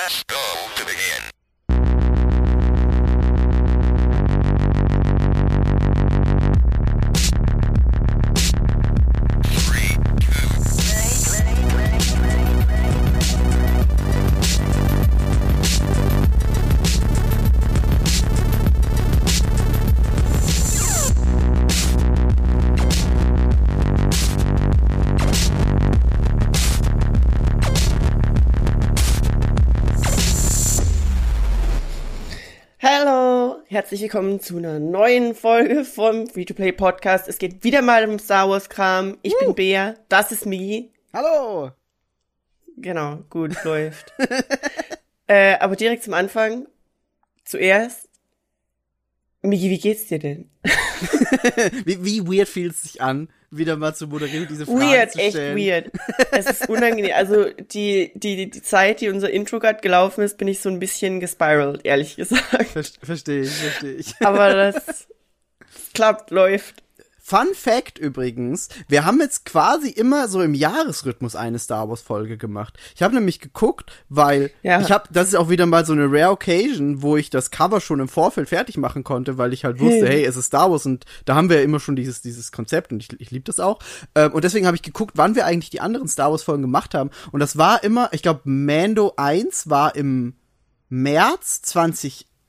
[0.00, 0.49] Press go
[34.00, 37.28] herzlich willkommen zu einer neuen Folge vom Free-to-Play Podcast.
[37.28, 39.18] Es geht wieder mal um Star Wars Kram.
[39.20, 40.90] Ich bin Bea, das ist Migi.
[41.12, 41.72] Hallo!
[42.78, 44.14] Genau, gut läuft.
[45.26, 46.66] äh, aber direkt zum Anfang,
[47.44, 48.08] zuerst,
[49.42, 50.48] Migi, wie geht's dir denn?
[51.84, 55.12] Wie, wie weird fühlt es sich an, wieder mal zu moderieren und diese Fragen Weird,
[55.12, 55.56] zu echt stellen?
[55.56, 55.90] weird.
[56.30, 57.12] Es ist unangenehm.
[57.14, 60.78] Also die, die, die Zeit, die unser Intro gerade gelaufen ist, bin ich so ein
[60.78, 62.68] bisschen gespiralt, ehrlich gesagt.
[62.72, 64.14] Ver verstehe ich, verstehe ich.
[64.20, 65.08] Aber das
[65.94, 66.82] klappt, läuft.
[67.30, 72.36] Fun Fact übrigens, wir haben jetzt quasi immer so im Jahresrhythmus eine Star Wars Folge
[72.36, 72.76] gemacht.
[72.96, 74.80] Ich habe nämlich geguckt, weil Ja.
[74.80, 77.80] ich habe, das ist auch wieder mal so eine Rare Occasion, wo ich das Cover
[77.80, 80.06] schon im Vorfeld fertig machen konnte, weil ich halt wusste, Hm.
[80.08, 82.90] hey, es ist Star Wars und da haben wir ja immer schon dieses dieses Konzept
[82.90, 83.78] und ich, ich liebe das auch.
[84.16, 86.94] Ähm, und deswegen habe ich geguckt, wann wir eigentlich die anderen Star Wars Folgen gemacht
[86.96, 90.34] haben und das war immer, ich glaube, Mando 1 war im
[90.88, 91.62] März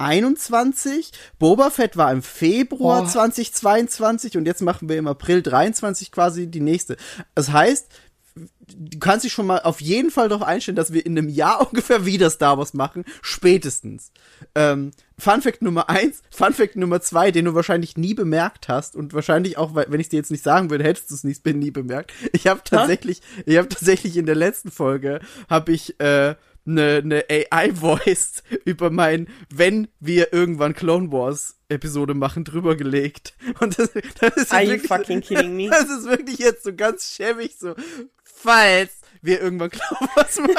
[0.02, 3.09] 2021, Boba Fett war im Februar Boah.
[3.09, 6.97] 2022 und jetzt machen wir im April 23 quasi die nächste.
[7.35, 7.88] Das heißt,
[8.35, 11.61] du kannst dich schon mal auf jeden Fall darauf einstellen, dass wir in einem Jahr
[11.67, 14.11] ungefähr wieder Star Wars machen, spätestens.
[14.55, 18.95] Ähm, Fun Fact Nummer eins, Fun Fact Nummer zwei, den du wahrscheinlich nie bemerkt hast
[18.95, 21.69] und wahrscheinlich auch, wenn ich dir jetzt nicht sagen würde, hättest du es nicht, nie
[21.69, 22.11] bemerkt.
[22.33, 26.35] Ich habe tatsächlich, ich habe tatsächlich in der letzten Folge habe ich äh,
[26.72, 33.33] eine ne AI-Voice über mein, wenn wir irgendwann Clone Wars Episode machen, drüber gelegt.
[33.59, 35.69] Und das, das ist Are you wirklich, fucking kidding me?
[35.69, 37.75] Das ist wirklich jetzt so ganz schäbig so,
[38.23, 38.91] falls
[39.22, 40.56] wir irgendwann Clone Wars machen.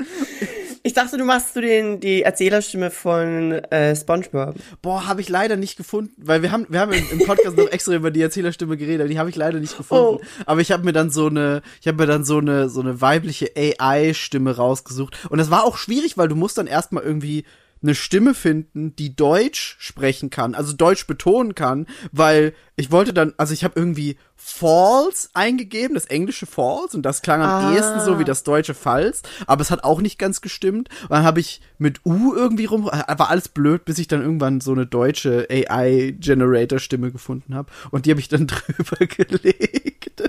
[0.86, 4.54] Ich dachte, du machst du den, die Erzählerstimme von äh, SpongeBob.
[4.82, 7.70] Boah, habe ich leider nicht gefunden, weil wir haben wir haben im, im Podcast noch
[7.70, 10.20] extra über die Erzählerstimme geredet, aber die habe ich leider nicht gefunden.
[10.22, 10.42] Oh.
[10.44, 13.00] Aber ich habe mir dann so eine ich habe mir dann so eine so eine
[13.00, 17.46] weibliche AI Stimme rausgesucht und das war auch schwierig, weil du musst dann erstmal irgendwie
[17.84, 23.34] eine Stimme finden, die Deutsch sprechen kann, also Deutsch betonen kann, weil ich wollte dann,
[23.36, 27.74] also ich habe irgendwie False eingegeben, das englische False, und das klang am Ah.
[27.74, 30.88] ehesten so wie das deutsche Falls, aber es hat auch nicht ganz gestimmt.
[31.02, 34.60] Und dann habe ich mit U irgendwie rum, war alles blöd, bis ich dann irgendwann
[34.60, 37.70] so eine deutsche AI-Generator-Stimme gefunden habe.
[37.90, 40.22] Und die habe ich dann drüber gelegt.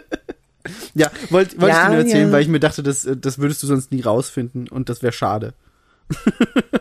[0.93, 2.33] ja, wollte wollt Ja, ich dir nur erzählen, ja.
[2.33, 5.53] weil ich mir dachte, das, das würdest du sonst nie rausfinden und das wäre schade.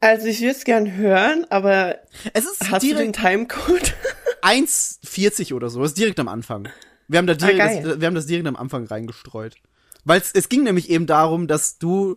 [0.00, 1.96] Also ich würde es gern hören, aber
[2.32, 3.94] Es ist hast du den Timecode?
[4.42, 6.68] 1,40 oder so, ist direkt am Anfang.
[7.08, 9.56] Wir haben, da direkt, Ah, das, wir haben das direkt am Anfang reingestreut.
[10.04, 12.16] Weil es ging nämlich eben darum, dass du,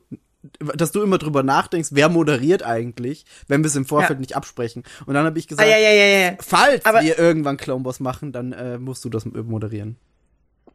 [0.60, 4.22] dass du immer drüber nachdenkst, wer moderiert eigentlich, wenn wir es im Vorfeld Ja.
[4.22, 4.84] nicht absprechen.
[5.06, 6.34] Und dann habe ich ah, gesagt, ja, ja, ja, ja.
[6.40, 9.98] falls Aber- wir irgendwann Clone Wars machen, dann äh, musst du das moderieren.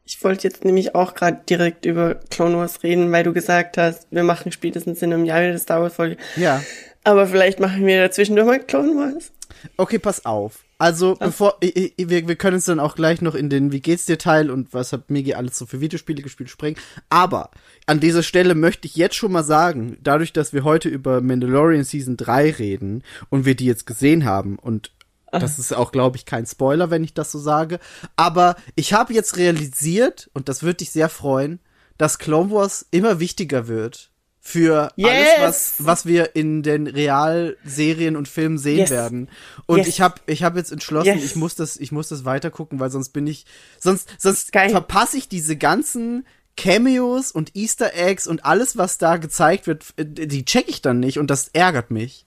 [0.05, 4.07] Ich wollte jetzt nämlich auch gerade direkt über Clone Wars reden, weil du gesagt hast,
[4.09, 6.15] wir machen spätestens in einem Jahr wieder Star Wars Folge.
[6.37, 6.63] Ja.
[7.07, 9.31] Aber vielleicht machen wir dazwischen noch mal Clone Wars.
[9.77, 10.65] Okay, pass auf.
[10.77, 13.79] Also, bevor, ich, ich, wir, wir können uns dann auch gleich noch in den Wie
[13.79, 16.75] geht's dir Teil und was hat Migi alles so für Videospiele gespielt springen.
[17.09, 17.51] Aber
[17.85, 21.85] an dieser Stelle möchte ich jetzt schon mal sagen, dadurch, dass wir heute über Mandalorian
[21.85, 24.91] Season 3 reden und wir die jetzt gesehen haben und
[25.31, 27.79] das ist auch, glaube ich, kein Spoiler, wenn ich das so sage.
[28.17, 31.59] Aber ich habe jetzt realisiert, und das würde dich sehr freuen,
[31.97, 34.11] dass Clone Wars immer wichtiger wird
[34.47, 35.09] für Yes!
[35.09, 38.89] alles, was, was wir in den Realserien und Filmen sehen Yes.
[38.91, 39.29] werden.
[39.65, 39.87] Und Yes.
[39.89, 43.09] ich habe ich hab jetzt entschlossen, ich muss das, ich muss das weitergucken, weil sonst
[43.09, 43.45] bin ich,
[43.77, 44.69] sonst, sonst Geil.
[44.69, 46.25] verpasse ich diese ganzen
[46.55, 51.19] Cameos und Easter Eggs und alles, was da gezeigt wird, die check ich dann nicht
[51.19, 52.25] und das ärgert mich.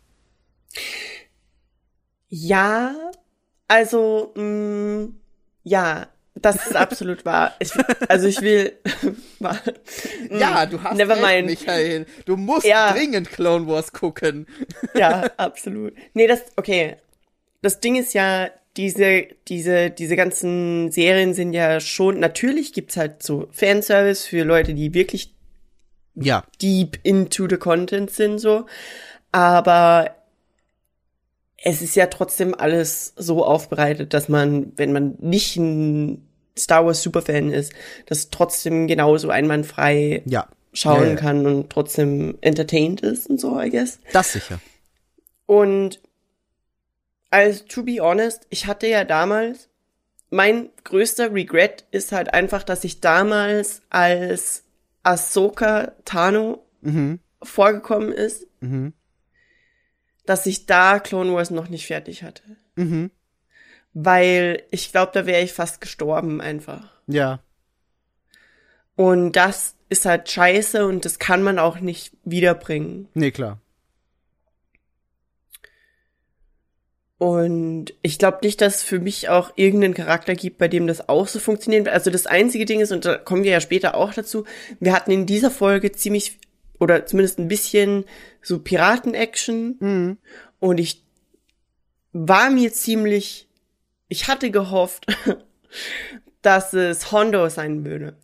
[2.28, 2.94] Ja,
[3.66, 5.08] also, mh,
[5.62, 7.54] ja, das ist absolut wahr.
[7.58, 7.70] Ich,
[8.08, 8.72] also ich will.
[10.30, 11.46] Ja, du hast Never recht, mind.
[11.48, 12.06] Michael.
[12.24, 12.92] Du musst Ja.
[12.92, 14.46] dringend Clone Wars gucken.
[14.94, 15.94] Ja, absolut.
[16.14, 16.96] Nee, das, okay.
[17.62, 23.22] Das Ding ist ja, diese, diese, diese ganzen Serien sind ja schon, natürlich gibt's halt
[23.22, 25.34] so Fanservice für Leute, die wirklich
[26.14, 28.66] Ja, deep into the content sind, so.
[29.32, 30.16] Aber
[31.62, 36.26] es ist ja trotzdem alles so aufbereitet, dass man, wenn man nicht ein
[36.58, 37.72] Star Wars Superfan ist,
[38.06, 40.48] das trotzdem genauso einwandfrei ja.
[40.72, 41.14] schauen Ja, ja.
[41.16, 43.98] kann und trotzdem entertained ist und so, I guess.
[44.12, 44.60] Das sicher.
[45.46, 46.00] Und
[47.30, 49.68] also, to be honest, ich hatte ja damals,
[50.30, 54.64] mein größter Regret ist halt einfach, dass ich damals als
[55.02, 57.20] Ahsoka Tano Mhm.
[57.42, 58.92] vorgekommen ist, Mhm.
[60.26, 62.42] Dass ich da Clone Wars noch nicht fertig hatte.
[62.76, 63.10] Mhm.
[63.92, 66.92] Weil ich glaube, da wäre ich fast gestorben einfach.
[67.06, 67.40] Ja.
[68.96, 73.08] Und das ist halt scheiße und das kann man auch nicht wiederbringen.
[73.14, 73.60] Nee, klar.
[77.20, 81.10] Und ich glaube nicht, dass es für mich auch irgendeinen Charakter gibt, bei dem das
[81.10, 81.86] auch so funktioniert.
[81.86, 84.44] Also das einzige Ding ist, und da kommen wir ja später auch dazu,
[84.78, 86.38] wir hatten in dieser Folge ziemlich,
[86.80, 88.04] oder zumindest ein bisschen
[88.42, 89.76] so Piraten-Action.
[89.78, 90.18] Mhm.
[90.58, 91.04] Und ich
[92.12, 93.48] war mir ziemlich,
[94.08, 95.06] ich hatte gehofft,
[96.42, 98.16] dass es Hondo sein würde.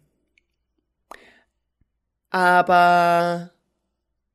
[2.30, 3.50] Aber,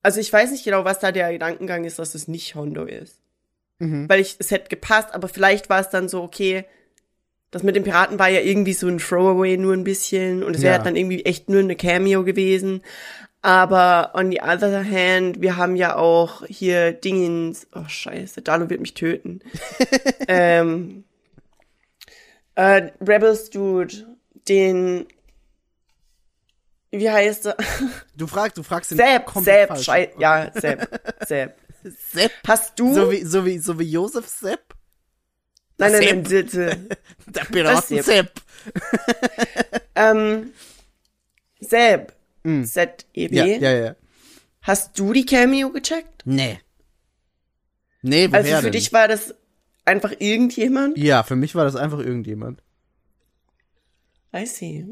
[0.02, 3.20] also ich weiß nicht genau, was da der Gedankengang ist, dass es nicht Hondo ist.
[3.80, 4.08] Mhm.
[4.08, 6.66] Weil ich, es hätte gepasst, aber vielleicht war es dann so, okay,
[7.52, 10.62] das mit den Piraten war ja irgendwie so ein Throwaway nur ein bisschen und es
[10.62, 10.84] wäre Ja.
[10.84, 12.82] dann irgendwie echt nur eine Cameo gewesen.
[13.42, 18.82] Aber on the other hand, wir haben ja auch hier Dingens, oh scheiße, Dalo wird
[18.82, 19.42] mich töten.
[20.28, 21.04] ähm,
[22.54, 24.16] äh, Rebels Dude,
[24.48, 25.08] den,
[26.92, 27.58] wie heißt er?
[28.16, 29.86] Du fragst, du fragst den Sepp, komplett Sepp, falsch.
[29.86, 31.58] schei ja, Sepp, Sepp.
[31.84, 32.32] Sepp.
[32.48, 32.94] Hast du?
[32.94, 34.76] So wie, so wie, so wie Josef Sepp?
[35.80, 36.14] nein, nein, Sepp.
[36.14, 36.98] nein, bitte.
[37.26, 38.06] Der Piraten Sepp?
[38.06, 38.32] Sepp.
[39.96, 40.54] Ähm,
[42.44, 43.36] Seb, Z-E-B.
[43.36, 43.96] Ja, ja, ja.
[44.62, 46.24] hast du die Cameo gecheckt?
[46.26, 46.60] Nee.
[48.02, 48.72] Nee, woher Also für denn?
[48.72, 49.36] dich war das
[49.86, 50.98] einfach irgendjemand?
[50.98, 52.62] Ja, für mich war das einfach irgendjemand.
[54.36, 54.86] I see.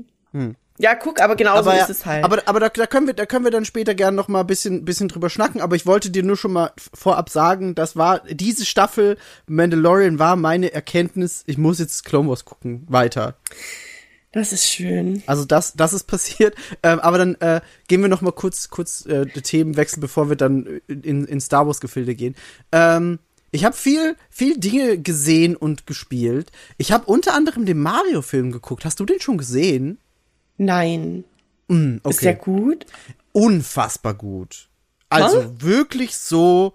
[0.78, 1.80] Ja, guck, aber genau so Hm.
[1.80, 2.24] ist es halt.
[2.24, 4.48] aber, aber da, da können wir, da können wir dann später gerne noch mal ein
[4.48, 5.60] bisschen, bisschen drüber schnacken.
[5.60, 9.18] Aber ich wollte dir nur schon mal vorab sagen, das war, diese Staffel
[9.48, 13.36] Mandalorian war meine Erkenntnis, ich muss jetzt Clone Wars gucken, weiter.
[14.32, 15.24] Das ist schön.
[15.26, 16.56] Also das, das ist passiert.
[16.82, 20.38] Ähm, aber dann äh, gehen wir noch mal kurz, kurz äh, die Themenwechsel, bevor wir
[20.38, 22.36] dann in, in Star Wars Gefilde gehen.
[22.72, 23.20] Ähm,
[23.52, 26.52] ich habe viel, viel Dinge gesehen und gespielt.
[26.78, 28.86] Ich habe unter anderem den Mario-Film geguckt.
[28.86, 30.00] Hast du den schon gesehen?
[30.58, 31.26] Nein.
[31.68, 32.10] Mm, okay.
[32.10, 32.86] Ist der gut?
[33.32, 34.70] unfassbar gut.
[35.10, 36.74] Also wirklich so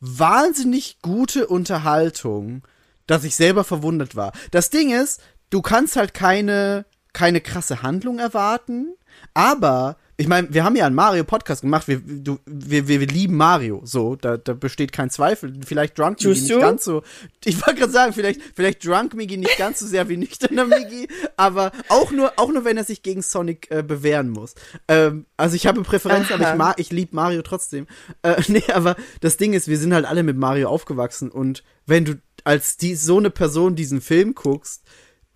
[0.00, 2.62] wahnsinnig gute Unterhaltung,
[3.06, 4.32] dass ich selber verwundert war.
[4.50, 6.84] Das Ding ist, du kannst halt keine
[7.18, 8.94] keine krasse Handlung erwarten,
[9.34, 13.06] aber ich meine, wir haben ja einen Mario Podcast gemacht, wir, du, wir, wir, wir
[13.08, 15.52] lieben Mario, so, da, da besteht kein Zweifel.
[15.64, 17.02] Vielleicht Drunk Migi nicht ganz so.
[17.44, 21.08] Ich wollte gerade sagen, vielleicht, vielleicht Drunk Migi nicht ganz so sehr wie nüchterner Migi,
[21.36, 24.54] aber auch nur, auch nur, wenn er sich gegen Sonic äh, bewähren muss.
[24.86, 27.88] Ähm, also ich habe Präferenzen, aber ich mag, ich liebe Mario trotzdem.
[28.22, 32.04] Äh, nee, aber das Ding ist, wir sind halt alle mit Mario aufgewachsen und wenn
[32.04, 34.84] du als die, so eine Person diesen Film guckst,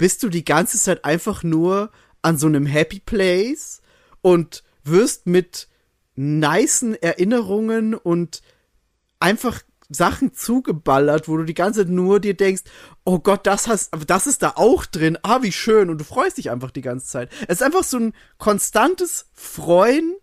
[0.02, 3.80] bist du die ganze Zeit einfach nur an so einem Happy Place
[4.20, 5.68] und wirst mit
[6.16, 8.42] nicen Erinnerungen und
[9.20, 12.64] einfach Sachen zugeballert, wo du die ganze Zeit nur dir denkst,
[13.04, 16.36] oh Gott, das hast, das ist da auch drin, ah, wie schön, und du freust
[16.36, 17.30] dich einfach die ganze Zeit.
[17.46, 20.16] Es ist einfach so ein konstantes Freuen,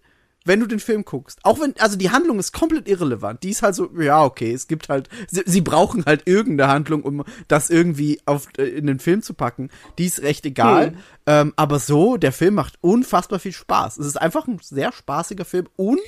[0.49, 1.39] wenn du den Film guckst.
[1.43, 3.43] Auch wenn, also die Handlung ist komplett irrelevant.
[3.43, 7.03] Die ist halt so, ja, okay, es gibt halt, sie, sie brauchen halt irgendeine Handlung,
[7.03, 9.69] um das irgendwie auf, äh, in den Film zu packen.
[9.99, 10.95] Die ist recht egal.
[11.27, 13.99] Ähm, aber so, der Film macht unfassbar viel Spaß.
[13.99, 15.99] Es ist einfach ein sehr spaßiger Film und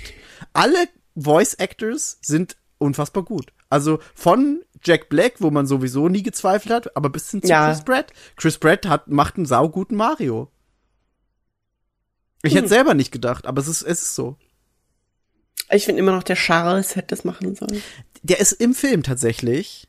[0.53, 3.53] alle Voice Actors sind unfassbar gut.
[3.69, 7.67] Also von Jack Black, wo man sowieso nie gezweifelt hat, aber bis hin zu Ja.
[7.67, 8.13] Chris Pratt.
[8.38, 10.50] Chris Pratt hat, macht einen sauguten Mario.
[12.43, 14.36] Ich hätte selber nicht gedacht, aber es ist, es ist so.
[15.69, 17.81] Ich finde immer noch, der Charles hätte das machen sollen.
[18.24, 19.88] Der ist im Film tatsächlich.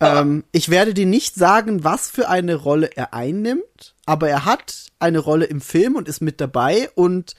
[0.00, 4.86] Ähm, ich werde dir nicht sagen, was für eine Rolle er einnimmt, aber er hat
[5.00, 7.34] eine Rolle im Film und ist mit dabei und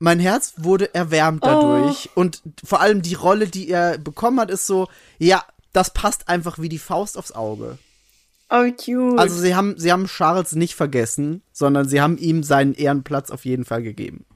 [0.00, 2.10] mein Herz wurde erwärmt dadurch.
[2.14, 6.58] Und vor allem die Rolle, die er bekommen hat, ist so, ja, das passt einfach
[6.58, 7.78] wie die Faust aufs Auge.
[8.50, 9.18] Oh, cute.
[9.18, 13.44] Also sie haben, sie haben Charles nicht vergessen, sondern sie haben ihm seinen Ehrenplatz auf
[13.44, 14.26] jeden Fall gegeben.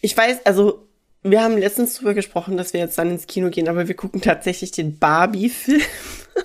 [0.00, 0.86] ich weiß, also,
[1.22, 4.20] wir haben letztens drüber gesprochen, dass wir jetzt dann ins Kino gehen, aber wir gucken
[4.20, 5.80] tatsächlich den Barbie-Film.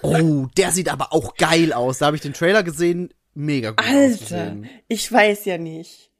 [0.03, 1.97] Oh, der sieht aber auch geil aus.
[1.97, 3.11] Da habe ich den Trailer gesehen.
[3.33, 4.69] Mega gut Alter, ausgesehen.
[4.87, 6.11] ich weiß ja nicht.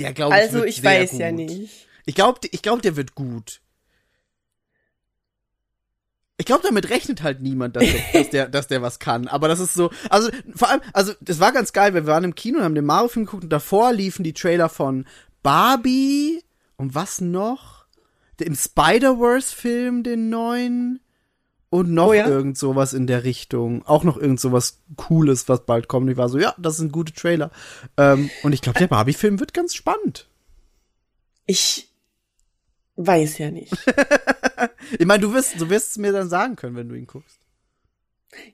[0.00, 1.20] Der glaube ich Also, ich weiß gut.
[1.20, 1.86] ja nicht.
[2.04, 3.60] Ich glaube, ich glaub, der wird gut.
[6.38, 9.26] Ich glaube, damit rechnet halt niemand, dass der, dass, der, dass der was kann.
[9.26, 12.24] Aber das ist so, also vor allem, also das war ganz geil, weil wir waren
[12.24, 15.06] im Kino und haben den Mario-Film geguckt und davor liefen die Trailer von
[15.42, 16.42] Barbie
[16.76, 17.86] und was noch?
[18.38, 21.00] Im Spider-Verse-Film, den neuen.
[21.70, 22.28] Und noch Oh ja?
[22.28, 23.84] irgend sowas in der Richtung.
[23.86, 26.10] Auch noch irgend sowas Cooles, was bald kommt.
[26.10, 27.50] Ich war so, ja, das sind gute Trailer.
[27.96, 30.28] Ähm, und ich glaube, der Barbie-Film wird ganz spannend.
[31.46, 31.88] Ich
[32.96, 33.72] weiß ja nicht.
[34.98, 37.38] Ich meine, du wirst, du wirst es mir dann sagen können, wenn du ihn guckst.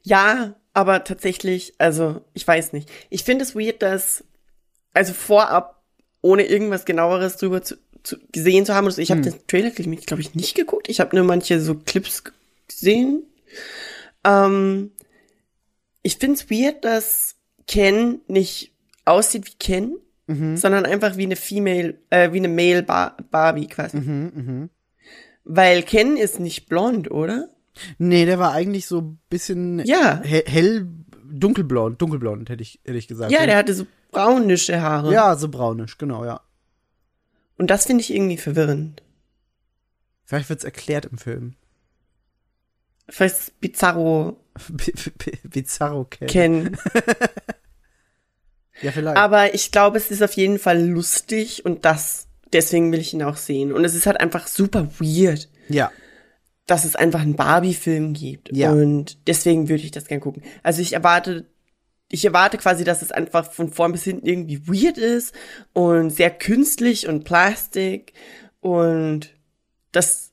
[0.03, 2.91] Ja, aber tatsächlich, also ich weiß nicht.
[3.11, 4.25] Ich finde es weird, dass,
[4.95, 5.83] also vorab,
[6.23, 10.23] ohne irgendwas genaueres drüber zu, zu, gesehen zu haben, also ich habe den Trailer, glaube
[10.23, 10.89] ich, nicht geguckt.
[10.89, 12.25] Ich habe nur manche so Clips
[12.69, 13.25] gesehen.
[14.25, 14.93] Ähm,
[16.03, 18.73] ich finde es weird, dass Ken nicht
[19.05, 19.97] aussieht wie Ken,
[20.27, 24.69] sondern einfach wie eine Female, äh, wie eine Male Bar Barbie quasi.
[25.45, 27.49] Weil Ken ist nicht blond, oder?
[27.99, 30.23] Nee, der war eigentlich so ein bisschen Ja.
[30.23, 30.89] he hell,
[31.33, 33.33] dunkelblond, dunkelblond, hätte ich, hätte ich gesagt.
[33.33, 35.13] Ja, der hatte so braunische Haare.
[35.13, 36.41] Ja, so braunisch, genau, ja.
[37.59, 39.03] Und das finde ich irgendwie verwirrend.
[40.25, 41.55] Vielleicht wird's erklärt im Film.
[43.09, 44.39] Vielleicht ist Bizarro
[44.69, 46.29] B B Bizarro Ken.
[46.29, 46.77] kennen.
[48.83, 49.17] Ja, vielleicht.
[49.17, 53.23] Aber ich glaube, es ist auf jeden Fall lustig und das, deswegen will ich ihn
[53.23, 53.73] auch sehen.
[53.73, 55.91] Und es ist halt einfach super weird, ja.
[56.67, 58.55] dass es einfach einen Barbie-Film gibt.
[58.55, 58.73] Ja.
[58.73, 60.43] Und deswegen würde ich das gern gucken.
[60.63, 61.47] Also ich erwarte,
[62.09, 65.35] ich erwarte quasi, dass es einfach von vorn bis hinten irgendwie weird ist
[65.73, 68.13] und sehr künstlich und plastik
[68.61, 69.31] und
[69.93, 70.33] das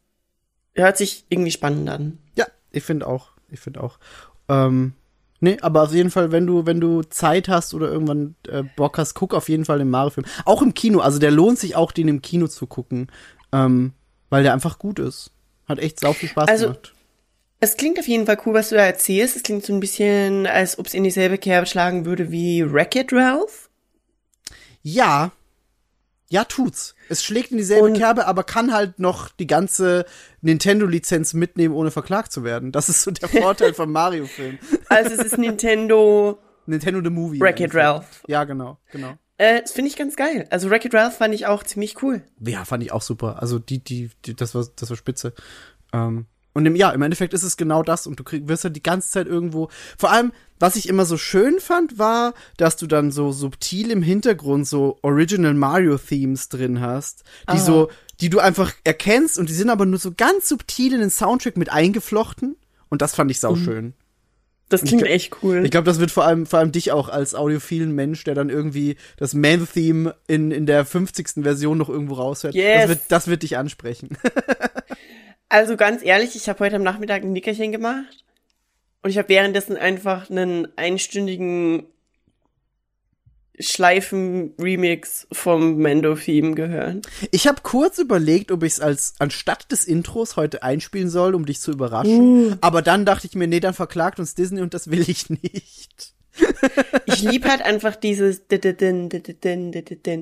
[0.73, 2.17] hört sich irgendwie spannend an.
[2.35, 3.31] Ja, ich finde auch.
[3.49, 3.99] Ich finde auch.
[4.47, 4.93] Ähm,
[5.39, 8.97] nee, aber auf jeden Fall, wenn du, wenn du Zeit hast oder irgendwann äh, Bock
[8.97, 10.25] hast, guck auf jeden Fall den Mario-Film.
[10.45, 10.99] Auch im Kino.
[10.99, 13.07] Also der lohnt sich auch, den im Kino zu gucken.
[13.51, 13.93] Ähm,
[14.29, 15.31] weil der einfach gut ist.
[15.67, 16.93] Hat echt sau viel Spaß Also, gemacht.
[17.59, 19.35] Es klingt auf jeden Fall cool, was du da erzählst.
[19.35, 23.11] Es klingt so ein bisschen, als ob es in dieselbe Kerbe schlagen würde wie Wreck-It
[23.11, 23.69] Ralph.
[24.81, 25.31] Ja.
[26.31, 26.93] Ja, tut's.
[27.09, 30.05] Es schlägt in dieselbe Und- Kerbe, aber kann halt noch die ganze
[30.41, 32.71] Nintendo-Lizenz mitnehmen, ohne verklagt zu werden.
[32.71, 34.57] Das ist so der Vorteil vom Mario-Film.
[34.89, 37.39] Also es ist Nintendo Nintendo the Movie.
[37.39, 37.73] Wreck-It.
[37.75, 38.23] Ralph.
[38.27, 39.17] Ja, genau, genau.
[39.37, 40.47] Äh, das finde ich ganz geil.
[40.49, 42.21] Also Wreck-It Ralph fand ich auch ziemlich cool.
[42.39, 43.41] Ja, fand ich auch super.
[43.41, 45.33] Also die, die, die das war, das war spitze.
[45.93, 48.75] Ähm, und im, ja, im Endeffekt ist es genau das und du krieg, wirst halt
[48.75, 49.69] die ganze Zeit irgendwo.
[49.97, 54.01] Vor allem, was ich immer so schön fand, war, dass du dann so subtil im
[54.01, 57.57] Hintergrund so Original Mario Themes drin hast, die Ah.
[57.57, 57.89] so,
[58.21, 61.55] die du einfach erkennst und die sind aber nur so ganz subtil in den Soundtrack
[61.57, 62.57] mit eingeflochten.
[62.89, 63.93] Und das fand ich sauschön.
[64.67, 65.63] Das klingt gl- echt cool.
[65.65, 68.49] Ich glaube, das wird vor allem, vor allem dich auch als audiophilen Mensch, der dann
[68.49, 71.41] irgendwie das Man-Theme in, in der 50.
[71.43, 72.53] Version noch irgendwo raushört.
[72.53, 72.81] Yes.
[72.81, 74.09] Das, wird, das wird dich ansprechen.
[75.51, 78.23] Also ganz ehrlich, ich habe heute am Nachmittag ein Nickerchen gemacht
[79.01, 81.85] und ich habe währenddessen einfach einen einstündigen
[83.59, 87.07] Schleifen-Remix vom Mando-Theme gehört.
[87.31, 91.45] Ich habe kurz überlegt, ob ich es als anstatt des Intros heute einspielen soll, um
[91.45, 92.57] dich zu überraschen.
[92.61, 96.13] Aber dann dachte ich mir, nee, dann verklagt uns Disney und das will ich nicht.
[97.05, 98.43] Ich lieb halt einfach dieses.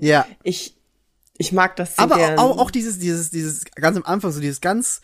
[0.02, 0.26] Ja.
[0.42, 0.76] Ich,
[1.38, 2.40] ich mag das so Aber gern.
[2.40, 5.02] auch, auch dieses, dieses, dieses ganz am Anfang, so dieses ganz.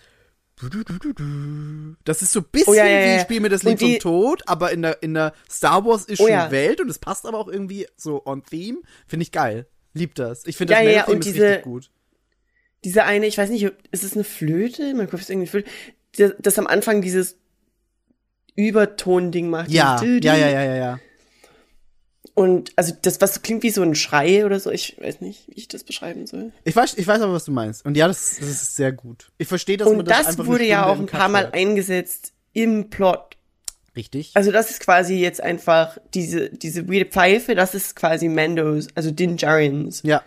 [2.05, 3.19] Das ist so ein bisschen Oh, ja, ja, wie ja.
[3.19, 6.19] Spiel mir das Lied vom die- Tod, aber in der, in der Star Wars ist
[6.19, 6.51] Oh, schon ja.
[6.51, 8.79] Welt und es passt aber auch irgendwie so on theme.
[9.07, 9.67] Finde ich geil.
[9.93, 10.45] Lieb das.
[10.45, 11.89] Ich finde das ja, ja, und diese- richtig gut.
[12.83, 14.93] Diese eine, ich weiß nicht, ist es eine Flöte?
[14.93, 15.69] Mein Kopf ist irgendwie Flöte.
[16.17, 17.37] Das, das am Anfang dieses
[18.55, 19.71] Überton-Ding macht.
[19.71, 20.99] Ja, ja, ja, ja, ja.
[22.35, 25.53] Und also das, was klingt wie so ein Schrei oder so, ich weiß nicht, wie
[25.53, 26.51] ich das beschreiben soll.
[26.63, 27.85] Ich weiß, ich weiß aber, was du meinst.
[27.85, 29.31] Und ja, das, das ist sehr gut.
[29.37, 31.43] Ich verstehe, dass man Und das, das, einfach eine wurde ja auch ein paar Mal
[31.43, 31.53] hört.
[31.53, 33.37] eingesetzt im Plot.
[33.95, 34.31] Richtig.
[34.33, 39.11] Also das ist quasi jetzt einfach diese, diese weirde Pfeife, das ist quasi Mandos, also
[39.11, 40.23] Din Djarins ja,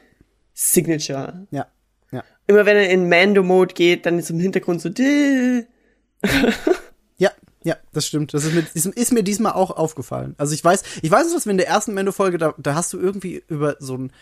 [0.54, 1.46] Signature.
[1.50, 1.66] ja,
[2.12, 2.22] ja.
[2.46, 4.90] Immer wenn er in Mando-Mode geht, dann ist im Hintergrund so.
[7.66, 8.32] Ja, das stimmt.
[8.32, 10.36] Das ist mir, ist, mir diesmal auch aufgefallen.
[10.38, 12.98] Also ich weiß, ich weiß, was wir in der ersten Mendo-Folge, da, da hast du
[13.00, 14.12] irgendwie über so ein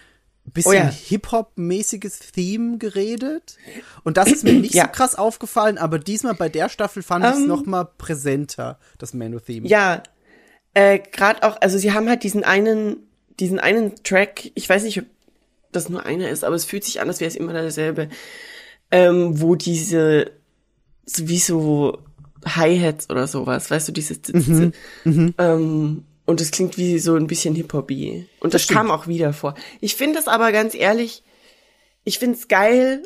[0.46, 0.88] bisschen Oh ja.
[0.88, 3.58] Hip-Hop-mäßiges Theme geredet.
[4.02, 4.84] Und das ist mir nicht Ja.
[4.86, 7.46] so krass aufgefallen, aber diesmal bei der Staffel fand ich es Ähm.
[7.48, 9.68] noch mal präsenter, das Mendo-Theme.
[9.68, 10.02] Ja,
[10.72, 12.96] äh, gerade auch, also sie haben halt diesen einen,
[13.40, 15.04] diesen einen Track, ich weiß nicht, ob
[15.72, 18.08] das nur einer ist, aber es fühlt sich an, als wäre es immer derselbe,
[18.90, 20.30] ähm, wo diese,
[21.04, 21.98] so wie so
[22.44, 24.20] Hi-Hats oder sowas, weißt du, dieses,
[25.04, 28.26] Mhm, ähm, und es klingt wie so ein bisschen Hip-Hop-y.
[28.40, 29.54] Und das, kam auch wieder vor.
[29.80, 31.22] Ich finde es aber ganz ehrlich,
[32.04, 33.02] ich finde es geil,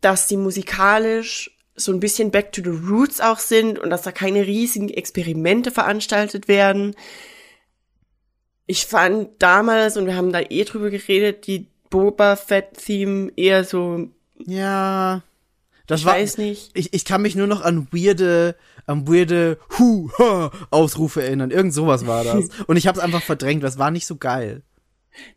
[0.00, 4.12] dass die musikalisch so ein bisschen back to the roots auch sind und dass da
[4.12, 6.94] keine riesigen Experimente veranstaltet werden.
[8.66, 14.08] Ich fand damals, und wir haben da eh drüber geredet, die Boba Fett-Theme eher so,
[14.44, 15.22] Ja.
[15.86, 16.70] Das ich war, weiß nicht.
[16.74, 21.50] Ich, ich kann mich nur noch an weirde, an weirde Hu, ha, Ausrufe erinnern.
[21.50, 22.48] Irgend sowas war das.
[22.66, 23.62] Und ich habe es einfach verdrängt.
[23.62, 24.62] Das war nicht so geil.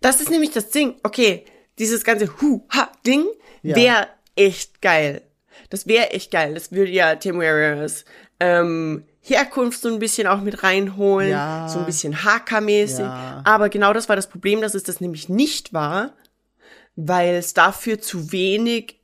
[0.01, 0.95] Das ist nämlich das Ding.
[1.03, 1.45] Okay,
[1.77, 3.25] dieses ganze Hu-Ha-Ding
[3.61, 3.75] Ja.
[3.75, 5.21] wäre echt geil.
[5.69, 6.53] Das wäre echt geil.
[6.55, 8.05] Das würde ja Temuera's
[8.39, 11.29] ähm, Herkunft so ein bisschen auch mit reinholen.
[11.29, 11.69] Ja.
[11.69, 12.99] So ein bisschen Haka-mäßig.
[13.05, 13.41] Ja.
[13.45, 16.13] Aber genau das war das Problem, dass es das nämlich nicht war,
[16.95, 18.98] weil es dafür zu wenig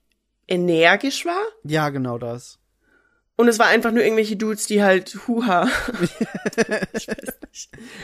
[0.47, 1.41] energisch war.
[1.63, 2.59] Ja, genau das.
[3.37, 5.67] Und es war einfach nur irgendwelche Dudes, die halt Huha.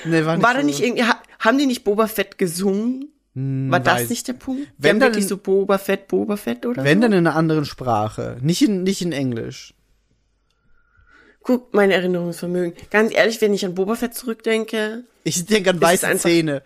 [0.05, 0.65] Nee, war nicht War da so.
[0.65, 1.03] nicht irgendwie,
[1.39, 3.09] haben die nicht Boba Fett gesungen?
[3.33, 4.63] War das weiß- nicht der Punkt?
[4.63, 7.01] Die Wenn haben dann wirklich in- so Boba Fett, Boba Fett oder Wenn so?
[7.03, 8.37] dann in einer anderen Sprache.
[8.41, 9.73] Nicht in, nicht in Englisch.
[11.43, 12.73] Guck, mein Erinnerungsvermögen.
[12.91, 16.61] Ganz ehrlich, wenn ich an Boba Fett zurückdenke, Ich denke an weiße Zähne.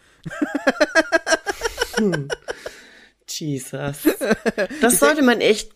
[3.39, 3.97] Jesus.
[4.81, 5.71] Das sollte man echt,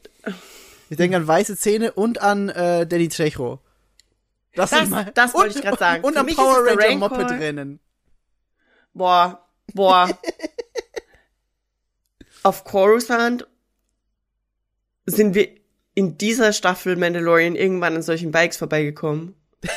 [0.89, 3.59] Ich denke an weiße Zähne und an äh, Danny Trejo.
[4.55, 6.03] Das- mein- das wollte und- ich grad sagen.
[6.03, 6.95] Und Für am mich Power Ranger.
[6.97, 7.79] Moped rennen.
[8.93, 10.09] boah, boah.
[12.43, 13.45] Auf Coruscant
[15.05, 15.49] sind wir
[15.93, 19.35] in dieser Staffel Mandalorian irgendwann an solchen Bikes vorbeigekommen.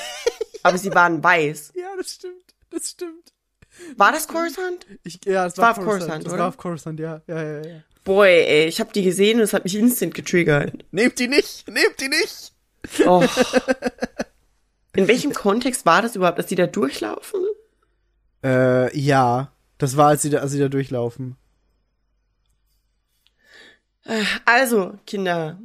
[0.62, 1.72] Aber sie waren weiß.
[1.74, 2.54] Ja, das stimmt.
[2.70, 3.21] Das stimmt.
[3.96, 4.86] War das Coruscant?
[5.02, 6.26] Ich, ja, es war war, auf Coruscant, Coruscant.
[6.26, 7.22] Das war auf Coruscant, ja.
[7.26, 7.82] Ja, ja, ja.
[8.04, 10.84] Boy, ey, ich hab die gesehen und es hat mich instant getriggert.
[10.90, 11.68] Nehmt die nicht!
[11.68, 12.52] Nehmt die nicht!
[13.06, 13.24] Oh.
[14.96, 17.40] In welchem Kontext war das überhaupt, dass die da durchlaufen?
[18.44, 19.52] Äh, ja.
[19.78, 21.36] Das war, als sie da, als sie da durchlaufen.
[24.44, 25.58] Also, Kinder.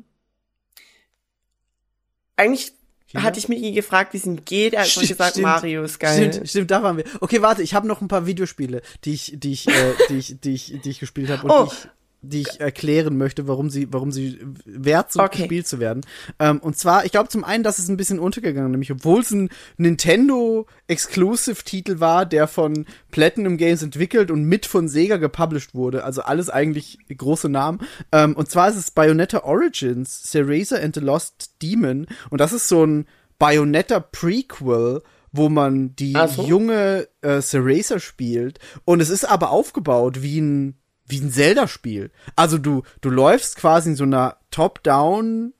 [2.36, 2.74] Eigentlich
[3.18, 3.28] Kinder?
[3.28, 4.74] hatte ich Miki gefragt, wie es ihm geht.
[4.74, 5.44] Er hat schon Stimmt, gesagt, stimmt.
[5.48, 6.32] Mario ist geil.
[6.32, 7.04] Stimmt, stimmt, da waren wir.
[7.22, 10.40] Okay, warte, ich habe noch ein paar Videospiele, die ich, die ich, äh, die ich,
[10.40, 11.70] die ich, die ich gespielt habe und Oh.
[11.72, 11.88] ich,
[12.22, 15.42] die ich erklären möchte, warum sie, warum sie wert sind, Okay.
[15.44, 16.02] gespielt zu werden.
[16.40, 19.32] Ähm, und zwar, ich glaube zum einen, dass es ein bisschen untergegangen, nämlich obwohl es
[19.32, 25.76] ein Nintendo Exclusive Titel war, der von Platinum Games entwickelt und mit von Sega gepublished
[25.76, 27.80] wurde, also alles eigentlich große Namen.
[28.12, 32.68] Ähm, und zwar ist es Bayonetta Origins, Cereza and the Lost Demon und das ist
[32.68, 33.06] so ein
[33.40, 35.02] Bayonetta Prequel,
[35.32, 36.44] wo man die so.
[36.48, 40.78] junge äh, Cereza spielt und es ist aber aufgebaut wie ein
[41.08, 42.12] wie ein Zelda-Spiel.
[42.36, 45.54] Also du du läufst quasi in so einer Top-Down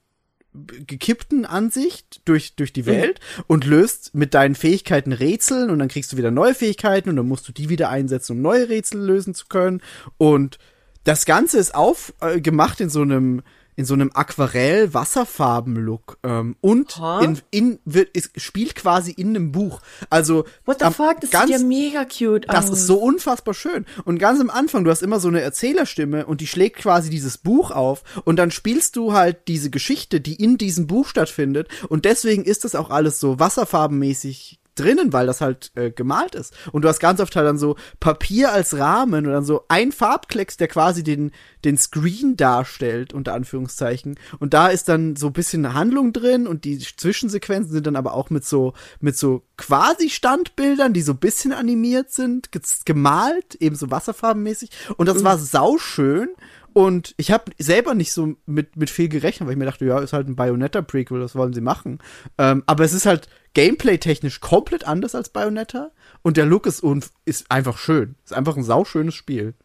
[0.64, 6.12] gekippten Ansicht durch, durch die Welt und löst mit deinen Fähigkeiten Rätseln und dann kriegst
[6.12, 9.34] du wieder neue Fähigkeiten und dann musst du die wieder einsetzen, um neue Rätsel lösen
[9.34, 9.82] zu können.
[10.18, 10.58] Und
[11.04, 13.44] das Ganze ist aufgemacht äh, gemacht in so einem
[13.78, 17.22] in so einem Aquarell-Wasserfarben-Look ähm, und Ha?
[17.22, 19.82] in, in wird es spielt quasi in einem Buch.
[20.10, 22.80] Also What the am- fuck, das ganz, sieht ja mega cute das aus.
[22.80, 23.86] ist so unfassbar schön.
[24.04, 27.38] Und ganz am Anfang, du hast immer so eine Erzählerstimme und die schlägt quasi dieses
[27.38, 31.68] Buch auf und dann spielst du halt diese Geschichte, die in diesem Buch stattfindet.
[31.88, 36.56] Und deswegen ist das auch alles so wasserfarbenmäßig drinnen, weil das halt äh, gemalt ist.
[36.72, 39.92] Und du hast ganz oft halt dann so Papier als Rahmen und dann so ein
[39.92, 41.32] Farbklecks, der quasi den,
[41.66, 44.20] den Screen darstellt, unter Anführungszeichen.
[44.40, 48.14] Und da ist dann so ein bisschen Handlung drin und die Zwischensequenzen sind dann aber
[48.14, 53.56] auch mit so, mit so quasi Standbildern, die so ein bisschen animiert sind, ge- gemalt,
[53.56, 54.70] eben so wasserfarbenmäßig.
[54.98, 56.30] Und das war sauschön.
[56.74, 59.98] Und ich habe selber nicht so mit, mit viel gerechnet, weil ich mir dachte, ja,
[59.98, 61.98] ist halt ein Bayonetta-Prequel, das wollen sie machen.
[62.38, 65.90] Ähm, aber es ist halt gameplay-technisch komplett anders als Bayonetta.
[66.22, 68.14] Und der Look ist, unf ist einfach schön.
[68.24, 69.56] Ist einfach ein sauschönes Spiel.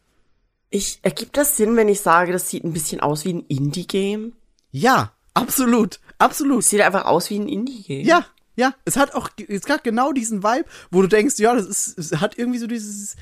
[0.71, 4.33] Ich, ergibt das Sinn, wenn ich sage, das sieht ein bisschen aus wie ein Indie-Game?
[4.71, 6.01] Ja, absolut.
[6.17, 6.61] Absolut.
[6.61, 8.07] Es sieht einfach aus wie ein Indie-Game.
[8.07, 8.25] Ja,
[8.57, 8.75] ja.
[8.87, 12.19] Es hat auch, es hat genau diesen Vibe, wo du denkst, ja, das ist, es
[12.19, 13.17] hat irgendwie so dieses,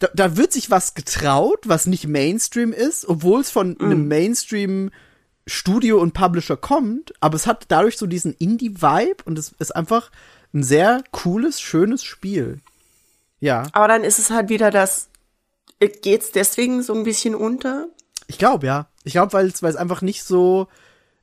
[0.00, 4.90] da, da wird sich was getraut, was nicht Mainstream ist, obwohl es von einem Mainstream
[5.48, 10.10] Studio und Publisher kommt, aber es hat dadurch so diesen Indie-Vibe und es ist einfach
[10.54, 12.60] ein sehr cooles, schönes Spiel.
[13.40, 15.08] Ja, Aber dann ist es halt wieder das,
[15.80, 17.88] äh, geht's deswegen so ein bisschen unter?
[18.26, 18.88] ich glaube, ja.
[19.04, 20.68] Ich glaube, weil es weil es einfach nicht so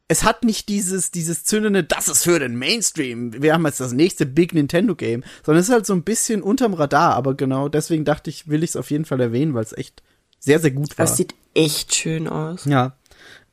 [0.08, 3.42] es hat nicht dieses, dieses zündende, das ist für den Mainstream.
[3.42, 6.44] Wir haben jetzt das nächste Big Nintendo Game, sondern es ist halt so ein bisschen
[6.44, 7.16] unterm Radar.
[7.16, 10.04] Aber genau deswegen dachte ich, will ich es auf jeden Fall erwähnen, weil es echt
[10.40, 11.06] sehr, sehr gut war.
[11.06, 12.66] Das sieht echt schön aus.
[12.66, 12.96] Ja.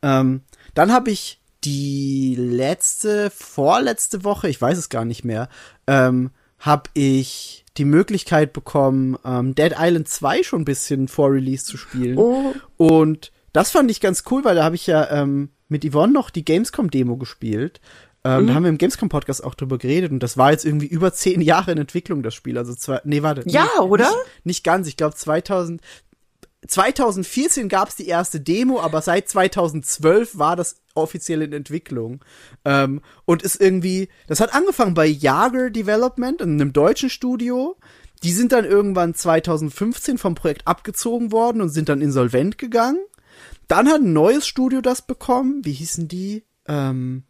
[0.02, 0.42] Ähm,
[0.74, 5.48] dann habe ich die letzte, vorletzte Woche, ich weiß es gar nicht mehr,
[5.86, 11.64] ähm, habe ich die Möglichkeit bekommen, ähm, Dead Island 2 schon ein bisschen vor Release
[11.64, 12.18] zu spielen.
[12.18, 12.54] Oh.
[12.76, 16.30] Und das fand ich ganz cool, weil da habe ich ja ähm, mit Yvonne noch
[16.30, 17.80] die Gamescom-Demo gespielt.
[18.24, 21.12] Ähm, Da haben wir im Gamescom-Podcast auch drüber geredet und das war jetzt irgendwie über
[21.12, 22.56] zehn Jahre in Entwicklung, das Spiel.
[22.56, 23.42] Also zwei, nee, warte.
[23.46, 24.04] Ja, nee, oder?
[24.04, 25.80] Nicht, nicht ganz, ich glaube 2000,
[26.66, 32.24] 2014 gab es die erste Demo, aber seit 2012 war das offiziell in Entwicklung.
[32.64, 37.76] Ähm, und ist irgendwie, das hat angefangen bei Jager Development, einem deutschen Studio.
[38.22, 43.00] Die sind dann irgendwann 2015 vom Projekt abgezogen worden und sind dann insolvent gegangen.
[43.66, 45.64] Dann hat ein neues Studio das bekommen.
[45.64, 46.44] Wie hießen die?
[46.68, 47.24] Ähm,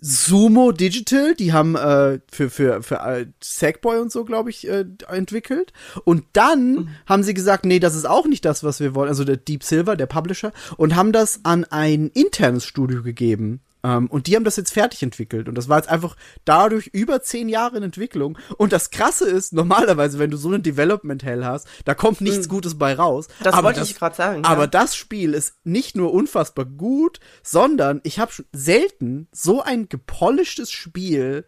[0.00, 4.84] Sumo Digital, die haben äh, für für für äh, Sackboy und so, glaube ich, äh,
[5.08, 5.72] entwickelt.
[6.04, 6.88] Und dann Mhm.
[7.06, 9.08] haben sie gesagt, nee, das ist auch nicht das, was wir wollen.
[9.08, 13.60] Also der Deep Silver, der Publisher, und haben das an ein internes Studio gegeben.
[13.86, 15.48] Ähm, und die haben das jetzt fertig entwickelt.
[15.48, 18.36] Und das war jetzt einfach dadurch über zehn Jahre in Entwicklung.
[18.58, 22.48] Und das Krasse ist, normalerweise, wenn du so eine Development Hell hast, da kommt nichts
[22.48, 23.28] Gutes bei raus.
[23.28, 23.44] Mhm.
[23.44, 24.44] Das Aber wollte ich gerade sagen.
[24.44, 24.66] aber ja.
[24.66, 31.46] das Spiel ist nicht nur unfassbar gut, sondern ich habe selten so ein gepolischtes Spiel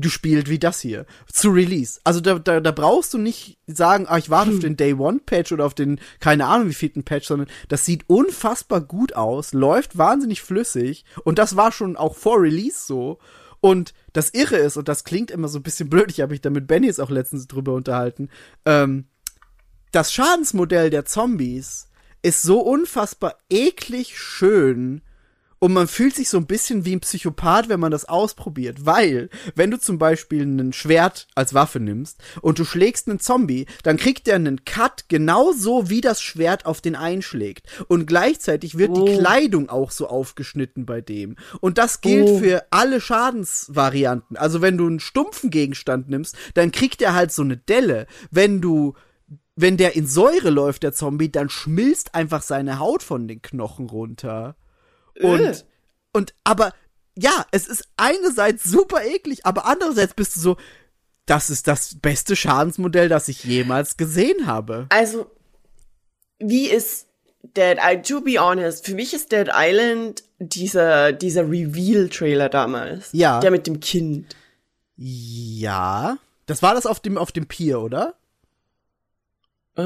[0.00, 2.00] gespielt wie das hier zu Release.
[2.04, 5.20] Also da, da, da brauchst du nicht sagen, ah, ich warte auf den Day One
[5.24, 9.52] Patch oder auf den keine Ahnung wie vierten Patch, sondern das sieht unfassbar gut aus,
[9.52, 13.18] läuft wahnsinnig flüssig und das war schon auch vor Release so.
[13.60, 16.42] Und das Irre ist, und das klingt immer so ein bisschen blöd, ich habe mich
[16.42, 18.28] da mit Benny jetzt auch letztens drüber unterhalten,
[18.64, 19.06] ähm,
[19.92, 21.88] das Schadensmodell der Zombies
[22.22, 25.00] ist so unfassbar eklig schön
[25.66, 29.30] und man fühlt sich so ein bisschen wie ein Psychopath, wenn man das ausprobiert, weil
[29.56, 33.96] wenn du zum Beispiel ein Schwert als Waffe nimmst und du schlägst einen Zombie, dann
[33.96, 39.00] kriegt der einen Cut genauso wie das Schwert auf den einschlägt und gleichzeitig wird die
[39.00, 39.18] Oh.
[39.18, 42.38] Kleidung auch so aufgeschnitten bei dem und das gilt Oh.
[42.38, 44.36] für alle Schadensvarianten.
[44.36, 48.06] Also wenn du einen stumpfen Gegenstand nimmst, dann kriegt er halt so eine Delle.
[48.30, 48.94] Wenn du
[49.56, 53.88] wenn der in Säure läuft, der Zombie, dann schmilzt einfach seine Haut von den Knochen
[53.88, 54.54] runter.
[55.16, 55.26] Äh.
[55.26, 55.64] Und,
[56.12, 56.72] und, aber,
[57.16, 60.56] ja, es ist einerseits super eklig, aber andererseits bist du so,
[61.26, 64.86] das ist das beste Schadensmodell, das ich jemals gesehen habe.
[64.90, 65.30] Also,
[66.38, 67.06] wie ist
[67.42, 68.06] Dead Island?
[68.06, 73.08] To be honest, für mich ist Dead Island dieser, dieser Reveal-Trailer damals.
[73.12, 73.40] Ja.
[73.40, 74.36] Der mit dem Kind.
[74.96, 76.18] Ja.
[76.46, 78.14] Das war das auf dem, auf dem Pier, oder?
[79.76, 79.82] Äh,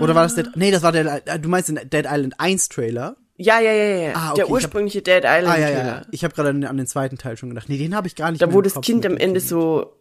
[0.00, 3.16] Oder war das Dead, nee, das war der, du meinst den Dead Island 1 Trailer?
[3.38, 4.12] Ja, ja, ja, ja.
[4.14, 5.84] Ah, okay, der ich hab- ursprüngliche Dead Island Ah, ja, Trailer.
[5.86, 6.02] ja.
[6.10, 7.68] Ich habe gerade an, an den zweiten Teil schon gedacht.
[7.68, 9.94] Nee, den habe ich gar nicht Da wo das Kind am Ende so,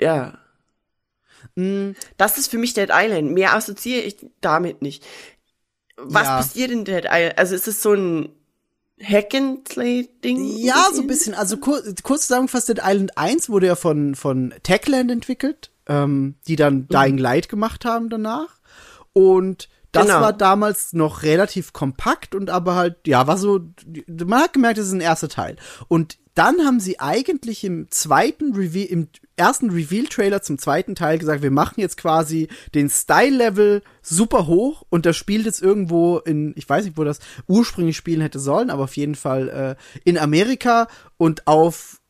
[0.00, 0.38] ja.
[1.56, 3.32] Mm, Das ist für mich Dead Island.
[3.32, 5.04] Mehr assoziiere ich damit nicht.
[5.96, 6.36] Was Ja.
[6.38, 7.38] passiert in Dead Island?
[7.38, 8.30] Also ist es so ein
[9.02, 10.56] Hack-and-Slay-Ding?
[10.58, 11.34] Ja, so ein bisschen.
[11.34, 16.52] Also kur kurz zusammengefasst, Dead Island 1 wurde ja von, von Techland entwickelt, ähm, die
[16.54, 16.56] Mhm.
[16.56, 18.58] dann Dying Light gemacht haben danach.
[19.12, 20.20] Und das Genau.
[20.20, 23.60] war damals noch relativ kompakt und aber halt, ja, war so,
[24.08, 25.56] man hat gemerkt, das ist ein erster Teil.
[25.88, 31.42] Und dann haben sie eigentlich im zweiten Reveal, im ersten Reveal-Trailer zum zweiten Teil gesagt,
[31.42, 36.68] wir machen jetzt quasi den Style-Level super hoch und das spielt jetzt irgendwo in, ich
[36.68, 40.88] weiß nicht, wo das ursprünglich spielen hätte sollen, aber auf jeden Fall äh, in Amerika
[41.16, 42.00] und auf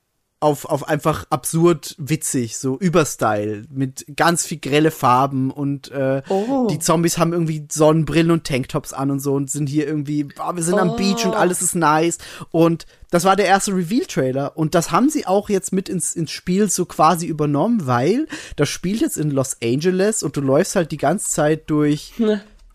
[0.45, 6.69] auf, auf einfach absurd witzig, so Überstyle, mit ganz viel grelle Farben und äh, Oh.
[6.71, 10.55] die Zombies haben irgendwie Sonnenbrillen und Tanktops an und so und sind hier irgendwie, ah,
[10.55, 10.97] wir sind am Oh.
[10.97, 12.19] Beach und alles ist nice.
[12.51, 16.31] Und das war der erste Reveal-Trailer und das haben sie auch jetzt mit ins, ins
[16.31, 18.27] Spiel so quasi übernommen, weil
[18.57, 22.13] das spielt jetzt in Los Angeles und du läufst halt die ganze Zeit durch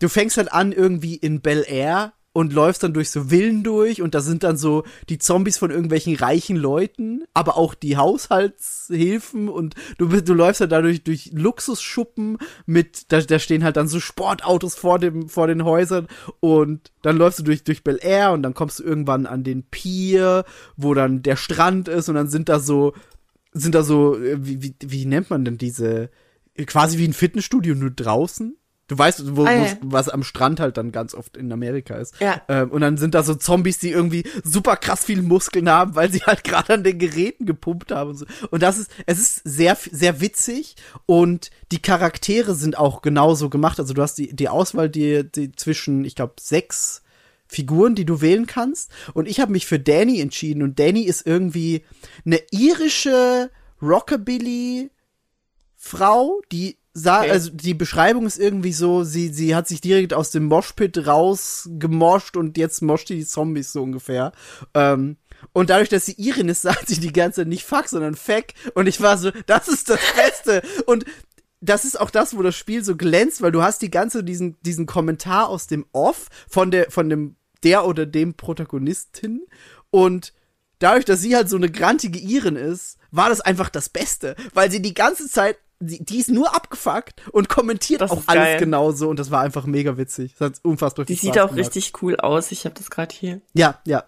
[0.00, 4.02] du fängst halt an irgendwie in Bel Air und läufst dann durch so Villen durch
[4.02, 9.48] und da sind dann so die Zombies von irgendwelchen reichen Leuten, aber auch die Haushaltshilfen
[9.48, 13.98] und du du läufst halt dadurch durch Luxusschuppen mit, da, da stehen halt dann so
[13.98, 16.06] Sportautos vor dem, vor den Häusern
[16.38, 19.64] und dann läufst du durch, durch Bel Air und dann kommst du irgendwann an den
[19.64, 20.44] Pier,
[20.76, 22.92] wo dann der Strand ist und dann sind da so,
[23.52, 26.10] sind da so, äh, wie, wie, wie nennt man denn diese,
[26.66, 28.56] quasi wie ein Fitnessstudio nur draußen?
[28.90, 29.76] Du weißt, wo, Ah, ja.
[29.82, 32.14] was am Strand halt dann ganz oft in Amerika ist.
[32.18, 32.42] Ja.
[32.48, 36.10] Ähm, und dann sind da so Zombies, die irgendwie super krass viele Muskeln haben, weil
[36.10, 38.26] sie halt gerade an den Geräten gepumpt haben und so.
[38.50, 40.74] Und das ist, es ist sehr, sehr witzig
[41.06, 43.78] und die Charaktere sind auch genauso gemacht.
[43.78, 47.02] Also du hast die, die Auswahl, die, die zwischen, ich glaube, sechs
[47.46, 48.90] Figuren, die du wählen kannst.
[49.14, 50.62] Und ich habe mich für Danny entschieden.
[50.64, 51.84] Und Danny ist irgendwie
[52.26, 53.50] eine irische
[53.80, 54.90] Rockabilly
[55.76, 57.30] Frau, die sah, Okay.
[57.30, 62.36] also die Beschreibung ist irgendwie so, sie, sie hat sich direkt aus dem Moshpit rausgemoscht
[62.36, 64.32] und jetzt moscht die Zombies so ungefähr.
[64.74, 65.16] Ähm,
[65.52, 68.54] und dadurch, dass sie Irin ist, sagt sie die ganze Zeit nicht fuck, sondern feck.
[68.74, 70.62] Und ich war so, das ist das Beste.
[70.86, 71.04] und
[71.62, 74.56] das ist auch das, wo das Spiel so glänzt, weil du hast die ganze, diesen,
[74.62, 79.42] diesen Kommentar aus dem Off von der, von dem, der oder dem Protagonistin.
[79.90, 80.32] Und
[80.78, 84.70] dadurch, dass sie halt so eine grantige Iren ist, war das einfach das Beste, weil
[84.70, 88.58] sie die ganze Zeit die, die ist nur abgefuckt und kommentiert Das auch alles geil.
[88.58, 90.34] genauso und das war einfach mega witzig.
[90.38, 91.58] Das hat unfassbar Die sieht Spaß auch gemacht.
[91.66, 92.52] richtig cool aus.
[92.52, 93.40] Ich habe das gerade hier.
[93.54, 94.04] Ja, ja.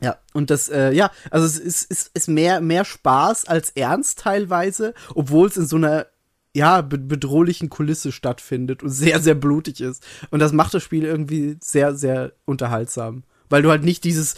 [0.00, 4.18] Ja, und das, äh, ja, also es ist, ist, ist mehr, mehr Spaß als Ernst
[4.18, 6.06] teilweise, obwohl es in so einer,
[6.52, 10.04] ja, be bedrohlichen Kulisse stattfindet und sehr, sehr blutig ist.
[10.30, 13.22] Und das macht das Spiel irgendwie sehr, sehr unterhaltsam.
[13.48, 14.34] Weil du halt nicht dieses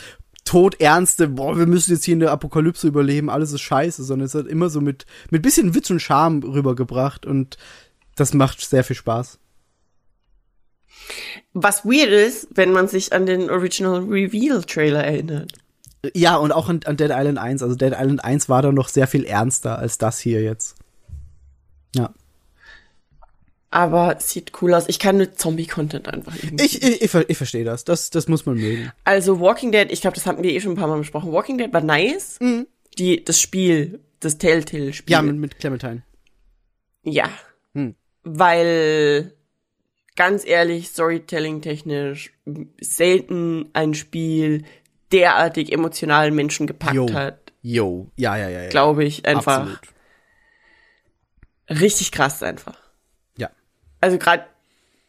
[0.47, 4.35] todernste, boah, wir müssen jetzt hier in der Apokalypse überleben, alles ist scheiße, sondern es
[4.35, 7.59] hat immer so mit, mit bisschen Witz und Charme rübergebracht und
[8.15, 9.39] das macht sehr viel Spaß.
[11.53, 15.53] Was weird ist, wenn man sich an den Original Reveal Trailer erinnert.
[16.15, 17.63] Ja, und auch an, an Dead Island 1.
[17.63, 20.77] Also Dead Island 1 war da noch sehr viel ernster als das hier jetzt.
[21.95, 22.13] Ja.
[23.71, 24.89] Aber sieht cool aus.
[24.89, 26.65] Ich kann mit Zombie-Content einfach irgendwie.
[26.65, 27.85] Ich, ich, ich, ich verstehe das.
[27.85, 28.11] das.
[28.11, 28.93] Das muss man mögen.
[29.05, 31.33] Also Walking Dead, ich glaube, das hatten wir eh schon ein paar Mal besprochen.
[31.33, 32.39] Walking Dead war nice.
[32.99, 35.13] Die, das Spiel, das Telltale-Spiel.
[35.13, 36.03] Ja, mit, mit Clementine.
[37.03, 37.29] Ja.
[37.75, 37.95] Hm.
[38.23, 39.35] Weil,
[40.15, 42.33] ganz ehrlich, Storytelling-technisch
[42.81, 44.65] selten ein Spiel
[45.13, 47.13] derartig emotionalen Menschen gepackt Jo.
[47.13, 47.53] hat.
[47.63, 48.11] Yo.
[48.17, 48.63] Ja, ja, ja.
[48.63, 48.69] ja.
[48.69, 49.61] Glaube ich einfach.
[49.61, 49.81] Absolut.
[51.69, 52.86] Richtig krass einfach.
[53.97, 54.09] Ja.
[54.09, 54.45] Also gerade,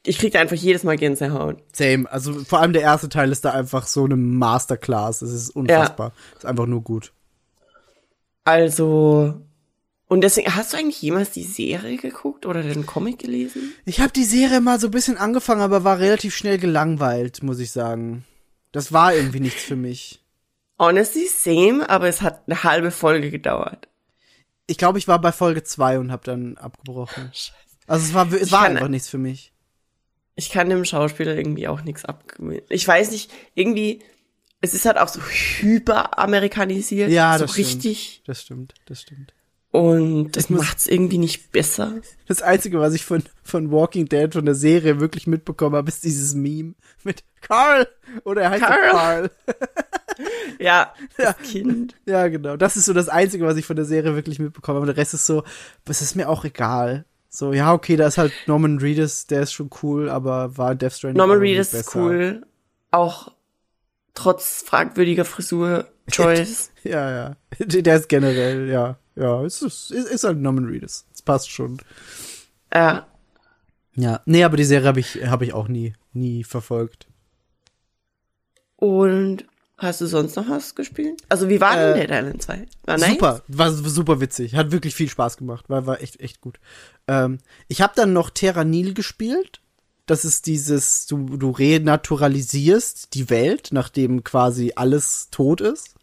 [0.06, 1.62] ich krieg da einfach jedes Mal Gänsehaut.
[1.74, 2.10] Same.
[2.12, 5.22] Also vor allem der erste Teil ist da einfach so eine Masterclass.
[5.22, 6.14] Es ist unfassbar.
[6.36, 7.12] Ist einfach nur gut.
[8.44, 9.42] Also,
[10.08, 13.74] und deswegen, hast du eigentlich jemals die Serie geguckt oder den Comic gelesen?
[13.84, 17.60] Ich habe die Serie mal so ein bisschen angefangen, aber war relativ schnell gelangweilt, muss
[17.60, 18.24] ich sagen.
[18.72, 20.24] Das war irgendwie nichts für mich.
[20.80, 23.90] Honestly, same, aber es hat eine halbe Folge gedauert.
[24.68, 27.32] Ich glaube, ich war bei Folge 2 und habe dann abgebrochen.
[27.88, 29.52] Also es war, es war kann- einfach nichts für mich.
[30.36, 32.62] Ich kann dem Schauspieler irgendwie auch nichts abgewinnen.
[32.70, 34.02] Ich weiß nicht, irgendwie,
[34.62, 37.10] es ist halt auch so hyperamerikanisiert.
[37.10, 37.68] Ja, so das stimmt.
[37.68, 38.22] richtig.
[38.26, 39.34] Das stimmt, das stimmt.
[39.72, 41.94] Und das muss- macht's irgendwie nicht besser.
[42.28, 46.04] Das Einzige, was ich von, von Walking Dead, von der Serie wirklich mitbekommen habe, ist
[46.04, 46.74] dieses Meme
[47.04, 47.88] mit Carl.
[48.24, 48.92] Oder er heißt ja Carl.
[48.92, 49.32] Carl.
[50.60, 51.94] Ja, das Kind.
[52.08, 52.58] Ja, genau.
[52.58, 54.88] Das ist so das Einzige, was ich von der Serie wirklich mitbekommen habe.
[54.88, 55.44] Der Rest ist so,
[55.88, 57.06] es ist mir auch egal.
[57.38, 60.94] So, ja, okay, da ist halt Norman Reedus, der ist schon cool, aber war Death
[60.94, 62.44] Stranding Norman Reedus ist cool.
[62.90, 63.32] Auch
[64.16, 66.72] trotz fragwürdiger Frisur, Choice.
[66.84, 67.36] Ja, ja.
[67.60, 71.06] Der ist generell, ja, ja, es ist, ist, ist halt Norman Reedus.
[71.12, 71.78] Das passt schon.
[72.74, 73.06] ja.
[73.94, 74.22] Ja.
[74.26, 77.06] Nee, aber die Serie habe ich, habe ich auch nie, nie verfolgt.
[78.78, 79.46] Und
[79.78, 81.22] hast du sonst noch was gespielt?
[81.30, 82.68] Also wie war Äh, denn Dead Island 2?
[82.86, 83.10] War nice?
[83.12, 86.60] Super, war super witzig, hat wirklich viel Spaß gemacht, war, war echt, echt gut.
[87.08, 87.38] Ähm,
[87.68, 89.62] ich habe dann noch Terra Nil gespielt.
[90.08, 95.96] Das ist dieses, du, du renaturalisierst die Welt, nachdem quasi alles tot ist.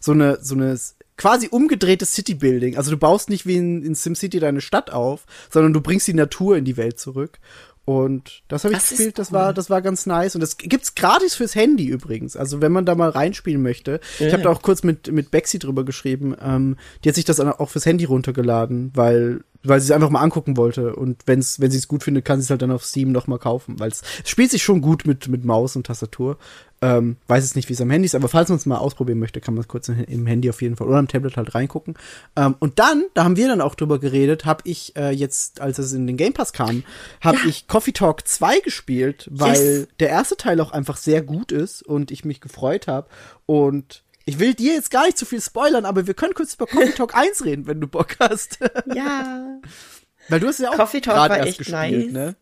[0.00, 0.78] So eine, so eine
[1.16, 2.76] quasi umgedrehtes City-Building.
[2.76, 6.14] Also du baust nicht wie in, in SimCity deine Stadt auf, sondern du bringst die
[6.14, 7.38] Natur in die Welt zurück.
[7.86, 9.34] Und das habe ich Das gespielt, das cool.
[9.34, 10.34] war, das war ganz nice.
[10.34, 12.36] Und das gibt's gratis fürs Handy übrigens.
[12.36, 14.00] Also wenn man da mal reinspielen möchte.
[14.18, 16.34] Ich habe da auch kurz mit, mit Bexy drüber geschrieben.
[16.44, 20.20] Ähm, die hat sich das auch fürs Handy runtergeladen, weil, weil sie es einfach mal
[20.20, 20.94] angucken wollte.
[20.96, 23.26] Und wenn's, wenn sie es gut findet, kann sie es halt dann auf Steam noch
[23.26, 23.78] mal kaufen.
[23.78, 26.38] Weil es spielt sich schon gut mit, mit Maus und Tastatur.
[26.82, 29.18] Ähm, weiß jetzt nicht, wie es am Handy ist, aber falls man es mal ausprobieren
[29.18, 31.94] möchte, kann man es kurz im Handy auf jeden Fall oder am Tablet halt reingucken.
[32.36, 35.78] Ähm, und dann, da haben wir dann auch drüber geredet, habe ich äh, jetzt, als
[35.78, 36.84] es in den Game Pass kam,
[37.22, 39.88] habe ich Coffee Talk 2 gespielt, weil Yes.
[40.00, 43.08] der erste Teil auch einfach sehr gut ist und ich mich gefreut habe.
[43.46, 46.66] Und ich will dir jetzt gar nicht zu viel spoilern, aber wir können kurz über
[46.66, 48.58] Coffee Talk 1 reden, wenn du Bock hast.
[48.94, 49.58] Ja.
[50.28, 52.12] weil du hast ja auch Coffee Talk war erst echt gespielt, nice.
[52.12, 52.36] ne?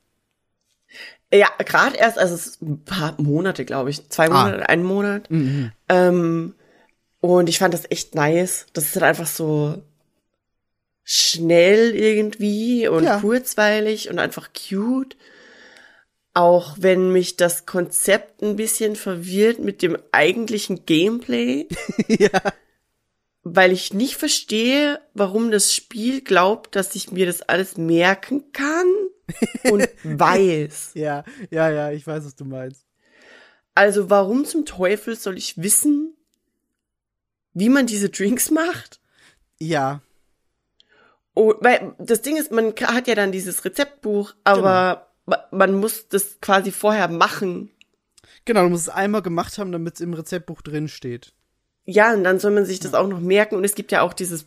[1.32, 4.08] Ja, gerade erst, also es ein paar Monate, glaube ich.
[4.08, 4.44] Zwei Ah.
[4.44, 5.28] Monate, einen Monat.
[5.88, 6.54] Ähm,
[7.20, 8.66] und ich fand das echt nice.
[8.72, 9.82] Das ist halt einfach so
[11.02, 13.20] schnell irgendwie und Ja.
[13.20, 15.16] kurzweilig und einfach cute.
[16.34, 21.68] Auch wenn mich das Konzept ein bisschen verwirrt mit dem eigentlichen Gameplay.
[22.08, 22.28] ja.
[23.44, 28.86] weil ich nicht verstehe, warum das Spiel glaubt, dass ich mir das alles merken kann
[29.70, 30.92] und weiß.
[30.94, 32.84] Ja, ja, ja, ich weiß, was du meinst.
[33.74, 36.16] Also warum zum Teufel soll ich wissen,
[37.52, 39.00] wie man diese Drinks macht?
[39.60, 40.00] Ja,
[41.36, 45.06] Oh, weil das Ding ist, man hat ja dann dieses Rezeptbuch, aber ma-
[45.50, 47.70] man muss das quasi vorher machen.
[48.44, 51.32] genau, du musst es einmal gemacht haben, damit es im Rezeptbuch drin steht.
[51.86, 53.56] Ja, und dann soll man sich das auch noch merken.
[53.56, 54.46] Und es gibt ja auch dieses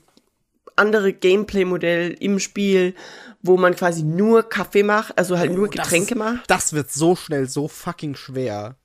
[0.76, 2.94] andere Gameplay-Modell im Spiel,
[3.42, 6.50] wo man quasi nur Kaffee macht, also halt nur Oh, das Getränke ist- macht.
[6.50, 8.76] Das wird so schnell so fucking schwer.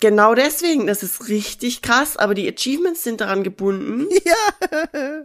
[0.00, 4.06] Genau deswegen, das ist richtig krass, aber die Achievements sind daran gebunden.
[4.24, 5.22] Ja.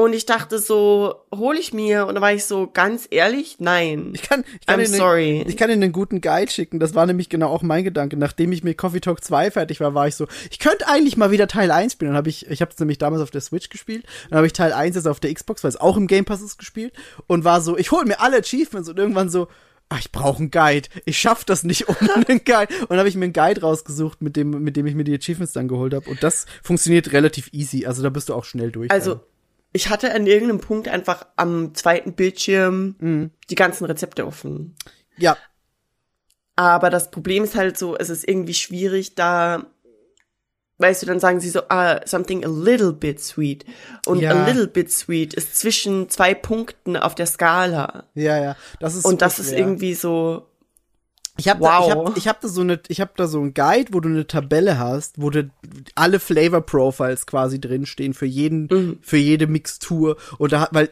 [0.00, 2.06] Und ich dachte so, hole ich mir?
[2.06, 4.12] Und da war ich so, ganz ehrlich, nein.
[4.14, 5.44] Ich kann, ich kann I'm Ihnen, sorry.
[5.46, 6.80] Ich kann Ihnen einen guten Guide schicken.
[6.80, 8.16] Das war nämlich genau auch mein Gedanke.
[8.16, 11.32] Nachdem ich mit Coffee Talk 2 fertig war, war ich so, ich könnte eigentlich mal
[11.32, 12.12] wieder Teil 1 spielen.
[12.12, 14.06] Dann habe ich, ich habe es nämlich damals auf der Switch gespielt.
[14.30, 16.40] Dann habe ich Teil 1 jetzt auf der Xbox, weil es auch im Game Pass
[16.40, 16.94] ist, gespielt.
[17.26, 19.48] Und war so, ich hole mir alle Achievements und irgendwann so,
[19.90, 20.88] ah, ich brauche einen Guide.
[21.04, 22.74] Ich schaff das nicht ohne einen Guide.
[22.80, 25.14] Und dann habe ich mir einen Guide rausgesucht, mit dem, mit dem ich mir die
[25.14, 26.08] Achievements dann geholt habe.
[26.08, 27.84] Und das funktioniert relativ easy.
[27.84, 28.90] Also da bist du auch schnell durch.
[28.90, 29.20] Also,
[29.72, 33.30] ich hatte an irgendeinem Punkt einfach am zweiten Bildschirm Mhm.
[33.50, 34.74] die ganzen Rezepte offen.
[35.16, 35.36] ja,
[36.56, 39.64] Aber das Problem ist halt so, es ist irgendwie schwierig, da,
[40.78, 43.64] weißt du, dann sagen sie so, ah, something a little bit sweet.
[44.06, 44.32] Und Ja.
[44.32, 48.04] a little bit sweet ist zwischen zwei Punkten auf der Skala.
[48.14, 48.56] ja, ja.
[48.78, 49.58] Das ist Und das super ist schwer.
[49.58, 50.49] irgendwie so,
[51.40, 52.06] Ich habe da, ich Wow.
[52.08, 54.26] hab, ich hab da so eine, ich habe da so ein Guide, wo du eine
[54.26, 55.50] Tabelle hast, wo du
[55.94, 58.98] alle Flavor Profiles quasi drinstehen für jeden, Mhm.
[59.02, 60.90] für jede Mixtur und da, weil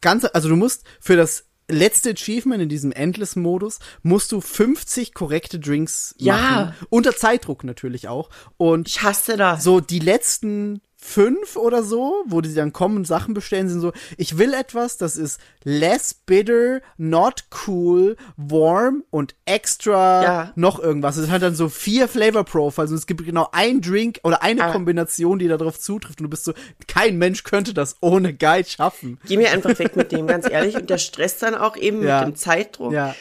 [0.00, 5.58] ganz, also du musst für das letzte Achievement in diesem Endless-Modus musst du 50 korrekte
[5.60, 6.32] Drinks Ja.
[6.36, 6.74] machen.
[6.88, 8.30] Unter Zeitdruck natürlich auch.
[8.56, 9.64] Und ich hasse das.
[9.64, 13.92] so die letzten fünf oder so, wo die dann kommen und Sachen bestellen, sind so,
[14.16, 20.52] ich will etwas, das ist less bitter, not cool, warm und extra Ja.
[20.56, 21.16] noch irgendwas.
[21.16, 24.64] Es hat dann so vier Flavor Profiles und es gibt genau ein Drink oder eine
[24.64, 24.72] Ah.
[24.72, 26.52] Kombination, die darauf zutrifft und du bist so,
[26.88, 29.20] kein Mensch könnte das ohne Guide schaffen.
[29.24, 30.74] Geh mir einfach weg mit dem, ganz ehrlich.
[30.74, 32.24] Und der Stress dann auch eben Ja.
[32.24, 32.92] mit dem Zeitdruck.
[32.92, 33.14] Ja,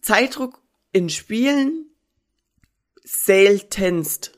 [0.00, 0.58] Zeitdruck
[0.92, 1.86] in Spielen
[3.04, 4.32] seltenst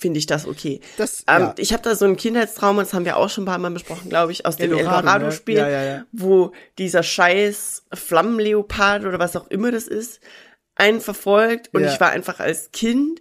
[0.00, 0.80] finde ich das okay.
[0.96, 1.54] Das- ähm, ja.
[1.58, 4.08] Ich habe da so ein Kindheitstrauma, das haben wir auch schon ein paar Mal besprochen,
[4.08, 4.78] glaube ich, aus dem ne?
[4.78, 6.04] Eldorado-Spiel, Ja, ja, ja.
[6.12, 10.20] wo dieser scheiß Flammenleopard oder was auch immer das ist,
[10.74, 13.20] einen verfolgt und ich war einfach als Kind,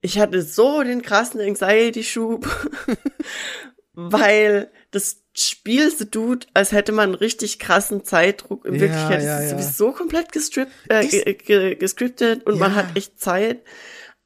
[0.00, 2.46] ich hatte so den krassen Anxiety-Schub,
[3.92, 8.64] weil das Spiel so tut, als hätte man einen richtig krassen Zeitdruck.
[8.64, 9.58] In Ja, Wirklichkeit ja, ist es ja.
[9.58, 13.62] sowieso komplett gestrippt, äh, gescriptet und man hat echt Zeit.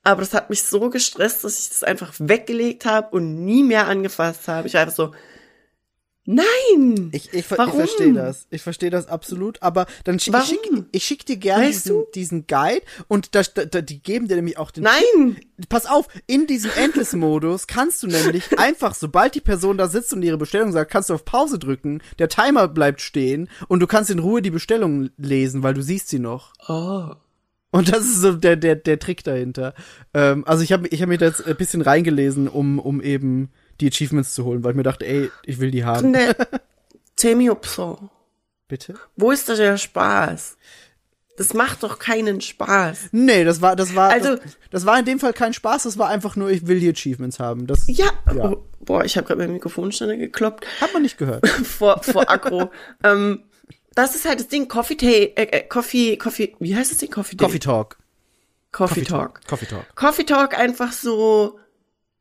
[0.05, 3.89] Aber das hat mich so gestresst, dass ich das einfach weggelegt habe und nie mehr
[3.89, 4.69] angefasst habe.
[4.69, 5.13] Ich war einfach so,
[6.27, 7.11] nein!
[7.13, 7.79] Ich, ich, ver- ich Warum?
[7.79, 8.47] verstehe das.
[8.51, 9.63] Ich verstehe das absolut.
[9.63, 10.47] Aber dann schick, ich, Warum?
[10.49, 12.07] schick, ich schick dir gerne Weißt diesen, du?
[12.15, 15.39] diesen Guide und da, da, die geben dir nämlich auch den Nein!
[15.69, 20.23] Pass auf, in diesem Endless-Modus kannst du nämlich einfach, sobald die Person da sitzt und
[20.23, 24.11] ihre Bestellung sagt, kannst du auf Pause drücken, der Timer bleibt stehen und du kannst
[24.11, 26.53] in Ruhe die Bestellung lesen, weil du siehst sie noch.
[26.69, 27.15] Oh.
[27.75, 29.75] Und das ist so der, der, der Trick dahinter.
[30.15, 33.51] Ähm, also ich habe ich hab mir da jetzt ein bisschen reingelesen, um, um eben
[33.81, 36.13] die Achievements zu holen, weil ich mir dachte, ey, ich will die haben.
[36.13, 36.37] Ne,
[37.17, 38.11] Temio-Pso.
[38.69, 38.95] Bitte?
[39.17, 40.57] Wo ist da der Spaß?
[41.37, 43.09] Das macht doch keinen Spaß.
[43.11, 45.99] Nee, das war, das war, Also- das, das war in dem Fall kein Spaß, das
[45.99, 47.67] war einfach nur, ich will die Achievements haben.
[47.67, 48.07] Das Ja.
[48.33, 48.51] Ja.
[48.53, 50.65] Oh, boah, ich habe gerade mein Mikrofonständer gekloppt.
[50.81, 51.49] hat man nicht gehört.
[51.65, 52.71] vor, vor Akro.
[53.03, 53.43] ähm,
[53.95, 57.11] das ist halt das Ding, Coffee Day, äh, äh, Coffee, Coffee, wie heißt das Ding?
[57.11, 57.45] Coffee Day?
[57.45, 57.99] Coffee Talk.
[58.73, 59.41] Coffee, Talk.
[59.47, 59.95] Coffee Talk.
[59.95, 61.61] Coffee Talk einfach so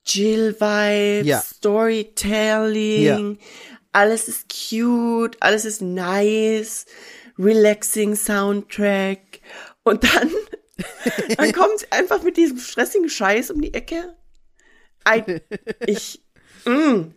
[0.06, 1.42] Chill Vibes, Ja.
[1.42, 3.40] Storytelling,
[3.92, 6.86] alles ist cute, alles ist nice,
[7.40, 9.40] relaxing Soundtrack
[9.84, 10.30] und dann,
[11.38, 14.16] dann kommt sie einfach mit diesem stressigen Scheiß um die Ecke.
[15.08, 15.42] I,
[15.88, 16.22] ich,
[16.66, 17.14] mm,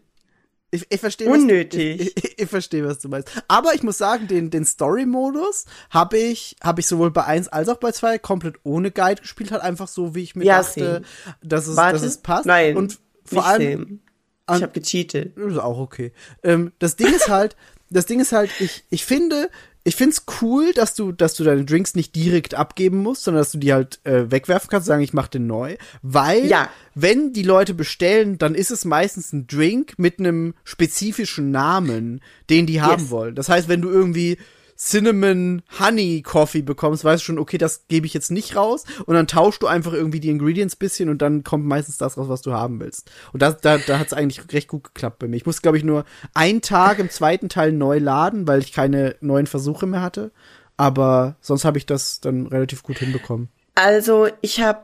[0.73, 2.01] Ich, ich verstehe Unnötig.
[2.01, 3.31] Was, ich, ich, ich verstehe, was du meinst.
[3.49, 7.69] Aber ich muss sagen, den, den Story-Modus habe ich, habe ich sowohl bei 1 als
[7.69, 10.81] auch bei 2 komplett ohne Guide gespielt, hat einfach so, wie ich mir Ja, dachte,
[10.81, 11.03] same.
[11.43, 12.47] dass es, warte, dass es passt.
[12.47, 14.01] nein, Und vor allem,
[14.47, 14.57] same.
[14.59, 15.37] ich habe gecheatet.
[15.37, 16.13] Das ist auch okay.
[16.43, 17.57] Ähm, das Ding ist halt,
[17.91, 19.51] das Ding ist halt, ich, ich finde,
[19.87, 23.53] ich find's cool, dass du, dass du deine Drinks nicht direkt abgeben musst, sondern dass
[23.53, 25.77] du die halt äh, wegwerfen kannst, sagen, ich mach den neu.
[26.03, 26.69] Weil, Ja.
[26.97, 32.21] wenn die Leute bestellen, dann ist es meistens ein Drink mit einem spezifischen Namen,
[32.51, 33.11] den die haben Yes.
[33.11, 33.35] wollen.
[33.37, 34.39] Das heißt, wenn du irgendwie
[34.77, 39.15] Cinnamon Honey Coffee bekommst, weißt du schon, okay, das gebe ich jetzt nicht raus und
[39.15, 42.43] dann tauschst du einfach irgendwie die Ingredients bisschen und dann kommt meistens das raus, was
[42.43, 43.11] du haben willst.
[43.33, 45.37] Und das, da, da hat es eigentlich recht gut geklappt bei mir.
[45.37, 49.17] Ich musste, glaube ich, nur einen Tag im zweiten Teil neu laden, weil ich keine
[49.21, 50.31] neuen Versuche mehr hatte.
[50.77, 53.49] Aber sonst habe ich das dann relativ gut hinbekommen.
[53.75, 54.81] Also, ich habe,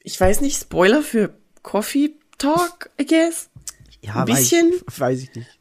[0.00, 3.50] ich weiß nicht, Spoiler für Coffee Talk, I guess.
[4.00, 4.70] Ja, Ein bisschen?
[4.70, 5.57] Weiß, ich- weiß ich nicht.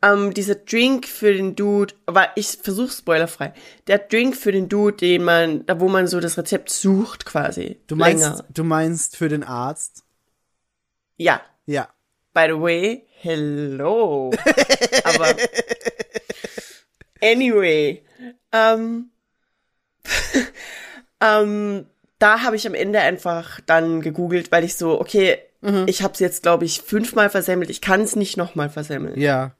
[0.00, 3.52] Ähm, dieser Drink für den Dude, aber ich versuche spoilerfrei.
[3.88, 7.80] Der Drink für den Dude, den man, da wo man so das Rezept sucht quasi.
[7.88, 8.44] Du meinst, Länger.
[8.48, 10.04] du meinst für den Arzt?
[11.16, 11.40] Ja.
[11.66, 11.88] Ja.
[12.32, 14.30] By the way, hello.
[15.04, 15.34] aber
[17.20, 18.04] anyway,
[18.52, 19.10] ähm,
[21.20, 21.86] ähm,
[22.20, 25.38] da habe ich am Ende einfach dann gegoogelt, weil ich so, okay,
[25.86, 27.68] ich habe es jetzt, glaube ich, fünfmal versemmelt.
[27.68, 29.18] Ich kann es nicht nochmal versemmeln.
[29.18, 29.56] Ja.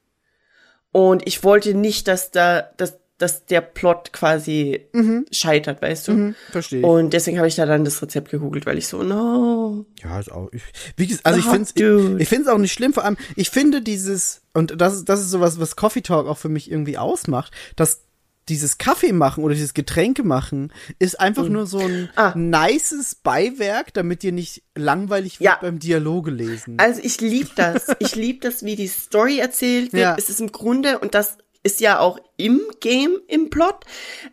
[0.93, 4.86] Und ich wollte nicht, dass da, dass, dass der Plot quasi
[5.32, 6.12] scheitert, weißt du?
[6.12, 6.84] Mhm, verstehe ich.
[6.84, 9.84] Und deswegen habe ich da dann das Rezept gegoogelt, weil ich so, no.
[10.03, 10.49] Ja, ist auch.
[10.53, 10.62] Ich,
[10.97, 12.22] wie gesagt, also ich Oh, finde es dude.
[12.22, 15.30] ich, find's auch nicht schlimm, vor allem, ich finde dieses, und das, ist- das ist
[15.30, 18.03] sowas, was Coffee Talk auch für mich irgendwie ausmacht, dass
[18.49, 22.32] dieses Kaffee machen oder dieses Getränke machen ist einfach nur so ein Ah.
[22.36, 25.59] nices Beiwerk, damit dir nicht langweilig wird Ja.
[25.61, 26.76] beim Dialoge lesen.
[26.78, 27.86] Also ich lieb das.
[27.99, 30.03] Ich lieb das, wie die Story erzählt wird.
[30.03, 30.16] Ja.
[30.18, 33.84] Es ist im Grunde, und das ist ja auch im Game, im Plot,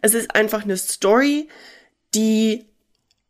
[0.02, 1.50] es ist einfach eine Story,
[2.14, 2.66] die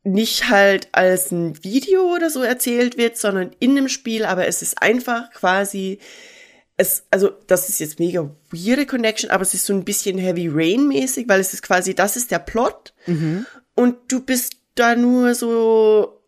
[0.03, 4.61] nicht halt als ein Video oder so erzählt wird, sondern in einem Spiel, aber es
[4.61, 5.97] ist einfach quasi,
[6.77, 10.49] es, also das ist jetzt mega weirde Connection, aber es ist so ein bisschen Heavy
[10.51, 12.93] Rain mäßig, weil es ist quasi, das ist der Plot
[13.75, 16.21] und du bist da nur so,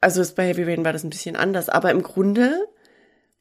[0.00, 2.66] also es- bei Heavy Rain war das ein bisschen anders, aber im Grunde,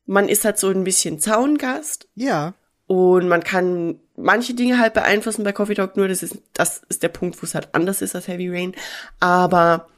[0.06, 2.54] man ist halt so ein bisschen Zaungast ja.
[2.88, 7.04] und man kann manche Dinge halt beeinflussen bei Coffee Talk, nur das ist, das ist
[7.04, 8.74] der Punkt, wo es halt anders ist als Heavy Rain.
[9.20, 9.90] Aber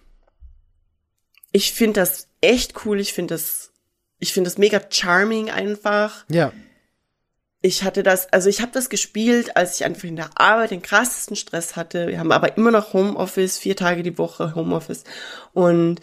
[1.51, 3.71] ich finde das echt cool, ich finde das,
[4.19, 6.25] ich finde das mega charming einfach.
[6.29, 6.51] Ja.
[7.61, 10.83] Ich hatte das, also ich habe das gespielt, als ich einfach in der Arbeit den
[10.83, 12.07] krassesten Stress hatte.
[12.07, 15.03] Wir haben aber immer noch Homeoffice, vier Tage die Woche Homeoffice.
[15.53, 15.99] Und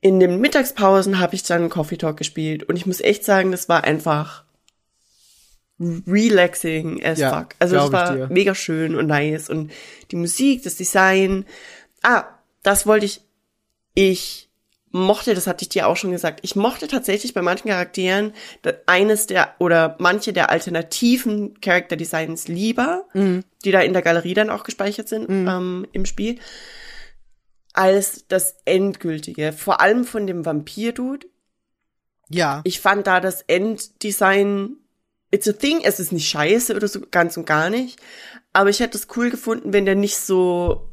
[0.00, 2.64] in den Mittagspausen habe ich dann Coffee Talk gespielt.
[2.64, 4.44] Und ich muss echt sagen, das war einfach
[5.78, 7.54] relaxing as Ja, fuck.
[7.58, 8.28] Also ich war dir.
[8.28, 9.48] mega schön und nice.
[9.48, 9.70] Und
[10.10, 11.44] die Musik, das Design.
[12.02, 12.24] Ah,
[12.62, 13.20] das wollte ich.
[13.94, 14.47] Ich
[14.90, 18.32] mochte, das hatte ich dir auch schon gesagt, ich mochte tatsächlich bei manchen Charakteren
[18.86, 23.04] eines der oder manche der alternativen Character Designs lieber,
[23.64, 26.38] die da in der Galerie dann auch gespeichert sind ähm, im Spiel,
[27.72, 29.52] als das endgültige.
[29.52, 31.26] Vor allem von dem Vampir-Dude.
[32.30, 32.60] Ja.
[32.64, 34.76] Ich fand da das Enddesign,
[35.30, 38.00] it's a thing, es ist nicht scheiße oder so, ganz und gar nicht.
[38.52, 40.90] Aber ich hätte es cool gefunden, wenn der nicht so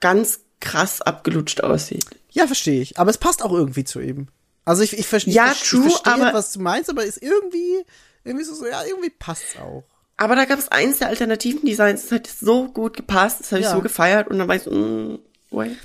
[0.00, 2.06] ganz krass abgelutscht aussieht.
[2.34, 2.98] Ja, verstehe ich.
[2.98, 4.28] Aber es passt auch irgendwie zu ihm.
[4.66, 7.22] Also ich, ich, verstehe, Ja, ich, ich true, verstehe, aber- was du meinst, aber ist
[7.22, 7.82] irgendwie,
[8.24, 9.84] irgendwie so, so ja, irgendwie passt's auch.
[10.16, 13.60] Aber da gab es eins der alternativen Designs, das hat so gut gepasst, das habe
[13.60, 13.72] ich Ja.
[13.74, 15.18] so gefeiert und dann war ich so, mm,
[15.50, 15.76] wait.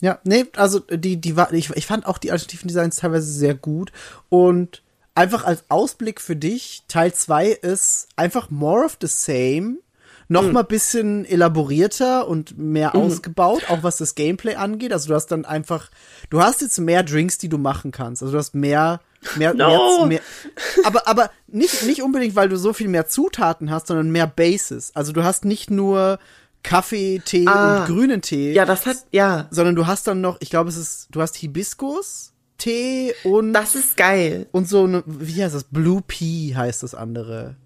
[0.00, 3.54] Ja, nee, also die, die war, ich, ich fand auch die alternativen Designs teilweise sehr
[3.54, 3.92] gut
[4.28, 4.82] und
[5.14, 9.76] einfach als Ausblick für dich, Teil 2 ist einfach more of the same,
[10.30, 10.52] noch Hm.
[10.52, 13.00] mal bisschen elaborierter und mehr Mhm.
[13.02, 14.92] ausgebaut, auch was das Gameplay angeht.
[14.92, 15.90] Also du hast dann einfach,
[16.30, 18.22] du hast jetzt mehr Drinks, die du machen kannst.
[18.22, 19.00] Also du hast mehr,
[19.36, 20.06] mehr, No.
[20.06, 20.20] mehr, mehr
[20.84, 24.92] aber, aber nicht, nicht unbedingt, weil du so viel mehr Zutaten hast, sondern mehr Bases.
[24.94, 26.18] Also du hast nicht nur
[26.62, 27.80] Kaffee, Tee Ah.
[27.80, 30.76] und grünen Tee Ja, das hat, ja, sondern du hast dann noch, ich glaube, es
[30.76, 34.46] ist, du hast Hibiskus, Tee und das ist geil.
[34.52, 35.64] und so eine, wie heißt das?
[35.64, 37.56] Blue Pea heißt das andere.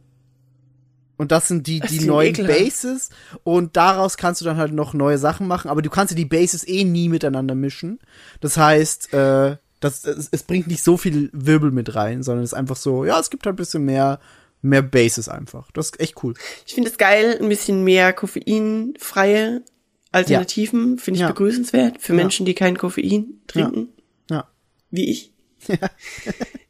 [1.17, 2.59] Und das sind die, Das die neuen ekelhaft.
[2.59, 3.11] Bases.
[3.45, 5.71] Und daraus kannst du dann halt noch neue Sachen machen.
[5.71, 8.01] Aber du kannst ja die Bases eh nie miteinander mischen.
[8.41, 12.51] Das heißt, äh, das, es, es bringt nicht so viel Wirbel mit rein, sondern es
[12.51, 14.19] ist einfach so, ja, es gibt halt ein bisschen mehr,
[14.63, 15.71] mehr Bases einfach.
[15.73, 16.35] Das ist echt cool.
[16.67, 19.63] Ich finde es geil, ein bisschen mehr koffeinfreie
[20.11, 21.29] Alternativen, finde ich Ja.
[21.29, 23.89] begrüßenswert für Menschen, die kein Koffein trinken,
[24.31, 24.49] Ja.
[24.91, 25.33] wie ich.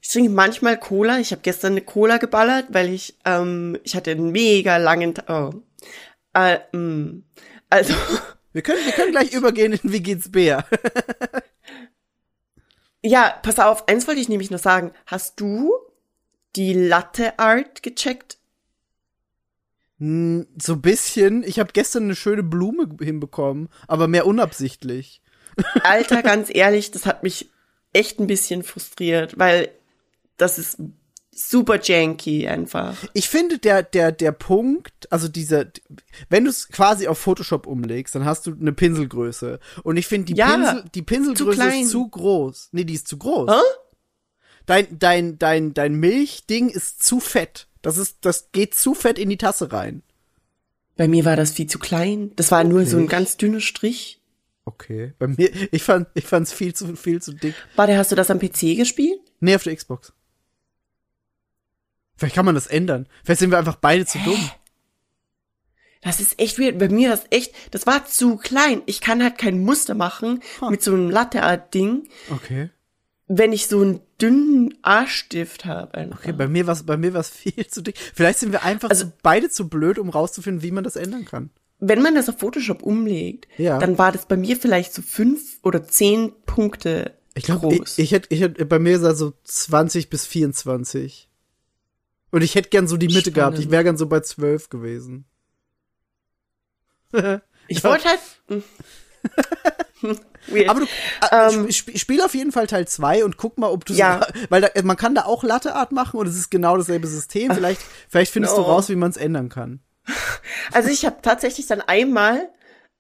[0.01, 1.19] Ich trinke manchmal Cola.
[1.19, 5.31] Ich habe gestern eine Cola geballert, weil ich, ähm, ich hatte einen mega langen Tag.
[5.31, 5.63] Oh.
[6.35, 7.25] Äh, mm.
[7.71, 7.95] also,
[8.55, 10.65] Wir können, wir können gleich übergehen in Wie geht's Bär?
[13.03, 14.93] ja, pass auf, eins wollte ich nämlich noch sagen.
[15.07, 15.75] Hast du
[16.55, 18.39] die Latte Art gecheckt?
[19.99, 21.43] Hm, So ein bisschen.
[21.43, 25.21] Ich habe gestern eine schöne Blume hinbekommen, aber mehr unabsichtlich.
[25.83, 27.51] Alter, ganz ehrlich, das hat mich
[27.95, 29.71] echt ein bisschen frustriert, weil
[30.37, 30.79] das ist
[31.35, 32.97] super janky einfach.
[33.13, 35.67] Ich finde der der der Punkt, also dieser,
[36.29, 40.27] wenn du es quasi auf Photoshop umlegst, dann hast du eine Pinselgröße und ich finde
[40.33, 41.83] die Ja, Pinsel die Pinselgröße klein.
[41.85, 42.69] ist zu groß.
[42.73, 43.51] Nee, die ist zu groß.
[43.51, 43.61] Hä?
[44.67, 47.67] Dein dein dein dein Milchding ist zu fett.
[47.83, 50.03] Das ist das geht zu fett in die Tasse rein.
[50.97, 52.31] Bei mir war das viel zu klein.
[52.37, 54.21] Das war nur so ein ganz dünner Strich.
[54.67, 57.55] Okay, bei mir ich fand ich fand's viel zu viel zu dick.
[57.77, 59.21] Warte, hast du das am PC gespielt?
[59.41, 60.13] Nee, auf der Xbox.
[62.17, 63.07] Vielleicht kann man das ändern.
[63.25, 64.51] Vielleicht sind wir einfach beide zu dumm.
[66.01, 66.79] Das ist echt weird.
[66.79, 68.83] Bei mir war das echt, das war zu klein.
[68.87, 72.69] Ich kann halt kein Muster machen mit so einem Latte-Art-Ding, Okay.
[73.27, 76.11] wenn ich so einen dünnen Arschstift habe.
[76.13, 77.97] Okay, bei mir war's bei mir war's viel zu dick.
[77.99, 81.25] Vielleicht sind wir einfach Also- zu, beide zu blöd, um rauszufinden, wie man das ändern
[81.25, 81.51] kann.
[81.87, 83.79] Wenn man das auf Photoshop umlegt, Ja.
[83.79, 87.99] dann war das bei mir vielleicht so fünf oder zehn Punkte Ich glaube, ich, groß.
[87.99, 91.29] ich hätte, ich hätte, bei mir ist er so 20 bis 24.
[92.31, 93.55] Und ich hätte gern so die Mitte gehabt.
[93.55, 93.73] Ich Spannend.
[93.73, 95.25] wäre gern so bei 12 gewesen.
[97.69, 98.21] Ich wollte halt.
[98.49, 98.63] Hm.
[100.49, 100.69] Weird.
[100.69, 103.87] Aber du äh, Ähm, sp spiel auf jeden Fall Teil 2 und guck mal, ob
[103.87, 104.21] du Ja.
[104.35, 107.51] so, weil da, man kann da auch Latteart machen und es ist genau dasselbe System.
[107.55, 107.81] Vielleicht,
[108.11, 108.67] vielleicht findest du no.
[108.67, 109.81] raus, wie man es ändern kann.
[110.73, 112.49] Also ich habe tatsächlich dann einmal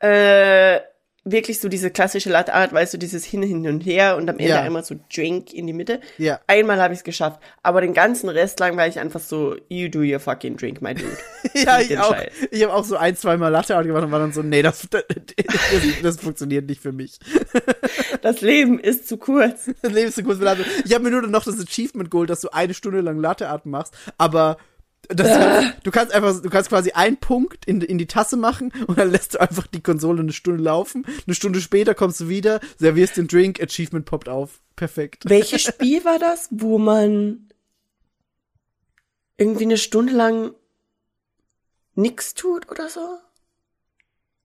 [0.00, 0.80] äh,
[1.26, 4.36] wirklich so diese klassische Latte Art, weißt du, dieses hin, hin und her und am
[4.38, 4.60] Ende Ja.
[4.62, 6.00] einmal so Drink in die Mitte.
[6.18, 6.38] Ja.
[6.46, 9.88] Einmal habe ich es geschafft, aber den ganzen Rest lang war ich einfach so, you
[9.88, 11.16] do your fucking drink, my dude.
[11.54, 12.14] Ja, ich auch.
[12.14, 12.32] Scheiß.
[12.50, 14.86] Ich habe auch so ein, zwei Mal Latteart gemacht und war dann so, nee, das,
[14.90, 17.18] das, das, das funktioniert nicht für mich.
[18.22, 19.70] Das Leben ist zu kurz.
[19.82, 20.64] Das Leben ist zu kurz für Latte.
[20.86, 23.94] Ich habe mir nur noch das Achievement geholt, dass du eine Stunde lang Latteart machst,
[24.16, 24.56] aber
[25.08, 28.72] das kannst, du kannst einfach, du kannst quasi einen Punkt in, in die Tasse machen
[28.86, 31.06] und dann lässt du einfach die Konsole eine Stunde laufen.
[31.26, 34.60] Eine Stunde später kommst du wieder, servierst den Drink, Achievement poppt auf.
[34.76, 35.24] Perfekt.
[35.26, 37.48] Welches Spiel war das, wo man
[39.36, 40.54] irgendwie eine Stunde lang
[41.94, 43.18] nix tut oder so?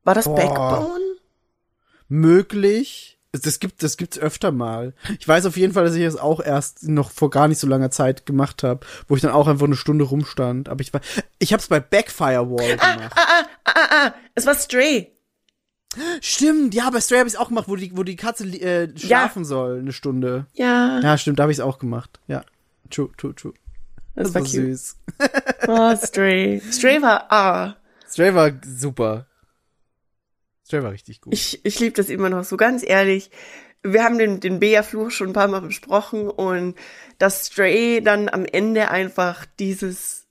[0.04, 0.36] War das Boah.
[0.36, 1.04] Backbone?
[2.08, 3.19] Möglich.
[3.32, 4.94] Das gibt, das gibt's öfter mal.
[5.20, 7.68] Ich weiß auf jeden Fall, dass ich das auch erst noch vor gar nicht so
[7.68, 10.68] langer Zeit gemacht habe, wo ich dann auch einfach eine Stunde rumstand.
[10.68, 11.02] Aber ich war,
[11.38, 13.14] ich habe es bei Backfirewall gemacht.
[13.16, 15.12] Ah, ah, ah, es war Stray.
[16.22, 19.46] Stimmt, ja, bei Stray habe ich auch gemacht, wo die, wo die Katze äh, schlafen
[19.46, 20.48] soll, eine Stunde.
[20.54, 22.20] Ja, Ja, stimmt, da habe ich auch gemacht.
[22.28, 22.44] Ja,
[22.90, 23.54] true, true, true.
[24.16, 24.98] das, Das war war süß.
[25.68, 26.62] Oh, Stray.
[26.72, 27.76] Stray war ah.
[28.08, 29.28] Stray war super.
[30.70, 31.34] Stray war richtig gut.
[31.34, 33.32] Ich, ich liebe das immer noch, so ganz ehrlich.
[33.82, 36.76] Wir haben den, den Bea-Fluch schon ein paar Mal besprochen und
[37.18, 40.28] dass Stray dann am Ende einfach dieses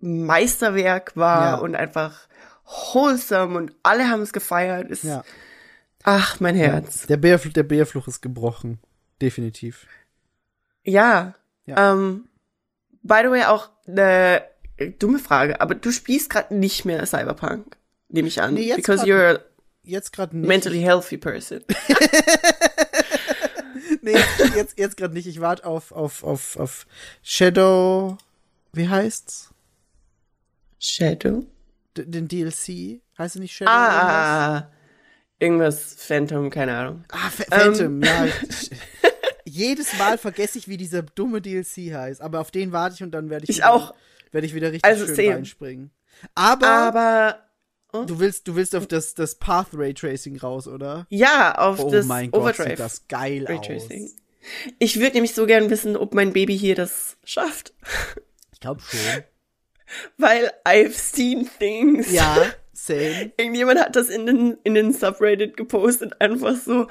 [0.00, 1.54] Meisterwerk war Ja.
[1.60, 2.28] und einfach
[2.92, 4.90] wholesome und alle haben es gefeiert.
[4.90, 5.24] Ist, ja.
[6.02, 7.06] Ach, mein Herz.
[7.06, 8.80] Der, Bärfl der Bärfluch ist gebrochen.
[9.22, 9.86] Definitiv.
[10.82, 11.34] Ja.
[11.64, 11.92] Ja.
[11.94, 12.28] Ähm,
[13.02, 14.42] by the way, auch eine
[14.98, 17.78] dumme Frage, aber du spielst gerade nicht mehr Cyberpunk,
[18.10, 18.52] nehme ich an.
[18.54, 19.40] Nee, jetzt because you're
[19.84, 20.48] Jetzt gerade nicht.
[20.48, 21.60] mentally healthy person.
[24.00, 24.16] Nee,
[24.54, 25.26] jetzt, jetzt gerade nicht.
[25.26, 26.86] Ich warte auf, auf, auf, auf
[27.22, 28.18] Shadow.
[28.72, 29.50] Wie heißt's?
[30.78, 31.46] Shadow?
[31.96, 33.00] D den DLC?
[33.18, 33.70] Heißt er nicht Shadow?
[33.70, 34.14] Ah, irgendwas?
[34.14, 34.70] ah, ah.
[35.38, 37.04] irgendwas Phantom, keine Ahnung.
[37.10, 38.26] Ah, Ph- Phantom, ja.
[38.26, 38.70] Ich-
[39.46, 42.20] Jedes Mal vergesse ich, wie dieser dumme DLC heißt.
[42.20, 43.94] Aber auf den warte ich und dann werde ich, Ich wieder, auch.
[44.32, 45.34] werde ich wieder richtig Also schön same.
[45.34, 45.90] reinspringen.
[46.34, 47.38] Aber, Aber
[48.06, 51.06] du willst, du willst auf das, das Path Ray Tracing raus, oder?
[51.10, 54.04] ja, auf Oh das mein Gott, Overdrive sieht das geil Raytracing.
[54.04, 54.16] aus.
[54.78, 57.72] Ich würde nämlich so gern wissen, ob mein Baby hier das schafft.
[58.52, 58.98] Ich glaube schon.
[60.18, 62.12] Weil I've seen things.
[62.12, 62.36] Ja,
[62.72, 63.32] same.
[63.36, 66.88] Irgendjemand hat das in den, in den Subreddit gepostet, einfach so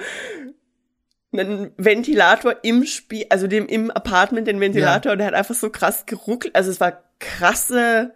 [1.31, 5.69] einen Ventilator im Spiel, also dem im Apartment den Ventilator und der hat einfach so
[5.69, 6.55] krass geruckelt.
[6.55, 8.13] Also es war krasse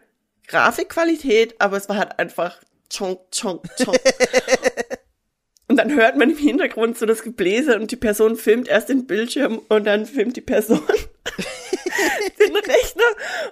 [0.47, 2.61] Grafikqualität, aber es war halt einfach
[2.91, 3.97] chonk, chonk, chonk.
[5.67, 9.07] und dann hört man im Hintergrund so das Gebläse und die Person filmt erst den
[9.07, 10.81] Bildschirm und dann filmt die Person
[12.39, 13.03] den Rechner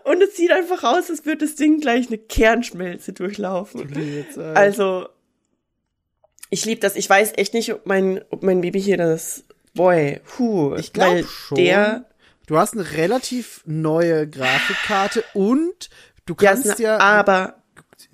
[0.04, 3.92] und es sieht einfach aus, als würde das Ding gleich eine Kernschmelze durchlaufen.
[4.56, 5.08] Also,
[6.50, 6.96] ich liebe das.
[6.96, 9.44] Ich weiß echt nicht, ob mein, ob mein Baby hier das.
[9.74, 10.76] Boy, puh.
[10.76, 11.58] Ich glaube schon.
[11.58, 12.06] Der,
[12.48, 15.90] du hast eine relativ neue Grafikkarte und
[16.26, 17.64] du kannst ja, aber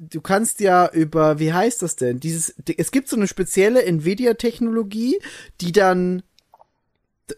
[0.10, 2.20] du kannst ja über, wie heißt das denn?
[2.20, 5.20] Dieses, es gibt so eine spezielle Nvidia-Technologie,
[5.62, 6.24] die dann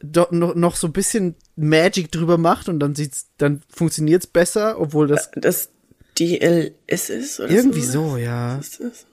[0.01, 5.07] noch, noch so ein bisschen Magic drüber macht und dann sieht's, dann funktioniert's besser, obwohl
[5.07, 5.70] das das
[6.18, 8.11] DLS ist oder irgendwie so.
[8.11, 8.57] so, ja.
[8.57, 9.05] Was ist das?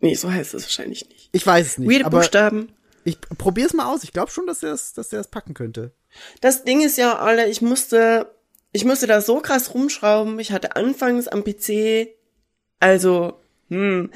[0.00, 1.30] Nee, so heißt das wahrscheinlich nicht.
[1.32, 2.68] Ich weiß es nicht, Weirde Buchstaben.
[3.04, 4.04] ich probier's mal aus.
[4.04, 5.92] Ich glaube schon, dass es, dass der es packen könnte.
[6.40, 8.30] Das Ding ist ja, alle, ich musste,
[8.72, 10.38] ich musste da so krass rumschrauben.
[10.38, 12.08] Ich hatte anfangs am PC,
[12.80, 13.34] also,
[13.68, 14.10] hm,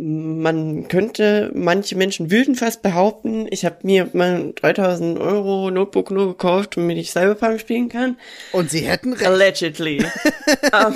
[0.00, 6.28] man könnte, manche Menschen würden fast behaupten, ich habe mir mein 3000 Euro Notebook nur
[6.28, 8.16] gekauft, damit ich Cyberpunk spielen kann.
[8.52, 9.26] Und sie hätten recht.
[9.26, 9.98] Allegedly.
[10.72, 10.94] ähm,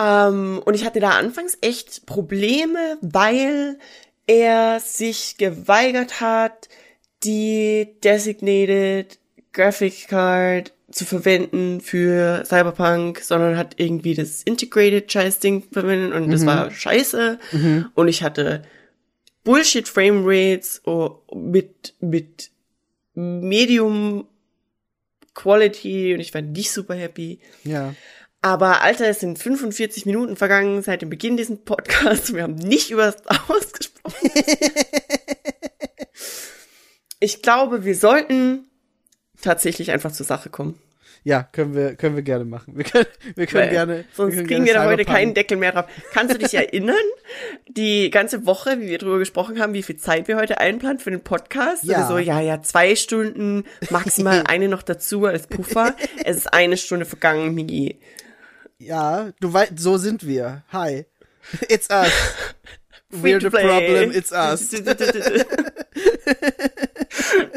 [0.00, 3.78] ähm, und ich hatte da anfangs echt Probleme, weil
[4.26, 6.68] er sich geweigert hat,
[7.22, 9.18] die Designated
[9.52, 16.30] Graphic Card zu verwenden für Cyberpunk, sondern hat irgendwie das Integrated Scheiß Ding verwendet und
[16.30, 17.38] das war scheiße.
[17.94, 18.62] Und ich hatte
[19.44, 22.50] Bullshit Frame Rates oh, mit, mit
[23.14, 24.26] Medium
[25.34, 27.40] Quality und ich war nicht super happy.
[27.62, 27.94] Ja.
[28.42, 32.32] Aber Alter, es sind 45 Minuten vergangen seit dem Beginn dieses Podcasts.
[32.32, 34.30] Wir haben nicht über Star Wars gesprochen.
[37.20, 38.66] ich glaube, wir sollten
[39.42, 40.80] tatsächlich einfach zur Sache kommen.
[41.26, 42.76] Ja, können wir, können wir gerne machen.
[42.76, 44.04] Wir können, wir können Weil gerne.
[44.14, 45.86] Sonst können kriegen wir da heute keinen Deckel mehr drauf.
[46.12, 46.94] Kannst du dich erinnern,
[47.66, 51.10] die ganze Woche, wie wir drüber gesprochen haben, wie viel Zeit wir heute einplanen für
[51.10, 51.82] den Podcast?
[51.82, 51.98] Ja.
[51.98, 55.96] Wir so, ja, ja, zwei Stunden, maximal eine noch dazu als Puffer.
[56.24, 57.98] es ist eine Stunde vergangen, Migi.
[58.78, 60.62] Ja, du weißt, so sind wir.
[60.68, 61.06] Hi.
[61.68, 62.12] It's us.
[63.10, 64.70] We're the problem, it's us.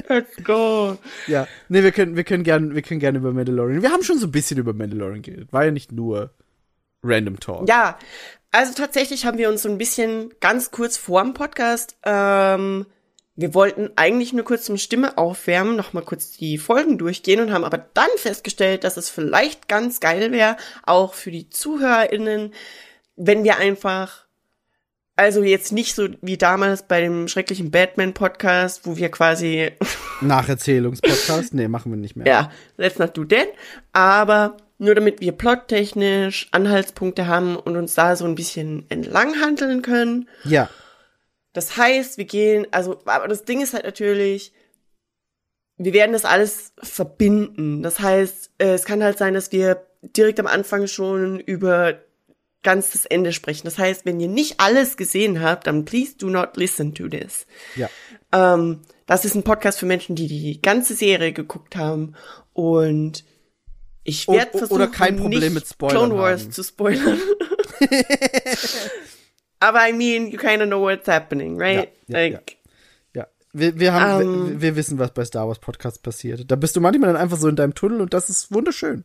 [0.08, 0.98] Let's go.
[1.28, 1.48] Ja.
[1.68, 3.82] Nee, wir können, wir können gerne, wir können gerne über Mandalorian.
[3.82, 5.54] Wir haben schon so ein bisschen über Mandalorian geredet.
[5.54, 6.32] War ja nicht nur
[7.04, 7.68] Random Talk.
[7.68, 7.98] Ja,
[8.52, 12.86] also tatsächlich haben wir uns so ein bisschen ganz kurz vor dem Podcast, ähm,
[13.40, 17.64] wir wollten eigentlich nur kurz zum Stimme aufwärmen, nochmal kurz die Folgen durchgehen und haben
[17.64, 22.54] aber dann festgestellt, dass es vielleicht ganz geil wäre, auch für die ZuhörerInnen,
[23.16, 24.26] wenn wir einfach,
[25.20, 29.72] also jetzt nicht so wie damals bei dem schrecklichen Batman-Podcast, wo wir quasi
[30.22, 31.54] Nacherzählungspodcast?
[31.54, 32.26] Nee, machen wir nicht mehr.
[32.26, 33.50] ja, let's not do that.
[33.92, 39.82] Aber nur damit wir plottechnisch Anhaltspunkte haben und uns da so ein bisschen entlang handeln
[39.82, 40.30] können.
[40.46, 40.70] Ja.
[41.52, 44.54] Das heißt, wir gehen, also, aber das Ding ist halt natürlich,
[45.76, 47.84] wir werden das alles verbinden.
[47.84, 52.00] Das heißt, äh, es kann halt sein, dass wir direkt am Anfang schon über
[52.64, 53.66] ganz das Ende sprechen.
[53.66, 57.46] Das heißt, wenn ihr nicht alles gesehen habt, dann please do not listen to this.
[57.76, 57.90] Ja.
[58.34, 62.16] Ähm, das ist ein Podcast für Menschen, die die ganze Serie geguckt haben
[62.54, 63.24] und
[64.04, 66.52] ich werde versuchen, oder kein Problem nicht mit Spoilern Clone Wars haben.
[66.52, 67.20] zu spoilern.
[69.60, 71.90] Aber I mean, you kind of know what's happening, right?
[72.08, 72.58] Ja, ja, like,
[73.14, 73.28] Ja.
[73.52, 74.50] Wir, wir haben, Ähm.
[74.54, 76.50] wir, wir wissen, was bei Star Wars Podcasts passiert.
[76.50, 79.04] Da bist du manchmal dann einfach so in deinem Tunnel und das ist wunderschön.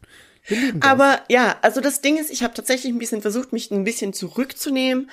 [0.81, 4.13] Aber ja, also das Ding ist, ich habe tatsächlich ein bisschen versucht, mich ein bisschen
[4.13, 5.11] zurückzunehmen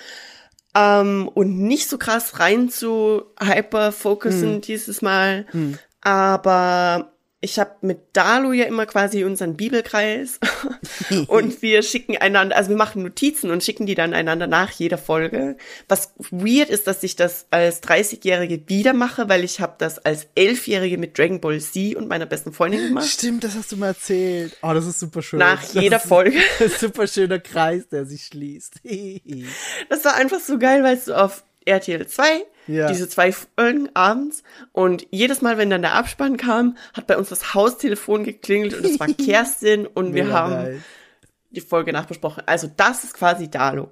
[0.75, 4.61] ähm, und nicht so krass rein zu hyper-focussen Hm.
[4.61, 5.45] dieses Mal.
[6.01, 7.10] Aber
[7.43, 10.39] ich habe mit Dalu ja immer quasi unseren Bibelkreis
[11.27, 14.99] und wir schicken einander, also wir machen Notizen und schicken die dann einander nach jeder
[14.99, 15.57] Folge.
[15.87, 20.27] Was weird ist, dass ich das als 30-Jährige wieder mache, weil ich habe das als
[20.37, 23.07] 11-Jährige mit Dragon Ball Z und meiner besten Freundin gemacht.
[23.07, 24.55] Stimmt, das hast du mal erzählt.
[24.61, 25.39] Oh, das ist super schön.
[25.39, 26.37] Nach das jeder ist Folge.
[26.59, 28.81] Ein super schöner Kreis, der sich schließt.
[29.89, 32.87] Das war einfach so geil, weil du auf RTL 2 Ja.
[32.87, 37.29] diese zwei Folgen abends und jedes Mal, wenn dann der Abspann kam, hat bei uns
[37.29, 40.81] das Haustelefon geklingelt und es war Kerstin und wir Mega haben nice.
[41.49, 42.43] die Folge nachbesprochen.
[42.45, 43.91] Also das ist quasi Dalo.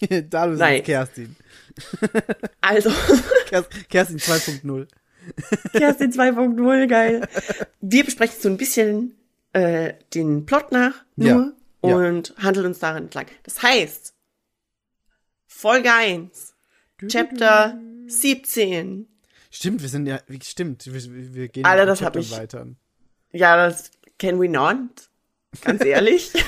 [0.30, 0.84] da ist Nice.
[0.84, 1.36] Kerstin.
[2.60, 2.90] Also
[3.48, 4.86] Kers- Kerstin 2.0.
[5.72, 7.28] Kerstin 2.0, geil.
[7.80, 9.14] Wir besprechen so ein bisschen
[9.52, 11.52] äh, den Plot nach nur Ja.
[11.90, 11.96] Ja.
[11.96, 13.26] und handeln uns daran entlang.
[13.44, 14.14] Das heißt,
[15.46, 16.54] Folge 1,
[17.08, 19.06] Chapter 17.
[19.50, 22.66] Stimmt, wir sind ja, stimmt, wir, wir gehen Alter, das Chapter mich- weiter.
[23.32, 25.10] Ja, das can we not?
[25.62, 26.32] Ganz ehrlich.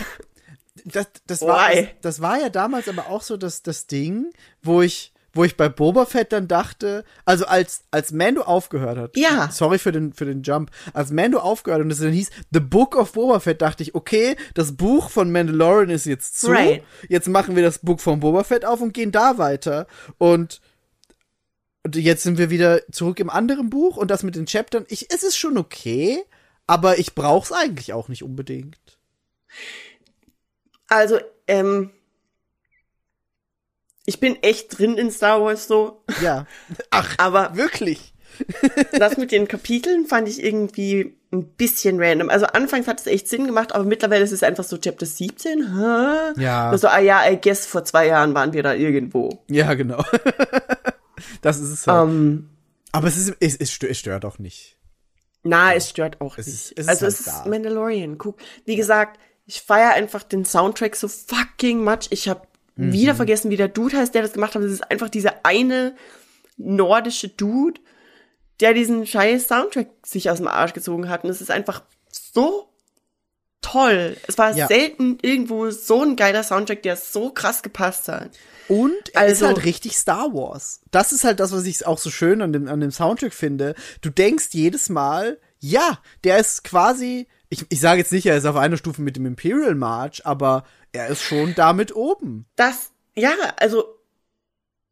[0.84, 4.30] Das, das, war, das, das war ja damals aber auch so das, das Ding,
[4.62, 9.16] wo ich, wo ich bei Boba Fett dann dachte, also als, als Mando aufgehört hat.
[9.16, 9.50] Ja.
[9.50, 10.70] Sorry für den, für den Jump.
[10.94, 13.94] Als Mando aufgehört hat und es dann hieß The Book of Boba Fett, dachte ich,
[13.94, 16.50] okay, das Buch von Mandalorian ist jetzt zu.
[16.50, 16.82] Right.
[17.08, 19.86] Jetzt machen wir das Buch von Boba Fett auf und gehen da weiter.
[20.16, 20.60] Und,
[21.84, 24.86] und jetzt sind wir wieder zurück im anderen Buch und das mit den Chaptern.
[24.88, 26.24] Ich, es ist schon okay,
[26.66, 28.98] aber ich brauch's eigentlich auch nicht unbedingt.
[30.88, 31.90] Also, ähm,
[34.08, 36.46] ich bin echt drin in Star Wars so, Ja.
[36.90, 38.14] Ach, aber wirklich.
[38.98, 42.30] das mit den Kapiteln fand ich irgendwie ein bisschen random.
[42.30, 45.76] Also anfangs hat es echt Sinn gemacht, aber mittlerweile ist es einfach so Chapter 17.
[45.76, 46.40] Hä?
[46.42, 46.70] Ja.
[46.70, 49.42] Also, ah ja, I guess vor zwei Jahren waren wir da irgendwo.
[49.50, 50.02] Ja, genau.
[51.42, 52.08] das ist es halt.
[52.08, 52.48] Ähm,
[52.92, 54.76] Aber es, ist, es, es, stört, es stört auch nicht.
[55.42, 56.54] na, es stört auch Es nicht.
[56.56, 57.44] ist- es ist also halt es ist da.
[57.48, 58.18] Mandalorian.
[58.18, 62.06] Guck, wie gesagt, ich feiere einfach den Soundtrack so fucking much.
[62.10, 62.42] Ich habe
[62.78, 62.92] Mhm.
[62.92, 64.62] wieder vergessen, wie der Dude heißt, der das gemacht hat.
[64.62, 65.94] Es ist einfach dieser eine
[66.56, 67.80] nordische Dude,
[68.60, 71.24] der diesen scheiß Soundtrack sich aus dem Arsch gezogen hat.
[71.24, 72.68] Und es ist einfach so
[73.60, 74.16] toll.
[74.26, 74.66] Es war Ja.
[74.68, 78.30] selten irgendwo so ein geiler Soundtrack, der so krass gepasst hat.
[78.68, 80.80] Und er Also- ist halt richtig Star Wars.
[80.90, 83.74] Das ist halt das, was ich auch so schön an dem, an dem Soundtrack finde.
[84.00, 88.44] Du denkst jedes Mal, ja, der ist quasi, ich, ich sage jetzt nicht, er ist
[88.44, 92.46] auf einer Stufe mit dem Imperial March, aber er ist schon damit oben.
[92.56, 93.84] Das, ja, also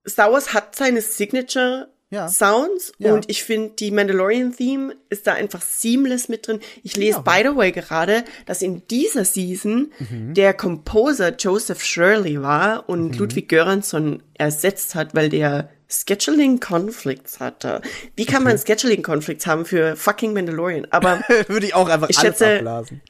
[0.09, 2.29] Star Wars hat seine Signature Ja.
[2.29, 3.13] Sounds Ja.
[3.15, 6.61] und ich finde, die Mandalorian-Theme ist da einfach seamless mit drin.
[6.85, 7.23] Ich lese, Ja.
[7.23, 10.33] by the way, gerade, dass in dieser Season Mhm.
[10.35, 13.19] der Composer Joseph Shirley war und Mhm.
[13.19, 17.81] Ludwig Göransson ersetzt hat, weil der Scheduling Conflicts hatte.
[18.15, 20.87] Wie kann man Scheduling Conflicts haben für fucking Mandalorian?
[20.91, 23.01] Aber Würde ich auch einfach Ich alles schätze- abblasen.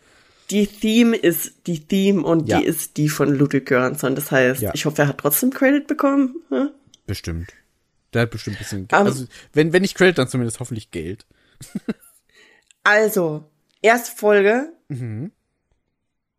[0.51, 2.59] Die Theme ist die Theme und Ja.
[2.61, 4.15] die ist die von Ludwig Göransson.
[4.15, 4.71] Das heißt, Ja.
[4.75, 6.37] ich hoffe, er hat trotzdem Credit bekommen.
[6.51, 6.71] Hm?
[7.07, 7.53] Bestimmt.
[8.13, 11.27] Der hat bestimmt ein bisschen, Ähm, also, wenn, wenn nicht Credit, dann zumindest hoffentlich Geld.
[12.85, 13.51] Also,
[13.83, 14.73] erste Folge.
[14.89, 15.33] Mhm.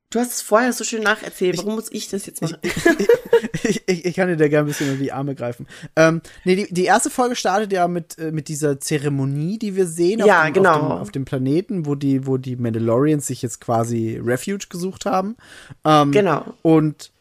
[0.09, 1.57] Du hast es vorher so schön nacherzählt.
[1.57, 2.57] Warum muss ich das jetzt machen?
[3.63, 5.67] ich, ich, ich kann dir da gerne ein bisschen unter die Arme greifen.
[5.97, 9.85] Ähm, nee, die, die erste Folge startet ja mit, äh, mit dieser Zeremonie, die wir
[9.85, 10.71] sehen Ja, auf, dem, genau.
[10.75, 15.05] auf, dem, auf dem Planeten, wo die, wo die Mandalorians sich jetzt quasi Refuge gesucht
[15.05, 15.35] haben.
[15.83, 16.53] Ähm, Genau.
[16.61, 17.11] Und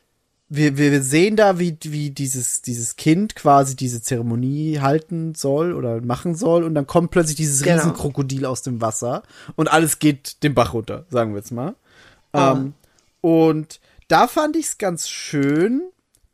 [0.49, 5.73] wir, wir wir sehen da, wie, wie dieses, dieses Kind quasi diese Zeremonie halten soll
[5.73, 6.63] oder machen soll.
[6.63, 7.79] Und dann kommt plötzlich dieses Genau.
[7.79, 9.25] Riesenkrokodil aus dem Wasser
[9.57, 11.75] und alles geht den Bach runter, sagen wir jetzt mal.
[12.37, 12.53] Ah.
[12.53, 12.75] Ähm,
[13.21, 15.83] und da fand ich es ganz schön,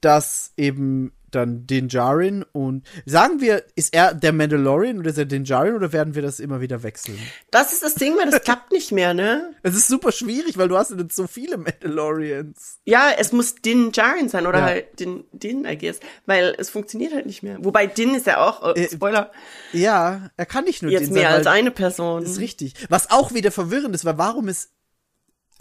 [0.01, 5.25] dass eben dann Din Djarin und sagen wir, ist er der Mandalorian oder ist er
[5.25, 7.19] Din Djarin oder werden wir das immer wieder wechseln?
[7.51, 9.55] Das ist das Ding, weil das klappt nicht mehr, ne?
[9.63, 12.81] Es ist super schwierig, weil du hast nicht so viele Mandalorians.
[12.85, 14.65] Ja, es muss Din Djarin sein oder Ja.
[14.67, 16.01] halt Din, Din, I guess.
[16.27, 17.57] Weil es funktioniert halt nicht mehr.
[17.65, 19.31] Wobei Din ist ja auch, äh, Äh, Spoiler,
[19.73, 22.23] Ja, er kann nicht nur jetzt Din mehr sein, als eine Person.
[22.25, 22.75] Das ist richtig.
[22.91, 24.71] Was auch wieder verwirrend ist, weil warum ist.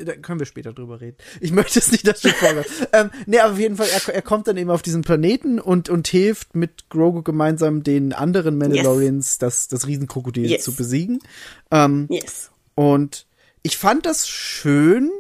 [0.06, 1.18] Da können wir später drüber reden.
[1.40, 2.70] Ich möchte es nicht, dass du vorgehst.
[2.94, 5.90] ähm, nee, aber auf jeden Fall, er, er kommt dann eben auf diesen Planeten und,
[5.90, 10.64] und hilft mit Grogu gemeinsam den anderen Mandalorians, das, das Riesenkrokodil Yes.
[10.64, 11.20] zu besiegen.
[11.72, 12.50] Ähm, Yes.
[12.76, 13.26] und
[13.64, 15.12] ich fand das schön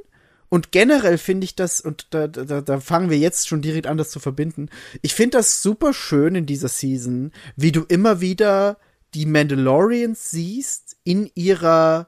[0.49, 3.97] und generell finde ich das, und da, da, da fangen wir jetzt schon direkt an,
[3.97, 4.69] das zu verbinden.
[5.01, 8.77] Ich finde das super schön in dieser Season, wie du immer wieder
[9.13, 12.07] die Mandalorians siehst in ihrer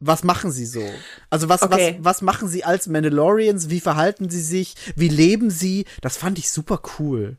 [0.00, 0.82] was machen sie so?
[1.30, 1.96] Also was, Okay.
[1.98, 3.70] was, was machen sie als Mandalorians?
[3.70, 4.74] Wie verhalten sie sich?
[4.96, 5.86] Wie leben sie?
[6.02, 7.36] Das fand ich super cool.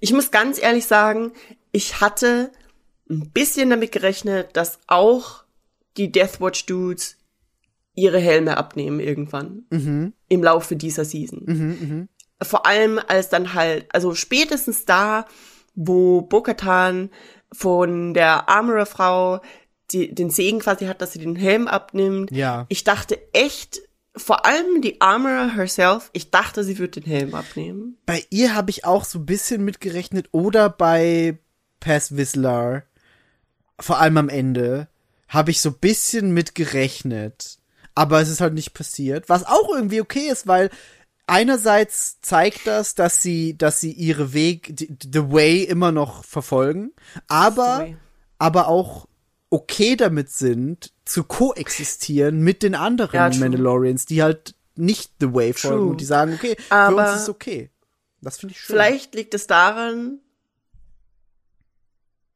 [0.00, 1.32] Ich muss ganz ehrlich sagen,
[1.70, 2.50] ich hatte
[3.10, 5.44] ein bisschen damit gerechnet, dass auch
[5.96, 7.16] die Deathwatch Dudes
[7.94, 9.64] ihre Helme abnehmen irgendwann
[10.28, 12.08] im Laufe dieser Season.
[12.42, 15.26] Vor allem als dann halt, also spätestens da,
[15.74, 17.10] wo Bo-Katan
[17.52, 19.42] von der Armorer-Frau
[19.92, 22.30] die, den Segen quasi hat, dass sie den Helm abnimmt.
[22.30, 22.66] Ja.
[22.68, 23.80] Ich dachte echt,
[24.14, 27.96] vor allem die Armorer herself, ich dachte, sie wird den Helm abnehmen.
[28.06, 31.38] Bei ihr habe ich auch so ein bisschen mitgerechnet oder bei
[31.80, 32.84] Pass Whistler,
[33.78, 34.88] vor allem am Ende,
[35.28, 37.58] habe ich so ein bisschen mitgerechnet.
[37.94, 39.28] Aber es ist halt nicht passiert.
[39.28, 40.70] Was auch irgendwie okay ist, weil
[41.26, 46.92] einerseits zeigt das, dass sie, dass sie ihre Weg, the way immer noch verfolgen,
[47.28, 47.88] aber,
[48.38, 49.06] aber auch
[49.52, 53.28] okay damit sind, zu koexistieren mit den anderen Ja.
[53.38, 55.90] Mandalorians, die halt nicht the way folgen True.
[55.90, 57.70] und die sagen, okay, für Aber uns ist okay.
[58.22, 58.74] Das finde ich schön.
[58.74, 60.20] Vielleicht liegt es daran,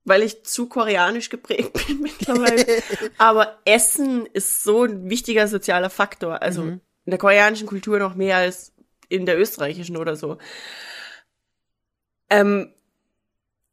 [0.04, 2.64] weil ich zu koreanisch geprägt bin mittlerweile.
[3.18, 6.42] Aber Essen ist so ein wichtiger sozialer Faktor.
[6.42, 6.80] Also Mhm.
[7.06, 8.72] in der koreanischen Kultur noch mehr als
[9.08, 10.38] in der österreichischen oder so.
[12.28, 12.72] Ähm,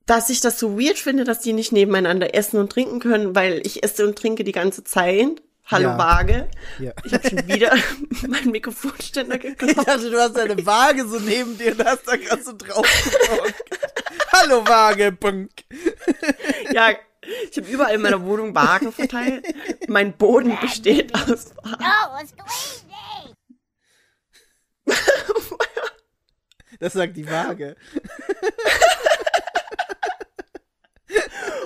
[0.05, 3.65] dass ich das so weird finde, dass die nicht nebeneinander essen und trinken können, weil
[3.65, 5.41] ich esse und trinke die ganze Zeit.
[5.65, 5.97] Hallo Ja.
[5.97, 6.49] Waage.
[6.79, 6.91] Ja.
[7.05, 7.73] Ich habe schon wieder
[8.27, 9.87] meinen Mikrofonständer Ich gekauft.
[9.87, 12.85] dachte, du hast eine Waage so neben dir und hast da gerade so drauf.
[14.33, 15.51] Hallo Waage, Punk.
[16.73, 16.89] Ja,
[17.49, 19.45] ich habe überall in meiner Wohnung Wagen verteilt.
[19.87, 21.77] Mein Boden besteht aus Wagen.
[21.79, 22.83] Oh, it's crazy!
[26.79, 27.77] Das sagt die Waage.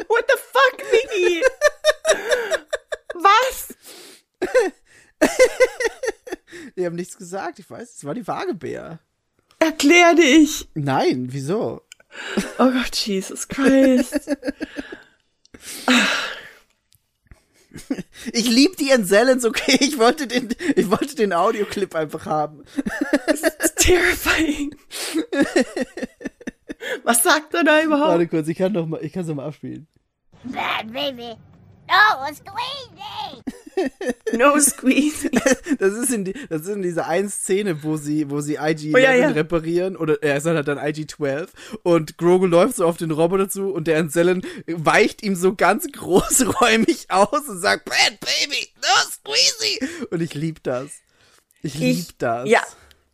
[0.07, 1.43] What the fuck, Vicky?
[3.13, 3.75] Was?
[6.77, 8.99] Die haben nichts gesagt, ich weiß, es war die Waagebär.
[9.59, 10.67] Erklär dich.
[10.75, 11.81] Nein, wieso?
[12.59, 14.29] Oh Gott, Jesus Christ.
[18.33, 22.63] Ich lieb die Enzellens, okay, ich wollte den, ich wollte den Audioclip einfach haben.
[23.27, 24.75] It's terrifying.
[27.03, 28.09] Was sagt er da überhaupt?
[28.09, 29.88] Warte kurz, ich kann noch mal, ich kann es mal abspielen.
[30.43, 31.35] Bad baby.
[31.89, 33.41] Oh, it's crazy!
[34.38, 35.29] No squeeze.
[35.79, 38.93] Das ist in die, das ist in dieser einen Szene, wo sie, wo sie IG-11
[38.95, 39.29] Oh, ja, ja.
[39.29, 41.47] reparieren oder er ist halt dann IG-12
[41.83, 45.88] und Grogu läuft so auf den Roboter zu und der Enzellen weicht ihm so ganz
[45.91, 50.07] großräumig aus und sagt, Bad Baby, no squeezy.
[50.09, 50.91] Und ich lieb das.
[51.61, 52.49] Ich lieb das.
[52.49, 52.61] Ja,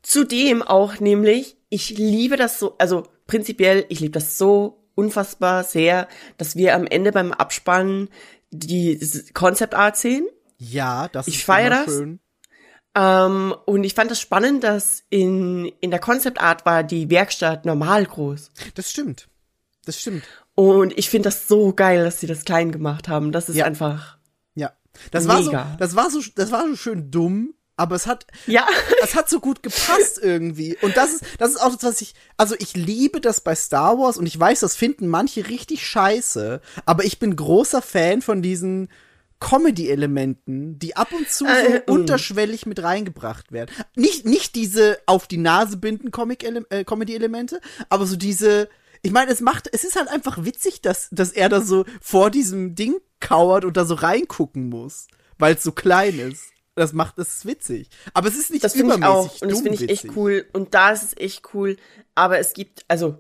[0.01, 6.07] zudem auch nämlich, ich liebe das so, also prinzipiell, ich liebe das so unfassbar sehr,
[6.38, 8.09] dass wir am Ende beim Abspannen
[8.51, 8.99] die
[9.34, 10.27] Concept Art sehen.
[10.59, 11.86] Ja, das Ich ist feier das.
[11.86, 12.19] schön.
[12.95, 17.65] Ähm, und ich fand das spannend, dass in, in der Concept Art war die Werkstatt
[17.65, 18.51] normal groß.
[18.75, 19.27] Das stimmt.
[19.86, 20.23] Das stimmt.
[20.53, 23.31] Und ich finde das so geil, dass sie das klein gemacht haben.
[23.31, 23.65] Das ist Ja.
[23.65, 24.19] einfach.
[24.53, 24.73] Ja.
[25.09, 25.75] Das war so, Mega.
[25.79, 28.67] das war so, das war so schön dumm, aber es hat, Ja.
[29.03, 30.78] es hat so gut gepasst irgendwie.
[30.82, 33.97] Und das ist, das ist auch das, was ich, also ich liebe das bei Star
[33.97, 38.41] Wars und ich weiß, das finden manche richtig scheiße, aber ich bin großer Fan von
[38.41, 38.89] diesen
[39.39, 41.91] Comedy-Elementen, die ab und zu so Äh, mm.
[41.91, 43.71] unterschwellig mit reingebracht werden.
[43.95, 47.59] Nicht, nicht diese auf die Nase binden Comic äh, Comedy-Elemente,
[47.89, 48.69] aber so diese,
[49.01, 52.30] ich meine, es macht, es ist halt einfach witzig, dass, dass er da so vor
[52.30, 55.07] diesem Ding kauert und da so reingucken muss,
[55.38, 56.53] weil es so klein ist.
[56.76, 57.89] Das macht, ist witzig.
[58.13, 59.41] Aber es ist nicht Das finde ich übermäßig auch.
[59.41, 60.45] Und das finde ich echt cool.
[60.53, 61.78] Und da ist es echt cool.
[62.15, 63.17] Aber es gibt, also,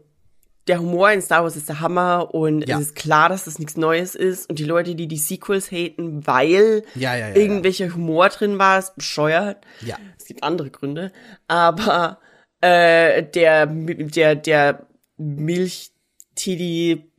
[0.67, 2.77] der Humor in Star Wars ist der Hammer und Ja.
[2.79, 4.49] es ist klar, dass das nichts Neues ist.
[4.49, 8.95] Und die Leute, die die Sequels haten, weil Ja, ja, irgendwelcher Humor drin war, ist
[8.95, 9.57] bescheuert.
[9.81, 9.97] Ja.
[10.17, 11.11] Es gibt andere Gründe.
[11.47, 12.19] Aber
[12.61, 14.87] äh, der, der, der
[15.17, 17.11] Milch-Tidi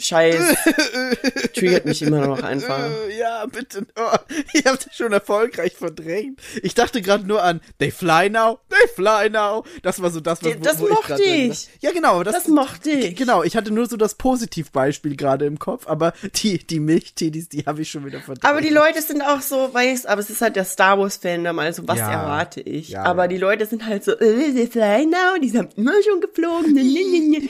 [0.00, 0.54] Scheiß
[1.54, 2.78] triggert mich immer noch einfach.
[3.08, 3.86] Äh, Ja, bitte.
[3.96, 4.16] Oh,
[4.52, 6.40] ich habe das schon erfolgreich verdrängt.
[6.62, 9.64] Ich dachte gerade nur an They Fly Now, They Fly Now.
[9.82, 11.48] Das war so das, was Das wo, wo mochte ich.
[11.50, 11.72] war.
[11.80, 12.22] Ja, genau.
[12.22, 13.16] Das, Das mochte ich.
[13.16, 17.64] Genau, ich hatte nur so das Positivbeispiel gerade im Kopf, aber die, die Milchtedis, die
[17.66, 18.44] habe ich schon wieder verdrängt.
[18.44, 21.58] Aber die Leute sind auch so, weiß, aber es ist halt der Star Wars Fandom,
[21.58, 22.12] also was Ja.
[22.12, 22.90] erwarte ich?
[22.90, 23.28] Ja, aber ja.
[23.28, 26.72] die Leute sind halt so, äh, they fly now, die sind immer schon geflogen.
[26.74, 27.48] ne, ne, ne, ne.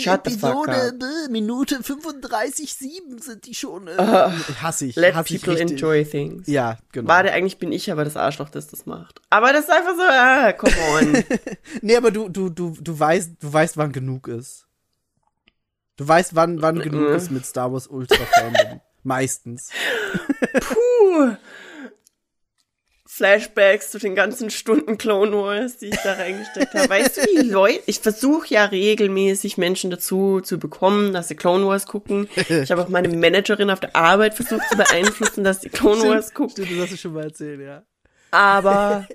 [0.00, 0.94] Shut the fuck Episode up.
[1.02, 3.86] äh, Minute 35,7 sind die schon.
[3.88, 3.96] Äh,
[4.62, 4.96] hasse ich.
[4.96, 5.72] Let hasse ich people richtig.
[5.72, 6.46] enjoy things.
[6.46, 7.08] Ja, genau.
[7.08, 9.20] Warte, eigentlich bin ich aber das Arschloch, das das macht.
[9.30, 11.24] Aber das ist einfach so, ah, come on.
[11.82, 14.66] Nee, aber du, du, du, du weißt, du weißt, wann genug ist.
[15.96, 17.14] Du weißt, wann, wann genug Mhm.
[17.14, 18.80] ist mit Star Wars Ultra Fandom.
[19.04, 19.68] Meistens.
[20.60, 21.36] Puh.
[23.14, 26.88] Flashbacks zu den ganzen Stunden Clone Wars, die ich da reingesteckt habe.
[26.88, 31.64] Weißt du, wie Leute, ich versuche ja regelmäßig Menschen dazu zu bekommen, dass sie Clone
[31.64, 32.28] Wars gucken.
[32.48, 36.34] Ich habe auch meine Managerin auf der Arbeit versucht zu beeinflussen, dass sie Clone Wars
[36.34, 36.52] guckt.
[36.52, 37.84] Stimmt, das hast du schon mal erzählt, ja.
[38.32, 39.06] Aber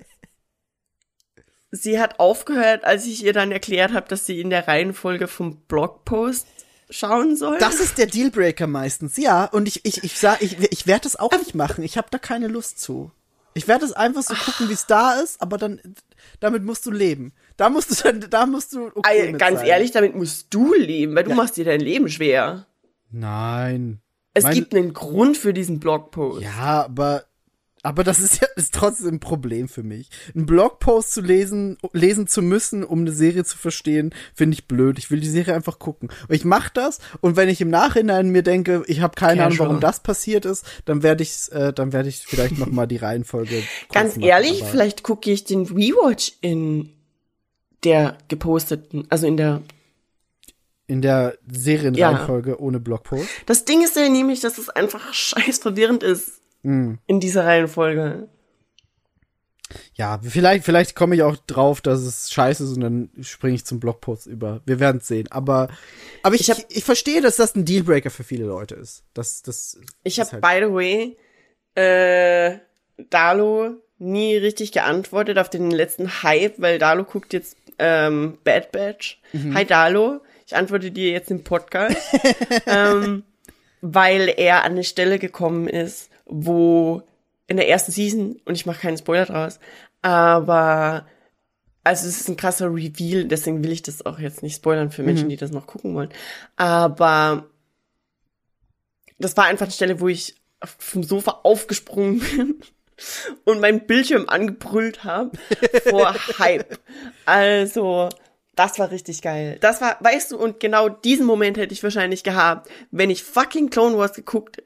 [1.70, 5.60] sie hat aufgehört, als ich ihr dann erklärt habe, dass sie in der Reihenfolge vom
[5.66, 6.46] Blogpost
[6.88, 7.58] schauen soll.
[7.58, 9.44] Das ist der Dealbreaker meistens, ja.
[9.44, 11.84] Und ich, ich, ich sag, ich, ich werde das auch nicht machen.
[11.84, 13.12] Ich habe da keine Lust zu.
[13.60, 15.80] Ich werde es einfach so gucken, wie es da ist, aber dann,
[16.40, 17.34] damit musst du leben.
[17.58, 19.68] Da musst du dann, da musst du okay mit ganz sein.
[19.68, 22.66] ehrlich, damit musst du leben, weil du machst dir dein Leben schwer.
[23.10, 24.00] Nein.
[24.32, 26.40] Es Mein- gibt einen Grund für diesen Blogpost.
[26.42, 27.24] Ja, aber,
[27.82, 30.10] aber das ist ja, ist trotzdem ein Problem für mich.
[30.34, 34.98] Einen Blogpost zu lesen, lesen zu müssen, um eine Serie zu verstehen, finde ich blöd.
[34.98, 36.10] Ich will die Serie einfach gucken.
[36.28, 39.58] Und ich mache das und wenn ich im Nachhinein mir denke, ich habe keine Ahnung,
[39.58, 42.98] warum das passiert ist, dann werde ich, äh, dann werde ich vielleicht noch mal die
[42.98, 43.62] Reihenfolge.
[43.92, 46.90] Ganz machen, ehrlich, aber- vielleicht gucke ich den Rewatch in
[47.82, 49.62] der geposteten, also in der.
[50.86, 53.26] in der Serienreihenfolge ohne Blogpost.
[53.46, 56.98] Das Ding ist ja nämlich, dass es einfach scheiß verwirrend ist Hm.
[57.06, 58.28] in dieser Reihenfolge.
[59.94, 63.64] Ja, vielleicht, vielleicht komme ich auch drauf, dass es scheiße ist und dann springe ich
[63.64, 64.60] zum Blogpost über.
[64.66, 65.28] Wir werden es sehen.
[65.30, 65.68] Aber,
[66.24, 69.04] aber ich, Ich hab- ich, ich verstehe, dass das ein Dealbreaker für viele Leute ist.
[69.14, 71.16] Das, das Ich habe, halt- by the way,
[71.76, 72.58] äh,
[73.10, 79.20] Dalo nie richtig geantwortet auf den letzten Hype, weil Dalo guckt jetzt ähm, Bad Batch.
[79.32, 79.54] Mhm.
[79.54, 81.96] Hi Dalo, ich antworte dir jetzt im Podcast,
[82.66, 83.22] ähm,
[83.82, 87.02] weil er an eine Stelle gekommen ist, wo
[87.46, 89.58] in der ersten Season, und ich mache keinen Spoiler draus,
[90.02, 91.06] aber
[91.82, 95.02] also es ist ein krasser Reveal, deswegen will ich das auch jetzt nicht spoilern für
[95.02, 96.10] Menschen, die das noch gucken wollen.
[96.56, 97.46] Aber
[99.18, 100.34] das war einfach eine Stelle, wo ich
[100.78, 102.60] vom Sofa aufgesprungen bin
[103.44, 105.32] und meinen Bildschirm angebrüllt habe
[105.88, 106.78] vor Hype.
[107.24, 108.10] Also,
[108.56, 109.56] das war richtig geil.
[109.60, 113.70] Das war, weißt du, und genau diesen Moment hätte ich wahrscheinlich gehabt, wenn ich fucking
[113.70, 114.62] Clone Wars geguckt,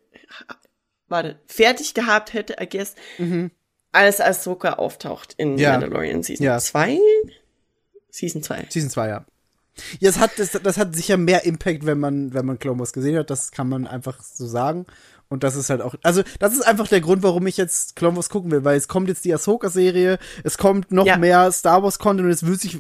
[1.09, 2.94] warte, fertig gehabt hätte, I guess,
[3.92, 5.72] als Ahsoka auftaucht in Ja.
[5.72, 6.59] Mandalorian Season Ja.
[6.59, 6.98] 2?
[8.11, 8.66] Season 2.
[8.70, 9.24] Season 2, ja.
[9.98, 12.92] Ja, es hat, das, das hat sicher mehr Impact, wenn man, wenn man Clone Wars
[12.92, 13.28] gesehen hat.
[13.30, 14.86] Das kann man einfach so sagen.
[15.28, 18.14] Und das ist halt auch, also, das ist einfach der Grund, warum ich jetzt Clone
[18.14, 21.16] Wars gucken will, weil es kommt jetzt die Ahsoka-Serie, es kommt noch Ja.
[21.16, 22.78] mehr Star Wars-Content und es wird sich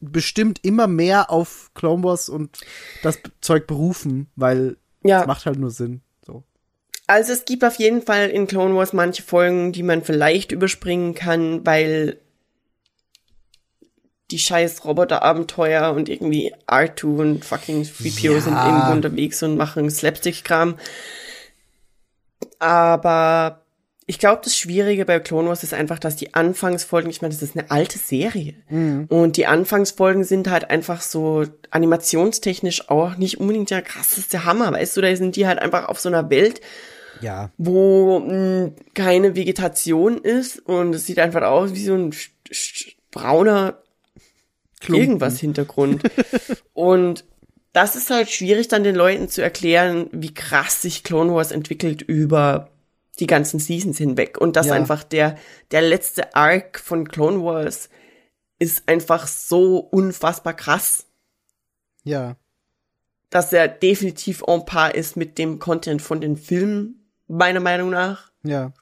[0.00, 2.58] bestimmt immer mehr auf Clone Wars und
[3.02, 5.22] das Zeug berufen, weil Ja.
[5.22, 6.02] es macht halt nur Sinn.
[7.06, 7.12] So.
[7.12, 11.14] Also es gibt auf jeden Fall in Clone Wars manche Folgen, die man vielleicht überspringen
[11.14, 12.18] kann, weil
[14.32, 18.40] die scheiß Roboterabenteuer und irgendwie R2 und fucking 3PO Ja.
[18.40, 20.76] sind irgendwo unterwegs und machen Slapstick-Kram.
[22.58, 23.62] Aber
[24.08, 27.42] ich glaube, das Schwierige bei Clone Wars ist einfach, dass die Anfangsfolgen, ich meine, das
[27.42, 28.54] ist eine alte Serie.
[29.08, 34.72] Und die Anfangsfolgen sind halt einfach so animationstechnisch auch nicht unbedingt der krasseste Hammer.
[34.72, 36.60] Weißt du, da sind die halt einfach auf so einer Welt,
[37.20, 37.50] Ja.
[37.58, 42.14] wo mh, keine Vegetation ist und es sieht einfach aus wie so ein
[43.10, 43.82] brauner
[44.80, 45.02] Klumpen.
[45.02, 46.02] irgendwas Hintergrund.
[46.74, 47.24] und
[47.72, 52.02] das ist halt schwierig dann den Leuten zu erklären, wie krass sich Clone Wars entwickelt
[52.02, 52.70] über
[53.18, 54.74] die ganzen Seasons hinweg und dass Ja.
[54.74, 55.36] einfach der
[55.70, 57.88] der letzte Arc von Clone Wars
[58.58, 61.06] ist einfach so unfassbar krass,
[62.04, 62.36] Ja.
[63.30, 68.30] dass er definitiv en par ist mit dem Content von den Filmen meiner Meinung nach.
[68.42, 68.72] Ja.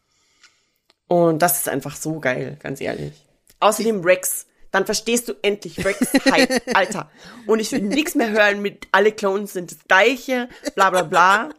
[1.08, 3.12] Und das ist einfach so geil, ganz ehrlich.
[3.60, 4.46] Außerdem Rex.
[4.70, 7.08] Dann verstehst du endlich Rex Hype, Alter.
[7.46, 11.50] Und ich will nichts mehr hören mit alle Clones sind das gleiche, bla bla bla.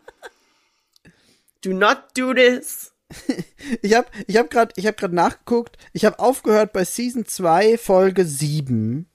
[1.61, 2.91] Do not do this.
[3.81, 5.77] Ich habe ich hab gerade ich nachgeguckt.
[5.93, 9.07] Ich habe aufgehört bei Season 2, Folge 7.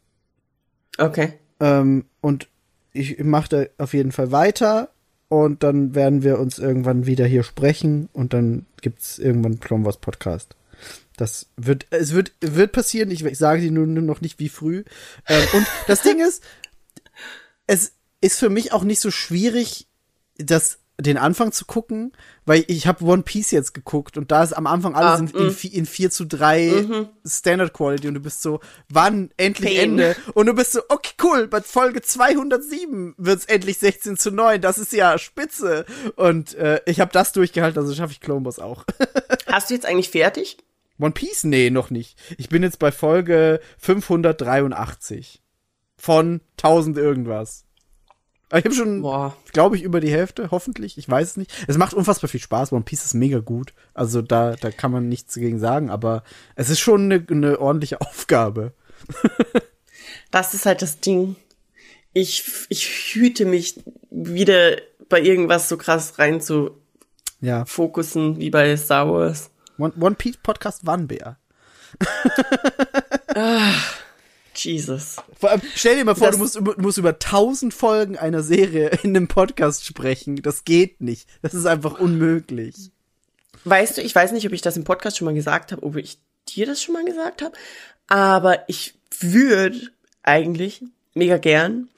[0.97, 1.35] Okay.
[1.61, 2.49] Ähm, und
[2.93, 4.91] ich mache da auf jeden Fall weiter.
[5.31, 8.09] Und dann werden wir uns irgendwann wieder hier sprechen.
[8.13, 10.57] Und dann gibt's irgendwann Wars Podcast.
[11.17, 13.13] Das wird, es wird, wird passieren.
[13.13, 14.83] Ich, ich sage dir nur, nur noch nicht wie früh.
[15.29, 16.43] Ähm, und das Ding ist,
[17.69, 19.87] es ist für mich auch nicht so schwierig,
[20.37, 22.13] das den Anfang zu gucken,
[22.47, 25.47] weil ich habe One Piece jetzt geguckt und da ist am Anfang alles Ah, in,
[25.47, 29.91] in, vi- in 4 zu 3 Standard Quality und du bist so, wann endlich Pain.
[29.99, 30.17] Ende?
[30.35, 34.79] Und du bist so, okay, cool, bei Folge 207 wird's endlich 16 zu 9, das
[34.79, 35.85] ist ja spitze.
[36.17, 38.85] Und äh, ich habe das durchgehalten, also schaffe ich Clone Wars auch.
[39.47, 40.59] Hast du jetzt eigentlich fertig?
[40.99, 41.45] One Piece?
[41.45, 42.19] Nee, noch nicht.
[42.37, 45.41] Ich bin jetzt bei Folge 583
[45.97, 47.65] von 1000 irgendwas.
[48.51, 49.01] Aber ich habe schon,
[49.53, 50.99] glaube ich, über die Hälfte, hoffentlich.
[50.99, 51.53] Ich weiß es nicht.
[51.69, 52.73] Es macht unfassbar viel Spaß.
[52.73, 53.73] One Piece ist mega gut.
[53.95, 56.25] Also da, da kann man nichts dagegen sagen, aber
[56.57, 58.73] es ist schon eine, eine ordentliche Aufgabe.
[60.33, 61.37] Das ist halt das Ding.
[62.13, 63.81] Ich, ich hüte mich
[64.11, 64.77] wieder
[65.09, 66.73] bei irgendwas so krass rein zu
[67.41, 67.65] Ja.
[67.67, 69.51] fokussen wie bei Star Wars.
[69.79, 71.39] One, One Piece Podcast wann, Bär?
[74.65, 75.17] Jesus.
[75.39, 78.17] Vor allem, stell dir mal vor, Das- du musst, über, du musst über 1000 Folgen
[78.19, 80.37] einer Serie in einem Podcast sprechen.
[80.43, 81.29] Das geht nicht.
[81.43, 82.91] Das ist einfach unmöglich.
[83.65, 85.97] Weißt du, ich weiß nicht, ob ich das im Podcast schon mal gesagt habe, ob
[85.97, 87.55] ich dir das schon mal gesagt habe,
[88.07, 89.79] aber ich würde
[90.23, 90.83] eigentlich
[91.15, 91.89] mega gern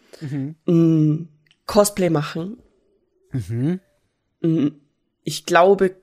[0.67, 1.29] mm,
[1.67, 2.59] Cosplay machen.
[4.41, 4.69] Mm,
[5.25, 5.95] Ich glaube,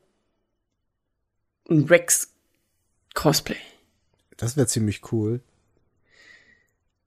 [1.69, 2.29] ein Rex
[3.13, 3.57] Cosplay.
[4.37, 5.41] Das wäre ziemlich cool.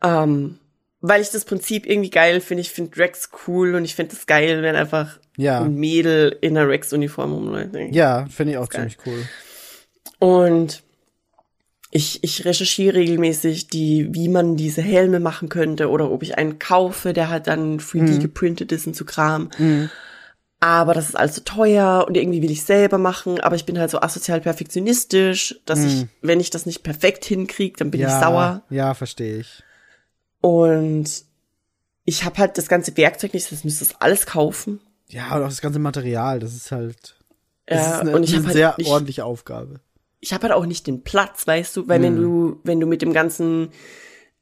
[0.02, 0.58] Ähm,
[1.00, 2.60] weil ich das Prinzip irgendwie geil finde.
[2.60, 5.60] Ich finde Rex cool und ich finde es geil, wenn einfach Ja.
[5.60, 7.74] ein Mädel in einer Rex-Uniform rumläuft.
[7.94, 9.26] Ja, finde ich auch ziemlich cool.
[10.18, 10.82] Und
[11.90, 16.58] ich, ich recherchiere regelmäßig die, wie man diese Helme machen könnte oder ob ich einen
[16.58, 19.50] kaufe, der halt dann 3D geprintet ist und so Kram.
[20.60, 23.90] Aber das ist so teuer und irgendwie will ich selber machen, aber ich bin halt
[23.90, 28.24] so asozial perfektionistisch, dass ich, wenn ich das nicht perfekt hinkriege, dann bin ja, ich
[28.24, 28.62] sauer.
[28.70, 29.62] Ja, verstehe ich.
[30.42, 31.24] Und
[32.04, 34.80] ich habe halt das ganze Werkzeug nicht, das müsste das alles kaufen.
[35.08, 37.16] Ja, und auch das ganze Material, das ist halt.
[37.66, 39.80] Das Ja, ist eine, und ich eine halt sehr nicht, ordentliche Aufgabe.
[40.20, 42.22] ich habe halt auch nicht den Platz, weißt du, weil wenn Hm.
[42.22, 43.70] du, wenn du mit dem ganzen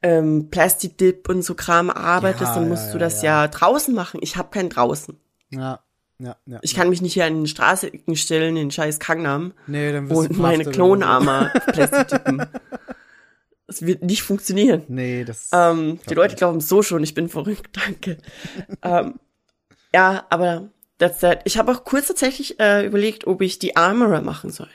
[0.03, 3.48] ähm, Plastic Dip und so Kram arbeitest, Ja, dann musst ja, du das ja.
[3.48, 4.20] draußen machen.
[4.22, 5.18] Ich habe keinen draußen.
[5.51, 5.80] Ja,
[6.18, 6.59] ja, ja.
[6.62, 10.16] Ich kann mich nicht hier an den Straßenecken stellen, in scheiß Kangnam nee, dann wirst
[10.16, 12.46] du und meine verhaftet oder Klonarmer Plastic dippen.
[13.70, 14.82] Das wird nicht funktionieren.
[14.88, 15.48] Nee, das.
[15.52, 18.18] Ähm, die Leute glauben so schon, ich bin verrückt, danke.
[18.82, 19.14] ähm,
[19.94, 21.42] ja, aber that's that.
[21.44, 24.68] Ich habe auch kurz tatsächlich äh, überlegt, ob ich die Armorer machen soll.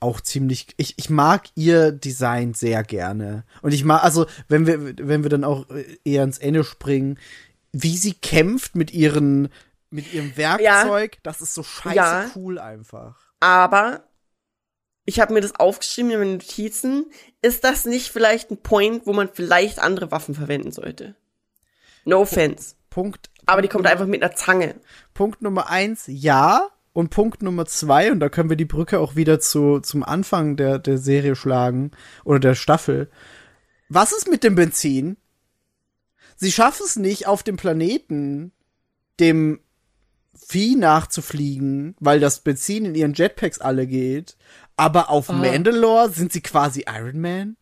[0.00, 4.94] auch ziemlich ich, ich mag ihr Design sehr gerne und ich mag also wenn wir
[4.98, 7.18] wenn wir dann auch äh, eher ins Ende springen
[7.72, 9.48] wie sie kämpft mit ihren
[9.88, 12.26] mit ihrem Werkzeug das ist so scheiße Ja.
[12.36, 14.04] cool einfach Aber
[15.04, 17.06] ich habe mir das aufgeschrieben in meinen Notizen.
[17.42, 21.14] Ist das nicht vielleicht ein Point, wo man vielleicht andere Waffen verwenden sollte?
[22.04, 22.74] No offense.
[22.90, 24.76] Punkt Aber die kommt einfach mit einer Zange.
[25.14, 29.16] Punkt Nummer eins ja und Punkt Nummer zwei und da können wir die Brücke auch
[29.16, 31.90] wieder zu zum Anfang der der Serie schlagen
[32.24, 33.10] oder der Staffel
[33.88, 35.16] was ist mit dem Benzin
[36.36, 38.52] sie schaffen es nicht auf dem Planeten
[39.18, 39.60] dem
[40.36, 44.36] Vieh nachzufliegen, weil das Benzin in ihren Jetpacks alle geht.
[44.76, 47.56] Aber auf Mandalore sind sie quasi Iron Man?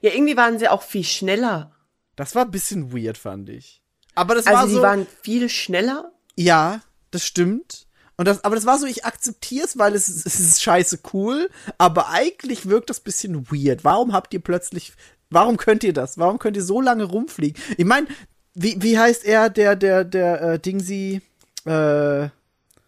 [0.00, 1.72] Ja, irgendwie waren sie auch viel schneller.
[2.16, 3.82] Das war ein bisschen weird, fand ich.
[4.14, 4.82] Aber das Also war so.
[4.82, 6.12] waren viel schneller.
[6.36, 7.86] ja, das stimmt.
[8.16, 11.00] Und das, aber das war so, ich akzeptiere es, weil es, ist- es ist scheiße
[11.12, 11.48] cool,
[11.78, 13.82] aber eigentlich wirkt das bisschen weird.
[13.82, 14.92] Warum habt ihr plötzlich,
[15.30, 16.18] warum könnt ihr das?
[16.18, 17.60] Warum könnt ihr so lange rumfliegen?
[17.78, 18.06] Ich meine,
[18.54, 21.22] wie, wie heißt er, der, der, der, äh, Dingsy,
[21.64, 22.28] äh,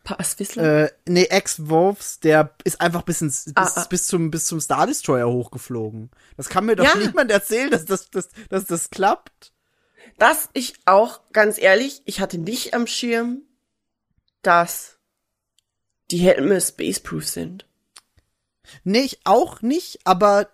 [0.04, 0.84] Passwissler?
[0.84, 3.86] äh, nee, Ex-Wolves, der ist einfach bis, ins, bis, Ah, ah.
[3.88, 6.10] bis zum, bis zum Star Destroyer hochgeflogen.
[6.36, 6.96] Das kann mir doch Ja.
[6.96, 9.52] niemand erzählen, dass das, dass, dass das klappt.
[10.18, 13.42] dass ich auch, ganz ehrlich, ich hatte nicht am Schirm,
[14.42, 14.98] dass
[16.10, 17.66] die Helme spaceproof sind.
[18.84, 20.48] Nee, ich auch nicht, aber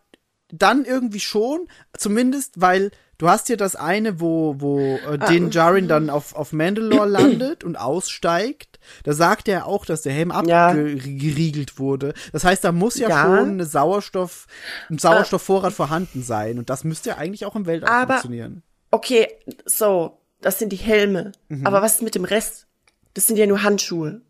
[0.50, 5.88] dann irgendwie schon, zumindest, weil du hast ja das eine, wo, wo äh, Din Djarin
[5.88, 8.78] dann auf, auf Mandalore landet und aussteigt.
[9.04, 10.68] Da sagt er auch, dass der Helm Ja.
[10.68, 12.14] abgeriegelt wurde.
[12.32, 13.24] Das heißt, da muss ja, Ja.
[13.24, 14.46] schon eine Sauerstoff,
[14.88, 16.58] ein Sauerstoffvorrat vorhanden sein.
[16.58, 18.62] Und das müsste ja eigentlich auch im Weltall Aber- funktionieren.
[18.90, 19.28] Okay,
[19.66, 21.32] so, das sind die Helme.
[21.48, 21.66] Mhm.
[21.66, 22.66] Aber was ist mit dem Rest?
[23.14, 24.22] Das sind ja nur Handschuhe.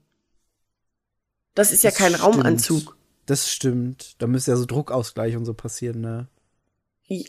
[1.55, 2.25] Das ist ja Das kein stimmt.
[2.25, 2.97] Raumanzug.
[3.27, 4.15] Das stimmt.
[4.23, 6.27] Da müsste ja so Druckausgleich und so passieren, ne?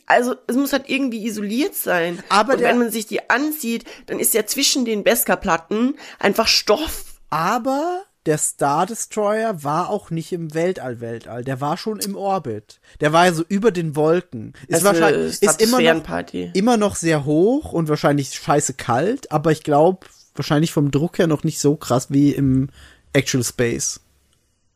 [0.07, 2.21] Also, es muss halt irgendwie isoliert sein.
[2.30, 6.47] Aber und der- wenn man sich die ansieht, dann ist ja zwischen den Beskar-Platten einfach
[6.47, 7.05] Stoff.
[7.30, 11.43] Aber der Star Destroyer war auch nicht im Weltall, Weltall.
[11.45, 12.82] Der war schon im Orbit.
[12.99, 14.53] Der war ja so über den Wolken.
[14.67, 19.51] Ist Also, wahrscheinlich, ist immer noch, immer noch sehr hoch und wahrscheinlich scheiße kalt, aber
[19.53, 20.05] ich glaube,
[20.36, 22.69] wahrscheinlich vom Druck her noch nicht so krass wie im
[23.13, 24.01] Actual Space.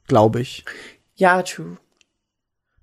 [0.08, 0.64] Glaube ich.
[1.16, 1.78] Ja, true.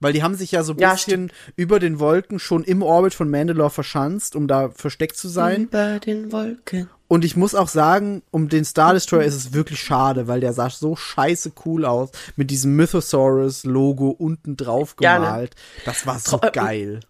[0.01, 3.15] Weil die haben sich ja so ein Ja, bisschen über den Wolken schon im Orbit
[3.15, 5.65] von Mandalore verschanzt, um da versteckt zu sein.
[5.65, 6.89] Über den Wolken.
[7.07, 10.53] Und ich muss auch sagen, um den Star Destroyer ist es wirklich schade, weil der
[10.53, 12.11] sah so scheiße cool aus.
[12.37, 15.25] Mit diesem Mythosaurus-Logo unten drauf Ja, ne?
[15.27, 15.55] gemalt.
[15.85, 17.01] Das war so Tro- äh, geil.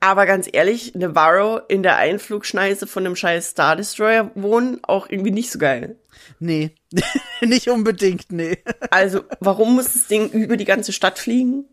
[0.00, 5.30] Aber ganz ehrlich, Navarro in der Einflugschneise von einem scheiß Star Destroyer wohnen, auch irgendwie
[5.30, 5.96] nicht so geil.
[6.40, 6.72] Nee,
[7.40, 8.58] nicht unbedingt, nee.
[8.90, 11.66] Also, warum muss das Ding über die ganze Stadt fliegen?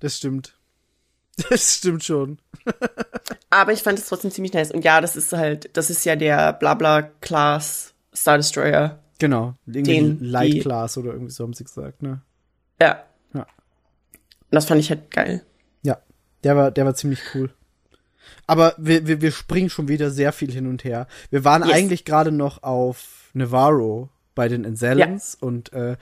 [0.00, 0.54] Das stimmt.
[1.48, 2.38] Das stimmt schon.
[3.48, 4.72] Aber ich fand es trotzdem ziemlich nice.
[4.72, 8.98] Und ja, das ist halt, das ist ja der Blabla-Class Star Destroyer.
[9.18, 9.54] Genau.
[9.66, 12.20] Irgendwie Den, Light die- Class oder irgendwie so haben sie gesagt, ne?
[12.80, 13.04] Ja.
[13.32, 13.40] Ja.
[13.42, 13.46] Und
[14.50, 15.42] das fand ich halt geil.
[15.82, 15.98] Ja,
[16.44, 17.50] der war, der war ziemlich cool.
[18.46, 21.06] Aber wir, wir, wir springen schon wieder sehr viel hin und her.
[21.30, 21.72] Wir waren Yes.
[21.72, 25.96] eigentlich gerade noch auf Navarro bei den Enzelens und äh,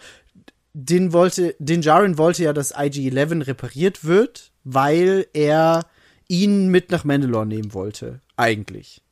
[0.81, 5.87] Din wollte, Din Djarin wollte ja, dass IG-11 repariert wird, weil er
[6.29, 8.21] ihn mit nach Mandalore nehmen wollte.
[8.37, 9.03] Eigentlich.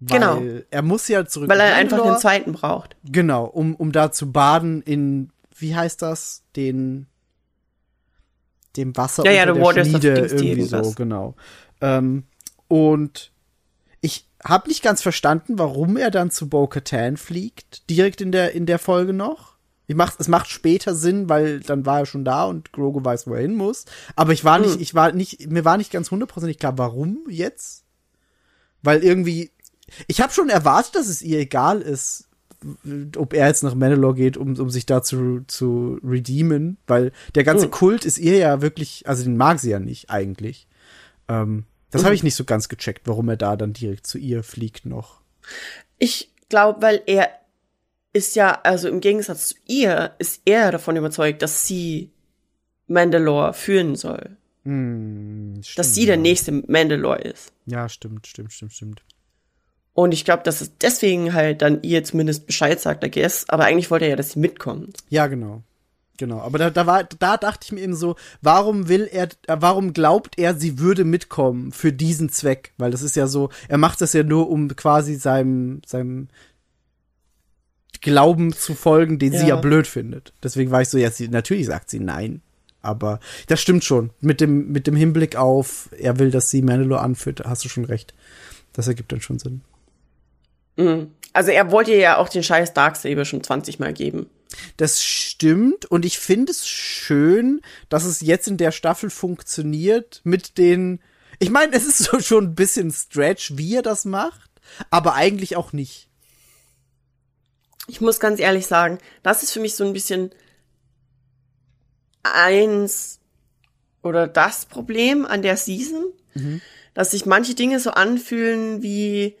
[0.00, 0.42] Weil Genau.
[0.70, 2.16] Er muss ja zurück Weil er einfach Mandalore.
[2.16, 2.96] den zweiten braucht.
[3.04, 6.44] Genau, um, um da zu baden in, wie heißt das?
[6.56, 7.06] Den,
[8.78, 10.96] dem Wasser Ja, ja, unter the der waters Schmiede, irgendwie so, irgendwas.
[10.96, 11.34] genau.
[11.82, 12.24] Ähm,
[12.68, 13.32] und
[14.00, 18.64] ich habe nicht ganz verstanden, warum er dann zu Bo-Katan fliegt, direkt in der, in
[18.64, 19.55] der Folge noch.
[19.86, 23.26] Ich mach, es macht später Sinn, weil dann war er schon da und Grogu weiß,
[23.26, 23.84] wo er hin muss.
[24.16, 24.66] Aber ich war Hm.
[24.66, 27.84] nicht, ich war nicht, mir war nicht ganz hundertprozentig klar, warum jetzt?
[28.82, 29.50] Weil irgendwie,
[30.08, 32.28] ich habe schon erwartet, dass es ihr egal ist,
[33.16, 37.44] ob er jetzt nach Mandalore geht, um, um sich da zu, zu redeemen, weil der
[37.44, 37.70] ganze Mhm.
[37.70, 40.66] Kult ist ihr ja wirklich, also den mag sie ja nicht eigentlich.
[41.28, 44.42] Ähm, das habe ich nicht so ganz gecheckt, warum er da dann direkt zu ihr
[44.42, 45.20] fliegt noch.
[45.98, 47.28] Ich glaube, weil er
[48.16, 52.10] ist ja, also im Gegensatz zu ihr, ist er davon überzeugt, dass sie
[52.86, 54.36] Mandalore führen soll.
[54.64, 57.52] Hm, Dass stimmt, sie der nächste Mandalore ist.
[57.66, 59.02] Ja, stimmt, stimmt, stimmt, stimmt.
[59.92, 63.48] Und ich glaube, dass es deswegen halt dann ihr zumindest Bescheid sagt, I guess.
[63.48, 64.98] Aber eigentlich wollte er ja, dass sie mitkommt.
[65.08, 65.62] Ja, genau.
[66.18, 69.56] Genau, aber da, da war, da dachte ich mir eben so, warum will er, äh,
[69.60, 72.72] warum glaubt er, sie würde mitkommen für diesen Zweck?
[72.78, 76.28] Weil das ist ja so, er macht das ja nur, um quasi seinem, seinem
[78.00, 79.48] Glauben zu folgen, den sie Ja.
[79.48, 80.32] ja blöd findet.
[80.42, 82.42] Deswegen war ich so, ja, sie, natürlich sagt sie nein.
[82.82, 83.18] Aber
[83.48, 84.10] das stimmt schon.
[84.20, 87.84] Mit dem, mit dem Hinblick auf, er will, dass sie Mandalore anführt, hast du schon
[87.84, 88.14] recht.
[88.72, 89.62] Das ergibt dann schon Sinn.
[90.76, 91.10] Mhm.
[91.32, 94.26] Also er wollte ja auch den scheiß Darksaber schon 20 Mal geben.
[94.76, 100.56] Das stimmt und ich finde es schön, dass es jetzt in der Staffel funktioniert mit
[100.56, 101.00] den.
[101.38, 104.50] Ich meine, es ist so schon ein bisschen Stretch, wie er das macht,
[104.90, 106.05] aber eigentlich auch nicht.
[107.86, 110.30] Ich muss ganz ehrlich sagen, das ist für mich so ein bisschen
[112.22, 113.20] eins
[114.02, 116.12] oder das Problem an der Season,
[116.94, 119.36] dass sich manche Dinge so anfühlen wie,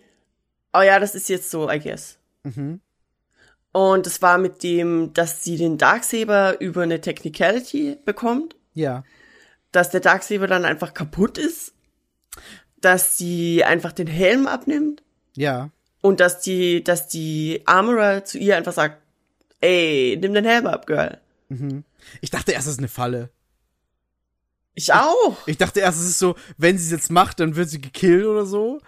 [0.72, 2.18] oh ja, das ist jetzt so, I guess.
[2.44, 2.80] Mhm.
[3.72, 9.04] Und es war mit dem, dass sie den Darksaber über eine Technicality bekommt, Ja.
[9.72, 11.74] dass der Darksaber dann einfach kaputt ist,
[12.80, 15.02] dass sie einfach den Helm abnimmt
[15.34, 15.70] Ja.
[16.00, 19.00] Und dass die, dass die Armorer zu ihr einfach sagt,
[19.60, 21.20] ey, nimm deinen Helm ab, Girl.
[22.20, 23.30] Ich dachte erst, es ist eine Falle.
[24.74, 25.36] Ich auch.
[25.46, 28.26] Ich dachte erst, es ist so, wenn sie es jetzt macht, dann wird sie gekillt
[28.26, 28.80] oder so.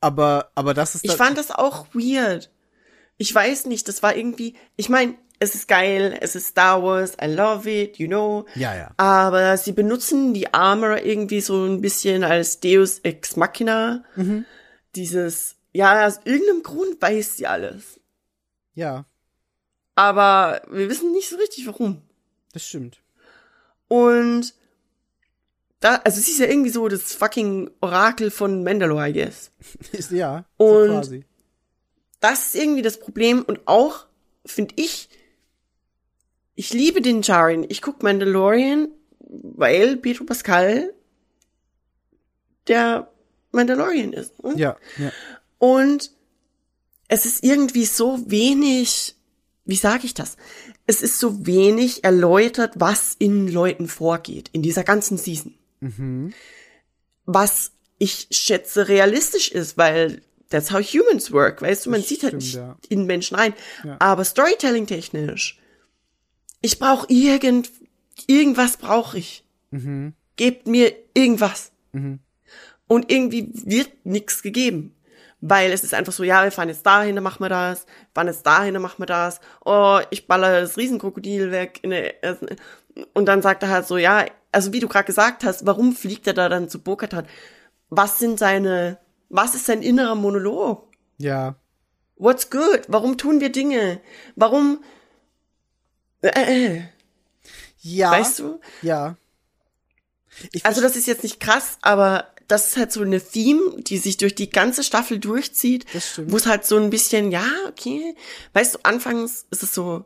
[0.00, 2.50] Aber, aber das ist Ich fand das auch weird.
[3.16, 7.16] Ich weiß nicht, das war irgendwie, ich meine, es ist geil, es ist Star Wars,
[7.20, 8.46] I love it, you know.
[8.54, 8.90] Ja, ja.
[8.96, 14.04] Aber sie benutzen die Armor irgendwie so ein bisschen als Deus Ex Machina.
[14.14, 14.44] Mhm.
[14.94, 18.00] Dieses, ja, aus irgendeinem Grund weiß sie alles.
[18.74, 19.04] Ja,
[19.94, 22.00] Aber wir wissen nicht so richtig warum.
[22.52, 23.00] das stimmt.
[23.88, 24.54] Und
[25.80, 29.50] da, also sie ist ja irgendwie so das fucking Orakel von Mandalore, I guess.
[29.92, 31.24] Ist, ja, Und- so quasi.
[32.20, 34.06] das ist irgendwie das Problem und auch
[34.46, 35.08] finde ich
[36.56, 37.66] ich liebe den Jaren.
[37.68, 38.88] Ich guck Mandalorian,
[39.18, 40.94] weil Pedro Pascal
[42.68, 43.10] der
[43.52, 44.42] Mandalorian ist.
[44.42, 44.54] Ne?
[44.56, 45.10] Ja, ja.
[45.64, 46.10] Und
[47.08, 49.14] es ist irgendwie so wenig,
[49.64, 50.36] wie sage ich das?
[50.86, 55.54] Es ist so wenig erläutert, was in Leuten vorgeht, in dieser ganzen Season.
[57.24, 60.20] Was ich schätze realistisch ist, weil
[60.50, 62.76] that's how humans work, weißt du, man Das sieht halt stimmt, nicht ja.
[62.90, 63.54] in Menschen rein.
[63.84, 63.96] Ja.
[64.00, 65.58] Aber Storytelling technisch,
[66.60, 67.70] ich brauche irgend,
[68.26, 69.46] irgendwas brauche ich.
[69.70, 70.12] Mhm.
[70.36, 71.72] Gebt mir irgendwas.
[72.86, 74.94] Und irgendwie wird nichts gegeben.
[75.40, 77.92] Weil es ist einfach so, ja, wir fahren jetzt dahin, dann machen wir das, wir
[78.14, 79.40] fahren jetzt dahin, dann machen wir das.
[79.64, 81.82] Oh, ich baller das Riesenkrokodil weg.
[83.12, 86.26] Und dann sagt er halt so, ja, also wie du gerade gesagt hast, warum fliegt
[86.26, 87.26] er da dann zu Bokatan?
[87.90, 88.98] Was sind seine,
[89.28, 90.88] was ist sein innerer Monolog?
[91.18, 91.56] Ja.
[92.16, 92.82] What's good?
[92.88, 94.00] Warum tun wir Dinge?
[94.36, 94.82] Warum,
[96.22, 96.82] äh, äh,
[97.80, 98.10] Ja.
[98.12, 98.60] weißt du?
[98.82, 99.16] Ja.
[100.52, 103.98] Ich Also das ist jetzt nicht krass, aber das ist halt so eine Theme, die
[103.98, 106.32] sich durch die ganze Staffel durchzieht, Das stimmt.
[106.32, 108.14] wo es halt so ein bisschen, ja, okay,
[108.52, 110.04] weißt du, anfangs ist es so,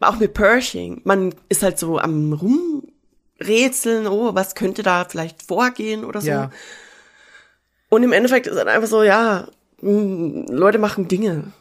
[0.00, 6.04] auch mit Pershing, man ist halt so am rumrätseln, oh, was könnte da vielleicht vorgehen
[6.04, 6.28] oder so.
[6.28, 6.50] Ja.
[7.88, 9.48] Und im Endeffekt ist es einfach so, ja,
[9.80, 11.52] mh, Leute machen Dinge.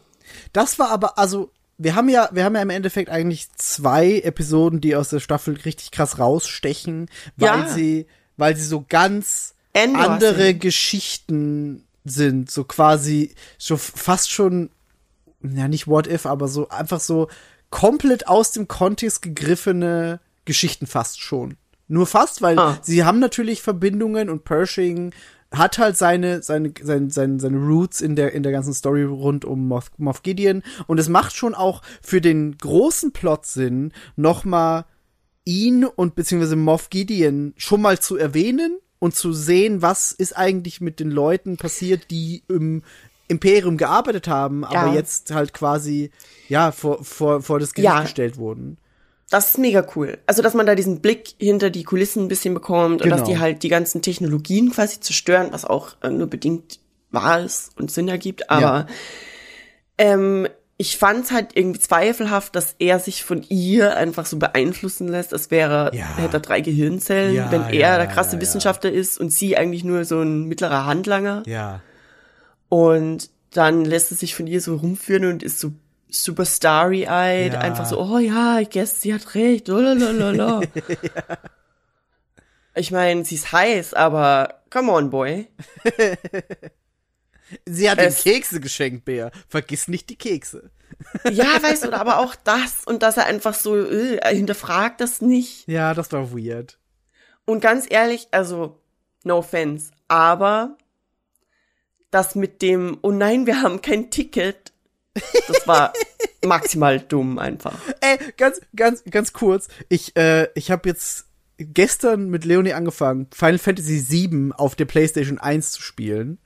[0.53, 4.79] Das war aber, also, wir haben ja, wir haben ja im Endeffekt eigentlich zwei Episoden,
[4.81, 7.67] die aus der Staffel richtig krass rausstechen, weil Ja.
[7.67, 10.61] sie, weil sie so ganz Endor andere sind.
[10.61, 14.69] Geschichten sind, so quasi, so fast schon,
[15.41, 17.27] ja, nicht what if, aber so einfach so
[17.69, 21.57] komplett aus dem Kontext gegriffene Geschichten fast schon.
[21.87, 22.79] Nur fast, weil Ah.
[22.81, 25.13] sie haben natürlich Verbindungen und Pershing
[25.51, 29.45] hat halt seine, seine, seine, seine, seine Roots in der, in der ganzen Story rund
[29.45, 30.63] um Moff, Moff Gideon.
[30.87, 34.85] Und es macht schon auch für den großen Plot Sinn, nochmal
[35.45, 40.81] ihn und beziehungsweise Moff Gideon schon mal zu erwähnen und zu sehen, was ist eigentlich
[40.81, 42.83] mit den Leuten passiert, die im
[43.27, 44.93] Imperium gearbeitet haben, aber Ja.
[44.93, 46.11] jetzt halt quasi,
[46.47, 48.01] ja, vor, vor, vor das Gericht Ja.
[48.01, 48.77] gestellt wurden.
[49.31, 50.19] Das ist mega cool.
[50.27, 53.31] Also, dass man da diesen Blick hinter die Kulissen ein bisschen bekommt und dass Genau.
[53.31, 57.89] die halt die ganzen Technologien quasi zerstören, was auch äh, nur bedingt wahr ist und
[57.89, 58.49] Sinn ergibt.
[58.51, 58.85] Aber
[59.97, 65.31] ähm, ich fand's halt irgendwie zweifelhaft, dass er sich von ihr einfach so beeinflussen lässt,
[65.33, 66.17] als wäre, Ja.
[66.17, 68.41] hätte er drei Gehirnzellen, Ja, wenn er ja, der krasse ja, ja.
[68.41, 71.43] Wissenschaftler ist und sie eigentlich nur so ein mittlerer Handlanger.
[71.45, 71.79] Ja.
[72.69, 75.71] Und dann lässt er sich von ihr so rumführen und ist so
[76.09, 77.59] super starry-eyed, Ja.
[77.59, 80.61] einfach so, oh ja, ich guess, sie hat recht, lalalala.
[82.77, 85.47] Ich meine, sie ist heiß, aber come on, boy.
[87.65, 89.31] Sie hat Es- ihm Kekse geschenkt, Bär.
[89.47, 90.71] Vergiss nicht die Kekse.
[91.29, 95.21] Ja, weißt du, aber auch das und dass er einfach so, äh, er hinterfragt das
[95.21, 95.67] nicht.
[95.67, 96.79] Ja, das war weird.
[97.45, 98.79] Und ganz ehrlich, also,
[99.23, 100.77] no offense, aber
[102.11, 104.71] das mit dem, oh nein, wir haben kein Ticket,
[105.47, 105.93] das war
[106.45, 107.77] maximal dumm einfach.
[108.01, 109.67] Ey, ganz, ganz, ganz kurz.
[109.89, 111.25] Ich, äh, ich habe jetzt
[111.57, 116.39] gestern mit Leonie angefangen, Final Fantasy VII auf der PlayStation 1 zu spielen.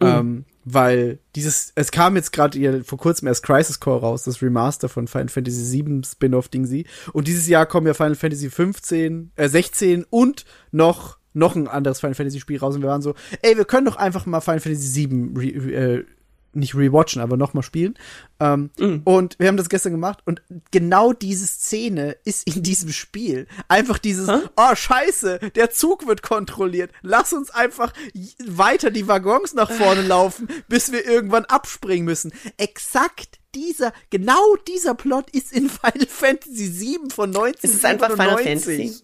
[0.00, 4.88] Ähm, weil dieses, es kam jetzt gerade vor kurzem erst Crisis Core raus, das Remaster
[4.88, 6.86] von Final Fantasy VII Spin-off-Ding sie.
[7.12, 12.00] Und dieses Jahr kommen ja Final Fantasy 15, äh, 16 und noch, noch ein anderes
[12.00, 12.74] Final Fantasy Spiel raus.
[12.74, 16.04] Und wir waren so, ey, wir können doch einfach mal Final Fantasy VII re, äh,
[16.52, 17.94] nicht rewatchen, aber nochmal spielen.
[18.40, 18.70] Ähm,
[19.04, 23.46] Und wir haben das gestern gemacht und genau diese Szene ist in diesem Spiel.
[23.68, 26.92] Einfach dieses, oh scheiße, der Zug wird kontrolliert.
[27.02, 27.92] Lass uns einfach
[28.46, 32.32] weiter die Waggons nach vorne laufen, bis wir irgendwann abspringen müssen.
[32.56, 37.64] Exakt dieser, genau dieser Plot ist in Final Fantasy VII von 1997.
[37.70, 38.96] Es ist einfach Final Fantasy.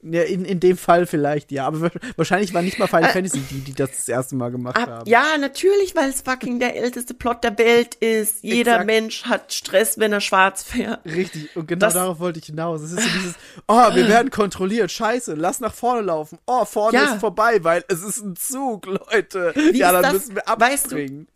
[0.00, 1.66] Ja, in, in dem Fall vielleicht, ja.
[1.66, 4.76] Aber wa- wahrscheinlich war nicht mal Final Fantasy die, die das das erste Mal gemacht
[4.76, 5.10] Ab, haben.
[5.10, 8.44] ja, natürlich, weil es fucking der älteste Plot der Welt ist.
[8.44, 8.86] Jeder Exakt.
[8.86, 11.04] Mensch hat Stress, wenn er schwarz fährt.
[11.04, 12.80] Richtig, und genau Das- darauf wollte ich hinaus.
[12.82, 13.34] Es ist so dieses,
[13.66, 16.38] oh, wir werden kontrolliert, scheiße, lass nach vorne laufen.
[16.46, 17.14] Oh, vorne Ja.
[17.14, 19.52] ist vorbei, weil es ist ein Zug, Leute.
[19.56, 20.12] Wie ja, dann das?
[20.12, 21.26] müssen wir Weißt du, abspringen.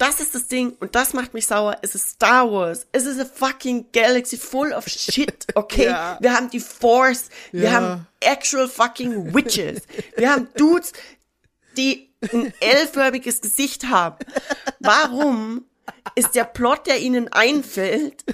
[0.00, 1.76] Das ist das Ding und das macht mich sauer.
[1.82, 2.86] Es ist Star Wars.
[2.90, 5.84] Es ist a fucking galaxy full of shit, okay?
[5.84, 6.16] Ja.
[6.20, 7.28] Wir haben die Force.
[7.52, 7.70] Wir Ja.
[7.72, 9.82] haben actual fucking Witches.
[10.16, 10.94] Wir haben Dudes,
[11.76, 14.16] die ein L-förmiges Gesicht haben.
[14.78, 15.66] Warum
[16.14, 18.24] ist der Plot, der ihnen einfällt,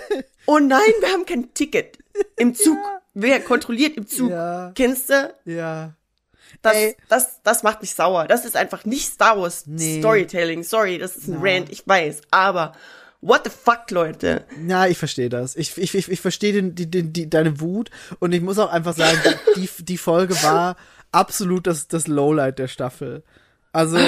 [0.46, 1.98] oh nein, wir haben kein Ticket
[2.36, 2.78] im Zug.
[3.14, 4.30] Wer kontrolliert im Zug?
[4.30, 4.70] Ja.
[4.76, 5.34] Kennst du?
[5.46, 5.94] Ja.
[6.62, 6.96] Das, Ey.
[7.08, 8.26] das, das macht mich sauer.
[8.26, 10.00] Das ist einfach nicht Star Wars Nee.
[10.00, 10.62] Storytelling.
[10.62, 12.22] Sorry, das ist ein Rant, ich weiß.
[12.30, 12.72] Aber
[13.20, 14.44] what the fuck, Leute?
[14.66, 15.56] Ja, ich verstehe das.
[15.56, 18.70] Ich, ich, ich, ich verstehe den, die, die, die, deine Wut und ich muss auch
[18.70, 19.18] einfach sagen,
[19.56, 20.76] die, die Folge war
[21.12, 23.22] absolut das, das Lowlight der Staffel.
[23.72, 23.98] Also,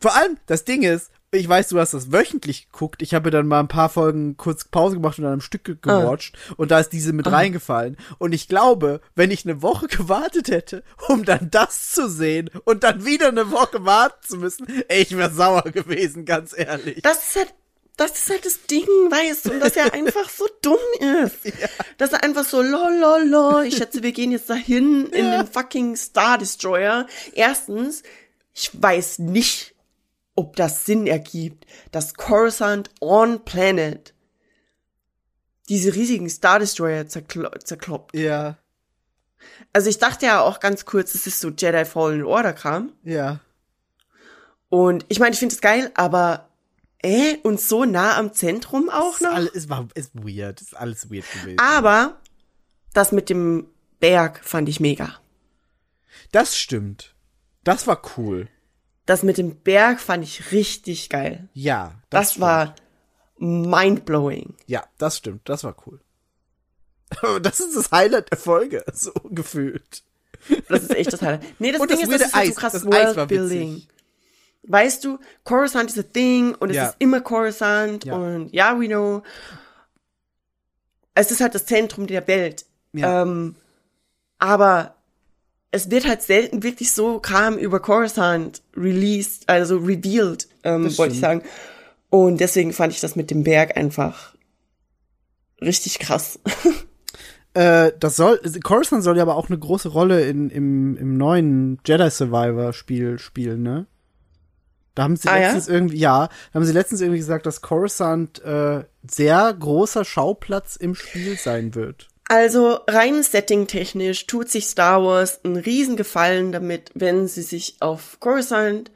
[0.00, 3.02] vor allem, das Ding ist, ich weiß, du hast das wöchentlich geguckt.
[3.02, 5.76] Ich habe dann mal ein paar Folgen kurz Pause gemacht und dann am Stück ge-
[5.80, 6.36] gewatcht.
[6.56, 7.96] Und da ist diese mit reingefallen.
[8.18, 12.82] Und ich glaube, wenn ich eine Woche gewartet hätte, um dann das zu sehen und
[12.82, 17.00] dann wieder eine Woche warten zu müssen, ey, ich wäre sauer gewesen, ganz ehrlich.
[17.02, 17.54] Das ist halt,
[17.96, 20.78] das ist halt das Ding, weißt du, und dass er einfach so dumm
[21.24, 21.36] ist.
[21.98, 25.44] Dass er einfach so, lol, lol, lol, ich schätze, wir gehen jetzt dahin in Ja.
[25.44, 27.06] den fucking Star Destroyer.
[27.34, 28.02] Erstens,
[28.52, 29.69] ich weiß nicht,
[30.40, 34.14] ob das Sinn ergibt, dass Coruscant on Planet
[35.68, 38.16] diese riesigen Star Destroyer zerklo zerkloppt.
[38.16, 38.56] Ja,
[39.72, 42.92] Also ich dachte ja auch ganz kurz, es ist so Jedi Fallen Order Kram.
[43.04, 43.40] ja.
[44.72, 46.48] Und ich meine, ich finde es geil, aber
[47.02, 49.32] äh, und so nah am Zentrum auch noch.
[49.34, 51.58] all- Es war ist weird, ist alles weird gewesen.
[51.58, 52.20] Aber
[52.92, 53.66] das mit dem
[53.98, 55.18] Berg fand ich mega.
[56.30, 57.14] Das stimmt.
[57.64, 58.46] Das war cool.
[59.10, 61.48] Das mit dem Berg fand ich richtig geil.
[61.52, 62.42] Ja, Das, stimmt.
[62.42, 62.74] war
[63.38, 64.54] mindblowing.
[64.66, 65.48] Ja, das stimmt.
[65.48, 66.00] Das war cool.
[67.22, 70.04] Aber das ist das Highlight der Folge, so gefühlt.
[70.68, 71.42] Das ist echt das Highlight.
[71.58, 73.82] Nee, das Und Ding das ist, das ist halt so krass Das Worldbuilding.
[74.62, 76.86] Weißt du, Coruscant is a thing und es Ja.
[76.86, 78.14] ist immer Coruscant Ja.
[78.14, 79.24] und ja, we know.
[81.14, 82.64] Es ist halt das Zentrum der Welt.
[82.92, 83.22] Ja.
[83.22, 83.56] Ähm,
[84.38, 84.94] aber
[85.72, 91.20] es wird halt selten wirklich so Kram über Coruscant released, also revealed, ähm, wollte ich
[91.20, 91.42] sagen.
[92.08, 94.34] Und deswegen fand ich das mit dem Berg einfach
[95.60, 96.38] richtig krass.
[97.52, 101.80] Äh, das soll, Coruscant soll ja aber auch eine große Rolle in, im, im neuen
[101.84, 103.86] Jedi Survivor Spiel spielen, ne?
[104.94, 105.46] Da haben sie Ah, ja?
[105.46, 110.76] letztens irgendwie, ja, da haben sie letztens irgendwie gesagt, dass Coruscant äh, sehr großer Schauplatz
[110.76, 112.09] im Spiel sein wird.
[112.30, 118.20] Also rein setting-technisch tut sich Star Wars einen riesen Gefallen damit, wenn sie sich auf
[118.20, 118.92] Coruscant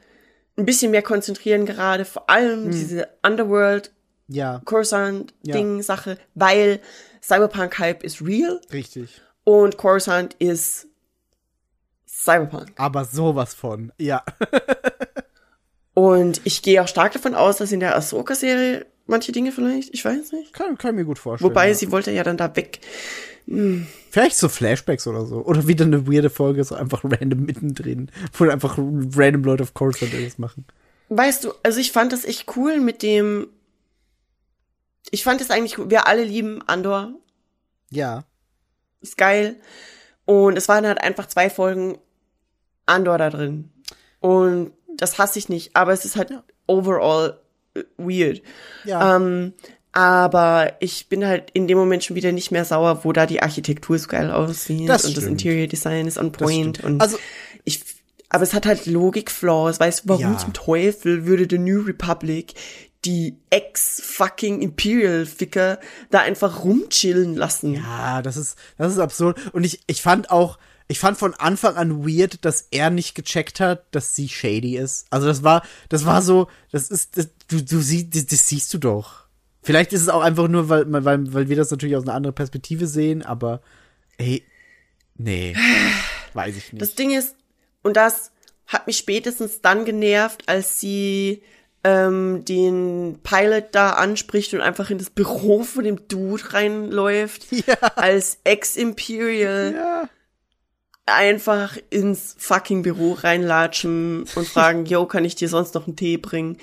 [0.55, 3.91] ein bisschen mehr konzentrieren gerade, vor allem diese Underworld
[4.29, 6.79] Ja, Coruscant Ding Sache, weil
[7.21, 9.19] Cyberpunk Hype ist real richtig.
[9.43, 10.87] und Coruscant ist
[12.07, 12.71] Cyberpunk.
[12.77, 14.23] Aber sowas von, ja.
[15.93, 19.93] Und ich gehe auch stark davon aus, dass in der Ahsoka Serie manche Dinge vielleicht,
[19.93, 20.53] ich weiß nicht.
[20.53, 21.49] Kann, kann ich mir gut vorstellen.
[21.49, 21.73] Wobei ja.
[21.73, 22.79] sie wollte ja dann da weg.
[24.09, 25.45] Vielleicht so Flashbacks oder so.
[25.45, 30.13] Oder wieder eine weirde Folge, so einfach random mittendrin, wo einfach random Leute auf Coruscant
[30.13, 30.65] irgendwas machen.
[31.09, 33.47] Weißt du, also ich fand das echt cool mit dem.
[35.11, 35.91] Ich fand es eigentlich, cool.
[35.91, 37.13] wir alle lieben Andor,
[37.91, 38.25] Ja.
[39.01, 39.57] ist geil.
[40.25, 41.99] Und es waren halt einfach zwei Folgen
[42.87, 43.69] Andor da drin.
[44.19, 46.31] Und das hasse ich nicht, aber es ist halt
[46.65, 47.39] overall
[47.97, 48.41] weird.
[48.83, 49.15] Ja.
[49.15, 49.53] Ähm,
[49.91, 53.41] aber ich bin halt in dem Moment schon wieder nicht mehr sauer, wo da die
[53.41, 55.23] Architektur so geil aussieht Das und das.
[55.23, 56.83] Interior Design ist on point.
[56.83, 57.17] Und Also-
[57.63, 57.81] ich,
[58.29, 59.79] aber es hat halt Logik-Flaws.
[59.79, 60.37] Weißt du, warum Ja.
[60.37, 62.53] zum Teufel würde The New Republic
[63.05, 65.79] die ex-fucking Imperial-Ficker
[66.09, 67.75] da einfach rumchillen lassen?
[67.75, 69.37] Ja, das ist, das ist absurd.
[69.53, 70.57] Und ich, ich fand auch,
[70.87, 75.05] ich fand von Anfang an weird, dass er nicht gecheckt hat, dass sie shady ist.
[75.09, 78.73] Also das war, das war so, das ist, das, du, du siehst, das, das siehst
[78.73, 79.25] du doch.
[79.61, 82.35] Vielleicht ist es auch einfach nur, weil, weil, weil wir das natürlich aus einer anderen
[82.35, 83.61] Perspektive sehen, aber,
[84.17, 84.43] ey,
[85.15, 85.55] nee,
[86.33, 86.81] weiß ich nicht.
[86.81, 87.35] Das Ding ist,
[87.81, 88.31] und das
[88.67, 91.41] hat mich spätestens dann genervt, als sie
[91.83, 97.75] ähm, den Pilot da anspricht und einfach in das Büro von dem Dude reinläuft, Ja.
[97.95, 100.09] als Ex-Imperial ja.
[101.05, 106.17] einfach ins fucking Büro reinlatschen und fragen, yo, kann ich dir sonst noch einen Tee
[106.17, 106.57] bringen?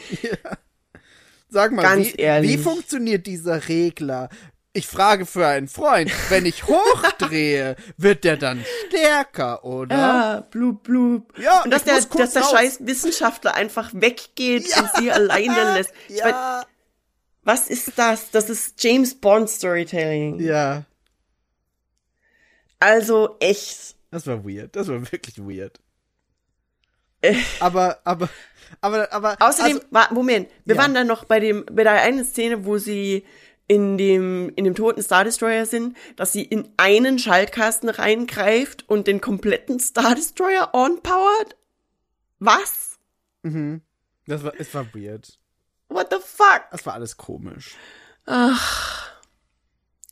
[1.53, 2.51] Sag mal, Ganz wie, ehrlich.
[2.51, 4.31] wie funktioniert dieser Regler?
[4.73, 9.95] Ich frage für einen Freund, wenn ich hochdrehe, wird der dann stärker, oder?
[9.95, 11.39] Ja, blub, blub.
[11.39, 12.51] Ja, und dass der, dass der raus.
[12.53, 14.81] scheiß Wissenschaftler einfach weggeht Ja.
[14.81, 15.93] und sie alleine lässt.
[16.09, 16.65] Ich mein, Ja.
[17.43, 18.31] was ist das?
[18.31, 20.41] Das ist James Bond Storytelling.
[20.41, 20.85] Ja.
[22.81, 23.95] Also echt.
[24.11, 24.75] Das war weird.
[24.75, 25.81] Das war wirklich weird.
[27.61, 28.29] Aber, aber,
[28.81, 29.37] aber, aber.
[29.41, 30.83] Außerdem, also, Moment, wir Ja.
[30.83, 33.25] waren dann noch bei dem, bei der einen Szene, wo sie
[33.69, 39.07] in dem, in dem toten Star Destroyer sind, dass sie in einen Schaltkasten reingreift und
[39.07, 41.57] den kompletten Star Destroyer on-powert?
[42.41, 42.99] Was?
[44.27, 45.39] das war, es war weird.
[45.89, 46.63] What the fuck?
[46.71, 47.75] Das war alles komisch.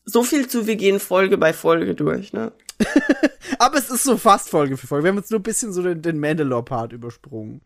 [0.05, 2.53] So viel zu, wir gehen Folge bei Folge durch, ne?
[3.59, 5.05] Aber es ist so fast Folge für Folge.
[5.05, 7.61] Wir haben jetzt nur ein bisschen so den, den Mandalore-Part übersprungen.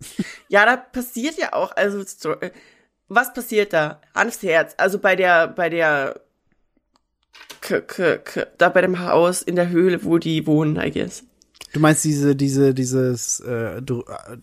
[0.48, 2.50] Ja, da passiert ja auch, also, so, äh,
[3.08, 4.00] was passiert da?
[4.14, 6.20] Hanfs Herz, also bei der, bei der,
[7.62, 11.24] K -K -K da bei dem Haus in der Höhle, wo die wohnen, I guess.
[11.72, 14.36] Du meinst diese, diese, dieses, äh, du, äh,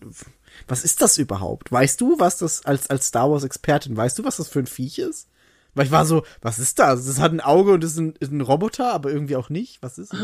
[0.68, 1.70] was ist das überhaupt?
[1.72, 4.98] Weißt du, was das als, als Star Wars-Expertin, weißt du, was das für ein Viech
[4.98, 5.28] ist?
[5.74, 7.06] Weil ich war so, was ist das?
[7.06, 9.82] Das hat ein Auge und ist ein, ist ein Roboter, aber irgendwie auch nicht.
[9.82, 10.20] Was ist es?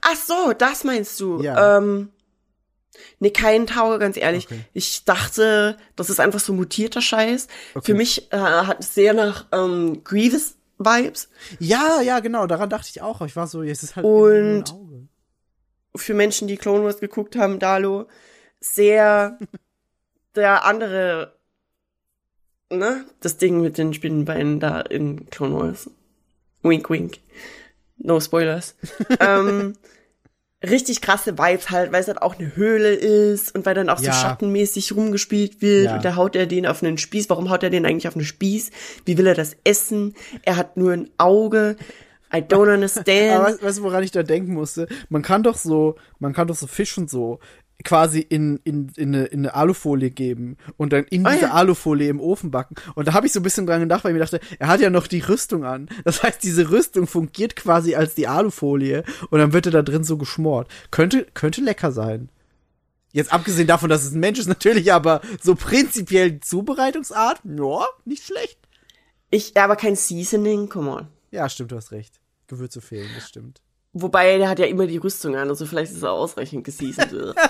[0.00, 1.42] Ach so, das meinst du.
[1.42, 1.78] Ja.
[1.78, 2.10] Ähm,
[3.18, 4.46] nee, kein Tower, ganz ehrlich.
[4.46, 4.60] Okay.
[4.72, 7.48] Ich dachte, das ist einfach so mutierter Scheiß.
[7.74, 7.84] Okay.
[7.86, 11.28] Für mich äh, hat es sehr nach ähm, Grievous-Vibes.
[11.58, 13.20] Ja, ja, genau, daran dachte ich auch.
[13.22, 15.08] Ich war so, es ist halt Und- ein Auge.
[15.96, 18.08] Für Menschen, die Clone Wars geguckt haben, Dalo,
[18.60, 19.38] sehr
[20.34, 21.33] der andere,
[22.78, 23.04] ne?
[23.20, 25.90] Das Ding mit den Spinnenbeinen da in Clone Wars.
[26.62, 27.18] Wink, wink.
[27.98, 28.74] No spoilers.
[29.20, 29.74] ähm,
[30.62, 34.00] richtig krasse Vibes halt, weil es halt auch eine Höhle ist und weil dann auch
[34.00, 34.12] Ja.
[34.12, 35.96] so schattenmäßig rumgespielt wird Ja.
[35.96, 37.28] und da haut er den auf einen Spieß.
[37.30, 38.70] Warum haut er den eigentlich auf einen Spieß?
[39.04, 40.14] Wie will er das essen?
[40.42, 41.76] Er hat nur ein Auge.
[42.34, 43.08] I don't understand.
[43.32, 44.88] Aber weißt, weißt du, woran ich da denken musste?
[45.08, 47.38] Man kann doch so, man kann doch so Fisch und so
[47.82, 51.52] quasi in, in, in, eine, in eine Alufolie geben und dann in Oh diese ja.
[51.52, 52.76] Alufolie im Ofen backen.
[52.94, 54.80] Und da habe ich so ein bisschen dran gedacht, weil ich mir dachte, er hat
[54.80, 55.88] ja noch die Rüstung an.
[56.04, 60.04] Das heißt, diese Rüstung fungiert quasi als die Alufolie und dann wird er da drin
[60.04, 60.68] so geschmort.
[60.90, 62.30] Könnte, könnte lecker sein.
[63.12, 67.86] Jetzt abgesehen davon, dass es ein Mensch ist, natürlich, aber so prinzipiell die Zubereitungsart, ja,
[68.04, 68.58] nicht schlecht.
[69.30, 71.08] Ich, aber kein Seasoning, come on.
[71.30, 72.20] Ja, stimmt, du hast recht.
[72.48, 73.62] Gewürze fehlen, das stimmt.
[73.96, 77.34] Wobei, der hat ja immer die Rüstung an, also vielleicht ist er ausreichend geseasoned.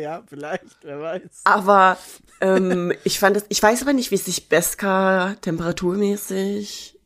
[0.00, 1.42] Ja, vielleicht, wer weiß.
[1.44, 1.98] aber
[2.40, 6.98] ähm, ich fand das, ich weiß aber nicht, wie sich Beska temperaturmäßig.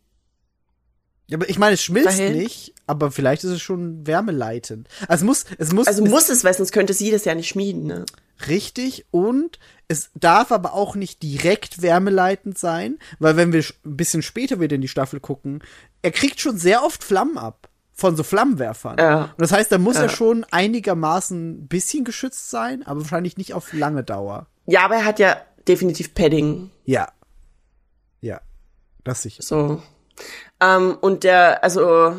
[1.27, 2.37] Ja, aber ich meine, es schmilzt Verhält?
[2.37, 4.89] nicht, aber vielleicht ist es schon wärmeleitend.
[5.09, 7.35] Also es muss, es muss, Also es muss es, weil sonst könnte sie das ja
[7.35, 8.05] nicht schmieden, ne?
[8.47, 14.23] richtig und es darf aber auch nicht direkt wärmeleitend sein, weil wenn wir ein bisschen
[14.23, 15.63] später wieder in die Staffel gucken,
[16.03, 17.68] er kriegt schon sehr oft Flammen ab
[17.99, 18.97] von so Flammenwerfern.
[18.99, 19.25] Ja.
[19.25, 20.03] Und das heißt, da muss Ja.
[20.05, 24.47] er schon einigermaßen ein bisschen geschützt sein, aber wahrscheinlich nicht auf lange Dauer.
[24.66, 26.70] Ja, aber er hat ja definitiv Padding.
[26.85, 27.09] Ja.
[28.20, 28.41] Ja.
[29.03, 29.43] Das sicher.
[29.43, 29.83] So.
[30.61, 32.15] Ähm, und der, also,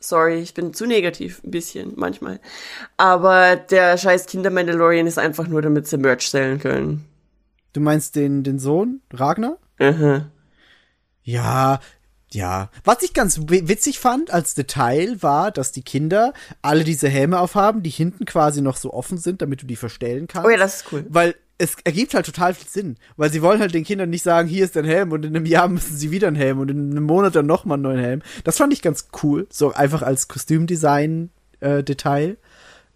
[0.00, 2.40] sorry, ich bin zu negativ, ein bisschen, manchmal.
[2.96, 7.04] Aber der scheiß Kinder-Mandalorian ist einfach nur, damit sie Merch sellen können.
[7.74, 9.58] Du meinst den, den Sohn, Ragnar?
[9.78, 10.26] Mhm.
[11.22, 11.80] Ja,
[12.32, 12.70] ja.
[12.84, 16.32] Was ich ganz wi- witzig fand als Detail war, dass die Kinder
[16.62, 20.26] alle diese Helme aufhaben, die hinten quasi noch so offen sind, damit du die verstellen
[20.28, 20.46] kannst.
[20.46, 21.04] Oh ja, das ist cool.
[21.08, 22.96] Weil es ergibt halt total viel Sinn.
[23.16, 25.44] Weil sie wollen halt den Kindern nicht sagen, hier ist dein Helm und in einem
[25.44, 28.22] Jahr müssen sie wieder einen Helm und in einem Monat dann nochmal einen neuen Helm.
[28.44, 29.46] Das fand ich ganz cool.
[29.50, 32.36] So einfach als Kostümdesign-Detail.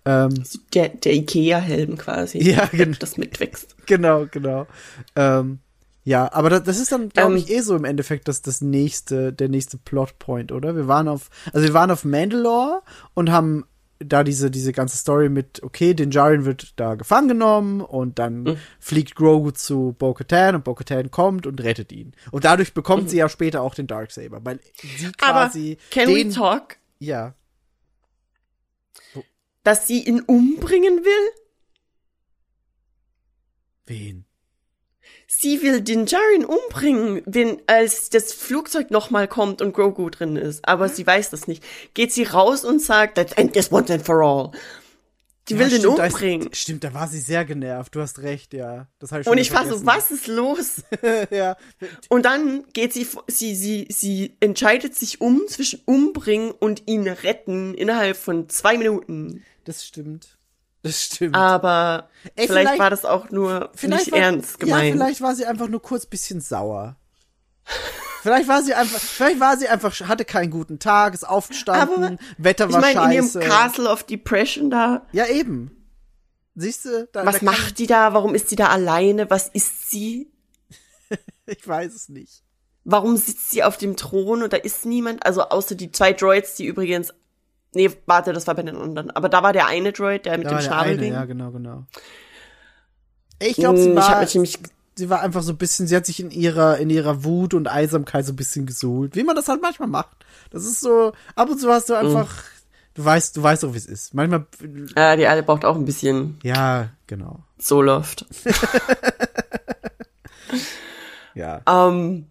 [0.07, 2.39] ähm, Der, der Ikea-Helm quasi.
[2.43, 2.97] Ja, genau.
[3.01, 3.75] Das mitwächst.
[3.87, 4.67] genau, genau.
[5.17, 5.59] Ähm,
[6.05, 8.61] ja, aber das, das ist dann, glaube Ähm, ich, eh so im Endeffekt das, das
[8.61, 10.77] nächste, der nächste Plotpoint, oder?
[10.77, 12.83] Wir waren auf, also wir waren auf Mandalore
[13.15, 13.65] und haben
[14.01, 18.43] da diese, diese ganze Story mit, okay, den Jaren wird da gefangen genommen und dann
[18.43, 18.57] Mhm.
[18.81, 22.13] fliegt Grogu zu Bo-Katan und Bo-Katan kommt und rettet ihn.
[22.33, 23.09] Und dadurch bekommt Mhm.
[23.09, 27.35] sie ja später auch den Darksaber, weil sie Aber quasi can den, we talk, ja,
[29.63, 31.31] dass sie ihn umbringen will?
[33.87, 34.25] wen?
[35.39, 40.67] Sie will den Jaren umbringen, wenn als das Flugzeug nochmal kommt und Grogu drin ist.
[40.67, 41.63] Aber sie weiß das nicht.
[41.95, 44.53] Geht sie raus und sagt, let's end this once and for all.
[45.49, 46.47] Die will Ja, den stimmt, da umbringen.
[46.49, 47.95] Ist, stimmt, da war sie sehr genervt.
[47.95, 48.89] Du hast recht, ja.
[48.99, 50.83] Das ich Und ich war so, was ist los?
[51.31, 51.57] ja.
[52.09, 57.75] Und dann geht sie, sie, sie, sie entscheidet sich um zwischen umbringen und ihn retten
[57.75, 59.43] innerhalb von zwei Minuten.
[59.65, 60.39] Das stimmt.
[60.85, 61.35] Das stimmt.
[61.35, 64.93] Aber Ey, vielleicht, vielleicht- war das auch nur nicht war, ernst Ja, gemeint.
[64.93, 66.97] vielleicht war sie einfach nur kurz bisschen sauer.
[68.23, 72.19] Vielleicht war sie einfach, vielleicht war sie einfach, hatte keinen guten Tag, ist aufgestanden, Aber
[72.39, 73.41] Wetter Ich war meine, in ihrem scheiße.
[73.41, 75.71] Castle of Depression da, ja, eben.
[76.55, 77.09] Siehst du?
[77.13, 78.15] Da, was da macht die da?
[78.15, 79.29] Warum ist sie da alleine?
[79.31, 80.31] Was ist sie?
[81.47, 82.43] Ich weiß es nicht.
[82.85, 85.25] Warum sitzt sie auf dem Thron und da ist niemand?
[85.27, 87.13] Also außer die zwei Droids, die übrigens.
[87.75, 89.11] Nee, warte, das war bei den anderen.
[89.11, 91.13] Aber da war der eine Droid, der mit Da dem Schnabel eine, ging.
[91.13, 91.85] ja, genau, genau.
[93.41, 94.27] Ich glaube, sie Hm, ich war,
[94.97, 97.67] sie war einfach so ein bisschen, sie hat sich in ihrer, in ihrer Wut und
[97.69, 99.17] Einsamkeit so ein bisschen gesuhlt.
[99.17, 100.17] Wie man das halt manchmal macht.
[100.51, 102.33] Das ist so, ab und zu hast du einfach,
[102.95, 104.15] du weißt, du weißt auch, wie es ist.
[104.15, 104.47] Manchmal,
[104.95, 107.41] Äh, die alle braucht auch ein bisschen ja, genau.
[107.59, 108.25] Soloft.
[111.35, 111.63] Ja.
[111.69, 112.27] Ähm,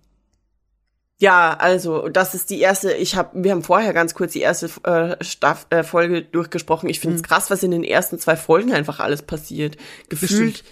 [1.23, 2.91] ja, also das ist die erste.
[2.93, 6.89] Ich habe, wir haben vorher ganz kurz die erste äh, Staff, äh, Folge durchgesprochen.
[6.89, 7.01] Ich Mhm.
[7.01, 9.77] finde es krass, was in den ersten zwei Folgen einfach alles passiert.
[10.09, 10.63] Gefühlt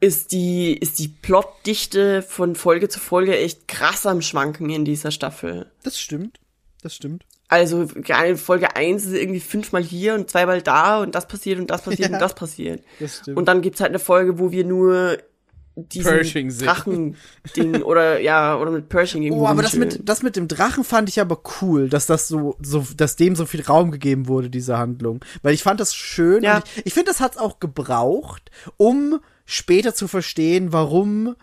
[0.00, 5.10] ist die ist die Plotdichte von Folge zu Folge echt krass am Schwanken in dieser
[5.10, 5.70] Staffel.
[5.82, 6.38] Das stimmt.
[6.82, 7.24] Das stimmt.
[7.48, 11.70] Also gerade Folge 1 ist irgendwie fünfmal hier und zweimal da und das passiert und
[11.70, 12.16] das passiert Ja.
[12.16, 12.82] und das passiert.
[13.00, 13.36] Das stimmt.
[13.38, 15.18] Und dann gibt's halt eine Folge, wo wir nur
[15.76, 16.48] diesen.
[16.58, 20.84] Drachen-Ding oder ja, oder mit Pershing irgendwo Oh, aber das mit, das mit dem Drachen
[20.84, 24.48] fand ich aber cool, dass das so, so, dass dem so viel Raum gegeben wurde,
[24.48, 25.22] diese Handlung.
[25.42, 26.42] Weil ich fand das schön.
[26.42, 26.56] Ja.
[26.56, 31.34] Und ich ich finde, das hat's auch gebraucht, um später zu verstehen, warum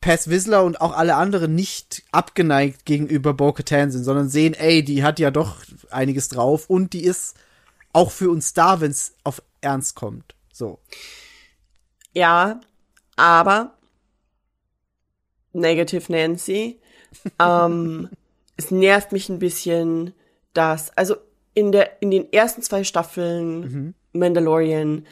[0.00, 5.02] Paz Whistler und auch alle anderen nicht abgeneigt gegenüber Bo-Katan sind, sondern sehen, ey, die
[5.02, 5.56] hat ja doch
[5.90, 7.34] einiges drauf und die ist
[7.92, 10.36] auch für uns da, wenn's auf Ernst kommt.
[10.52, 10.78] So.
[12.12, 12.60] Ja,
[13.20, 13.74] aber
[15.52, 16.80] Negative Nancy.
[17.40, 18.08] ähm,
[18.56, 20.14] es nervt mich ein bisschen,
[20.52, 21.16] dass, also
[21.54, 25.06] in der, in den ersten zwei Staffeln Mandalorian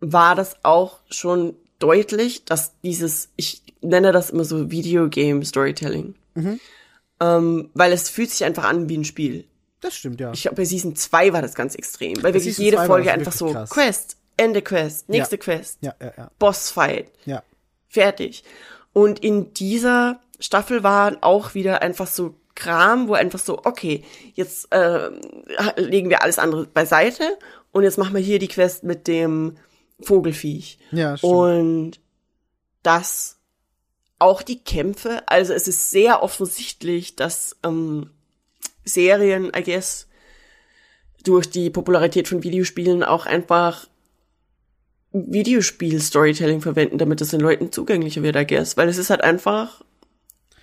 [0.00, 6.14] war das auch schon deutlich, dass dieses, ich nenne das immer so Videogame Storytelling.
[7.20, 9.44] Ähm, weil es fühlt sich einfach an wie ein Spiel.
[9.80, 10.32] Das stimmt, ja.
[10.32, 12.86] Ich glaube, bei Season 2 war das ganz extrem, weil wirklich Season jede 2 war
[12.86, 13.70] Folge einfach so krass.
[13.70, 15.40] Quest, Ende Quest, nächste Ja.
[15.42, 16.30] Quest, ja, ja, ja.
[16.38, 17.42] Bossfight, Ja.
[17.88, 18.44] fertig.
[18.92, 24.04] Und in dieser Staffel war auch wieder einfach so Kram, wo einfach so, okay,
[24.34, 25.10] jetzt äh,
[25.76, 27.36] legen wir alles andere beiseite
[27.72, 29.56] und jetzt machen wir hier die Quest mit dem
[30.00, 30.78] Vogelfiech.
[30.92, 31.32] Ja, stimmt.
[31.32, 32.00] Und
[32.84, 33.38] das
[34.20, 38.10] auch die Kämpfe, also es ist sehr offensichtlich, dass ähm,
[38.84, 40.06] Serien, I guess,
[41.24, 43.88] durch die Popularität von Videospielen auch einfach
[45.14, 49.82] Videospiel-Storytelling verwenden, damit es den Leuten zugänglicher wird, I guess, weil es ist halt einfach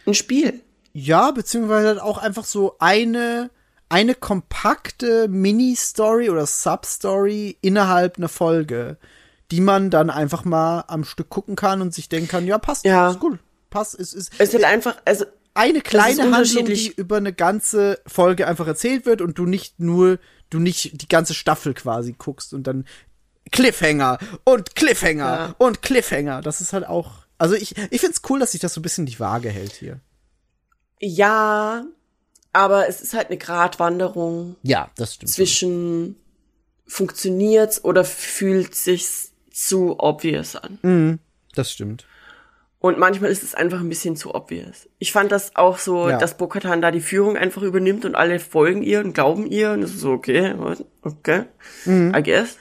[0.05, 0.59] ein Spiel.
[0.93, 3.49] Ja, beziehungsweise halt auch einfach so eine,
[3.87, 8.97] eine kompakte Mini-Story oder Sub-Story innerhalb einer Folge,
[9.51, 12.83] die man dann einfach mal am Stück gucken kann und sich denken kann, ja, passt,
[12.85, 13.11] Ja.
[13.11, 17.17] ist gut, passt, ist, ist Es wird einfach, also eine ist kleine Handlung, die über
[17.17, 20.19] eine ganze Folge einfach erzählt wird und du nicht nur,
[20.49, 22.85] du nicht die ganze Staffel quasi guckst und dann
[23.51, 25.55] Cliffhanger und Cliffhanger Ja.
[25.57, 26.41] und Cliffhanger.
[26.41, 29.05] Das ist halt auch, also ich, ich find's cool, dass sich das so ein bisschen
[29.05, 29.99] die Waage hält hier.
[30.99, 31.83] ja,
[32.53, 35.31] aber es ist halt eine Gratwanderung Ja, das stimmt.
[35.31, 36.15] zwischen
[36.85, 40.77] funktioniert's oder fühlt sich's zu obvious an.
[40.81, 41.19] Mhm,
[41.55, 42.05] das stimmt.
[42.79, 44.89] Und manchmal ist es einfach ein bisschen zu obvious.
[44.97, 46.17] Ich fand das auch so, Ja.
[46.17, 49.83] dass Bo-Katan da die Führung einfach übernimmt und alle folgen ihr und glauben ihr und
[49.83, 50.55] es ist so, okay,
[51.03, 51.43] okay,
[51.85, 52.13] Mhm.
[52.15, 52.57] I guess.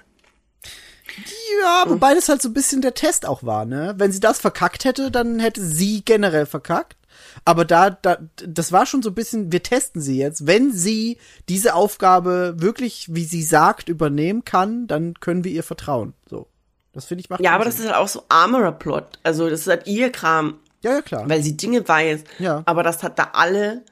[1.63, 3.95] Ja, wobei das halt so ein bisschen der Test auch war, ne?
[3.97, 6.97] Wenn sie das verkackt hätte, dann hätte sie generell verkackt.
[7.45, 10.47] Aber da, da, das war schon so ein bisschen, wir testen sie jetzt.
[10.47, 11.19] Wenn sie
[11.49, 16.15] diese Aufgabe wirklich, wie sie sagt, übernehmen kann, dann können wir ihr vertrauen.
[16.29, 16.47] So.
[16.93, 17.87] Das finde ich macht Ja, aber das Sinn.
[17.87, 19.21] ist halt auch so Armorer-Plot.
[19.23, 21.29] Also das ist halt ihr Kram, Ja, ja, klar.
[21.29, 22.21] weil sie Dinge weiß.
[22.41, 22.63] Ja.
[22.67, 23.83] Aber das hat da alle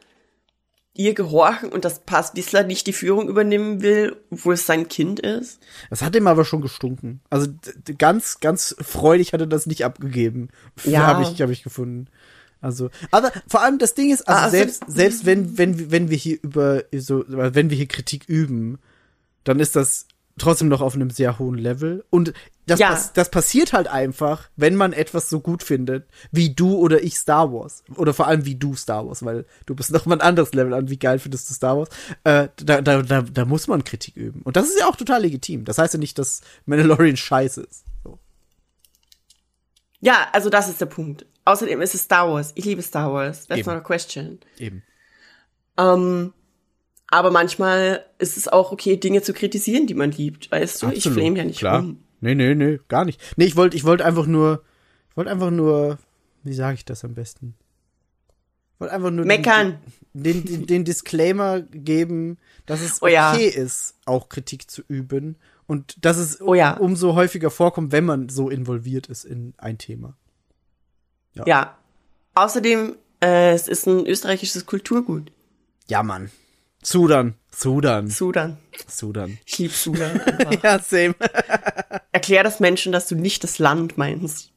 [0.98, 5.20] ihr gehorchen und dass Pass Wissler nicht die Führung übernehmen will, obwohl es sein Kind
[5.20, 5.60] ist.
[5.88, 7.20] Das hat ihm aber schon gestunken.
[7.30, 7.46] Also
[7.96, 10.48] ganz, ganz freudig hat er das nicht abgegeben.
[10.84, 11.06] Ja.
[11.06, 12.08] habe ich, habe ich gefunden.
[12.60, 16.10] Also, aber vor allem das Ding ist, also Ah, selbst, selbst- selbst wenn, wenn, wenn
[16.10, 18.78] wir hier über, so, wenn wir hier Kritik üben,
[19.44, 20.06] dann ist das
[20.38, 22.04] trotzdem noch auf einem sehr hohen Level.
[22.10, 22.32] Und
[22.66, 22.90] das, Ja.
[22.90, 27.16] pass das passiert halt einfach, wenn man etwas so gut findet, wie du oder ich
[27.18, 27.82] Star Wars.
[27.96, 30.74] Oder vor allem wie du Star Wars, weil du bist noch mal ein anderes Level
[30.74, 31.88] an, wie geil findest du Star Wars.
[32.24, 34.42] Äh, da, da, da, da muss man Kritik üben.
[34.42, 35.64] Und das ist ja auch total legitim.
[35.64, 37.84] Das heißt ja nicht, dass Mandalorian scheiße ist.
[38.04, 38.18] So.
[40.00, 41.26] Ja, also das ist der Punkt.
[41.44, 42.52] Außerdem ist es Star Wars.
[42.54, 43.46] Ich liebe Star Wars.
[43.46, 43.70] That's Eben.
[43.70, 44.38] not a question.
[44.58, 44.82] Eben.
[45.78, 46.32] Ähm,
[47.10, 50.50] aber manchmal ist es auch okay, Dinge zu kritisieren, die man liebt.
[50.50, 51.80] Weißt du, ich flame ja nicht klar.
[51.80, 52.04] rum.
[52.20, 53.20] Nee, nee, nee, gar nicht.
[53.36, 54.62] Nee, ich wollte ich wollte einfach nur
[55.10, 55.98] ich wollte einfach nur
[56.42, 57.54] wie sage ich das am besten?
[58.78, 59.78] wollte einfach nur Meckern.
[60.12, 63.34] Den, den, den Disclaimer geben, dass es Oh okay ja.
[63.34, 65.36] ist, auch Kritik zu üben
[65.66, 66.76] und dass es Oh ja.
[66.76, 70.16] umso häufiger vorkommt, wenn man so involviert ist in ein Thema.
[71.46, 71.76] Ja.
[72.34, 75.30] Außerdem, äh, es ist ein österreichisches Kulturgut.
[75.88, 76.30] Ja, Mann.
[76.82, 78.58] Sudan, Sudan, Sudan.
[78.86, 79.38] Sudan.
[79.44, 80.20] Ich lieb Sudan.
[80.62, 81.14] Ja, same.
[82.12, 84.52] Erklär das Menschen, dass du nicht das Land meinst.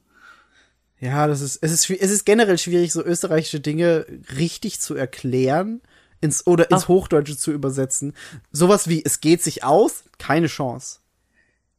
[1.00, 4.06] Ja, das ist, es ist, es ist generell schwierig, so österreichische Dinge
[4.38, 5.82] richtig zu erklären
[6.20, 6.88] ins, oder ins Ach.
[6.88, 8.14] Hochdeutsche zu übersetzen.
[8.52, 11.00] Sowas wie, es geht sich aus, keine Chance.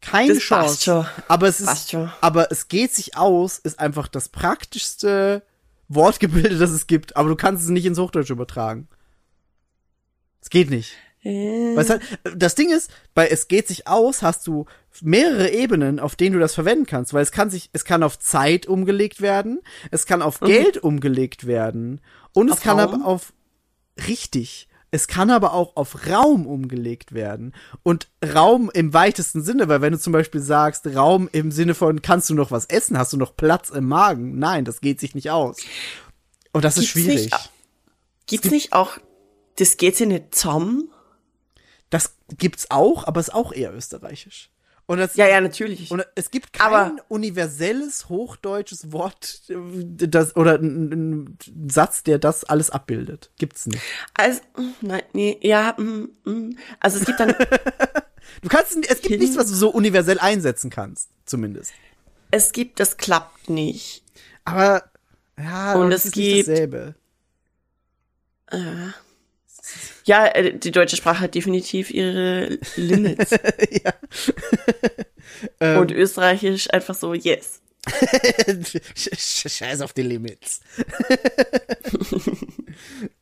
[0.01, 0.83] Keine Das Chance.
[0.83, 1.05] schon.
[1.29, 2.11] Aber es Passt ist, schon.
[2.19, 5.43] aber es geht sich aus, ist einfach das praktischste
[5.87, 7.15] Wortgebilde, das es gibt.
[7.15, 8.89] Aber du kannst es nicht ins Hochdeutsche übertragen.
[10.43, 10.91] Es geht nicht.
[11.23, 12.01] Äh, halt,
[12.35, 14.65] das Ding ist, bei Es geht sich aus hast du
[15.01, 18.19] mehrere Ebenen, auf denen du das verwenden kannst, weil es kann sich, es kann auf
[18.19, 22.01] Zeit umgelegt werden, es kann auf Geld umgelegt werden
[22.33, 22.93] und es Auf kann Raum?
[22.95, 23.31] aber auf,
[24.07, 27.53] richtig, es kann aber auch auf Raum umgelegt werden.
[27.83, 32.01] Und Raum im weitesten Sinne, weil wenn du zum Beispiel sagst, Raum im Sinne von,
[32.01, 34.37] kannst du noch was essen, hast du noch Platz im Magen?
[34.37, 35.57] Nein, das geht sich nicht aus.
[36.51, 37.33] Und das ist Gibt's nicht schwierig.
[37.33, 37.49] au-
[38.27, 38.97] Gibt's nicht auch,
[39.57, 40.89] das geht ja nicht zusammen?
[41.89, 44.49] Das gibt's auch, aber ist auch eher österreichisch.
[44.85, 45.91] Und das, Ja, ja, natürlich.
[45.91, 49.55] Und es gibt kein Aber- universelles hochdeutsches Wort, äh,
[50.07, 51.37] das oder ein,
[51.69, 53.31] Satz, der das alles abbildet.
[53.37, 53.81] Gibt's nicht.
[54.13, 54.41] Also,
[54.81, 56.57] nein, nee, ja, mm, mm.
[56.81, 57.33] also es gibt dann,
[58.41, 61.71] Du kannst, es gibt nichts, was du so universell einsetzen kannst, zumindest.
[62.31, 64.03] es gibt, das klappt nicht.
[64.43, 64.83] Aber
[65.37, 66.95] ja, Und es ist gibt- nicht dasselbe.
[70.05, 73.31] Ja, äh, die deutsche Sprache hat definitiv ihre Limits.
[73.83, 73.93] ja.
[75.59, 75.79] Ähm.
[75.79, 77.61] Und Österreichisch einfach so, yes.
[78.95, 80.61] Scheiß auf die Limits.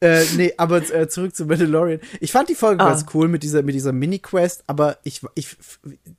[0.01, 1.99] äh, nee, aber äh, zurück zu Mandalorian.
[2.19, 2.89] Ich fand die Folge Ah.
[2.89, 5.55] ganz cool mit dieser, mit dieser Mini-Quest, aber ich, ich,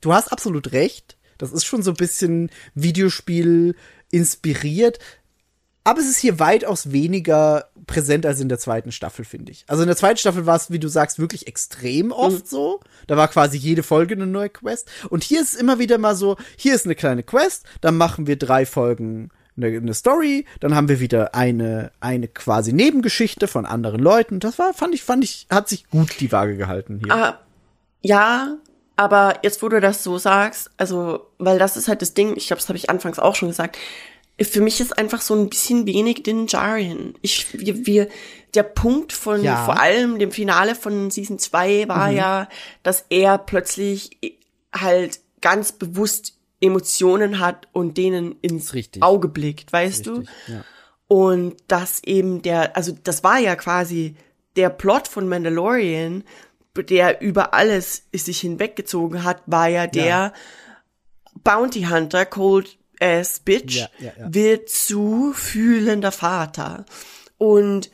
[0.00, 1.16] du hast absolut recht.
[1.38, 3.74] Das ist schon so ein bisschen Videospiel
[4.10, 4.98] inspiriert.
[5.84, 9.64] Aber es ist hier weitaus weniger präsent als in der zweiten Staffel, finde ich.
[9.66, 12.80] Also in der zweiten Staffel war es, wie du sagst, wirklich extrem oft so.
[13.06, 14.90] Da war quasi jede Folge eine neue Quest.
[15.08, 18.26] Und hier ist es immer wieder mal so, hier ist eine kleine Quest, dann machen
[18.26, 23.66] wir drei Folgen eine, eine Story, dann haben wir wieder eine, eine quasi Nebengeschichte von
[23.66, 24.40] anderen Leuten.
[24.40, 27.14] Das war, fand ich, fand ich, hat sich gut die Waage gehalten hier.
[27.14, 27.38] Ah,
[28.00, 28.56] ja,
[28.96, 32.46] aber jetzt, wo du das so sagst, also, weil das ist halt das Ding, ich
[32.46, 33.76] glaube, das habe ich anfangs auch schon gesagt,
[34.44, 37.14] für mich ist einfach so ein bisschen wenig Din Djarin.
[37.22, 38.08] Ich, wir, wir,
[38.54, 39.64] der Punkt von Ja.
[39.64, 42.48] vor allem dem Finale von Season 2 war ja,
[42.82, 44.18] dass er plötzlich
[44.72, 49.02] halt ganz bewusst Emotionen hat und denen ins richtig.
[49.02, 50.14] Auge blickt, weißt du?
[50.18, 50.64] Richtig, ja.
[51.08, 54.14] Und dass eben der, also das war ja quasi
[54.56, 56.24] der Plot von Mandalorian,
[56.88, 60.32] der über alles sich hinweggezogen hat, war ja der
[61.44, 64.34] Bounty Hunter, Cold Ass Bitch, Ja, ja, ja.
[64.34, 66.86] wird zu fühlender Vater.
[67.38, 67.90] Und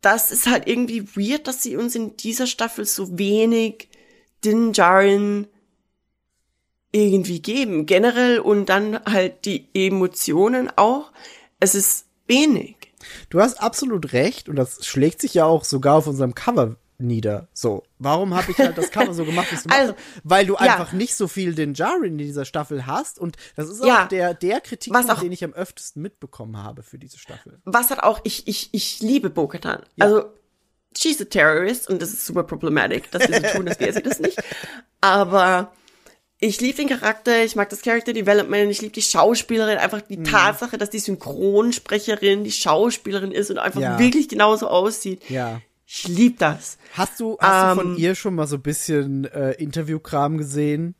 [0.00, 3.88] das ist halt irgendwie weird, dass sie uns in dieser Staffel so wenig
[4.44, 5.46] Din Djarin
[6.90, 7.86] irgendwie geben.
[7.86, 11.12] Generell und dann halt die Emotionen auch.
[11.60, 12.76] Es ist wenig.
[13.30, 17.48] Du hast absolut recht und das schlägt sich ja auch sogar auf unserem Cover nieder.
[17.52, 19.94] So, warum habe ich halt das Cover so gemacht, wie Also?
[20.24, 20.60] Weil du ja.
[20.60, 24.06] einfach nicht so viel den Jarin in dieser Staffel hast und das ist auch Ja.
[24.06, 27.60] der, der Kritik, Was auch- den ich am öftesten mitbekommen habe für diese Staffel.
[27.64, 29.82] was hat auch, ich, ich, ich liebe Bo-Katan.
[29.98, 30.24] Also,
[30.96, 34.02] she's a terrorist und das ist super problematic, dass wir so tun, als wäre sie
[34.02, 34.38] das nicht.
[35.00, 35.72] Aber
[36.38, 40.16] ich liebe den Charakter, ich mag das Character Development, ich liebe die Schauspielerin, einfach die
[40.18, 40.24] Mhm.
[40.24, 43.98] Tatsache, dass die Synchronsprecherin die Schauspielerin ist und einfach Ja.
[43.98, 45.28] wirklich genauso aussieht.
[45.30, 45.60] Ja.
[45.94, 46.78] Ich liebe das.
[46.94, 50.94] Hast du, hast du von Ähm, ihr schon mal so ein bisschen äh, Interviewkram gesehen?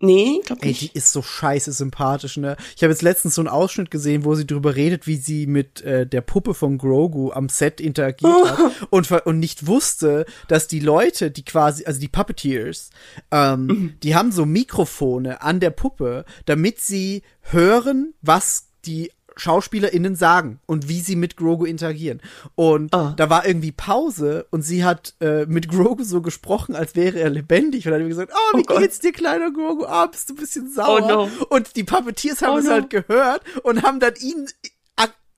[0.00, 0.80] Nee, glaub Ey, nicht.
[0.80, 2.56] die ist so scheiße sympathisch, ne?
[2.74, 5.82] Ich habe jetzt letztens so einen Ausschnitt gesehen, wo sie drüber redet, wie sie mit
[5.82, 10.80] äh, der Puppe von Grogu am Set interagiert hat und, und nicht wusste, dass die
[10.80, 12.90] Leute, die quasi, also die Puppeteers,
[13.30, 20.60] ähm, die haben so Mikrofone an der Puppe, damit sie hören, was die SchauspielerInnen sagen
[20.66, 22.20] und wie sie mit Grogu interagieren.
[22.54, 23.14] Und Ah.
[23.16, 27.30] da war irgendwie Pause und sie hat äh, mit Grogu so gesprochen, als wäre er
[27.30, 28.78] lebendig und hat ihm gesagt, oh, wie Oh Gott.
[28.80, 29.84] geht's dir, kleiner Grogu?
[29.86, 31.00] Ah, bist du ein bisschen sauer?
[31.02, 31.30] Oh no.
[31.48, 32.70] Und die Puppeteers haben Oh es no.
[32.72, 34.46] halt gehört und haben dann ihn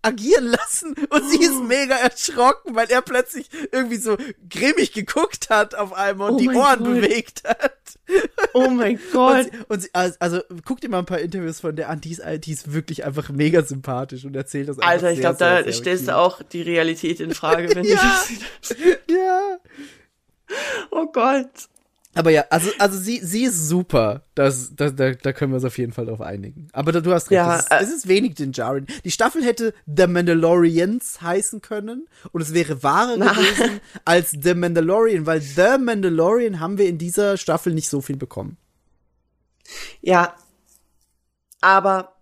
[0.07, 4.17] agieren lassen und sie ist mega erschrocken, weil er plötzlich irgendwie so
[4.49, 6.85] grimmig geguckt hat auf einmal und Oh die Ohren Gott.
[6.85, 7.73] bewegt hat.
[8.55, 9.45] Oh mein Und Gott.
[9.45, 12.13] sie, und sie, also, also guck dir mal ein paar Interviews von der an, die
[12.13, 15.39] ist, die ist wirklich einfach mega sympathisch und erzählt das einfach Alter, ich sehr, glaube,
[15.39, 16.15] da sehr stellst cute.
[16.15, 17.97] du auch die Realität in Frage, wenn Ja.
[18.29, 18.77] du das
[19.11, 19.59] Ja.
[20.93, 21.51] Oh Gott.
[22.17, 24.23] Aber ja, also, also sie, sie ist super.
[24.35, 26.69] Das, das, da, da können wir uns auf jeden Fall drauf einigen.
[26.73, 28.87] Aber da, du hast recht, Ja, es, ist, äh, es ist wenig den Jaren.
[29.05, 35.27] Die Staffel hätte The Mandalorians heißen können und es wäre wahrer gewesen als The Mandalorian,
[35.27, 38.57] weil The Mandalorian haben wir in dieser Staffel nicht so viel bekommen.
[40.01, 40.35] Ja.
[41.61, 42.17] Aber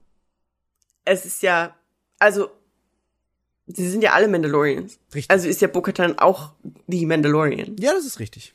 [1.04, 1.76] es ist ja,
[2.18, 2.50] also,
[3.68, 4.98] sie sind ja alle Mandalorians.
[5.14, 5.30] Richtig.
[5.30, 6.50] Also ist ja Bo-Katan auch
[6.88, 7.76] die Mandalorian.
[7.78, 8.54] Ja, das ist richtig.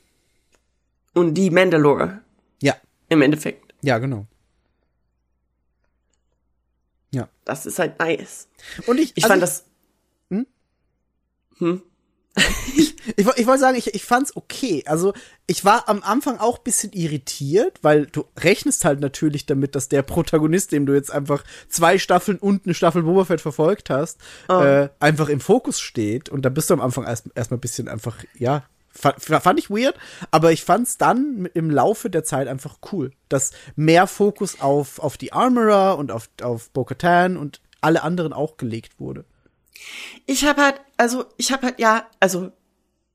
[1.14, 2.22] Und die Mandalore
[2.62, 2.76] Ja,
[3.10, 3.74] im Endeffekt.
[3.82, 4.26] ja, genau.
[7.12, 7.28] Ja.
[7.46, 8.48] Das ist halt nice.
[8.86, 9.64] Und ich, Ich also fand das.
[10.30, 10.48] Hm?
[11.58, 11.82] Hm?
[13.16, 14.84] Ich, woll- ich wollte sagen, ich, ich fand's okay.
[14.86, 15.14] Also,
[15.48, 20.04] ich war am Anfang auch bisschen irritiert, weil du rechnest halt natürlich damit, dass der
[20.04, 24.90] Protagonist, dem du jetzt einfach zwei Staffeln und eine Staffel Boba Fett verfolgt hast, äh,
[25.00, 26.30] einfach im Fokus steht.
[26.30, 28.64] Und da bist du am Anfang erst erstmal ein bisschen einfach, ja,
[29.00, 29.96] fand, fand ich weird,
[30.32, 35.18] aber ich fand's dann im Laufe der Zeit einfach cool, dass mehr Fokus auf, auf
[35.18, 39.26] die Armorer und auf, auf Bo-Katan und alle anderen auch gelegt wurde.
[40.26, 42.52] Ich habe halt, also ich habe halt, ja, also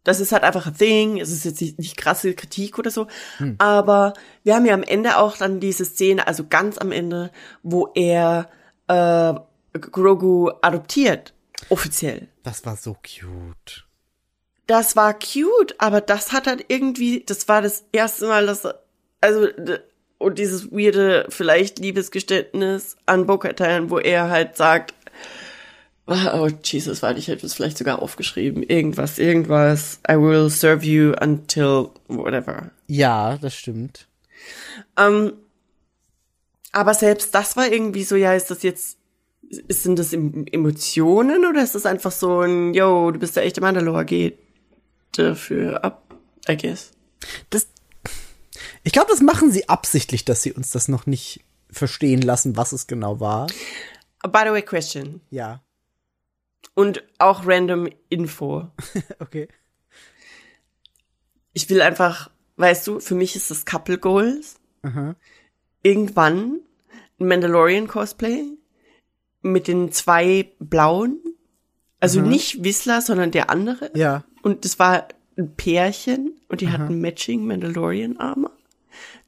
[0.02, 3.06] das ist halt einfach ein Thing, es ist jetzt nicht, nicht krasse Kritik oder so,
[3.58, 7.30] aber wir haben ja am Ende auch dann diese Szene, also ganz am Ende,
[7.62, 8.50] wo er
[8.88, 9.34] äh,
[9.78, 11.34] Grogu adoptiert,
[11.68, 12.28] offiziell.
[12.42, 13.83] Das war so cute.
[14.66, 18.66] Das war cute, aber das hat halt irgendwie, das war das erste Mal, dass,
[19.20, 19.48] also,
[20.18, 24.94] und dieses weirde, vielleicht Liebesgeständnis an Bo-Katan, wo er halt sagt,
[26.06, 31.12] oh Jesus, warte, ich hätte es vielleicht sogar aufgeschrieben, irgendwas, irgendwas, I will serve you
[31.20, 32.70] until whatever.
[32.86, 34.06] Ja, das stimmt.
[34.96, 35.34] Ähm,
[36.72, 38.98] aber selbst das war irgendwie so, ja, ist das jetzt,
[39.68, 43.60] sind das Em- Emotionen oder ist das einfach so ein, yo, du bist der echte
[43.60, 44.38] Mandalore, geht
[45.18, 46.14] dafür ab,
[46.48, 46.92] I guess.
[47.50, 47.68] Das,
[48.82, 52.72] ich glaube, das machen sie absichtlich, dass sie uns das noch nicht verstehen lassen, was
[52.72, 53.46] es genau war.
[54.22, 55.20] By the way, question.
[55.30, 55.62] Ja.
[56.74, 58.68] Und auch random Info.
[59.18, 59.48] Okay.
[61.56, 64.56] Ich will einfach, weißt du, für mich ist das Couple Goals.
[64.82, 65.14] Aha.
[65.82, 66.60] Irgendwann
[67.20, 68.44] ein Mandalorian Cosplay
[69.40, 71.20] mit den zwei blauen.
[72.00, 73.90] Also nicht Whistler, sondern der andere.
[73.94, 74.24] Ja.
[74.44, 75.08] Und das war
[75.38, 78.52] ein Pärchen und die hatten Matching Mandalorian Armor.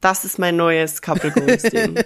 [0.03, 1.99] Das ist mein neues Couple Goals Ding.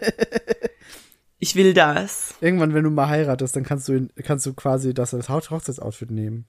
[1.41, 2.35] ich will das.
[2.41, 6.12] Irgendwann, wenn du mal heiratest, dann kannst du, kannst du quasi das als Hoch- Hochzeitsoutfit
[6.12, 6.47] nehmen.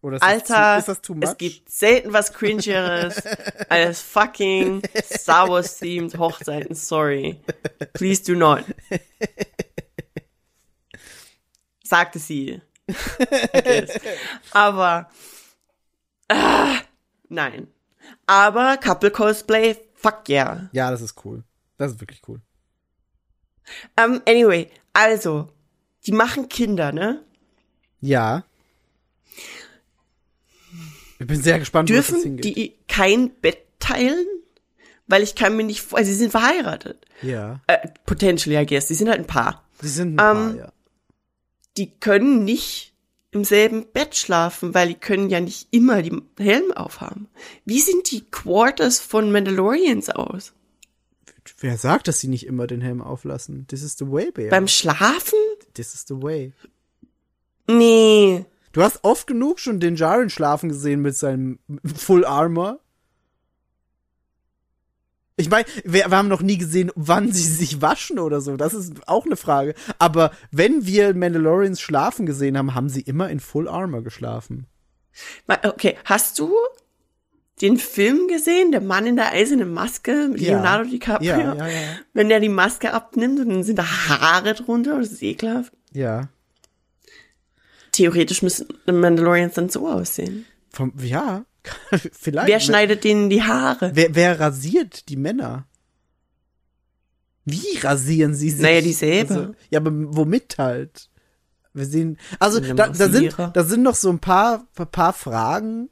[0.00, 3.22] Oder ist Alter, das ist das es gibt selten was cringeres
[3.68, 6.74] als fucking Star Wars themed Hochzeiten.
[6.74, 7.38] Sorry.
[7.92, 8.64] Please do not.
[11.84, 12.62] Sagte sie.
[14.52, 15.10] Aber
[16.30, 16.80] ah,
[17.28, 17.66] nein.
[18.26, 20.68] Aber Couple Cosplay, fuck yeah.
[20.72, 21.42] Ja, das ist cool.
[21.76, 22.40] Das ist wirklich cool.
[24.02, 25.48] Um, anyway, also
[26.06, 27.22] die machen Kinder, ne?
[28.00, 28.44] Ja.
[31.18, 32.44] Ich bin sehr gespannt, wo das Dürfen hingeht.
[32.56, 34.26] die kein Bett teilen?
[35.06, 37.04] Weil ich kann mir nicht, vor- also sie sind verheiratet.
[37.22, 37.60] ja.
[37.66, 38.86] Äh, potentially, I guess.
[38.86, 39.64] Die sind halt ein Paar.
[39.82, 40.72] Sie sind ein paar, Ähm, ja.
[41.76, 42.94] Die können nicht
[43.32, 47.28] im selben Bett schlafen, weil die können ja nicht immer die Helm aufhaben.
[47.64, 50.52] Wie sind die Quarters von Mandalorians aus?
[51.58, 53.66] Wer sagt, dass sie nicht immer den Helm auflassen?
[53.68, 54.50] This is the way, Bea.
[54.50, 55.38] Beim Schlafen?
[55.74, 56.52] This is the way.
[57.66, 58.44] Nee.
[58.72, 62.80] Du hast oft genug schon den Jaren schlafen gesehen mit seinem Full Armor.
[65.40, 68.56] Ich meine, wir, wir haben noch nie gesehen, wann sie sich waschen oder so.
[68.56, 69.74] Das ist auch eine Frage.
[69.98, 74.66] Aber wenn wir Mandalorians schlafen gesehen haben, haben sie immer in Full Armor geschlafen.
[75.64, 76.52] Okay, hast du
[77.60, 80.52] den Film gesehen, Der Mann in der eisernen Maske mit Ja.
[80.54, 81.28] Leonardo DiCaprio?
[81.28, 81.80] Ja, ja, ja.
[82.14, 85.72] Wenn der die Maske abnimmt und dann sind da Haare drunter, das ist ekelhaft.
[85.92, 86.28] Ja.
[87.92, 90.46] Theoretisch müssen Mandalorians dann so aussehen.
[90.70, 91.44] Vom, ja.
[92.12, 92.48] Vielleicht.
[92.48, 93.90] Wer schneidet denen die Haare?
[93.94, 95.66] Wer, wer rasiert die Männer?
[97.44, 98.62] Wie rasieren sie sich?
[98.62, 99.34] Naja, die selber.
[99.34, 101.08] Also, ja, aber womit halt?
[101.72, 105.88] Wir sehen, also da, da sind da sind noch so ein paar paar Fragen,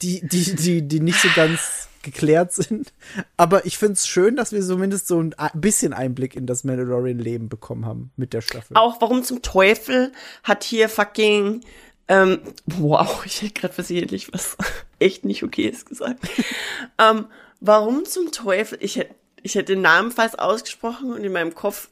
[0.00, 2.94] die die die die nicht so ganz geklärt sind.
[3.36, 7.84] Aber ich find's schön, dass wir zumindest so ein bisschen Einblick in das Mandalorian-Leben bekommen
[7.84, 8.76] haben mit der Staffel.
[8.76, 10.12] Auch warum zum Teufel
[10.42, 11.60] hat hier fucking
[12.08, 14.56] ähm, wow, ich hätte gerade versehentlich was
[14.98, 16.20] echt nicht okayes gesagt.
[16.98, 17.26] ähm,
[17.60, 18.78] warum zum Teufel?
[18.80, 21.88] Ich hätte ich hätte den Namen fast ausgesprochen und in meinem Kopf,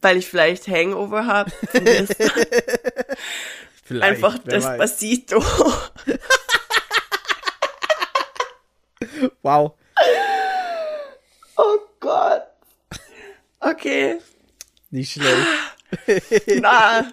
[0.00, 1.52] weil ich vielleicht Hangover habe,
[3.86, 4.44] Vielleicht, einfach weiß.
[4.44, 5.44] Despacito.
[9.42, 9.74] Wow.
[11.56, 12.42] Oh Gott.
[13.60, 14.18] Okay.
[14.90, 15.46] Nicht schlecht.
[16.60, 17.12] Na,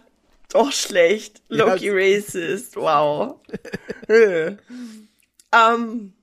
[0.56, 1.42] doch schlecht.
[1.50, 1.66] Ja.
[1.66, 2.76] Loki racist.
[2.76, 3.40] Wow.
[4.08, 4.58] Äh.
[5.54, 6.14] ähm,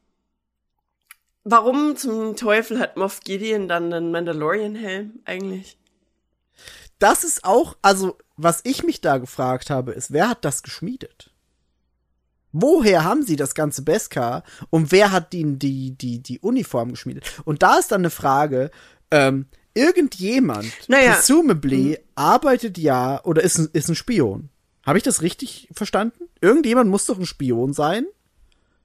[1.45, 5.79] warum zum Teufel hat Moff Gideon dann den Mandalorian-Helm eigentlich?
[6.99, 11.31] Das ist auch, also, was ich mich da gefragt habe, ist, wer hat das geschmiedet?
[12.53, 17.41] Woher haben sie das ganze Beskar und wer hat ihnen die, die, die Uniform geschmiedet?
[17.45, 18.71] Und da ist dann eine Frage,
[19.11, 19.47] ähm,
[19.79, 21.15] irgendjemand, Naja.
[21.15, 24.51] presumably, arbeitet ja oder ist ein, ist ein Spion.
[24.85, 26.25] Habe ich das richtig verstanden?
[26.41, 28.07] Irgendjemand muss doch ein Spion sein,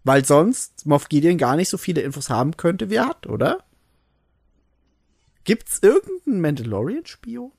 [0.04, 3.64] weil sonst Moff Gideon gar nicht so viele Infos haben könnte, wie er hat, oder?
[5.46, 7.52] Gibt's irgendeinen Mandalorian-Spion?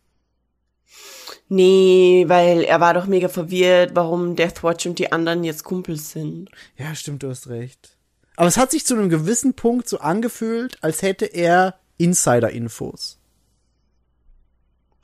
[1.49, 6.51] Nee, weil er war doch mega verwirrt, warum Deathwatch und die anderen jetzt Kumpels sind.
[6.79, 7.97] Ja, stimmt, du hast recht.
[8.37, 13.19] Aber es hat sich zu einem gewissen Punkt so angefühlt, als hätte er Insider-Infos.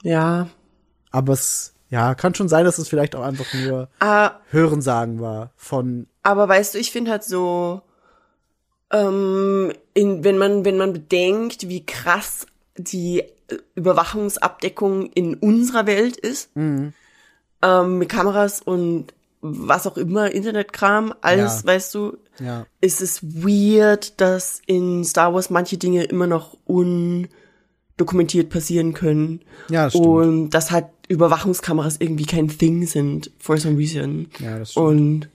[0.02, 0.48] Ja.
[1.10, 5.50] Aber es, ja, kann schon sein, dass es vielleicht auch einfach nur Ah, Hörensagen war
[5.56, 7.82] von, Aber weißt du, ich finde halt so,
[8.92, 12.46] ähm, in, wenn man, wenn man bedenkt, wie krass
[12.76, 16.92] die äh, Überwachungsabdeckung in unserer Welt ist, ähm,
[17.98, 21.66] mit Kameras und was auch immer, Internetkram, alles, Ja.
[21.68, 26.56] weißt du, ja, ist es weird, dass in Star Wars manche Dinge immer noch
[28.00, 29.40] undokumentiert passieren können.
[29.68, 30.06] Ja, das stimmt.
[30.06, 34.28] Und dass halt Überwachungskameras irgendwie kein Thing sind, for some reason.
[34.38, 34.86] Ja, das stimmt.
[34.86, 35.28] Und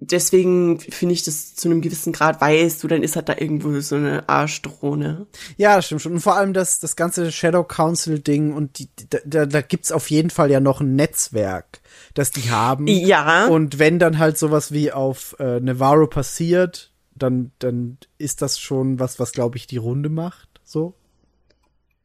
[0.00, 3.78] deswegen finde ich das zu einem gewissen Grad weißt du, dann ist halt da irgendwo
[3.80, 5.26] so eine Arschdrohne.
[5.56, 6.12] ja, das stimmt schon.
[6.14, 9.92] Und vor allem das, das ganze Shadow Council Ding und die, da, da, da gibt's
[9.92, 11.80] auf jeden Fall ja noch ein Netzwerk,
[12.14, 12.86] das die haben.
[12.88, 13.46] Ja.
[13.46, 18.98] Und wenn dann halt sowas wie auf äh, Navarro passiert, dann, dann ist das schon
[18.98, 20.94] was, was glaube ich die Runde macht, so.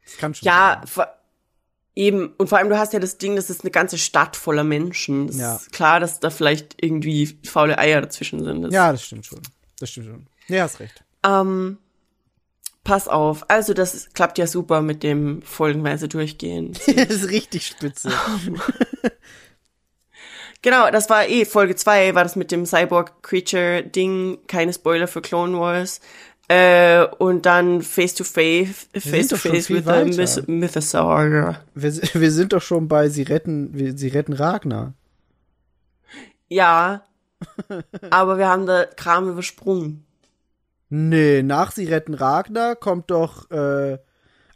[0.10, 0.82] Das kann schon Ja,
[1.96, 2.34] eben.
[2.38, 5.28] Und vor allem, du hast ja das Ding, das ist eine ganze Stadt voller Menschen.
[5.28, 5.56] Das Ja.
[5.58, 8.62] ist klar, dass da vielleicht irgendwie faule Eier dazwischen sind.
[8.64, 9.42] Das, Ja, das stimmt schon.
[9.80, 10.28] Das stimmt schon.
[10.48, 11.04] Ja, hast recht.
[11.26, 11.78] Ähm,
[12.84, 13.50] pass auf.
[13.50, 16.74] Also, das klappt ja super mit dem folgenweise durchgehen.
[16.96, 18.12] das ist richtig spitze.
[20.62, 25.58] Genau, das war eh Folge 2, war das mit dem Cyborg-Creature-Ding, keine Spoiler für Clone
[25.58, 26.02] Wars.
[26.52, 30.04] Äh, und dann Face to Face, Face to Face with the.
[30.04, 31.60] Myth Mythosaur.
[31.76, 34.94] Wir, wir sind doch schon bei Sie retten, wir, Sie retten Ragnar.
[36.48, 37.04] Ja,
[38.10, 40.06] aber wir haben da Kram übersprungen.
[40.90, 44.00] Nee, nach Sie retten Ragnar kommt doch, äh,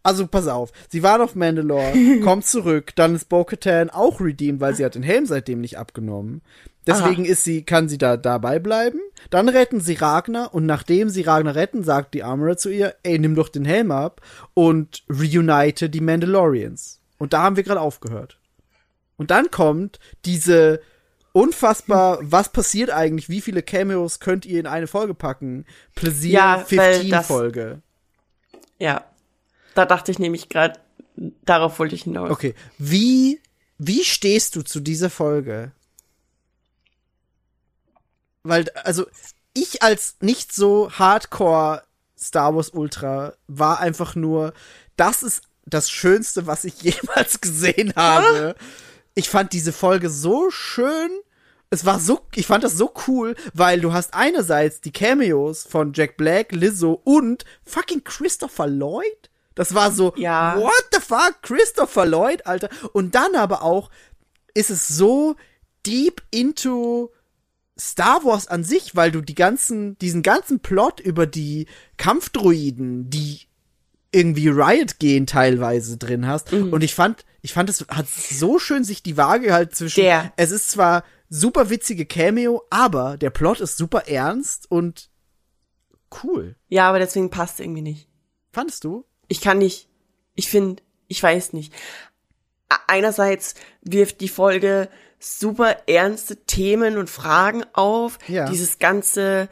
[0.04, 4.76] also pass auf, sie war auf Mandalore, kommt zurück, dann ist Bo-Katan auch redeemed, weil
[4.76, 6.42] sie hat den Helm seitdem nicht abgenommen.
[6.86, 9.00] Deswegen ist sie, kann sie da dabei bleiben.
[9.30, 13.18] Dann retten sie Ragnar und nachdem sie Ragnar retten, sagt die Armorer zu ihr, ey,
[13.20, 14.20] nimm doch den Helm ab
[14.54, 17.00] und reunite die Mandalorians.
[17.20, 18.38] Und da haben wir gerade aufgehört.
[19.16, 20.82] Und dann kommt diese
[21.32, 25.66] unfassbar, was passiert eigentlich, wie viele Cameos könnt ihr in eine Folge packen?
[25.96, 27.82] Pläsier Ja, weil 15 das- Folge.
[28.78, 29.06] Ja,
[29.76, 30.80] da dachte ich nämlich gerade,
[31.16, 32.32] darauf wollte ich hinaus.
[32.32, 33.42] Okay, wie
[33.78, 35.72] wie stehst du zu dieser Folge?
[38.44, 39.06] Weil also
[39.54, 41.84] ich als nicht so Hardcore
[42.18, 44.54] Star Wars Ultra war einfach nur
[44.96, 48.56] das ist das schönste, was ich jemals gesehen habe.
[49.16, 51.12] Ich fand diese Folge so schön.
[51.70, 55.94] Es war so, ich fand das so cool, weil du hast einerseits die Cameos von
[55.94, 59.30] Jack Black, Lizzo und fucking Christopher Lloyd.
[59.56, 60.58] Das war so, Ja.
[60.60, 62.70] what the fuck, Christopher Lloyd, Alter.
[62.94, 63.90] Und dann aber auch
[64.54, 65.36] ist es so
[65.86, 67.12] deep into
[67.80, 71.68] Star Wars an sich, weil du die ganzen, diesen ganzen Plot über die
[71.98, 73.42] Kampfdroiden, die
[74.12, 76.52] irgendwie Riot gehen teilweise drin hast.
[76.52, 76.72] Mhm.
[76.72, 80.32] Und ich fand, ich fand, es hat so schön sich die Waage halt zwischen, Der.
[80.38, 85.10] es ist zwar super witzige Cameo, aber der Plot ist super ernst und
[86.24, 86.56] cool.
[86.70, 88.08] Ja, aber deswegen passt irgendwie nicht.
[88.52, 89.04] Fandest du?
[89.34, 89.88] Ich kann nicht,
[90.36, 91.74] ich finde, ich weiß nicht.
[92.86, 94.90] Einerseits wirft die Folge
[95.20, 98.20] super ernste Themen und Fragen auf.
[98.28, 98.48] Ja.
[98.48, 99.50] Dieses ganze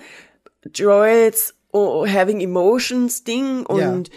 [0.64, 4.12] Droids oh, having emotions Ding und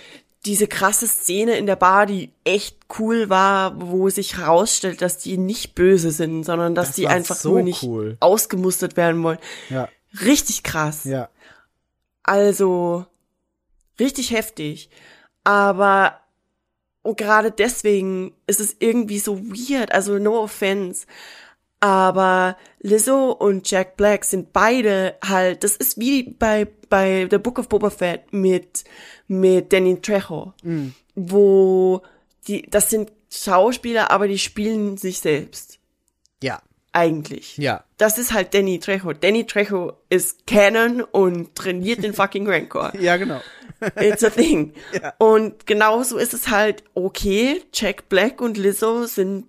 [0.45, 5.39] diese krasse Szene in der Bar, die echt cool war, wo sich herausstellt, dass die
[5.39, 8.19] nicht böse sind, sondern dass Das die einfach so nur nicht cool.
[8.21, 9.39] ausgemustert werden wollen.
[9.71, 9.89] Ja,
[10.21, 11.05] Richtig krass.
[11.05, 11.31] ja.
[12.23, 13.07] Also,
[13.99, 14.91] Richtig heftig.
[15.45, 16.21] Aber
[17.03, 19.93] und gerade deswegen ist es irgendwie so weird.
[19.93, 21.07] Also no offense.
[21.81, 27.59] Aber Lizzo und Jack Black sind beide halt, das ist wie bei, bei The Book
[27.59, 28.85] of Boba Fett mit,
[29.29, 30.55] mit Danny Trejo,
[31.15, 32.01] wo
[32.49, 35.79] die, das sind Schauspieler, aber die spielen sich selbst.
[36.43, 36.63] Ja.
[36.93, 37.59] Eigentlich.
[37.59, 37.85] Ja.
[37.99, 39.13] Das ist halt Danny Trejo.
[39.13, 42.93] Danny Trejo ist Canon und trainiert den fucking Rancor.
[43.01, 43.41] Ja, genau.
[43.97, 44.73] It's a thing.
[44.93, 45.15] Ja.
[45.19, 49.47] Und genauso ist es halt, okay, Jack Black und Lizzo sind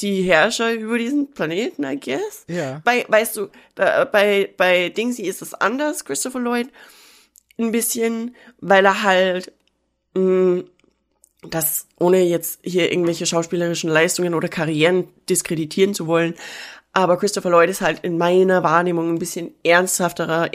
[0.00, 2.44] die Herrscher über diesen Planeten, I guess.
[2.48, 2.80] Ja.
[2.84, 6.68] Bei, weißt du, da, bei, bei Dingsy ist es anders, Christopher Lloyd,
[7.58, 9.52] ein bisschen, weil er halt,
[10.14, 10.64] mh,
[11.42, 16.34] das, ohne jetzt hier irgendwelche schauspielerischen Leistungen oder Karrieren diskreditieren zu wollen,
[16.92, 20.50] aber Christopher Lloyd ist halt in meiner Wahrnehmung ein bisschen ernsthafterer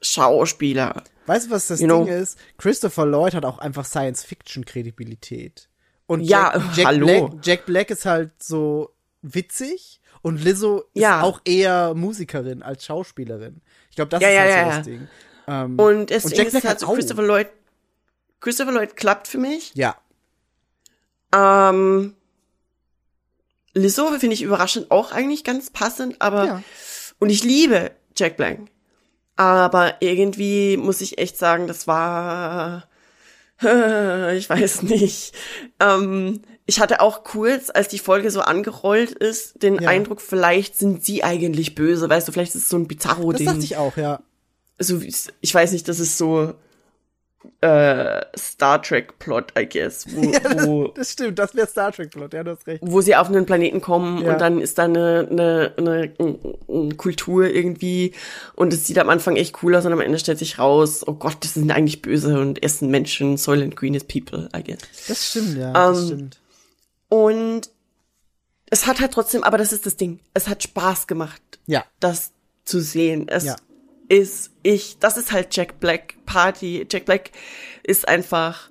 [0.00, 1.02] Schauspieler.
[1.26, 2.12] Weißt du, was das You Ding know.
[2.12, 2.38] ist?
[2.58, 5.68] Christopher Lloyd hat auch einfach Science-Fiction-Kredibilität.
[6.06, 7.06] Und Ja, Jack, Jack, hallo.
[7.28, 8.92] Black, Jack Black ist halt so
[9.22, 11.22] witzig und Lizzo ist Ja.
[11.22, 13.60] auch eher Musikerin als Schauspielerin.
[13.90, 15.08] Ich glaube, das Ja, ist halt ja, so das Ding.
[15.46, 16.92] Ähm, Und deswegen Jack ist Black es halt so.
[16.92, 17.48] Christopher Lloyd,
[18.40, 19.72] Christopher Lloyd klappt für mich.
[19.74, 19.96] ja,
[21.34, 22.14] Ähm,
[23.74, 26.62] Lizzo finde ich überraschend auch eigentlich ganz passend, aber,
[27.20, 28.58] und ich liebe Jack Black.
[29.36, 32.84] Aber irgendwie muss ich echt sagen, das war,
[33.60, 35.32] ich weiß nicht.
[35.80, 39.88] Ähm, ich hatte auch kurz, als die Folge so angerollt ist, den Ja.
[39.88, 43.46] Eindruck, vielleicht sind sie eigentlich böse, weißt du, vielleicht ist es so ein das Bizarro-Ding
[43.46, 44.20] dachte ich auch, ja.
[44.78, 46.54] so wie- ich weiß nicht, das ist so
[47.60, 50.20] äh, Star Trek Plot, I guess, wo,
[50.66, 52.80] wo, Das stimmt, das wäre Star Trek Plot, ja, du hast recht.
[52.84, 54.32] wo sie auf einen Planeten kommen Ja.
[54.32, 56.12] und dann ist da eine, eine, eine,
[56.68, 58.12] eine Kultur irgendwie
[58.56, 61.14] und es sieht am Anfang echt cool aus und am Ende stellt sich raus, oh
[61.14, 64.78] Gott, das sind eigentlich böse und essen Menschen, Soylent Green is people, I guess.
[65.08, 66.40] Das stimmt, ja, das Ähm, stimmt.
[67.08, 67.70] Und
[68.70, 72.32] es hat halt trotzdem, aber das ist das Ding, es hat Spaß gemacht, Ja, das
[72.64, 73.28] zu sehen.
[73.28, 73.56] Es Ja.
[74.08, 76.86] Ist ich, das ist halt Jack Black Party.
[76.90, 77.30] Jack Black
[77.82, 78.68] ist einfach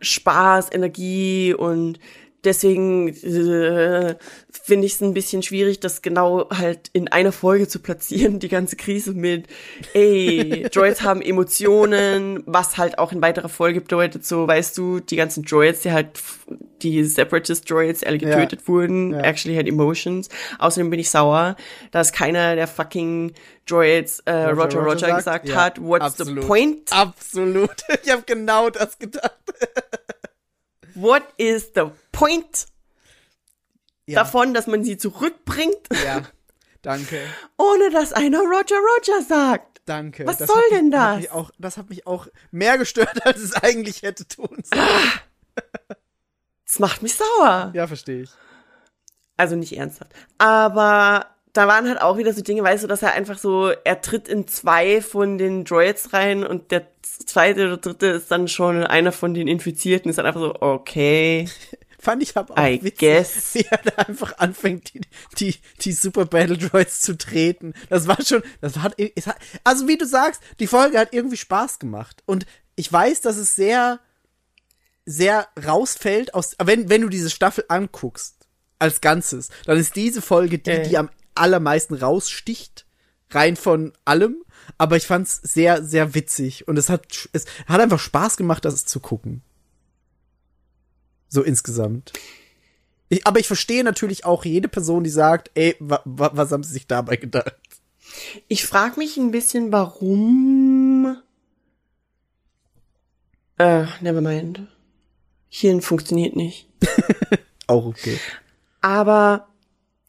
[0.00, 1.98] Spaß, Energie und
[2.44, 4.16] deswegen äh,
[4.50, 8.48] finde ich es ein bisschen schwierig, das genau halt in einer Folge zu platzieren, die
[8.48, 9.46] ganze Krise mit,
[9.94, 15.16] ey, Droids haben Emotionen, was halt auch in weiterer Folge bedeutet, so, weißt du, die
[15.16, 16.08] ganzen Droids, die halt,
[16.82, 18.36] die Separatist Droids, alle Ja.
[18.36, 19.20] getötet wurden, Ja.
[19.20, 20.28] actually had emotions.
[20.58, 21.56] Außerdem bin ich sauer,
[21.92, 23.32] dass keiner der fucking
[23.66, 26.42] Droids äh, Roger, Roger, sagt, gesagt ja, hat, what's absolut.
[26.42, 26.92] the point?
[26.92, 27.70] Absolut.
[28.04, 29.32] Ich habe genau das gedacht.
[30.94, 32.66] What is the point
[34.06, 36.22] Ja, davon, dass man sie zurückbringt, ja.
[36.82, 37.20] Danke.
[37.56, 39.80] ohne dass einer Roger Roger sagt?
[39.86, 40.26] Danke.
[40.26, 41.16] Was das soll hat mich, denn Hat das?
[41.18, 45.12] mich auch, das hat mich auch mehr gestört, als es eigentlich hätte tun sollen.
[46.66, 47.70] Das macht mich sauer.
[47.74, 48.30] Ja, verstehe ich.
[49.36, 50.12] Also nicht ernsthaft.
[50.38, 54.02] Aber da waren halt auch wieder so Dinge, weißt du, dass er einfach so, er
[54.02, 58.84] tritt in zwei von den Droids rein und der zweite oder dritte ist dann schon
[58.84, 61.48] einer von den Infizierten, ist dann einfach so, okay.
[62.00, 63.54] Fand ich aber auch I witzig, guess.
[63.54, 65.00] wie er da einfach anfängt, die,
[65.38, 67.72] die, die Super Battle Droids zu treten.
[67.88, 71.78] Das war schon, das hat, hat, also wie du sagst, die Folge hat irgendwie Spaß
[71.78, 72.22] gemacht.
[72.26, 72.44] Und
[72.76, 74.00] ich weiß, dass es sehr,
[75.06, 78.36] sehr rausfällt aus, wenn, wenn du diese Staffel anguckst,
[78.78, 80.88] als Ganzes, dann ist diese Folge die, Äh.
[80.88, 82.86] die am allermeisten raussticht,
[83.30, 84.36] rein von allem.
[84.78, 88.84] Aber ich fand's sehr, sehr witzig und es hat, es hat einfach Spaß gemacht, das
[88.86, 89.42] zu gucken.
[91.28, 92.12] So insgesamt.
[93.08, 96.62] Ich, aber ich verstehe natürlich auch jede Person, die sagt, ey, wa, wa, was haben
[96.62, 97.56] sie sich dabei gedacht?
[98.48, 101.16] Ich frage mich ein bisschen, warum.
[103.58, 104.66] Äh, nevermind.
[105.48, 106.68] Hirn funktioniert nicht.
[107.66, 108.18] Auch okay.
[108.80, 109.48] Aber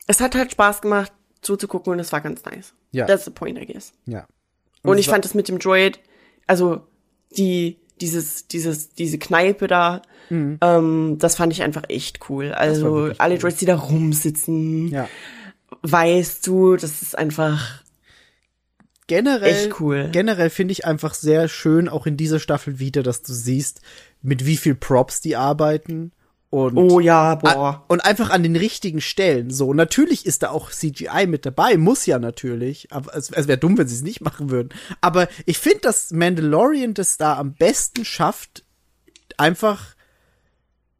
[0.07, 1.11] es hat halt Spaß gemacht,
[1.45, 2.73] zuzugucken und es war ganz nice.
[2.91, 3.05] Ja.
[3.05, 3.93] That's the point, I guess.
[4.05, 4.27] Ja.
[4.83, 5.99] Und es ich fand das mit dem Droid,
[6.47, 6.81] also
[7.37, 12.51] die, dieses, dieses, diese Kneipe da, ähm, das fand ich einfach echt cool.
[12.51, 13.13] Also Mhm.
[13.19, 13.39] alle cool.
[13.41, 15.07] Droids, die da rumsitzen, Ja.
[15.83, 17.83] weißt du, das ist einfach
[19.07, 20.09] Generell, echt cool.
[20.11, 23.81] generell finde ich einfach sehr schön, auch in dieser Staffel wieder, dass du siehst,
[24.23, 26.11] mit wie viel Props die arbeiten.
[26.55, 27.83] Und oh ja, boah.
[27.87, 29.49] Und einfach an den richtigen Stellen.
[29.51, 32.91] So, natürlich ist da auch CGI mit dabei, muss ja natürlich.
[32.91, 34.69] Aber es, es wäre dumm, wenn sie es nicht machen würden.
[35.01, 38.63] Aber ich finde, dass Mandalorian das da am besten schafft,
[39.37, 39.95] einfach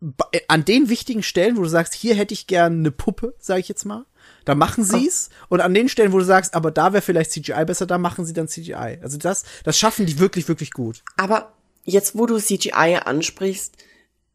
[0.02, 3.62] ba- an den wichtigen Stellen, wo du sagst, hier hätte ich gern eine Puppe, sage
[3.62, 4.06] ich jetzt mal,
[4.46, 7.66] Da machen sie's und an den Stellen, wo du sagst, aber da wäre vielleicht CGI
[7.66, 9.00] besser, da machen sie dann CGI.
[9.02, 11.04] Also das, das schaffen die wirklich, wirklich gut.
[11.18, 11.54] Aber
[11.84, 13.78] jetzt, wo du CGI ansprichst,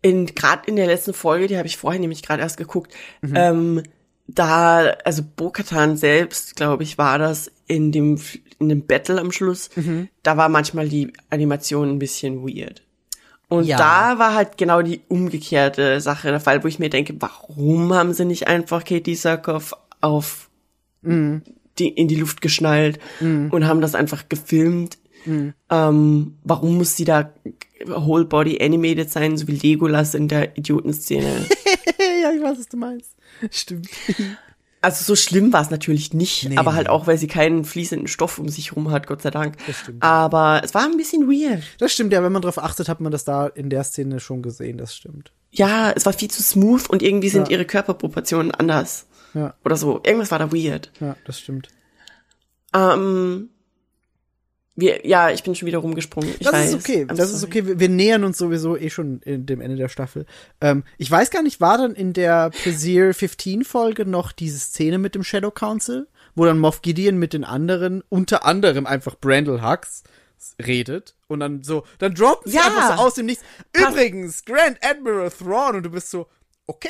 [0.02, 2.94] in gerade in der letzten Folge, die habe ich vorher nämlich gerade erst geguckt,
[3.34, 3.82] ähm,
[4.26, 8.18] da, also Bo-Katan selbst, glaube ich, war das in dem
[8.58, 9.70] in dem Battle am Schluss,
[10.22, 12.82] da war manchmal die Animation ein bisschen weird.
[13.48, 13.78] Und Ja.
[13.78, 18.12] da war halt genau die umgekehrte Sache der Fall, wo ich mir denke, warum haben
[18.12, 20.50] sie nicht einfach Katie Sackhoff auf
[21.78, 23.00] die, in die Luft geschnallt
[23.50, 24.98] und haben das einfach gefilmt?
[25.26, 27.32] Ähm, warum muss sie da
[27.86, 31.46] whole body animated sein, so wie Legolas in der Idiotenszene?
[32.22, 33.16] ja, ich weiß, was du meinst.
[33.50, 33.88] Stimmt.
[34.82, 36.90] Also so schlimm war es natürlich nicht, Nee, aber halt nee.
[36.92, 39.56] auch, weil sie keinen fließenden Stoff um sich rum hat, Gott sei Dank.
[39.66, 40.02] Das stimmt.
[40.02, 41.62] Aber es war ein bisschen weird.
[41.78, 44.40] Das stimmt, ja, wenn man drauf achtet, hat man das da in der Szene schon
[44.40, 45.32] gesehen, das stimmt.
[45.50, 47.52] Ja, es war viel zu smooth und irgendwie sind Ja.
[47.56, 49.06] ihre Körperproportionen anders.
[49.34, 50.00] Ja, Oder so.
[50.02, 50.90] Irgendwas war da weird.
[51.00, 51.68] ja, das stimmt.
[52.74, 53.50] Ähm,
[54.76, 56.30] wir, ja, ich bin schon wieder rumgesprungen.
[56.30, 56.68] Ich Das weiß.
[56.70, 57.50] ist okay, I'm das ist sorry.
[57.52, 57.66] okay.
[57.66, 60.26] Wir, wir nähern uns sowieso eh schon in dem Ende der Staffel.
[60.60, 64.98] Ähm, ich weiß gar nicht, war dann in der Brazier 15 Folge noch diese Szene
[64.98, 69.62] mit dem Shadow Council, wo dann Moff Gideon mit den anderen, unter anderem einfach Brandel
[69.62, 70.02] Hux,
[70.64, 72.64] redet und dann so, dann droppen sie Ja.
[72.64, 73.44] einfach so aus dem Nichts.
[73.76, 76.28] Übrigens, Grand Admiral Thrawn und du bist so,
[76.66, 76.88] okay,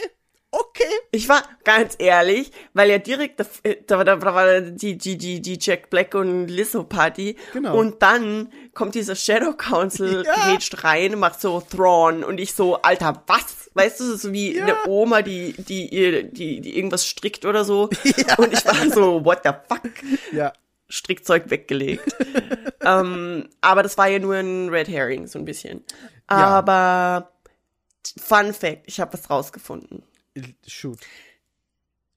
[0.52, 0.84] okay.
[1.12, 3.44] Ich war ganz ehrlich, weil ja direkt da,
[3.86, 7.36] da, da, da war die, die, die, die Jack Black und Lizzo Party.
[7.52, 7.76] Genau.
[7.76, 10.34] Und dann kommt dieser Shadow Council, Ja.
[10.50, 13.70] grätscht rein, macht so Thrawn und ich so, Alter, was?
[13.74, 14.64] Weißt du, so wie Ja.
[14.64, 17.84] eine Oma, die, die, die, die irgendwas strickt oder so.
[18.38, 19.82] Und ich war so, what the fuck?
[20.32, 20.52] Ja.
[20.88, 22.16] Strickzeug weggelegt.
[22.84, 25.84] ähm, aber das war ja nur ein Red Herring, so ein bisschen.
[26.28, 26.36] Ja.
[26.36, 27.30] Aber
[28.20, 30.02] Fun Fact, ich habe was rausgefunden
[30.66, 30.98] Shoot.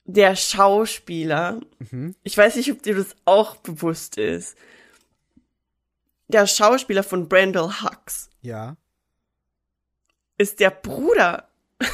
[0.06, 2.16] der Schauspieler, Mhm.
[2.24, 4.58] ich weiß nicht, ob dir das auch bewusst ist,
[6.28, 8.76] der Schauspieler von Brandel Hux Ja.
[10.38, 11.50] ist der Bruder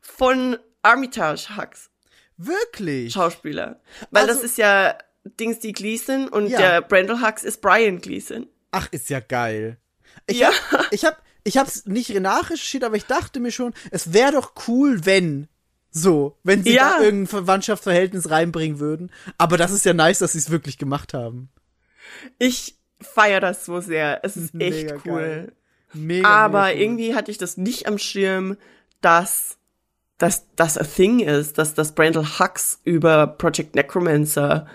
[0.00, 1.90] von Armitage Hux,
[2.36, 3.12] Wirklich?
[3.12, 3.80] Schauspieler.
[4.10, 4.98] Weil das Also- ist ja
[5.40, 6.58] Dings die Gleason und Ja.
[6.58, 8.46] der Brandel Hux ist Brian Gleason.
[8.72, 9.78] Ach, ist ja geil.
[10.26, 10.50] Ich Ja.
[10.72, 14.52] hab, ich hab, ich hab's nicht nachrecherchiert, aber ich dachte mir schon, es wäre doch
[14.66, 15.48] cool, wenn
[15.90, 16.96] so, wenn sie Ja.
[16.98, 19.12] da irgendein Verwandtschaftsverhältnis reinbringen würden.
[19.38, 21.50] Aber das ist ja nice, dass sie es wirklich gemacht haben.
[22.38, 24.24] Ich feier das so sehr.
[24.24, 25.20] Es ist echt Mega cool.
[25.20, 25.52] geil.
[25.92, 26.28] Mega.
[26.28, 26.80] Aber mega cool.
[26.82, 28.56] irgendwie hatte ich das nicht am Schirm,
[29.00, 29.58] dass
[30.18, 34.66] dass das a thing ist, dass das Brandel Hux über Project Necromancer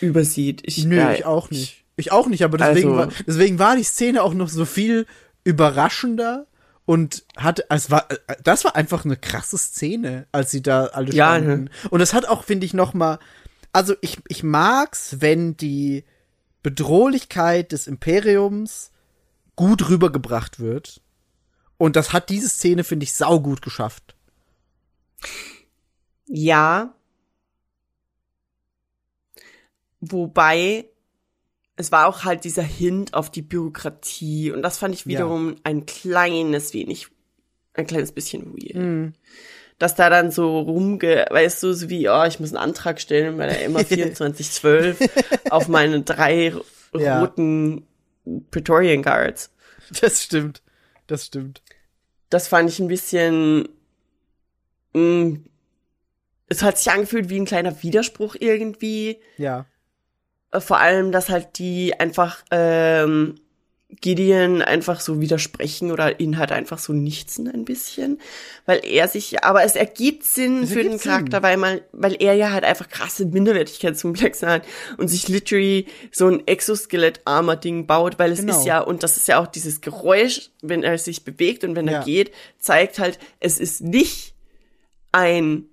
[0.00, 0.62] übersieht.
[0.64, 1.79] Ich, Nö, ja, ich auch nicht.
[2.00, 5.06] Ich auch nicht, aber deswegen, Also- war, deswegen war die Szene auch noch so viel
[5.44, 6.46] überraschender
[6.86, 8.08] und hatte, es war,
[8.42, 11.64] das war einfach eine krasse Szene, als sie da alle Ja, standen.
[11.64, 11.70] ne?
[11.90, 13.18] Und das hat auch, finde ich, noch mal,
[13.72, 16.04] also ich, ich mag's, wenn die
[16.62, 18.90] Bedrohlichkeit des Imperiums
[19.56, 21.00] gut rübergebracht wird.
[21.78, 24.14] Und das hat diese Szene, finde ich, saugut geschafft.
[26.26, 26.92] Ja.
[30.00, 30.89] Wobei,
[31.80, 35.06] es war auch halt dieser Hint auf die Bürokratie und das fand ich Ja.
[35.06, 37.08] wiederum ein kleines wenig,
[37.74, 38.74] ein kleines bisschen weird.
[38.76, 39.12] Mhm.
[39.78, 43.38] Dass da dann so rumge, weißt du, so wie, oh, ich muss einen Antrag stellen
[43.38, 44.98] bei der MA 2412
[45.50, 46.52] auf meine drei
[46.94, 47.20] Ja.
[47.20, 47.86] roten
[48.50, 49.50] Praetorian Guards.
[50.02, 50.62] Das stimmt.
[51.06, 51.62] Das stimmt.
[52.28, 53.68] Das fand ich ein bisschen,
[54.92, 55.38] mh,
[56.48, 59.18] es hat sich angefühlt wie ein kleiner Widerspruch irgendwie.
[59.38, 59.66] Ja.
[60.52, 63.36] Äh, Vor allem, dass halt die einfach ähm,
[64.00, 68.20] Gideon einfach so widersprechen oder ihn halt einfach so nichtsen ein bisschen,
[68.64, 71.42] weil er sich, aber es ergibt Sinn Es für den ergibt Charakter, Sinn.
[71.42, 74.62] weil man, weil er ja halt einfach krasse Minderwertigkeitskomplexe hat
[74.96, 78.56] und sich literally so ein Exoskelett-Armor-Ding baut, weil es Genau.
[78.60, 81.88] ist ja, und das ist ja auch dieses Geräusch, wenn er sich bewegt und wenn
[81.88, 81.98] Ja.
[81.98, 84.34] er geht, zeigt halt, es ist nicht
[85.10, 85.64] ein,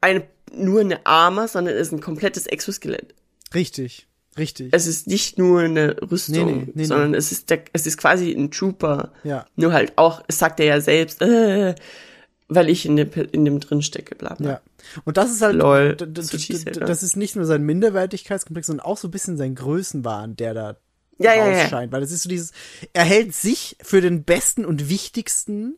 [0.00, 0.22] eine,
[0.52, 3.12] nur eine Armor, sondern es ist ein komplettes Exoskelett
[3.54, 4.06] Richtig.
[4.38, 4.68] Richtig.
[4.72, 7.96] es ist nicht nur eine Rüstung, Nee, nee, nee, sondern es ist der, es ist
[7.98, 9.12] quasi ein Trooper.
[9.24, 9.44] Ja.
[9.56, 11.74] Nur halt auch, es sagt er ja selbst, äh,
[12.48, 14.50] weil ich in dem, in dem drin stecke, bla bla.
[14.50, 14.60] Ja.
[15.04, 15.96] Und das ist halt, Lol.
[15.96, 16.86] d- d- So d- she said, d- ja.
[16.86, 20.76] das ist nicht nur sein Minderwertigkeitskomplex, sondern auch so ein bisschen sein Größenwahn, der da
[21.18, 21.92] Ja, ja, ja.
[21.92, 22.52] Weil es ist so dieses,
[22.92, 25.76] er hält sich für den Besten und Wichtigsten,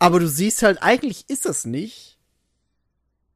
[0.00, 2.18] aber du siehst halt, eigentlich ist das nicht.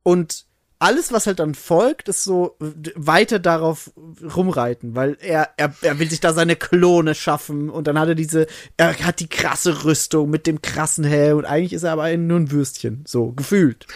[0.03, 0.45] Und
[0.79, 3.91] alles, was halt dann folgt, ist so weiter darauf
[4.37, 8.15] rumreiten, weil er, er, er will sich da seine Klone schaffen und dann hat er
[8.15, 8.47] diese,
[8.77, 12.27] er hat die krasse Rüstung mit dem krassen Helm und eigentlich ist er aber ein,
[12.27, 13.87] nur ein Würstchen, so gefühlt.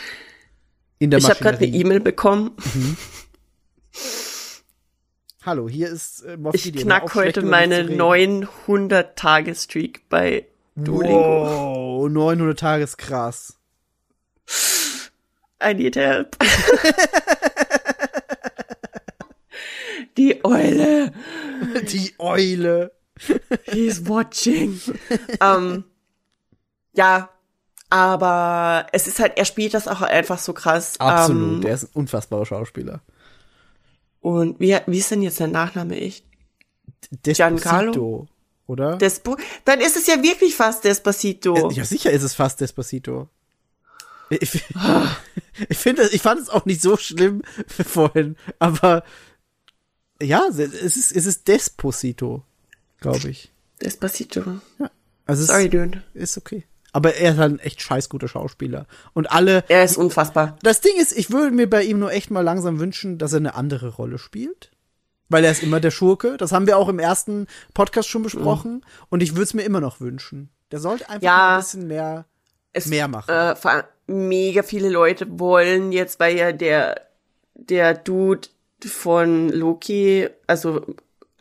[0.98, 1.66] in der Ich habe gerade eine.
[1.66, 2.52] E-Mail bekommen.
[5.42, 7.96] Hallo, hier ist äh, Moff Ich knack heute meine zu reden.
[7.96, 10.46] 900 Tage-Streak bei
[10.76, 12.04] Duolingo.
[12.04, 13.56] Wow, 900 Tage ist krass.
[15.62, 16.36] I need help.
[20.16, 21.12] Die Eule.
[21.90, 22.92] Die Eule.
[23.64, 24.80] He's watching.
[25.40, 25.84] ähm,
[26.94, 27.28] ja,
[27.90, 30.94] aber es ist halt, er spielt das auch einfach so krass.
[30.98, 33.02] Absolut, Ähm, der ist ein unfassbarer Schauspieler.
[34.20, 35.96] und wie, wie ist denn jetzt sein Nachname?
[37.22, 37.90] Giancarlo?
[37.92, 38.28] Despacito,
[38.66, 38.96] oder?
[38.96, 41.70] Despo Dann ist es ja wirklich fast Despacito.
[41.70, 43.28] ja, sicher ist es fast Despacito.
[44.30, 44.64] Ich,
[45.68, 49.02] ich finde, ich fand es auch nicht so schlimm vorhin, aber
[50.22, 52.44] ja, es ist, es ist Desposito,
[53.00, 53.52] glaube ich.
[53.82, 54.60] Despacito.
[55.26, 56.02] Also es Sorry, dude.
[56.14, 56.64] ist okay.
[56.92, 58.86] Aber er ist halt ein echt scheiß guter Schauspieler.
[59.14, 60.58] Und alle, Er ist unfassbar.
[60.62, 63.38] das Ding ist, ich würde mir bei ihm nur echt mal langsam wünschen, dass er
[63.38, 64.70] eine andere Rolle spielt.
[65.28, 66.36] Weil er ist immer der Schurke.
[66.36, 68.84] Das haben wir auch im ersten Podcast schon besprochen.
[69.08, 70.50] Und ich würde es mir immer noch wünschen.
[70.72, 71.54] Der sollte einfach Ja.
[71.54, 72.24] ein bisschen mehr.
[72.72, 73.30] Es, Mehr machen.
[73.30, 73.54] Äh,
[74.10, 77.02] mega viele Leute wollen jetzt, weil ja der,
[77.54, 78.48] der Dude
[78.84, 80.80] von Loki, also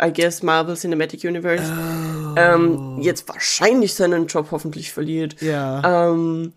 [0.01, 2.35] I guess Marvel Cinematic Universe, Oh.
[2.37, 5.41] ähm, jetzt wahrscheinlich seinen Job hoffentlich verliert.
[5.41, 6.11] Ja.
[6.11, 6.53] Ähm,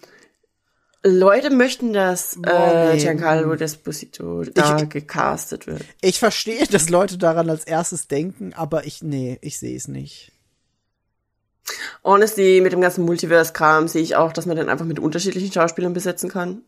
[1.04, 2.96] Leute möchten, dass äh.
[2.96, 5.82] Giancarlo Desposito da Ich- gecastet wird.
[6.00, 10.30] Ich verstehe, dass Leute daran als erstes denken, aber ich, nee, ich sehe es nicht.
[12.04, 15.92] Honestly, mit dem ganzen Multiverse-Kram sehe ich auch, dass man den einfach mit unterschiedlichen Schauspielern
[15.92, 16.62] besetzen kann.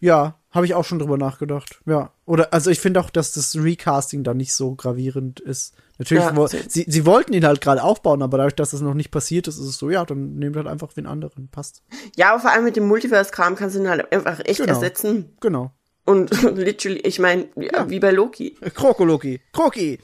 [0.00, 1.80] Ja, habe ich auch schon drüber nachgedacht.
[1.84, 2.10] Ja.
[2.24, 5.74] Oder, also ich finde auch, dass das Recasting da nicht so gravierend ist.
[5.98, 8.94] Natürlich, Ja, wo, sie, sie wollten ihn halt gerade aufbauen, aber dadurch, dass das noch
[8.94, 11.48] nicht passiert ist, ist es so, ja, dann nehmt halt einfach wen anderen.
[11.48, 11.82] Passt.
[12.16, 14.72] Ja, aber vor allem mit dem Multiverse-Kram kannst du ihn halt einfach echt Genau.
[14.72, 15.36] ersetzen.
[15.40, 15.72] Genau.
[16.06, 18.56] Und literally, ich meine, wie bei Loki.
[18.74, 19.40] Krokoloki.
[19.52, 19.98] Kroki.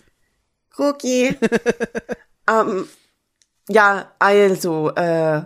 [0.76, 1.36] Cookie.
[2.50, 2.86] ähm,
[3.72, 5.42] ja, also, äh,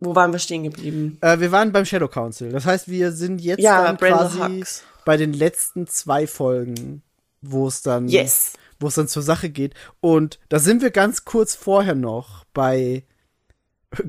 [0.00, 1.18] wo waren wir stehen geblieben?
[1.20, 2.50] Äh, wir waren beim Shadow Council.
[2.52, 4.84] Das heißt, wir sind jetzt Ja, dann quasi Hux.
[5.04, 7.02] bei den letzten zwei Folgen,
[7.42, 8.52] wo es dann, Yes.
[8.78, 9.74] wo es dann zur Sache geht.
[10.00, 13.04] Und da sind wir ganz kurz vorher noch bei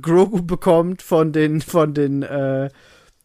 [0.01, 2.69] Grogu bekommt von den, von den, äh,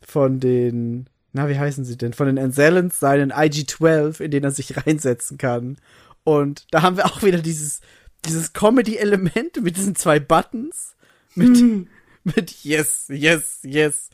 [0.01, 2.13] von den, na, wie heißen sie denn?
[2.13, 5.79] Von den Anzellans seinen IG-12, in den er sich reinsetzen kann.
[6.25, 7.81] Und da haben wir auch wieder dieses,
[8.25, 10.95] dieses Comedy-Element mit diesen zwei Buttons.
[11.35, 11.89] Mit,
[12.25, 14.11] mit Yes, Yes, Yes.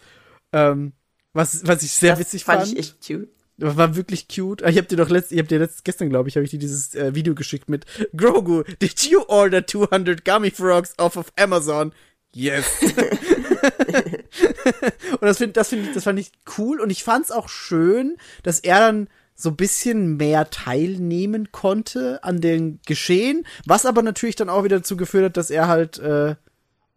[0.52, 0.92] Ähm,
[1.32, 2.72] was, was ich sehr Das witzig fand fand.
[2.72, 3.28] ich echt cute.
[3.58, 4.62] War wirklich cute.
[4.62, 6.58] Ich habe dir doch letzt, ich habe dir letzt, gestern glaube ich, habe ich dir
[6.58, 7.84] dieses äh, Video geschickt mit
[8.16, 8.62] Grogu.
[8.80, 11.92] Did you order 200 Gummy Frogs off of Amazon?
[12.32, 12.66] Yes.
[15.12, 17.48] und das finde, das finde ich, das fand ich cool und ich fand es auch
[17.48, 19.08] schön, dass er dann
[19.40, 24.78] so ein bisschen mehr teilnehmen konnte an den Geschehen, was aber natürlich dann auch wieder
[24.78, 26.34] dazu geführt hat, dass er halt äh,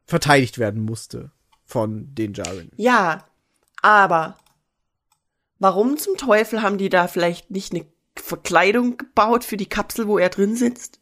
[0.06, 1.32] verteidigt werden musste
[1.66, 2.72] von den Jaren.
[2.76, 3.26] Ja,
[3.82, 4.38] aber
[5.60, 7.86] warum zum Teufel haben die da vielleicht nicht eine
[8.16, 11.02] Verkleidung gebaut für die Kapsel, wo er drin sitzt?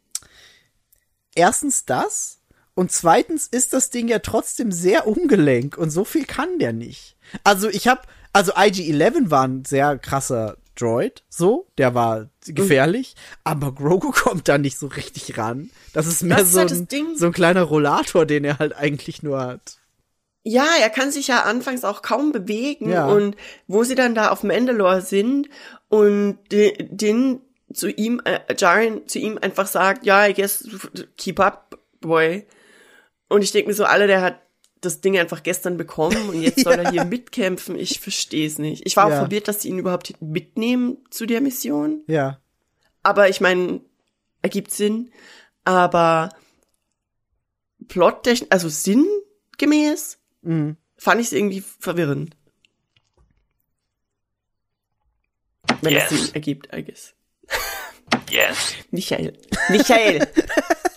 [1.40, 2.40] erstens das
[2.76, 7.18] und zweitens ist das Ding ja trotzdem sehr ungelenk und so viel kann der nicht.
[7.44, 13.74] Also ich hab, also IG-11 war ein sehr krasser Droid, so, der war gefährlich, aber
[13.74, 15.70] Grogu kommt da nicht so richtig ran.
[15.94, 17.16] Das ist mehr Das ist so, halt das ein, Ding.
[17.16, 19.78] so ein kleiner Rollator, den er halt eigentlich nur hat.
[20.44, 23.08] Ja, er kann sich ja anfangs auch kaum bewegen Ja.
[23.08, 23.36] und
[23.68, 25.50] wo sie dann da auf Mandalore sind
[25.90, 27.42] und de- den
[27.74, 30.68] zu ihm, äh, Jaren zu ihm einfach sagt, ja, I guess,
[31.18, 32.48] keep up, boy.
[33.28, 34.40] Und ich denke mir so, alle, der hat
[34.82, 37.78] das Ding einfach gestern bekommen und jetzt soll er hier mitkämpfen.
[37.78, 38.86] Ich verstehe es nicht.
[38.86, 39.20] Ich war auch Ja.
[39.20, 42.04] verwirrt, dass sie ihn überhaupt mitnehmen zu der Mission.
[42.08, 42.40] Ja.
[43.04, 43.82] Aber ich meine,
[44.42, 45.12] ergibt Sinn.
[45.66, 46.30] Aber
[47.88, 50.78] plottechnisch, also sinngemäß, Mhm.
[50.98, 52.36] fand ich es irgendwie verwirrend.
[55.82, 56.12] Wenn Yes.
[56.12, 57.14] es Sinn ergibt, I guess.
[58.32, 58.74] Yes.
[58.92, 59.34] Michael.
[59.70, 60.28] Michael.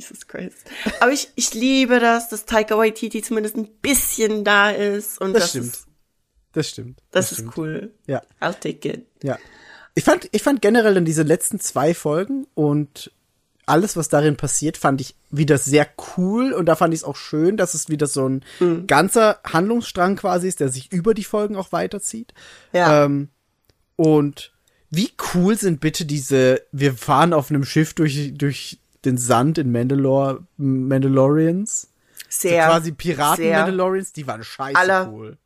[0.00, 0.58] Jesus Christ.
[1.00, 5.20] Aber ich, ich liebe das, dass Taika Waititi zumindest ein bisschen da ist.
[5.20, 5.66] Und Das das, stimmt.
[5.66, 5.86] Ist,
[6.52, 7.02] Das stimmt.
[7.10, 7.56] das, ist stimmt.
[7.56, 7.94] cool.
[8.06, 8.22] Ja.
[8.40, 9.06] I'll take it.
[9.22, 9.38] Ja.
[9.94, 13.12] Ich fand, ich fand generell dann diese letzten zwei Folgen und
[13.66, 15.86] alles, was darin passiert, fand ich wieder sehr
[16.16, 18.86] cool und da fand ich es auch schön, dass es wieder so ein Mhm.
[18.88, 22.34] ganzer Handlungsstrang quasi ist, der sich über die Folgen auch weiterzieht.
[22.72, 23.04] Ja.
[23.04, 23.28] Ähm,
[23.96, 24.52] und
[24.90, 29.72] wie cool sind bitte diese, wir fahren auf einem Schiff durch, durch den Sand in
[29.72, 31.88] Mandalore, Mandalorians.
[32.28, 32.64] Sehr.
[32.64, 33.58] so quasi Piraten sehr.
[33.58, 35.36] Mandalorians, die waren scheiße Aller- cool.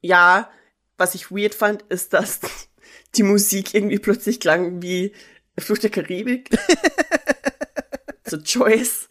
[0.00, 0.48] Ja,
[0.96, 2.40] was ich weird fand, ist, dass
[3.16, 5.12] die Musik irgendwie plötzlich klang wie
[5.58, 6.50] Flucht der Karibik.
[8.26, 9.08] so Choice.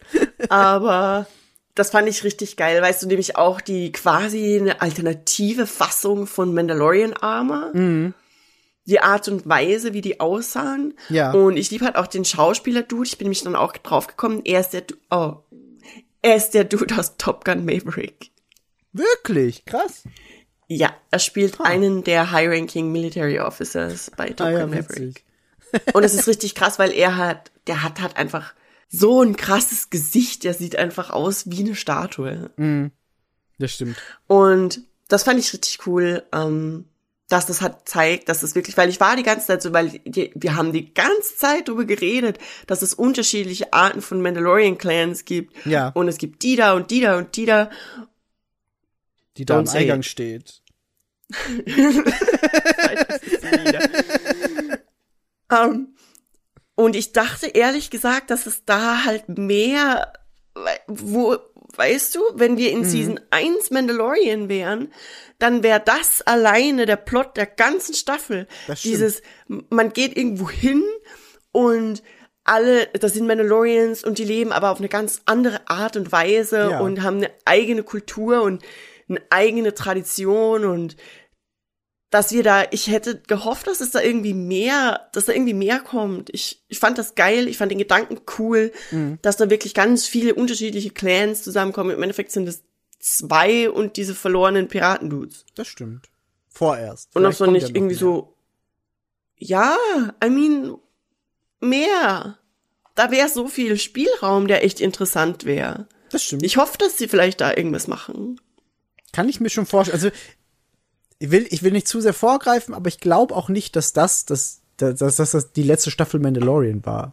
[0.48, 1.26] Aber
[1.74, 2.80] das fand ich richtig geil.
[2.82, 7.72] Weißt du, nämlich auch die quasi eine alternative Fassung von Mandalorian Armor.
[8.86, 10.94] Die Art und Weise, wie die aussahen.
[11.08, 11.32] Ja.
[11.32, 13.06] Und ich liebe halt auch den Schauspieler-Dude.
[13.06, 14.40] Ich bin nämlich dann auch drauf gekommen.
[14.44, 15.36] Er ist der, Du- oh.
[16.22, 18.30] Er ist der Dude aus Top Gun Maverick.
[18.92, 20.04] Wirklich, krass.
[20.66, 25.24] Ja, er spielt einen der High-Ranking Military Officers bei Top Ah ja, Gun Maverick.
[25.94, 28.54] Und es ist richtig krass, weil er hat, der hat halt einfach
[28.88, 30.42] so ein krasses Gesicht.
[30.44, 32.50] Der sieht einfach aus wie eine Statue.
[33.58, 33.96] Das stimmt.
[34.26, 36.86] Und das fand ich richtig cool, ähm,
[37.30, 40.00] dass das hat zeigt, dass es wirklich, weil ich war die ganze Zeit so, weil
[40.04, 45.24] die, wir haben die ganze Zeit darüber geredet, dass es unterschiedliche Arten von Mandalorian Clans
[45.24, 45.54] gibt.
[45.64, 45.88] Ja.
[45.94, 47.70] Und es gibt die da und die da und die da.
[49.36, 50.06] Die da Don't am say Eingang it.
[50.06, 50.62] steht.
[55.50, 55.94] Ähm,
[56.74, 60.12] und ich dachte ehrlich gesagt, dass es da halt mehr,
[60.86, 61.36] wo,
[61.80, 62.76] weißt du, wenn wir Mhm.
[62.76, 64.92] in Season 1 Mandalorian wären,
[65.38, 68.46] dann wäre das alleine der Plot der ganzen Staffel.
[68.84, 70.82] Dieses, man geht irgendwo hin
[71.52, 72.02] und
[72.44, 76.68] alle, das sind Mandalorians und die leben aber auf eine ganz andere Art und Weise
[76.72, 76.80] Ja.
[76.80, 78.62] und haben eine eigene Kultur und
[79.08, 80.96] eine eigene Tradition und
[82.10, 85.78] dass wir da, ich hätte gehofft, dass es da irgendwie mehr, dass da irgendwie mehr
[85.78, 86.28] kommt.
[86.32, 89.18] Ich, ich fand das geil, ich fand den Gedanken cool, Mhm.
[89.22, 91.90] dass da wirklich ganz viele unterschiedliche Clans zusammenkommen.
[91.90, 92.62] Im Endeffekt sind es
[92.98, 95.46] zwei und diese verlorenen Piratendudes.
[95.54, 96.08] Das stimmt.
[96.48, 97.14] Vorerst.
[97.14, 98.00] Und auch so nicht ja irgendwie mehr.
[98.00, 98.34] so,
[99.36, 99.76] ja,
[100.22, 100.76] I mean,
[101.60, 102.38] mehr.
[102.96, 105.86] Da wäre so viel Spielraum, der echt interessant wäre.
[106.10, 106.42] Das stimmt.
[106.42, 108.40] Ich hoffe, dass sie vielleicht da irgendwas machen.
[109.12, 109.94] Kann ich mir schon vorstellen.
[109.94, 110.10] Also,
[111.20, 114.24] ich will, ich will nicht zu sehr vorgreifen, aber ich glaube auch nicht, dass das,
[114.24, 117.12] das, dass, dass das die letzte Staffel Mandalorian war.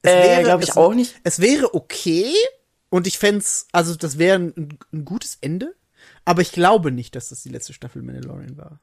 [0.00, 1.14] Es Äh, glaube ich es- auch nicht.
[1.24, 2.32] Es wäre okay
[2.90, 5.74] und ich fänd's, also das wäre ein, ein gutes Ende,
[6.24, 8.78] aber ich glaube nicht, dass das die letzte Staffel Mandalorian war.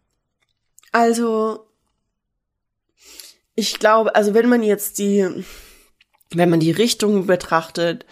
[0.92, 1.68] Also,
[3.56, 5.46] ich glaube, also wenn man jetzt die,
[6.32, 8.06] wenn man die Richtung betrachtet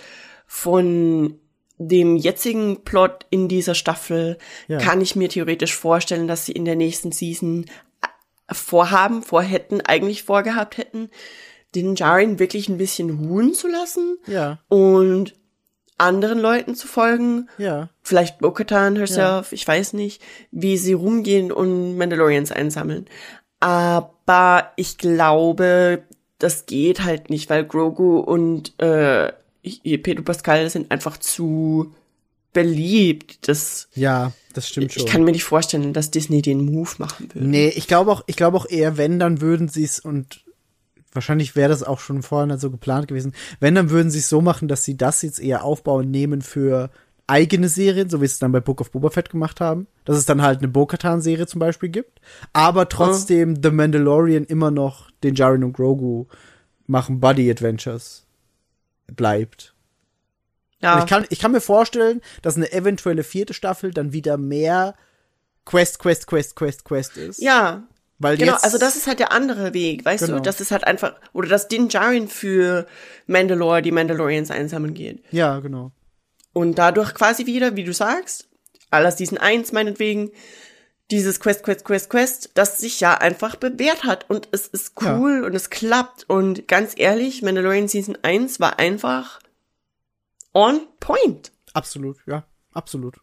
[0.48, 1.38] von
[1.82, 4.38] dem jetzigen Plot in dieser Staffel,
[4.68, 4.78] Ja.
[4.78, 7.66] kann ich mir theoretisch vorstellen, dass sie in der nächsten Season
[8.02, 11.10] äh, vorhaben, vorhätten, eigentlich vorgehabt hätten,
[11.76, 15.34] den Jarin wirklich ein bisschen ruhen zu lassen Ja, und
[15.98, 17.90] anderen Leuten zu folgen ja.
[18.02, 23.06] vielleicht Bo-Katan herself, ich weiß nicht, wie sie rumgehen und Mandalorians einsammeln.
[23.60, 26.04] Aber ich glaube,
[26.40, 29.32] das geht halt nicht, weil Grogu und äh,
[29.78, 31.94] Pedro Pascal sind einfach zu
[32.54, 33.48] beliebt.
[33.48, 35.06] Das, Ja, das stimmt schon.
[35.06, 37.48] ich kann mir nicht vorstellen, dass Disney den Move machen würde.
[37.48, 40.44] Nee, ich glaube auch, ich glaube auch eher, wenn, dann würden sie es und
[41.12, 43.34] wahrscheinlich wäre das auch schon vorher so geplant gewesen.
[43.60, 46.90] Wenn, dann würden sie es so machen, dass sie das jetzt eher aufbauen nehmen für
[47.28, 49.88] eigene Serien, so wie sie es dann bei Book of Boba Fett gemacht haben.
[50.06, 52.20] Dass es dann halt eine Bo-Katan-Serie zum Beispiel gibt.
[52.54, 56.26] Aber trotzdem The Mandalorian immer noch den Jaren und Grogu
[56.88, 58.26] machen Buddy Adventures
[59.16, 59.74] bleibt.
[60.82, 64.38] Ja, Und ich kann, ich kann mir vorstellen, dass eine eventuelle vierte Staffel dann wieder
[64.38, 64.96] mehr
[65.66, 67.42] Quest, Quest, Quest, Quest, Quest ist.
[67.42, 67.84] ja,
[68.18, 70.38] Weil Genau, also das ist halt der andere Weg, weißt Genau.
[70.38, 72.86] du, das ist halt einfach, oder dass Din Djarin für
[73.28, 75.22] Mandalore die Mandalorians einsammeln geht.
[75.32, 75.92] Ja, genau.
[76.54, 78.48] Und dadurch quasi wieder, wie du sagst,
[78.90, 80.32] aller Season 1 meinetwegen,
[81.12, 84.30] dieses Quest, Quest, Quest, Quest, das sich ja einfach bewährt hat.
[84.30, 86.30] Und es ist cool und es klappt.
[86.30, 89.40] Und ganz ehrlich, Mandalorian Season 1 war einfach
[90.54, 91.52] on point.
[91.74, 93.16] Absolut, ja, absolut.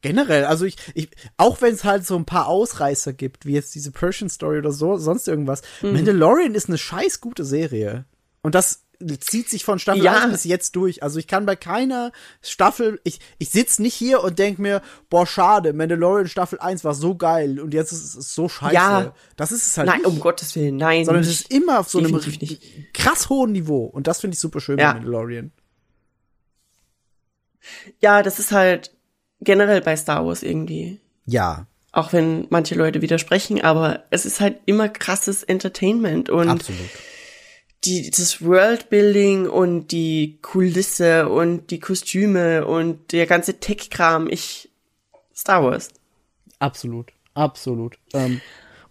[0.00, 3.74] Generell, also ich, ich auch wenn es halt so ein paar Ausreißer gibt, wie jetzt
[3.74, 5.92] diese Persian Story oder so, sonst irgendwas, Mhm.
[5.92, 8.04] Mandalorian ist eine scheiß gute Serie.
[8.42, 8.82] Und das
[9.20, 10.22] zieht sich von Staffel Ja.
[10.22, 11.02] 1 bis jetzt durch.
[11.02, 12.12] Also ich kann bei keiner
[12.42, 16.94] Staffel, ich, ich sitz nicht hier und denk mir, boah, schade, Mandalorian Staffel 1 war
[16.94, 18.74] so geil und jetzt ist es so scheiße.
[18.74, 19.14] Ja.
[19.36, 20.06] Das ist es halt Nein, nicht.
[20.06, 21.04] um Gottes Willen, nein.
[21.04, 22.92] sondern es ist immer auf so einem nicht.
[22.94, 23.84] krass hohen Niveau.
[23.84, 24.92] Und das finde ich super schön Ja.
[24.92, 25.52] bei Mandalorian.
[28.00, 28.90] Ja, das ist halt
[29.40, 31.00] generell bei Star Wars irgendwie.
[31.26, 36.80] Ja, Auch wenn manche Leute widersprechen, aber es ist halt immer krasses Entertainment und absolut.
[37.84, 44.28] Die, das Worldbuilding und die Kulisse und die Kostüme und der ganze Tech-Kram.
[44.28, 44.70] Ich,
[45.34, 45.88] Star Wars.
[46.58, 47.96] Absolut, absolut.
[48.12, 48.40] Ähm,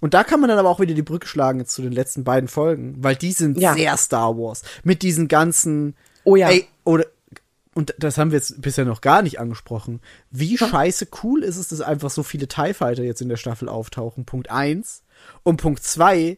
[0.01, 2.23] und da kann man dann aber auch wieder die Brücke schlagen jetzt zu den letzten
[2.23, 3.73] beiden Folgen, weil die sind Ja.
[3.75, 4.63] sehr Star Wars.
[4.83, 6.49] Mit diesen ganzen, Oh ja.
[6.49, 7.05] ey, oder
[7.73, 11.69] und das haben wir jetzt bisher noch gar nicht angesprochen, wie scheiße cool ist es,
[11.69, 14.25] dass einfach so viele TIE Fighter jetzt in der Staffel auftauchen.
[14.25, 15.03] Punkt eins
[15.43, 16.37] Und Punkt zwei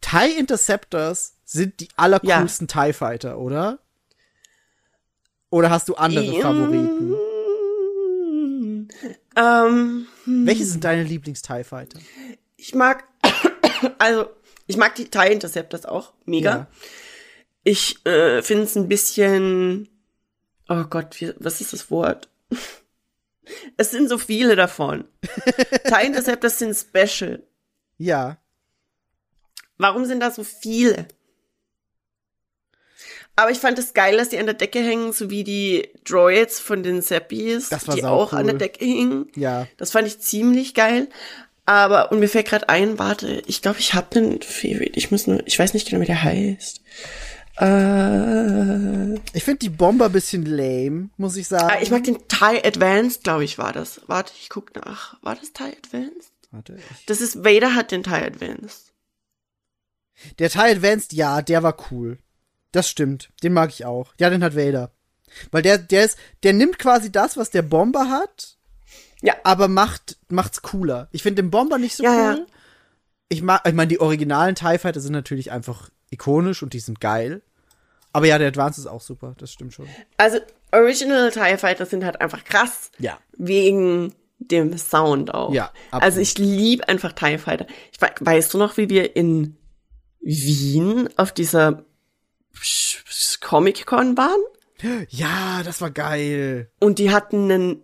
[0.00, 3.78] TIE Interceptors sind die allercoolsten TIE Fighter, oder?
[5.50, 7.14] Oder hast du andere Ähm, Favoriten?
[9.36, 11.98] Ähm, Welche sind deine Lieblings-TIE Fighter?
[12.56, 13.04] ich mag,
[13.98, 14.30] also,
[14.66, 16.12] ich mag die TIE Interceptors auch.
[16.24, 16.50] Mega.
[16.50, 16.66] Ja.
[17.62, 19.88] Ich äh, finde es ein bisschen,
[20.68, 22.28] oh Gott, wie, was ist das Wort?
[23.76, 25.04] Es sind so viele davon.
[25.84, 27.42] TIE Interceptors sind special.
[27.98, 28.38] Ja.
[29.76, 31.08] Warum sind da so viele?
[33.36, 36.60] Aber ich fand es geil, dass die an der Decke hängen, so wie die Droids
[36.60, 38.58] von den Seppies, Das war die auch an der cool.
[38.58, 39.26] Decke hingen.
[39.34, 39.66] Ja.
[39.76, 41.08] Das fand ich ziemlich geil.
[41.66, 44.92] Aber, und mir fällt gerade ein, warte, ich glaube, ich habe einen Favorite.
[44.98, 46.80] Ich muss nur, ich weiß nicht genau, wie der heißt.
[47.58, 51.68] Äh, Ich finde die Bomber bisschen lame, muss ich sagen.
[51.70, 54.00] ah, ich mag den TIE Advanced, glaube ich, war das.
[54.06, 55.16] Warte, ich guck nach.
[55.22, 56.32] War das TIE Advanced?
[56.50, 58.92] Warte, ich Das ist, Vader hat den TIE Advanced.
[60.38, 62.18] Der TIE Advanced, ja, der war cool.
[62.74, 63.30] Das stimmt.
[63.42, 64.12] Den mag ich auch.
[64.18, 64.90] Ja, den hat Vader.
[65.52, 68.56] Weil der, der ist, der nimmt quasi das, was der Bomber hat,
[69.22, 69.34] Ja.
[69.44, 71.08] aber macht, macht's cooler.
[71.12, 72.38] Ich finde den Bomber nicht so Ja, cool.
[72.38, 72.46] ja.
[73.28, 77.00] Ich mag, ich meine, die originalen TIE Fighter sind natürlich einfach ikonisch und die sind
[77.00, 77.42] geil.
[78.12, 79.34] Aber ja, der Advanced ist auch super.
[79.38, 79.88] Das stimmt schon.
[80.16, 80.38] Also,
[80.72, 82.90] Original TIE Fighter sind halt einfach krass.
[82.98, 83.18] Ja.
[83.36, 85.52] Wegen dem Sound auch.
[85.52, 86.02] Ja, absolut.
[86.02, 87.66] Also ich liebe einfach TIE Fighter.
[87.92, 89.56] Ich, we- weißt du noch, wie wir in
[90.20, 91.84] Wien auf dieser
[93.40, 94.40] Comic-Con waren?
[95.08, 96.70] Ja, das war geil.
[96.80, 97.82] Und die hatten einen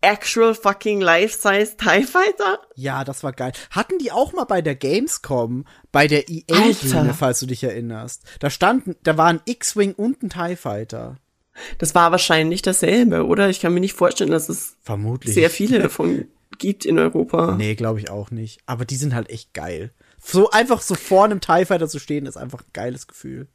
[0.00, 2.60] actual fucking life-size TIE Fighter?
[2.74, 3.52] Ja, das war geil.
[3.70, 8.22] Hatten die auch mal bei der Gamescom, bei der EA-Bühne, falls du dich erinnerst.
[8.40, 11.16] Da standen, da war ein X-Wing und ein TIE Fighter.
[11.78, 13.48] Das war wahrscheinlich dasselbe, oder?
[13.50, 15.34] Ich kann mir nicht vorstellen, dass es Vermutlich.
[15.34, 16.26] sehr viele davon
[16.58, 17.56] gibt in Europa.
[17.56, 18.60] Nee, glaube ich auch nicht.
[18.66, 19.92] Aber die sind halt echt geil.
[20.22, 23.48] So einfach so vor einem TIE Fighter zu stehen, ist einfach ein geiles Gefühl.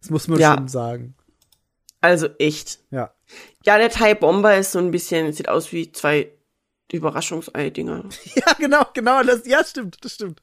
[0.00, 0.54] Das muss man Ja.
[0.54, 1.14] schon sagen.
[2.00, 2.78] Also echt.
[2.90, 3.12] Ja.
[3.64, 6.30] Ja, der TIE Bomber ist so ein bisschen, sieht aus wie zwei
[6.92, 8.04] Überraschungsei-Dinger.
[8.36, 9.22] Ja, genau, genau.
[9.22, 10.40] Das, ja, stimmt, das stimmt.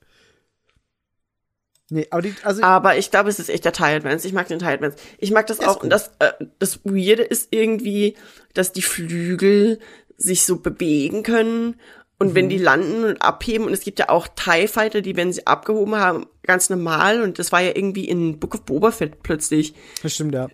[1.89, 4.27] Nee, aber die, also, Aber ich glaube, es ist echt der TIE Advance.
[4.27, 4.97] Ich mag den TIE Advance.
[5.19, 5.83] Ich mag das auch.
[5.83, 8.15] Und das, äh, das Weirde ist irgendwie,
[8.53, 9.79] dass die Flügel
[10.17, 11.79] sich so bewegen können.
[12.23, 12.35] Und Mhm.
[12.35, 15.45] wenn die landen und abheben, und es gibt ja auch TIE Fighter, die, wenn sie
[15.45, 17.21] abgehoben haben, ganz normal.
[17.21, 19.73] Und das war ja irgendwie in Book of Boba Fett plötzlich.
[20.01, 20.47] das stimmt, ja.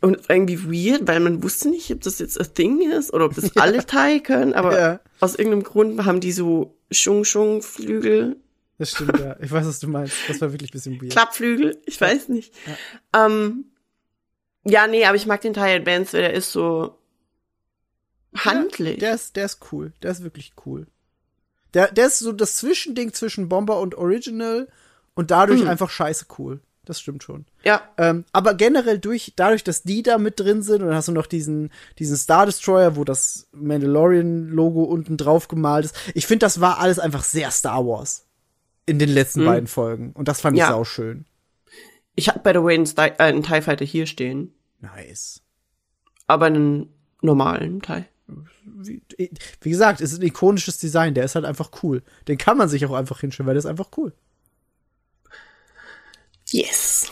[0.00, 3.34] Und irgendwie weird, weil man wusste nicht, ob das jetzt a thing ist oder ob
[3.34, 4.52] das alle TIE können.
[4.52, 5.00] Aber Ja.
[5.20, 8.36] aus irgendeinem Grund haben die so Schung-Schung-Flügel.
[8.78, 9.36] Das stimmt, ja.
[9.40, 10.14] Ich weiß, was du meinst.
[10.28, 11.12] Das war wirklich ein bisschen weird.
[11.12, 12.52] Klappflügel, ich weiß nicht.
[13.12, 13.26] Ja.
[13.26, 13.66] Ähm,
[14.64, 16.98] ja, nee, aber ich mag den TIE Advance, weil der ist so
[18.36, 18.98] handlich.
[18.98, 19.92] Der ist, der ist cool.
[20.02, 20.86] Der ist wirklich cool.
[21.74, 24.68] Der, der ist so das Zwischending zwischen Bomber und Original
[25.14, 25.68] und dadurch Hm.
[25.68, 26.60] einfach scheiße cool.
[26.86, 27.46] Das stimmt schon.
[27.64, 31.08] ja, Ähm, aber generell durch, dadurch, dass die da mit drin sind und dann hast
[31.08, 35.96] du noch diesen, diesen Star Destroyer, wo das Mandalorian-Logo unten drauf gemalt ist.
[36.14, 38.26] Ich finde, das war alles einfach sehr Star Wars
[38.84, 40.12] in den letzten beiden Folgen.
[40.12, 40.68] Und das fand ich Ja.
[40.68, 41.24] sau schön.
[42.16, 45.40] ich habe by the way einen, Sty äh, einen TIE Fighter hier stehen, Nice.
[46.26, 46.92] aber einen
[47.22, 48.04] normalen TIE.
[48.86, 49.02] Wie,
[49.60, 52.02] wie gesagt, es ist ein ikonisches Design, der ist halt einfach cool.
[52.28, 54.12] Den kann man sich auch einfach hinstellen, weil der ist einfach cool.
[56.50, 57.10] Yes.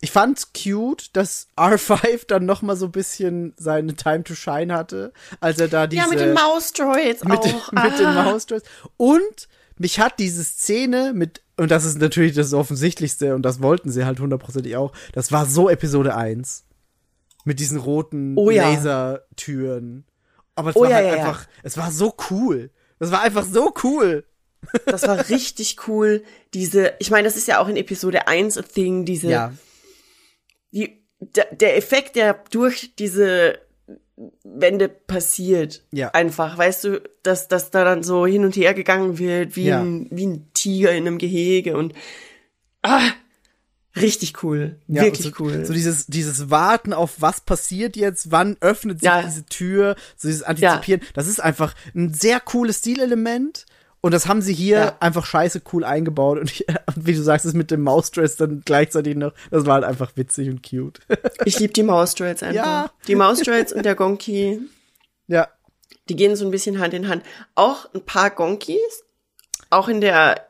[0.00, 4.72] Ich fand's cute, dass R5 dann noch mal so ein bisschen seine Time to Shine
[4.74, 7.42] hatte, als er da diese ja, mit den Mouse-Droids mit, auch.
[7.42, 8.24] den, mit den Ah.
[8.24, 8.68] Mouse Droids.
[8.96, 9.48] Und
[9.78, 14.04] mich hat diese Szene mit und das ist natürlich das Offensichtlichste und das wollten sie
[14.04, 14.92] halt hundertprozentig auch.
[15.12, 16.64] Das war so Episode 1
[17.44, 18.70] mit diesen roten Oh ja.
[18.70, 20.04] Lasertüren.
[20.56, 21.18] Aber es Oh war ja, halt ja, ja.
[21.24, 22.70] einfach, es war so cool.
[22.98, 24.24] Das war einfach so cool.
[24.86, 26.24] Das war richtig cool.
[26.54, 29.52] Diese, ich meine, das ist ja auch in Episode 1 a thing, diese Ja,
[30.72, 33.60] die, der, der Effekt, der durch diese
[34.44, 36.08] Wände passiert, Ja.
[36.12, 39.80] einfach, weißt du, dass, dass da dann so hin und her gegangen wird, wie, Ja.
[39.82, 41.92] ein, wie ein Tiger in einem Gehege und
[42.82, 43.10] ah,
[43.96, 45.64] richtig cool, Ja, wirklich so, cool.
[45.64, 49.22] So dieses, dieses Warten auf was passiert jetzt, wann öffnet sich Ja.
[49.22, 53.66] diese Tür, so dieses Antizipieren, das ist einfach ein sehr cooles Stilelement.
[54.02, 54.96] Und das haben sie hier Ja.
[55.00, 56.38] einfach scheiße cool eingebaut.
[56.38, 56.64] Und, ich,
[56.94, 60.48] wie du sagst, es mit dem Mouse-Dress dann gleichzeitig noch, das war halt einfach witzig
[60.48, 61.00] und cute.
[61.44, 62.54] ich liebe die Mouse-Droids einfach.
[62.54, 62.90] Ja.
[63.08, 64.60] Die Mouse-Droids und der Gonki,
[65.26, 65.48] ja.
[66.08, 67.24] die gehen so ein bisschen Hand in Hand.
[67.56, 68.78] Auch ein paar Gonkis,
[69.70, 70.46] auch in der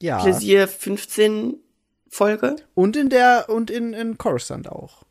[0.00, 0.18] Ja.
[0.20, 1.58] Pläsier 15
[2.14, 2.56] Folge.
[2.74, 5.02] Und in der, und in, in Coruscant auch.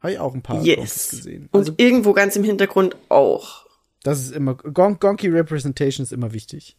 [0.00, 1.10] Habe ich auch ein paar Yes.
[1.10, 1.48] gesehen.
[1.52, 3.66] Und Also, irgendwo ganz im Hintergrund auch.
[4.02, 6.76] das ist immer, Gon Gonky Representation ist immer wichtig.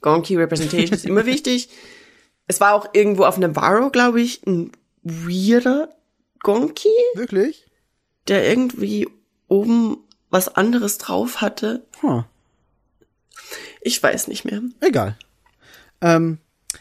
[0.00, 1.68] Gonky Representation ist immer wichtig.
[2.48, 4.72] Es war auch irgendwo auf Navarro, glaube ich, ein
[5.04, 5.88] weirder
[6.40, 7.66] Gonky, Wirklich?
[8.26, 9.08] der irgendwie
[9.46, 9.96] oben
[10.28, 11.86] was anderes drauf hatte.
[12.02, 12.24] Huh.
[13.80, 14.60] Ich weiß nicht mehr.
[14.80, 15.16] Egal.
[16.00, 16.38] Ähm,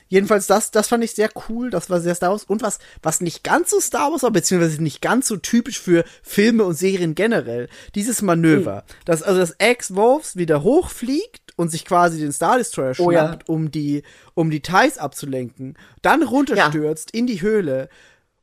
[0.07, 1.69] jedenfalls, das, das fand ich sehr cool.
[1.69, 2.43] Das war sehr Star Wars.
[2.43, 6.03] Und was, was nicht ganz so Star Wars war, beziehungsweise nicht ganz so typisch für
[6.23, 8.83] Filme und Serien generell, dieses Manöver.
[9.05, 13.27] Dass also das Ex-Wolves wieder hochfliegt und sich quasi den Star Destroyer Oh ja.
[13.27, 14.03] schnappt, um die,
[14.33, 17.89] um die Thais abzulenken, dann runterstürzt in die Höhle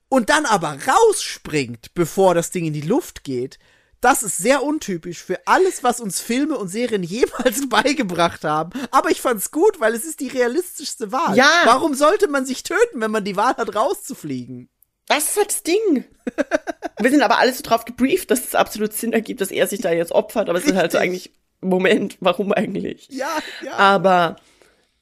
[0.08, 3.58] und dann aber rausspringt, bevor das Ding in die Luft geht.
[4.00, 8.70] Das ist sehr untypisch für alles, was uns Filme und Serien jemals beigebracht haben.
[8.90, 11.36] Aber ich fand's gut, weil es ist die realistischste Wahl.
[11.36, 11.50] Ja.
[11.64, 14.68] Warum sollte man sich töten, wenn man die Wahl hat, rauszufliegen?
[15.06, 16.04] Das ist halt das Ding.
[17.00, 19.80] Wir sind aber alle so drauf gebrieft, dass es absolut Sinn ergibt, dass er sich
[19.80, 20.48] da jetzt opfert.
[20.48, 21.30] Aber es ist halt so Richtig.
[21.30, 23.08] eigentlich, Moment, warum eigentlich?
[23.10, 23.72] Ja, ja.
[23.72, 24.36] Aber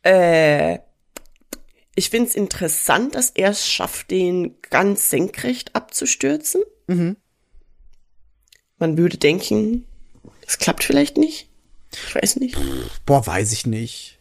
[0.03, 0.79] äh,
[1.97, 6.63] ich find's interessant, dass er es schafft, den ganz senkrecht abzustürzen.
[6.87, 7.17] Mhm.
[8.79, 9.87] Man würde denken,
[10.45, 11.49] das klappt vielleicht nicht.
[11.93, 12.57] Ich weiß nicht.
[13.07, 14.19] Boah, weiß ich nicht.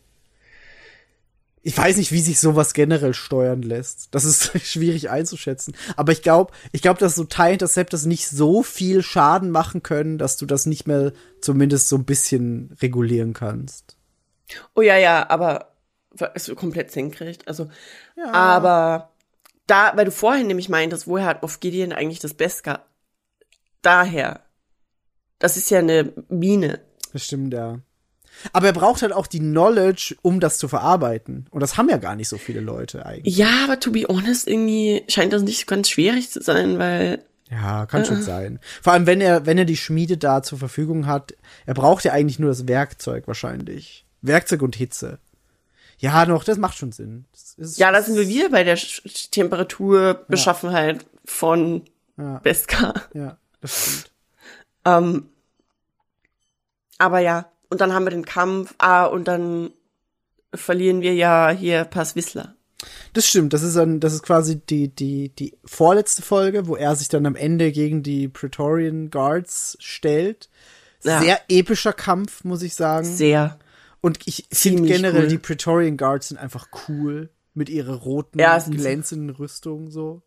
[1.61, 4.09] Ich weiß nicht, wie sich sowas generell steuern lässt.
[4.13, 5.75] Das ist schwierig einzuschätzen.
[5.97, 10.19] Aber ich glaube, ich glaube, dass so Tie Interceptors nicht so viel Schaden machen können,
[10.19, 11.11] dass du das nicht mehr
[11.41, 13.97] zumindest so ein bisschen regulieren kannst.
[14.75, 15.71] Oh ja, ja, aber
[16.35, 17.47] ist so komplett senkrecht.
[17.47, 17.67] Also,
[18.15, 18.31] Ja.
[18.31, 19.09] aber
[19.65, 22.85] da, weil du vorhin nämlich meintest, woher hat Moff Gideon eigentlich das Beskar?
[23.81, 24.44] Daher.
[25.39, 26.79] Das ist ja eine Mine.
[27.13, 27.79] Das stimmt, ja.
[28.51, 31.47] Aber er braucht halt auch die Knowledge, um das zu verarbeiten.
[31.51, 33.35] Und das haben ja gar nicht so viele Leute eigentlich.
[33.37, 37.23] Ja, aber to be honest, irgendwie scheint das nicht so ganz schwierig zu sein, weil
[37.49, 38.59] Ja, kann schon sein.
[38.81, 41.33] Vor allem, wenn er, wenn er die Schmiede da zur Verfügung hat,
[41.65, 44.05] er braucht ja eigentlich nur das Werkzeug wahrscheinlich.
[44.21, 45.19] Werkzeug und Hitze.
[45.97, 47.23] Ja, noch, das macht schon Sinn.
[47.57, 51.83] Das Ja, da sind wir wieder bei der Sch- Sch- Temperaturbeschaffenheit von
[52.17, 52.39] Ja.
[52.39, 52.95] Beskar.
[53.13, 54.11] Ja, das stimmt.
[54.85, 55.29] Ähm,
[56.97, 59.71] aber ja, und dann haben wir den Kampf, ah, und dann
[60.53, 62.55] verlieren wir ja hier Pass Whistler.
[63.13, 66.95] Das stimmt, das ist dann, das ist quasi die, die, die vorletzte Folge, wo er
[66.95, 70.49] sich dann am Ende gegen die Praetorian Guards stellt.
[71.03, 71.21] Ja.
[71.21, 73.05] Sehr epischer Kampf, muss ich sagen.
[73.05, 73.59] Sehr.
[74.01, 75.27] Und ich finde generell, cool.
[75.29, 77.29] die Praetorian Guards sind einfach cool.
[77.53, 80.21] Mit ihrer roten, Ja, glänzenden Rüstung, so.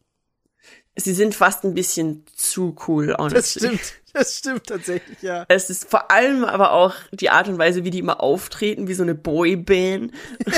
[1.00, 3.38] Sie sind fast ein bisschen zu cool, honestly.
[3.38, 3.80] Das stimmt,
[4.12, 5.44] das stimmt tatsächlich, ja.
[5.48, 8.94] Es ist vor allem aber auch die Art und Weise, wie die immer auftreten, wie
[8.94, 10.12] so eine Boyband.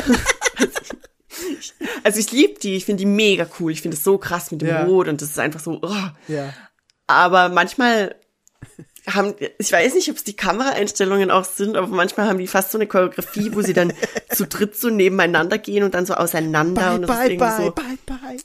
[2.05, 3.71] also ich liebe die, ich finde die mega cool.
[3.71, 4.85] Ich finde es so krass mit dem Ja.
[4.85, 5.79] Rot und das ist einfach so.
[5.83, 6.09] Oh.
[6.27, 6.55] Ja.
[7.07, 8.15] Aber manchmal
[9.07, 12.73] haben, ich weiß nicht, ob es die Kameraeinstellungen auch sind, aber manchmal haben die fast
[12.73, 13.93] so eine Choreografie, wo sie dann
[14.33, 17.45] zu dritt so nebeneinander gehen und dann so auseinander Bye, und das ist bye, irgendwie
[17.45, 17.73] bye, so.
[17.73, 18.41] bye, bye.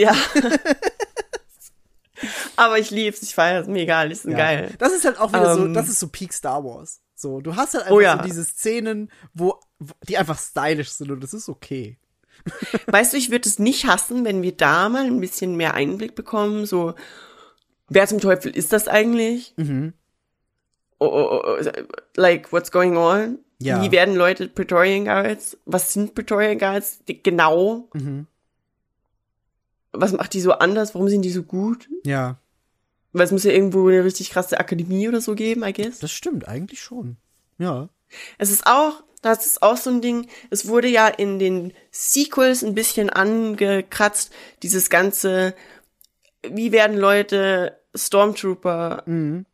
[0.00, 0.14] Ja.
[2.56, 4.36] aber ich lieb's, ich feier's, mir egal, die sind Ja.
[4.38, 4.74] geil.
[4.78, 5.74] Das ist halt auch wieder so, Ähm.
[5.74, 7.00] das ist so Peak Star Wars.
[7.14, 8.16] So, du hast halt einfach Oh ja.
[8.16, 9.58] so diese Szenen, wo,
[10.08, 11.98] die einfach stylisch sind und das ist okay.
[12.86, 16.14] Weißt du, ich würde es nicht hassen, wenn wir da mal ein bisschen mehr Einblick
[16.14, 16.94] bekommen, so,
[17.88, 19.54] wer zum Teufel ist das eigentlich?
[19.56, 19.92] Mhm.
[20.98, 21.70] Oh, oh, oh,
[22.16, 23.38] like, what's going on?
[23.58, 23.82] Ja.
[23.82, 25.58] Wie werden Leute Praetorian Guards?
[25.66, 27.00] Was sind Praetorian Guards?
[27.06, 27.88] Genau.
[27.94, 28.26] Mhm.
[29.92, 30.94] Was macht die so anders?
[30.94, 31.88] Warum sind die so gut?
[32.04, 32.38] Ja,
[33.12, 35.98] Weil es muss ja irgendwo eine richtig krasse Akademie oder so geben, I guess.
[35.98, 37.16] das stimmt eigentlich schon.
[37.58, 37.88] Ja.
[38.38, 42.62] Es ist auch, das ist auch so ein Ding, es wurde ja in den Sequels
[42.62, 45.54] ein bisschen angekratzt, dieses ganze,
[46.48, 49.44] wie werden Leute Stormtrooper, Mhm.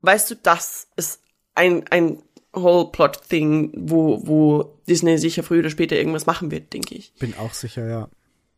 [0.00, 1.20] weißt du, das ist
[1.54, 2.22] ein, ein
[2.54, 7.12] whole Plot-Thing, wo, wo Disney sicher früher oder später irgendwas machen wird, denke ich.
[7.18, 8.08] Bin auch sicher, ja.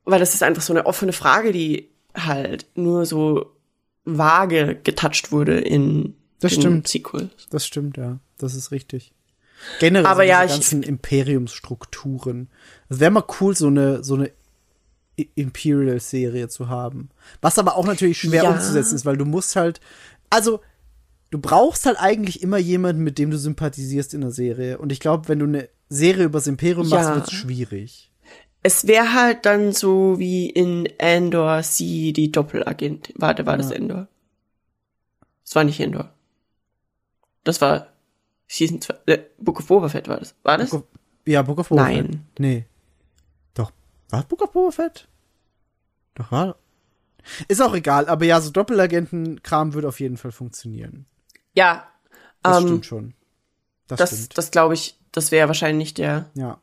[0.06, 3.52] Weil das ist einfach so eine offene Frage, die halt nur so
[4.04, 6.88] vage getoucht wurde in Das den stimmt.
[6.88, 7.30] Sequels.
[7.50, 8.18] Das stimmt, ja.
[8.38, 9.12] Das ist richtig.
[9.80, 12.48] Generell Aber ja, ich- ganzen Imperiumsstrukturen.
[12.88, 14.30] Es wäre mal cool, so eine, so eine
[15.34, 17.08] Imperial-Serie zu haben.
[17.40, 18.50] Was aber auch natürlich schwer Ja.
[18.50, 19.80] umzusetzen ist, weil du musst halt,
[20.30, 20.60] also,
[21.30, 24.78] du brauchst halt eigentlich immer jemanden, mit dem du sympathisierst in der Serie.
[24.78, 27.14] Und ich glaube, wenn du eine Serie übers Imperium machst, Ja.
[27.16, 28.10] wird's schwierig.
[28.62, 33.12] Es wäre halt dann so wie in Endor sie die Doppelagent.
[33.16, 34.08] Warte, war das Endor?
[35.44, 36.12] Das war nicht Endor.
[37.44, 37.92] Das war
[38.48, 38.94] Season 2.
[39.06, 40.34] Äh, Book of Boba Fett war das.
[40.42, 40.70] War das?
[40.70, 42.06] Book of, ja, Book of Boba Nein.
[42.06, 42.20] Fett.
[42.38, 42.66] Nee.
[43.54, 43.70] Doch.
[44.10, 45.06] War Book of Boba Fett?
[46.14, 46.56] Doch, war.
[47.48, 51.06] Ist auch egal, aber ja, so Doppelagenten-Kram würde auf jeden Fall funktionieren.
[51.54, 51.86] Ja,
[52.42, 53.14] Das ähm, stimmt schon.
[53.88, 56.60] Das, das, das glaube ich, das wäre wahrscheinlich der, Ja.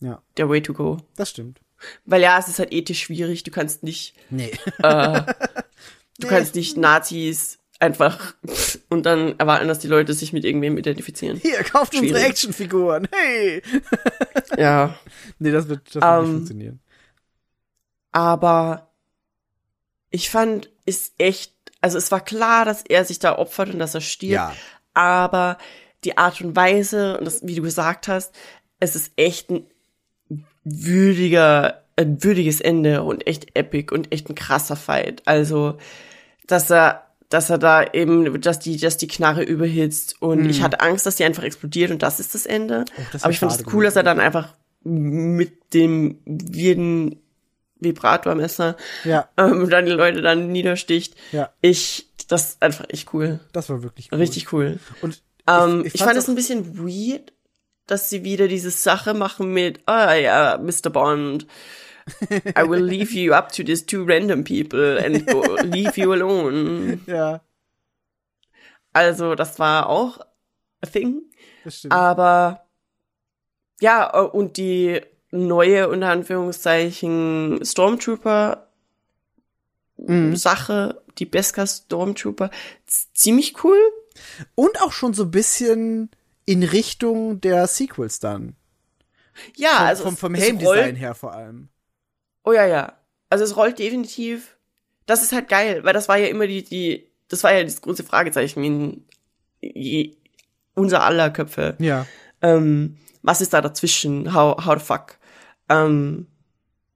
[0.00, 0.98] Ja, der Way to go.
[1.16, 1.60] das stimmt.
[2.04, 3.42] Weil ja, es ist halt ethisch schwierig.
[3.42, 4.50] Du kannst nicht, Nee.
[4.82, 5.22] äh,
[6.18, 8.34] du kannst nicht Nazis einfach
[8.88, 11.36] und dann erwarten, dass die Leute sich mit irgendwem identifizieren.
[11.36, 12.30] Hier, kauft unsere Schwierig.
[12.30, 13.08] Actionfiguren.
[13.12, 13.62] Hey!
[14.58, 14.98] Ja,
[15.38, 16.80] Nee, das wird, das wird Ähm, nicht funktionieren.
[18.12, 18.90] aber
[20.10, 23.94] ich fand, ist echt, also es war klar, dass er sich da opfert und dass
[23.94, 24.32] er stirbt.
[24.32, 24.54] Ja.
[24.94, 25.58] aber
[26.04, 28.32] die Art und Weise und das, wie du gesagt hast,
[28.78, 29.66] es ist echt ein
[30.66, 35.22] würdiger, ein würdiges Ende und echt epic und echt ein krasser Fight.
[35.24, 35.78] Also,
[36.46, 40.80] dass er, dass er da eben, dass die, dass die Knarre überhitzt und ich hatte
[40.80, 42.80] Angst, dass die einfach explodiert und das ist das Ende.
[42.80, 42.84] Mhm.
[42.98, 47.20] Oh, das Aber ich fand es cool, dass er dann einfach mit dem jeden
[47.80, 51.14] Vibratormesser Ja, ähm, dann die Leute dann niedersticht.
[51.32, 53.40] ja, Ich, das ist einfach echt cool.
[53.52, 54.18] das war wirklich cool.
[54.18, 54.78] Richtig cool.
[55.02, 57.32] Und Ähm, ich, fand fand's es ein bisschen weird,
[57.86, 60.90] dass sie wieder diese Sache machen mit, ah ja, Mr.
[60.90, 61.46] Bond,
[62.20, 65.26] I will leave you up to these two random people and
[65.74, 67.00] leave you alone.
[67.06, 67.40] Ja,
[68.92, 70.18] Also, das war auch
[70.80, 71.22] a thing.
[71.64, 71.92] das stimmt.
[71.92, 72.66] Aber
[73.80, 75.00] ja, und die
[75.30, 78.62] neue, unter Anführungszeichen, Stormtrooper
[79.98, 80.36] Mhm.
[80.36, 82.50] Sache, die Beskar Stormtrooper,
[83.14, 83.78] ziemlich cool.
[84.54, 86.10] Und auch schon so ein bisschen
[86.46, 88.56] in Richtung der Sequels dann.
[89.56, 91.68] Ja, Vom, also vom, vom es Helm-Design her vor allem.
[92.44, 92.98] Oh ja, ja.
[93.28, 94.56] Also es rollt definitiv.
[95.04, 97.80] Das ist halt geil, weil das war ja immer die, die, das war ja das
[97.80, 99.04] große Fragezeichen in
[99.60, 100.16] je,
[100.74, 101.76] unser aller Köpfe.
[101.78, 102.06] Ja.
[102.40, 104.32] Ähm, was ist da dazwischen?
[104.32, 105.18] How, how the fuck?
[105.68, 106.28] Ähm,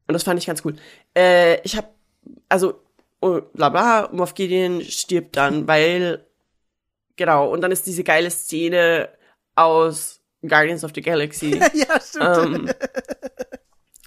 [0.07, 0.77] und das fand ich ganz cool.
[1.17, 1.95] Äh, ich hab,
[2.49, 2.81] also,
[3.21, 6.25] oh, bla bla, Moff Gideon stirbt dann, weil,
[7.17, 9.09] genau, und dann ist diese geile Szene
[9.65, 11.59] aus Guardians of the Galaxy.
[11.75, 12.69] ja, stimmt.
[12.69, 12.71] ähm,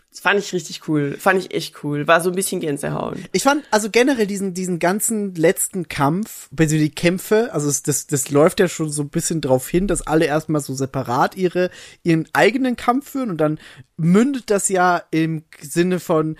[0.10, 1.18] das fand ich richtig cool.
[1.20, 2.08] Fand ich echt cool.
[2.08, 3.18] War so ein bisschen Gänsehaut.
[3.32, 8.08] Ich fand also generell diesen, diesen ganzen letzten Kampf, beziehungsweise die Kämpfe, also es, das,
[8.08, 11.72] das läuft ja schon so ein bisschen drauf hin, dass alle erstmal so separat ihre,
[12.04, 13.60] ihren eigenen Kampf führen und dann
[13.98, 16.38] mündet das ja im Sinne von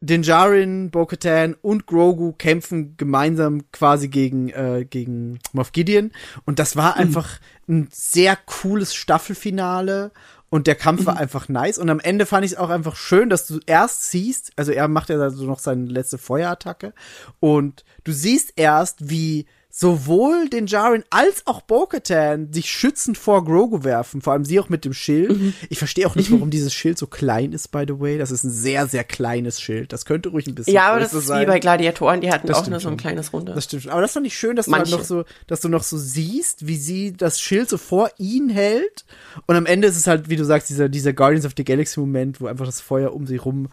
[0.00, 6.12] Dinjarin, Bo-Katan und Grogu kämpfen gemeinsam quasi gegen, äh, gegen Moff Gideon
[6.46, 10.10] und das war einfach ein sehr cooles Staffelfinale
[10.50, 11.78] und der Kampf war einfach nice.
[11.78, 14.88] Und am Ende fand ich es auch einfach schön, dass du erst siehst, also er
[14.88, 16.92] macht ja so noch seine letzte Feuerattacke.
[17.38, 23.84] Und du siehst erst, wie sowohl den Jaren als auch Bo-Katan sich schützend vor Grogu
[23.84, 25.54] werfen, vor allem sie auch mit dem Schild.
[25.68, 28.18] Ich verstehe auch nicht, warum dieses Schild so klein ist, by the way.
[28.18, 29.92] Das ist ein sehr, sehr kleines Schild.
[29.92, 31.42] Das könnte ruhig ein bisschen Ja, aber das ist sein.
[31.42, 33.54] wie bei Gladiatoren, die hatten Das auch nur so ein kleines Runde.
[33.54, 33.92] Das stimmt schon.
[33.92, 34.96] Aber das fand ich schön, dass du halt Manche.
[34.96, 39.04] noch so, dass du noch so siehst, wie sie das Schild so vor ihn hält.
[39.46, 42.00] Und am Ende ist es halt, wie du sagst, dieser, dieser Guardians of the Galaxy
[42.00, 43.68] Moment, wo einfach das Feuer um sie rum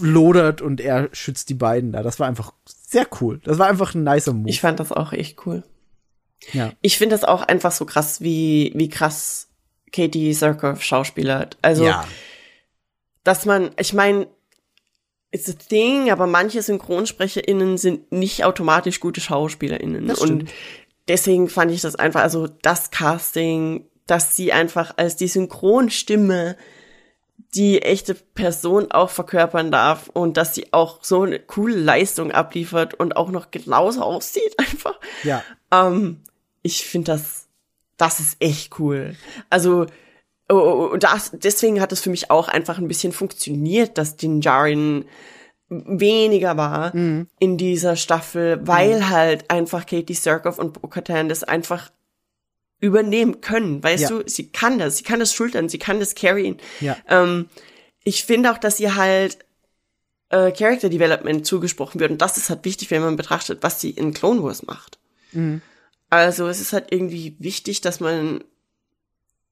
[0.00, 2.02] lodert und er schützt die beiden da.
[2.02, 2.52] Das war einfach
[2.92, 3.40] sehr cool.
[3.42, 4.50] Das war einfach ein nicer Move.
[4.50, 5.64] Ich fand das auch echt cool.
[6.52, 6.72] ja.
[6.82, 9.48] Ich finde das auch einfach so krass, wie, wie krass
[9.92, 11.56] Katie Sackhoff schauspielert.
[11.62, 12.06] Also, ja.
[13.24, 14.28] dass man, ich meine,
[15.30, 20.06] it's a thing, aber manche SynchronsprecherInnen sind nicht automatisch gute SchauspielerInnen.
[20.06, 20.50] Das und
[21.08, 26.56] deswegen fand ich das einfach, also das Casting, dass sie einfach als die Synchronstimme
[27.54, 32.94] die echte Person auch verkörpern darf und dass sie auch so eine coole Leistung abliefert
[32.94, 34.98] und auch noch genauso aussieht einfach.
[35.22, 35.42] Ja.
[35.70, 36.20] Ähm,
[36.62, 37.46] ich finde das,
[37.96, 39.16] das ist echt cool.
[39.50, 39.86] Also,
[40.48, 44.16] oh, oh, und das, deswegen hat es für mich auch einfach ein bisschen funktioniert, dass
[44.16, 45.04] Din Djarin
[45.68, 47.28] weniger war Mhm.
[47.38, 51.90] in dieser Staffel, weil halt einfach Katie Sackhoff und Bo-Katan das einfach
[52.82, 54.08] übernehmen können, weißt Ja.
[54.10, 54.22] du?
[54.26, 56.58] Sie kann das, sie kann das schultern, sie kann das carryen.
[56.80, 56.96] Ja.
[57.08, 57.48] Ähm,
[58.04, 59.38] ich finde auch, dass ihr halt
[60.30, 62.10] äh, Character Development zugesprochen wird.
[62.10, 64.98] Und das ist halt wichtig, wenn man betrachtet, was sie in Clone Wars macht.
[65.30, 65.62] Mhm.
[66.10, 68.42] Also es ist halt irgendwie wichtig, dass man,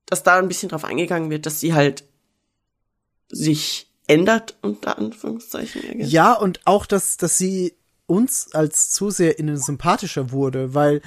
[0.06, 2.02] dass da ein bisschen drauf eingegangen wird, dass sie halt
[3.28, 5.82] sich ändert, unter Anführungszeichen.
[5.84, 6.10] I guess.
[6.12, 7.74] Ja, und auch, dass, dass sie
[8.06, 11.00] uns als ZuseherInnen sympathischer wurde, weil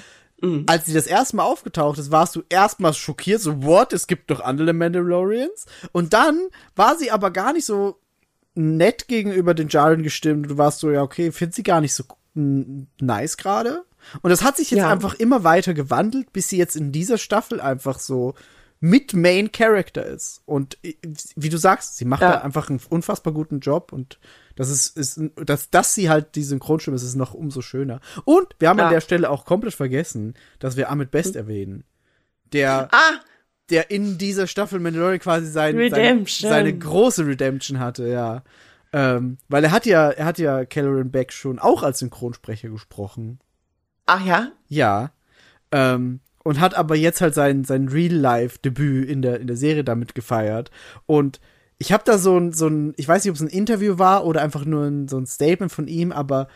[0.44, 0.66] Mhm.
[0.68, 4.30] als sie das erste Mal aufgetaucht ist, warst du erstmal schockiert, so, what, es gibt
[4.30, 5.66] noch andere Mandalorians?
[5.94, 6.38] Und dann
[6.76, 7.98] war sie aber gar nicht so
[8.54, 10.52] nett gegenüber den Jaren gestimmt.
[10.52, 12.04] Du warst so, ja, okay, find sie gar nicht so
[12.36, 13.84] nice gerade.
[14.22, 14.90] Und das hat sich jetzt Ja.
[14.90, 18.34] einfach immer weiter gewandelt, bis sie jetzt in dieser Staffel einfach so
[18.86, 20.42] mit Main Character ist.
[20.46, 20.96] Und äh,
[21.38, 22.34] wie du sagst, sie macht Ja.
[22.34, 24.20] da einfach einen unfassbar guten Job und
[24.58, 28.02] das ist, ist dass, dass sie halt die Synchronstimme ist, ist noch umso schöner.
[28.26, 28.92] Und wir haben an Ja.
[28.92, 31.86] der Stelle auch komplett vergessen, dass wir Ahmed Best erwähnen.
[32.52, 33.20] Der, Ah,
[33.70, 35.78] der in dieser Staffel Mandalorian quasi sein.
[35.90, 38.44] Sein, seine große Redemption hatte, ja.
[38.92, 43.40] Ähm, weil er hat ja, er hat ja Caloran Beck schon auch als Synchronsprecher gesprochen.
[44.08, 44.52] ach ja.
[44.68, 45.14] Ja.
[45.72, 50.16] Ähm, und hat aber jetzt halt sein, sein Real-Life-Debüt in der, in der Serie damit
[50.16, 50.72] gefeiert.
[51.06, 51.40] Und
[51.78, 54.26] ich habe da so ein, so ein, ich weiß nicht, ob es ein Interview war
[54.26, 56.48] oder einfach nur ein, so ein Statement von ihm, aber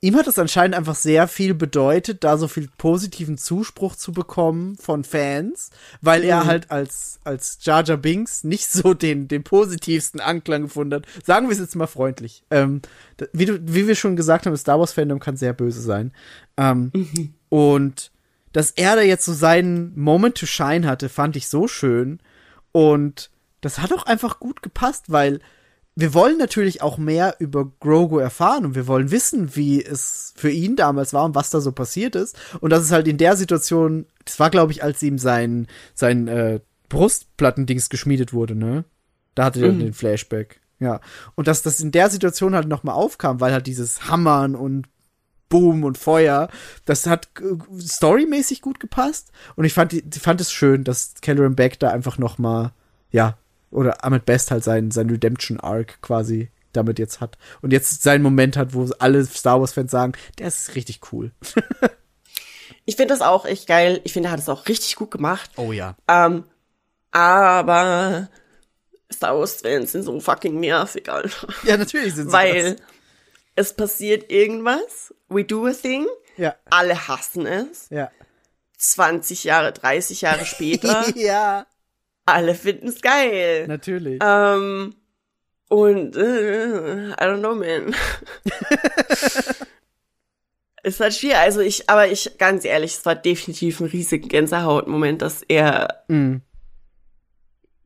[0.00, 4.76] ihm hat es anscheinend einfach sehr viel bedeutet, da so viel positiven Zuspruch zu bekommen
[4.76, 10.20] von Fans, weil er halt als, als Jar Jar Binks nicht so den, den positivsten
[10.20, 11.06] Anklang gefunden hat.
[11.24, 12.42] Sagen wir es jetzt mal freundlich.
[12.50, 12.82] Ähm,
[13.32, 16.12] wie, du, wie wir schon gesagt haben, das Star Wars Fandom kann sehr böse sein.
[16.56, 16.90] Ähm,
[17.48, 18.10] Und
[18.52, 22.20] dass er da jetzt so seinen Moment to shine hatte, fand ich so schön.
[22.72, 25.40] Und das hat auch einfach gut gepasst, weil
[25.94, 30.50] wir wollen natürlich auch mehr über Grogu erfahren und wir wollen wissen, wie es für
[30.50, 32.36] ihn damals war und was da so passiert ist.
[32.60, 36.28] Und das ist halt in der Situation, das war, glaube ich, als ihm sein, sein
[36.28, 38.84] äh, Brustplattendings geschmiedet wurde, ne?
[39.34, 40.60] Da hatte er den Flashback.
[40.78, 41.00] Ja.
[41.36, 44.88] Und dass das in der Situation halt nochmal aufkam, weil halt dieses Hammern und
[45.52, 46.48] Boom und Feuer,
[46.86, 47.28] das hat
[47.78, 49.32] storymäßig gut gepasst.
[49.54, 52.72] Und ich fand, fand es schön, dass Kelleran Beck da einfach nochmal,
[53.10, 53.36] ja,
[53.70, 57.36] oder Ahmed Best halt sein, sein Redemption Arc quasi damit jetzt hat.
[57.60, 61.32] Und jetzt seinen Moment hat, wo alle Star Wars Fans sagen, der ist richtig cool.
[62.84, 64.00] Ich finde das auch echt geil.
[64.02, 65.50] Ich finde, er hat es auch richtig gut gemacht.
[65.56, 65.94] Oh ja.
[66.08, 66.42] Ähm,
[67.12, 68.28] aber
[69.12, 71.46] Star Wars-Fans sind so fucking nervig, Alter.
[71.64, 72.76] Ja, natürlich sind sie Weil
[73.54, 76.06] es passiert irgendwas, we do a thing.
[76.38, 76.54] Ja.
[76.70, 77.88] alle hassen es.
[77.90, 78.10] Ja.
[78.78, 81.66] 20 Jahre, 30 Jahre später, ja,
[82.24, 83.66] alle finden es geil.
[83.68, 84.18] natürlich.
[84.24, 84.94] Ähm,
[85.68, 87.94] und äh, I don't know, man.
[90.82, 91.36] ist halt schwierig.
[91.36, 96.36] Also ich, aber ich, ganz ehrlich, es war definitiv ein riesiger Gänsehautmoment, dass er Mm.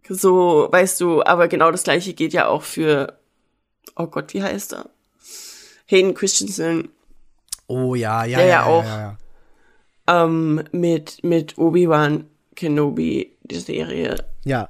[0.09, 3.19] so, weißt du, aber genau das gleiche geht ja auch für,
[3.97, 4.91] oh Gott, wie heißt er?
[5.87, 6.89] Hayden Christensen,
[7.69, 8.85] Oh ja, ja, Der ja, ja auch.
[8.85, 9.17] ja,
[10.09, 10.25] ja.
[10.25, 14.25] ähm, mit, mit Obi-Wan Kenobi, die Serie.
[14.45, 14.69] ja.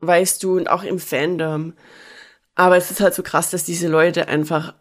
[0.00, 1.74] weißt du, und auch im Fandom.
[2.54, 4.74] Aber es ist halt so krass, dass diese Leute einfach,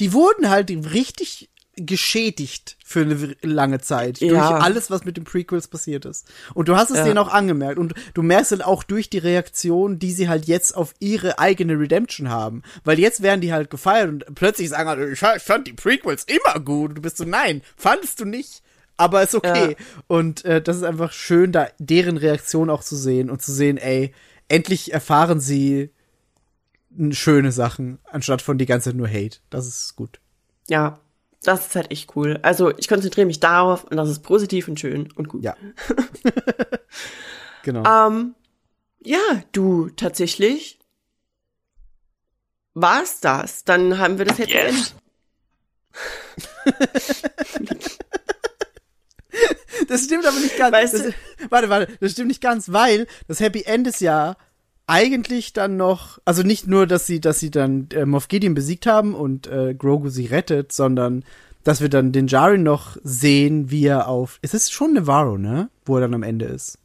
[0.00, 4.58] Die wurden halt richtig geschädigt für eine lange Zeit durch Ja.
[4.58, 6.26] alles, was mit den Prequels passiert ist.
[6.54, 7.04] Und du hast es Ja.
[7.04, 10.76] denen auch angemerkt und du merkst halt auch durch die Reaktion, die sie halt jetzt
[10.76, 15.12] auf ihre eigene Redemption haben, weil jetzt werden die halt gefeiert und plötzlich sagen halt,
[15.12, 16.90] ich fand die Prequels immer gut.
[16.90, 18.62] Und du bist so, nein, fandest du nicht.
[18.98, 19.76] Aber ist okay.
[19.78, 19.84] Ja.
[20.06, 23.76] Und äh, das ist einfach schön, da deren Reaktion auch zu sehen und zu sehen,
[23.76, 24.14] ey,
[24.48, 25.90] endlich erfahren sie
[27.10, 29.38] schöne Sachen, anstatt von die ganze Zeit nur Hate.
[29.50, 30.18] Das ist gut.
[30.68, 30.98] ja,
[31.46, 32.38] das ist halt echt cool.
[32.42, 35.42] Also ich konzentriere mich darauf und das ist positiv und schön und gut.
[35.44, 35.56] Ja.
[37.62, 37.84] genau.
[38.08, 38.34] Ähm,
[39.00, 39.20] ja,
[39.52, 40.78] du, tatsächlich
[42.74, 43.64] war's das.
[43.64, 44.76] Dann haben wir das Happy End.
[44.76, 44.94] Yes.
[49.88, 50.72] Das stimmt aber nicht ganz.
[50.72, 51.12] Weißt das, du-
[51.50, 54.36] warte, warte, das stimmt nicht ganz, weil das Happy End ist ja
[54.86, 58.86] eigentlich dann noch, also nicht nur, dass sie, dass sie dann äh, Moff Gideon besiegt
[58.86, 61.24] haben und äh, Grogu sie rettet, sondern
[61.64, 65.68] dass wir dann den Jaren noch sehen, wie er auf, es ist schon Nevarro, ne?
[65.84, 66.78] Wo er dann am Ende ist.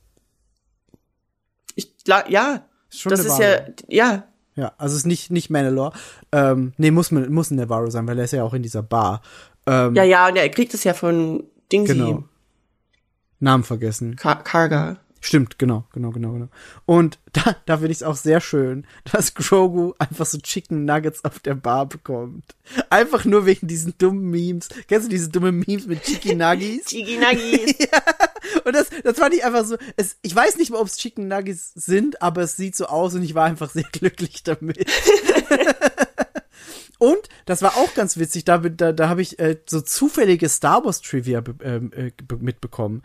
[1.76, 3.42] Ich, ja, Ist das ist Nevarro.
[3.90, 4.24] ja, ja,
[4.56, 5.94] Ja, also es ist nicht, nicht Mandalore.
[6.32, 8.82] Ähm, nee, muss, man- muss ein Nevarro sein, weil er ist ja auch in dieser
[8.84, 9.22] Bar.
[9.68, 12.24] Ähm, ja, ja, und er kriegt es ja von Dingsy, Genau.
[13.40, 14.16] Namen vergessen.
[14.16, 14.98] Ka Karga.
[15.24, 16.50] Stimmt, genau, genau, genau, genau.
[16.88, 21.24] Und da, da finde ich es auch sehr schön, dass Grogu einfach so Chicken Nuggets
[21.24, 22.44] auf der Bar bekommt.
[22.90, 24.70] Einfach nur wegen diesen dummen Memes.
[24.88, 26.86] Kennst du diese dummen Memes mit Chicken Nuggets?
[26.90, 27.76] Chigi Nuggies.
[28.66, 31.28] Und das, das fand ich einfach so, es, ich weiß nicht mal, ob es Chicken
[31.28, 34.86] Nuggets sind, aber es sieht so aus und ich war einfach sehr glücklich damit.
[36.98, 40.84] und das war auch ganz witzig, da, da, da habe ich äh, so zufällige Star
[40.86, 43.04] Wars Trivia ähm, äh, be- mitbekommen.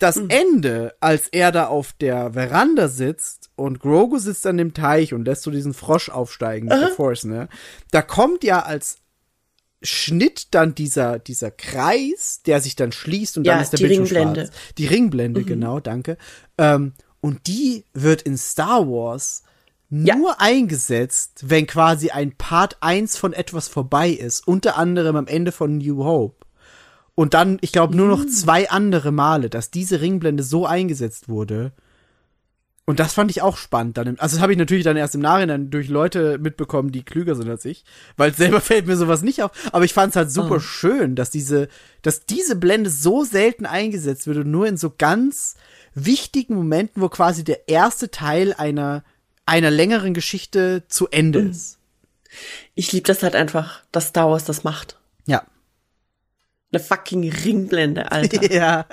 [0.00, 5.14] Das Ende, als er da auf der Veranda sitzt und Grogu sitzt an dem Teich
[5.14, 7.48] und lässt so diesen Frosch aufsteigen mit der Force, ne?
[7.92, 8.96] Da kommt ja als
[9.82, 13.84] Schnitt dann dieser, dieser Kreis, der sich dann schließt und Ja, dann ist der die
[13.86, 14.46] Bildschirm Ringblende.
[14.46, 14.56] schwarz.
[14.78, 16.16] Die Ringblende, genau, danke.
[16.58, 19.42] Ähm, und die wird in Star Wars
[19.90, 20.16] Ja.
[20.16, 25.50] nur eingesetzt, wenn quasi ein Part 1 von etwas vorbei ist, unter anderem am Ende
[25.52, 26.46] von New Hope.
[27.14, 31.72] Und dann, ich glaube, nur noch zwei andere Male, dass diese Ringblende so eingesetzt wurde.
[32.86, 33.98] Und das fand ich auch spannend.
[33.98, 37.04] Dann, im- also das habe ich natürlich dann erst im Nachhinein durch Leute mitbekommen, die
[37.04, 37.84] klüger sind als ich,
[38.16, 39.52] weil selber fällt mir sowas nicht auf.
[39.72, 40.60] Aber ich fand es halt super Oh.
[40.60, 41.68] schön, dass diese,
[42.02, 45.54] dass diese Blende so selten eingesetzt wird und nur in so ganz
[45.94, 49.04] wichtigen Momenten, wo quasi der erste Teil einer
[49.46, 51.50] einer längeren Geschichte zu Ende Mhm.
[51.50, 51.78] ist.
[52.76, 54.96] Ich liebe das halt einfach, dass Star Wars das macht.
[55.26, 55.42] Ja.
[56.72, 58.42] Eine fucking Ringblende, Alter.
[58.52, 58.86] Ja.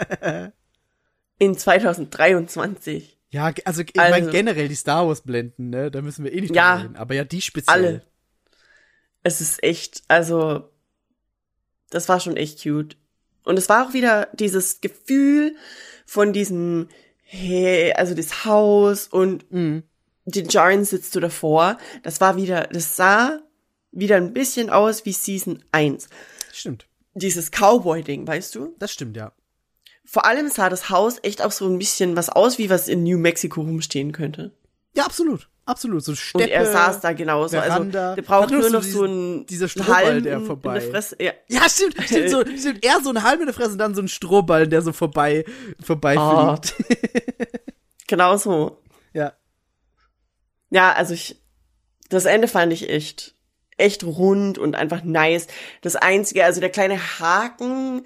[1.39, 3.17] In 2023.
[3.29, 5.91] Ja, also ich Also- meine generell die Star Wars Blenden, ne?
[5.91, 6.75] Da müssen wir eh nicht Ja.
[6.77, 6.95] drüber reden.
[6.97, 7.75] Aber ja, die speziell.
[7.75, 8.01] Alle.
[9.23, 10.69] Es ist echt, also,
[11.89, 12.97] das war schon echt cute.
[13.43, 15.55] Und es war auch wieder dieses Gefühl
[16.05, 16.87] von diesem,
[17.23, 19.83] hey, also das Haus und Mhm.
[20.25, 21.77] den Jaren sitzt du davor.
[22.03, 23.39] Das war wieder, das sah
[23.91, 26.07] wieder ein bisschen aus wie Season 1.
[26.53, 26.87] Stimmt.
[27.19, 28.75] Dieses Cowboy-Ding, weißt du?
[28.79, 29.31] Das stimmt, ja.
[30.05, 33.03] Vor allem sah das Haus echt auch so ein bisschen was aus, wie was in
[33.03, 34.51] New Mexico rumstehen könnte.
[34.95, 35.49] Ja, absolut.
[35.65, 36.01] Absolut.
[36.03, 36.45] So Steppe.
[36.45, 37.57] Und er saß da genauso.
[37.57, 38.11] Veranda.
[38.11, 41.17] Also, der braucht nur so noch so einen dieser Strohball, Halm der vorbei- Fresse.
[41.19, 41.33] Ja.
[41.49, 42.85] Ja, stimmt, stimmt, so, stimmt.
[42.85, 45.43] Er so ein halb in der Fresse und dann so ein Strohball, der so vorbei,
[45.83, 46.55] vorbei Oh.
[46.55, 46.75] fliegt.
[48.07, 48.81] Genau so.
[49.13, 49.33] Ja.
[50.69, 51.41] Ja, also ich,
[52.09, 53.35] das Ende fand ich echt,
[53.77, 55.47] echt rund und einfach nice.
[55.81, 58.05] Das einzige, also der kleine Haken,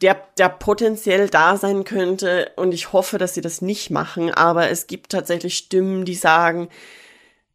[0.00, 4.70] der, der potenziell da sein könnte, und ich hoffe, dass sie das nicht machen, aber
[4.70, 6.68] es gibt tatsächlich Stimmen, die sagen,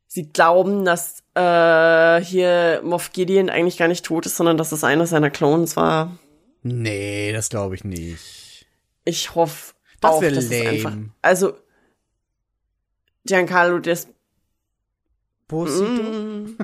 [0.07, 4.83] sie glauben, dass äh, hier Moff Gideon eigentlich gar nicht tot ist, sondern dass es
[4.83, 6.17] einer seiner Clones war.
[6.63, 8.67] Nee, das glaube ich nicht.
[9.05, 10.69] Ich hoffe Das auch, dass es lame.
[10.69, 11.53] einfach, also
[13.25, 14.07] Giancarlo Des
[15.49, 15.85] Posito?
[16.03, 16.57] Mm,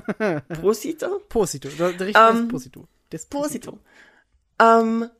[0.62, 1.18] Posito?
[1.28, 1.68] Posito.
[1.68, 2.88] Der, richtige Ähm, ist Posito.
[3.10, 3.78] Das Posito.
[4.58, 5.10] Ähm,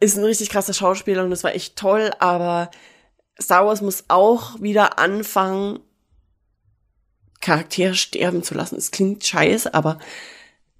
[0.00, 2.70] ist ein richtig krasser Schauspieler und das war echt toll, aber
[3.40, 5.78] Star Wars muss auch wieder anfangen,
[7.40, 8.76] Charaktere sterben zu lassen.
[8.76, 9.98] Es klingt scheiße, aber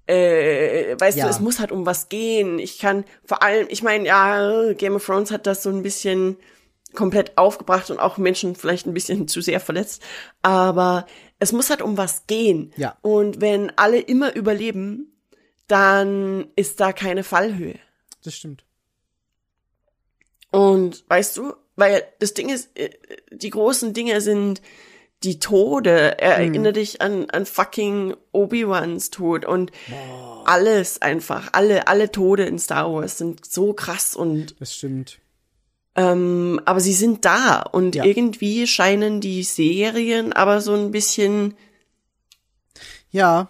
[0.07, 1.25] äh, weißt Ja.
[1.25, 2.59] du, es muss halt um was gehen.
[2.59, 6.37] Ich kann vor allem, ich meine, ja, Game of Thrones hat das so ein bisschen
[6.97, 10.01] komplett aufgebracht und auch Menschen vielleicht ein bisschen zu sehr verletzt,
[10.41, 11.05] aber
[11.39, 12.73] es muss halt um was gehen.
[12.75, 12.97] Ja.
[13.01, 15.15] Und wenn alle immer überleben,
[15.67, 17.79] dann ist da keine Fallhöhe.
[18.23, 18.65] Das stimmt.
[20.49, 22.89] Und weißt du, weil das Ding ist, äh,
[23.31, 24.61] die großen Dinge sind
[25.23, 26.19] die Tode.
[26.19, 29.71] Erinnere dich an, an fucking Obi-Wans Tod und
[30.45, 35.19] alles einfach, alle, alle Tode in Star Wars sind so krass und Das stimmt.
[35.97, 38.05] Ähm, aber sie sind da und Ja.
[38.05, 41.55] irgendwie scheinen die Serien aber so ein bisschen
[43.11, 43.49] Ja.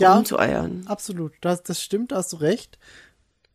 [0.00, 0.16] Ja.
[0.18, 0.84] umzueiern.
[0.86, 2.78] Absolut, das, das stimmt, da hast du recht.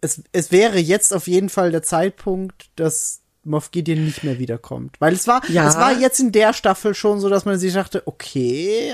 [0.01, 4.97] Es, es wäre jetzt auf jeden Fall der Zeitpunkt, dass Moff Gideon nicht mehr wiederkommt.
[4.99, 5.67] Weil es war, Ja.
[5.67, 8.93] es war jetzt in der Staffel schon so, dass man sich dachte, okay,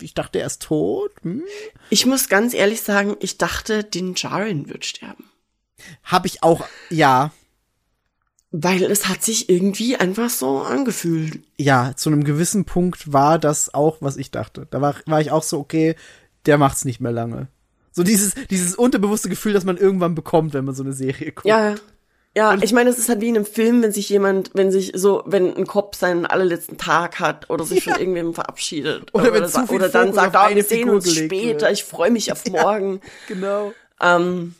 [0.00, 1.10] ich dachte, er ist tot.
[1.22, 1.42] Hm?
[1.90, 5.24] Ich muss ganz ehrlich sagen, ich dachte, Din Djarin wird sterben.
[6.04, 7.32] Hab ich auch, ja,
[8.56, 11.40] Weil es hat sich irgendwie einfach so angefühlt.
[11.56, 14.68] ja, zu einem gewissen Punkt war das auch, was ich dachte.
[14.70, 15.96] Da war, war ich auch so, okay,
[16.46, 17.48] der macht's nicht mehr lange.
[17.90, 21.46] So dieses, dieses unterbewusste Gefühl, das man irgendwann bekommt, wenn man so eine Serie guckt.
[21.46, 21.74] Ja,
[22.36, 24.92] ja, ich meine, es ist halt wie in einem Film, wenn sich jemand, wenn sich
[24.94, 27.92] so, wenn ein Cop seinen allerletzten Tag hat oder sich Ja.
[27.92, 29.12] von irgendwem verabschiedet.
[29.14, 31.72] Oder wenn sa- zu viel oder dann sagt, eine wir sehen uns später, wird.
[31.72, 33.00] ich freue mich auf morgen.
[33.28, 33.72] Genau.
[34.00, 34.54] Ähm,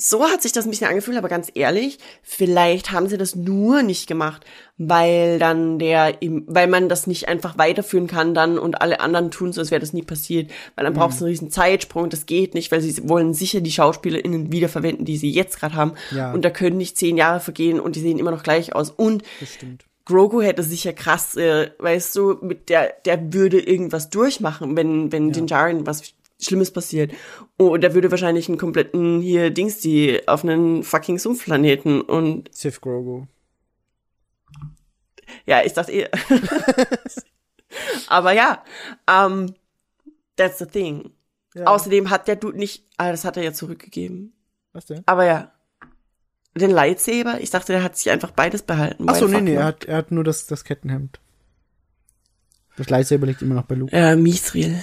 [0.00, 3.82] so hat sich das ein bisschen angefühlt, aber ganz ehrlich, vielleicht haben sie das nur
[3.82, 4.44] nicht gemacht,
[4.76, 9.32] weil dann der, im- weil man das nicht einfach weiterführen kann dann und alle anderen
[9.32, 12.26] tun so, als wäre das nie passiert, weil dann braucht es einen riesen Zeitsprung, das
[12.26, 15.94] geht nicht, weil sie wollen sicher die SchauspielerInnen wiederverwenden, die sie jetzt gerade haben.
[16.14, 16.32] Ja.
[16.32, 18.90] und da können nicht zehn Jahre vergehen und die sehen immer noch gleich aus.
[18.90, 19.84] Und Das stimmt.
[20.04, 25.32] Grogu hätte sicher krass, äh, weißt du, mit der, der würde irgendwas durchmachen, wenn, wenn
[25.32, 26.02] Din Djarin was
[26.40, 27.12] Schlimmes passiert.
[27.56, 32.80] Und der würde wahrscheinlich einen kompletten hier Dings, die auf einen fucking Sumpfplaneten und Sith
[32.80, 33.26] Grogu.
[35.46, 36.08] ja, ich dachte eh.
[38.08, 38.62] Aber ja,
[39.10, 39.54] ähm,
[40.36, 41.10] that's the thing.
[41.54, 41.66] Ja.
[41.66, 44.32] Außerdem hat der Dude nicht, ah, das hat er ja zurückgegeben.
[44.72, 45.02] Was denn?
[45.06, 45.52] Aber ja.
[46.54, 49.04] Den Lightsaber, ich dachte, der hat sich einfach beides behalten.
[49.08, 51.20] Ach so, nee, fuck nee, er hat, er hat nur das, das Kettenhemd.
[52.76, 54.82] Das Lightsaber liegt immer noch bei Luke, Ja, Mithril.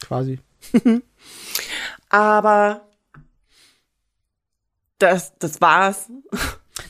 [0.00, 0.38] Quasi.
[2.08, 2.82] Aber
[4.98, 6.06] das, das war's.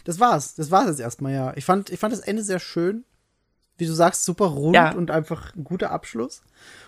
[0.05, 0.55] Das war's.
[0.55, 1.53] Das war's jetzt erstmal, ja.
[1.57, 3.05] Ich fand, ich fand das Ende sehr schön.
[3.79, 4.93] wie du sagst, super rund Ja.
[4.93, 6.43] und einfach ein guter Abschluss.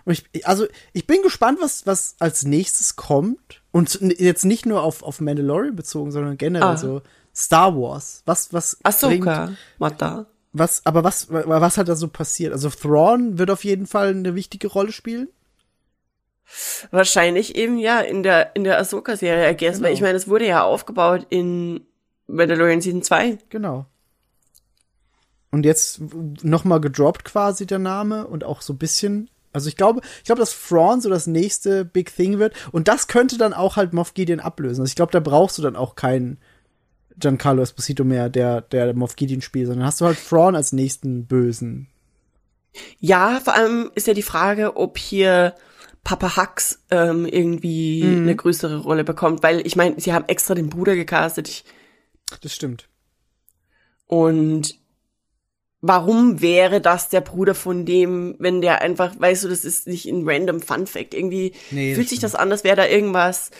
[0.06, 3.62] Und ich, also ich bin gespannt, was, was als nächstes kommt.
[3.72, 6.76] Und jetzt nicht nur auf, auf Mandalorian bezogen, sondern generell Ah.
[6.78, 7.02] so
[7.36, 8.22] Star Wars.
[8.24, 10.26] Was, was Ahsoka, Mata.
[10.52, 12.52] was, aber was, wa- was hat da so passiert?
[12.54, 15.28] Also Thrawn wird auf jeden Fall eine wichtige Rolle spielen.
[16.90, 19.86] Wahrscheinlich eben ja in der in der Ahsoka-Serie, I guess, Genau.
[19.86, 21.86] weil ich meine, es wurde ja aufgebaut in
[22.26, 23.38] Mandalorian Season 2.
[23.48, 23.86] Genau.
[25.50, 26.00] Und jetzt
[26.42, 29.30] nochmal gedroppt quasi der Name und auch so ein bisschen.
[29.52, 32.54] Also ich glaube, ich glaube, dass Thrawn so das nächste Big Thing wird.
[32.70, 34.82] Und das könnte dann auch halt Moff Gideon ablösen.
[34.82, 36.38] Also ich glaube, da brauchst du dann auch keinen
[37.16, 41.26] Giancarlo Esposito mehr, der, der Moff Gideon spielt, sondern hast du halt Thrawn als nächsten
[41.26, 41.88] Bösen.
[43.00, 45.54] Ja, vor allem ist ja die Frage, ob hier
[46.04, 48.22] Papa Hux ähm, irgendwie Mhm.
[48.22, 51.64] eine größere Rolle bekommt, weil ich meine, sie haben extra den Bruder gecastet ich,
[52.40, 52.88] Das stimmt.
[54.06, 54.78] und
[55.80, 60.06] warum wäre das der Bruder von dem, wenn der einfach, weißt du, das ist nicht
[60.06, 62.32] ein random Fun Fact, irgendwie Nee, fühlt sich stimmt.
[62.34, 63.50] das an, als wäre da irgendwas,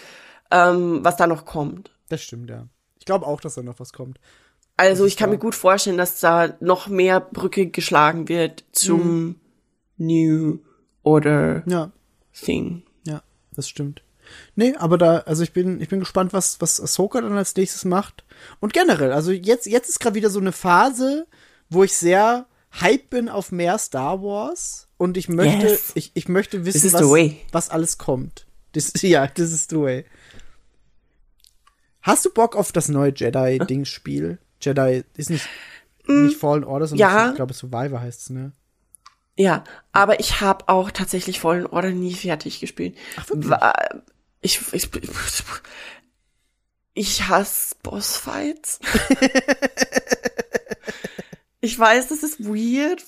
[0.51, 1.91] ähm, was da noch kommt.
[2.09, 2.67] Das stimmt, ja.
[2.99, 4.19] Ich glaube auch, dass da noch was kommt.
[4.77, 9.37] Also ich kann ist mir gut vorstellen, dass da noch mehr Brücke geschlagen wird zum
[9.97, 10.61] New
[11.03, 11.91] Order Ja,
[12.43, 12.83] Thing.
[13.05, 13.23] ja,
[13.55, 14.03] das stimmt.
[14.57, 17.85] Nee, aber da, also ich bin, ich bin gespannt, was, was Ahsoka dann als nächstes
[17.87, 18.25] macht.
[18.61, 21.27] Und generell, also jetzt, jetzt ist gerade wieder so eine Phase,
[21.71, 22.47] wo ich sehr
[22.81, 24.89] hype bin auf mehr Star Wars.
[24.99, 25.93] Und ich möchte, Yes.
[25.95, 27.03] ich, ich möchte wissen, was,
[27.53, 28.47] was alles kommt.
[28.73, 30.05] Das, ja, this is the way.
[32.03, 34.39] Hast du Bock auf das neue Jedi-Dings-Spiel?
[34.61, 35.47] Jedi ist nicht,
[36.07, 37.15] nicht Fallen Order, sondern Mm.
[37.17, 37.29] ja.
[37.31, 38.53] ich glaube Survivor heißt es, ne?
[39.39, 42.97] Ja, aber ich habe auch tatsächlich Fallen Order nie fertig gespielt.
[43.17, 43.53] Ach, wirklich?
[44.41, 44.91] Ich, ich,
[46.95, 48.81] ich hasse Bossfights.
[51.61, 53.05] ich weiß, das ist weird.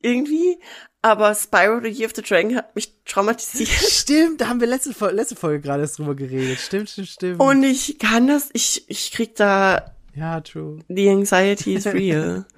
[0.00, 0.58] Irgendwie.
[1.02, 3.68] Aber Spyro the Year of the Dragon hat mich traumatisiert.
[3.68, 6.58] Stimmt, da haben wir letzte, letzte Folge gerade drüber geredet.
[6.58, 7.40] Stimmt, stimmt, stimmt.
[7.40, 10.78] Und ich kann das, ich, ich krieg da ja, true.
[10.88, 12.46] The anxiety is real.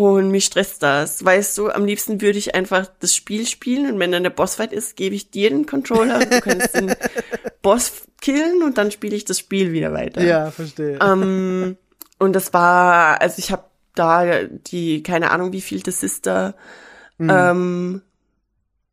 [0.00, 1.24] und mich stresst das.
[1.24, 4.72] Weißt du, am liebsten würde ich einfach das Spiel spielen und wenn dann der Bossfight
[4.72, 6.18] ist, gebe ich dir den Controller.
[6.24, 6.94] Du kannst den
[7.62, 10.22] Boss killen und dann spiele ich das Spiel wieder weiter.
[10.22, 10.98] Ja, verstehe.
[11.02, 11.76] Ähm,
[12.18, 16.54] und das war, also ich habe da die, keine Ahnung, wie viel das Sister,
[17.20, 17.30] Mhm.
[17.32, 18.02] ähm,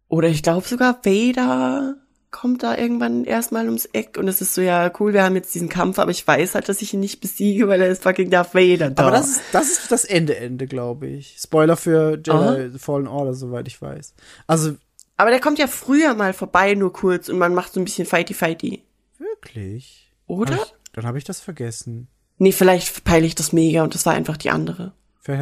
[0.08, 1.96] oder ich glaube sogar Vader
[2.36, 5.56] kommt da irgendwann erstmal ums Eck und es ist so, ja, cool, wir haben jetzt
[5.56, 8.30] diesen Kampf, aber ich weiß halt, dass ich ihn nicht besiege, weil er ist fucking
[8.30, 9.04] Darth Vader da.
[9.04, 11.38] Aber das ist, das ist das Ende, Ende, glaube ich.
[11.40, 12.70] Spoiler für Jedi Aha.
[12.78, 14.14] Fallen Order, soweit ich weiß.
[14.48, 14.76] Also,
[15.16, 18.06] aber der kommt ja früher mal vorbei, nur kurz, und man macht so ein bisschen
[18.06, 18.84] Fighty-Fighty.
[19.18, 20.12] wirklich?
[20.28, 20.58] Oder?
[20.58, 22.10] Hab ich, dann habe ich das vergessen.
[22.38, 24.92] Nee, vielleicht peile ich das mega und das war einfach die andere.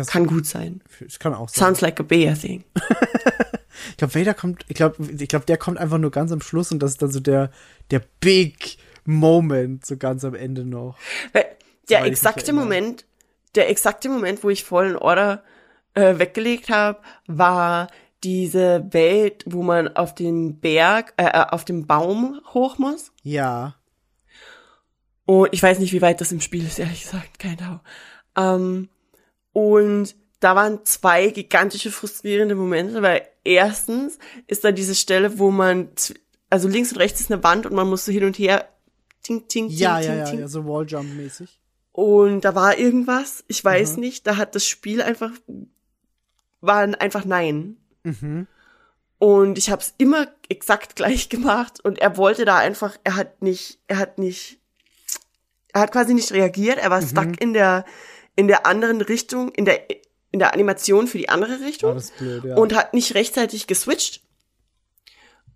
[0.07, 0.81] Kann gut sein.
[1.05, 1.65] Es kann auch sein.
[1.65, 2.63] Sounds like a bear thing.
[3.91, 6.71] Ich glaube, Vader kommt, ich glaube, ich glaube, der kommt einfach nur ganz am Schluss
[6.71, 7.51] und das ist dann so der,
[7.91, 10.97] der Big Moment, so ganz am Ende noch.
[11.33, 11.45] Weil
[11.89, 12.53] der exakte.
[12.53, 13.05] Moment,
[13.55, 15.43] der exakte Moment, wo ich Fallen Order
[15.93, 17.87] äh, weggelegt habe, war
[18.23, 23.11] diese Welt, wo man auf dem Berg, äh, äh, auf dem Baum hoch muss.
[23.23, 23.75] Ja.
[25.25, 27.79] Und ich weiß nicht, wie weit das im Spiel ist, ehrlich gesagt, keine Ahnung.
[28.35, 28.89] Ähm,
[29.51, 35.89] und da waren zwei gigantische frustrierende Momente, weil erstens ist da diese Stelle, wo man,
[36.49, 38.67] also links und rechts ist eine Wand und man muss so hin und her,
[39.21, 40.39] ting, ting, ting, Ja, ting, ja, ja, ting.
[40.41, 41.49] ja, so Walljump-mäßig.
[41.91, 43.99] Und da war irgendwas, ich weiß Mhm.
[44.01, 45.31] nicht, da hat das Spiel einfach,
[46.61, 47.77] war ein- einfach nein.
[48.03, 48.47] Mhm.
[49.19, 53.41] Und ich habe es immer exakt gleich gemacht und er wollte da einfach, er hat
[53.41, 54.59] nicht, er hat nicht,
[55.73, 57.07] er hat quasi nicht reagiert, er war Mhm.
[57.07, 57.85] stuck in der,
[58.35, 59.81] in der anderen Richtung, in der,
[60.33, 62.55] in der Animation für die andere Richtung blöd, ja.
[62.57, 64.21] und hat nicht rechtzeitig geswitcht.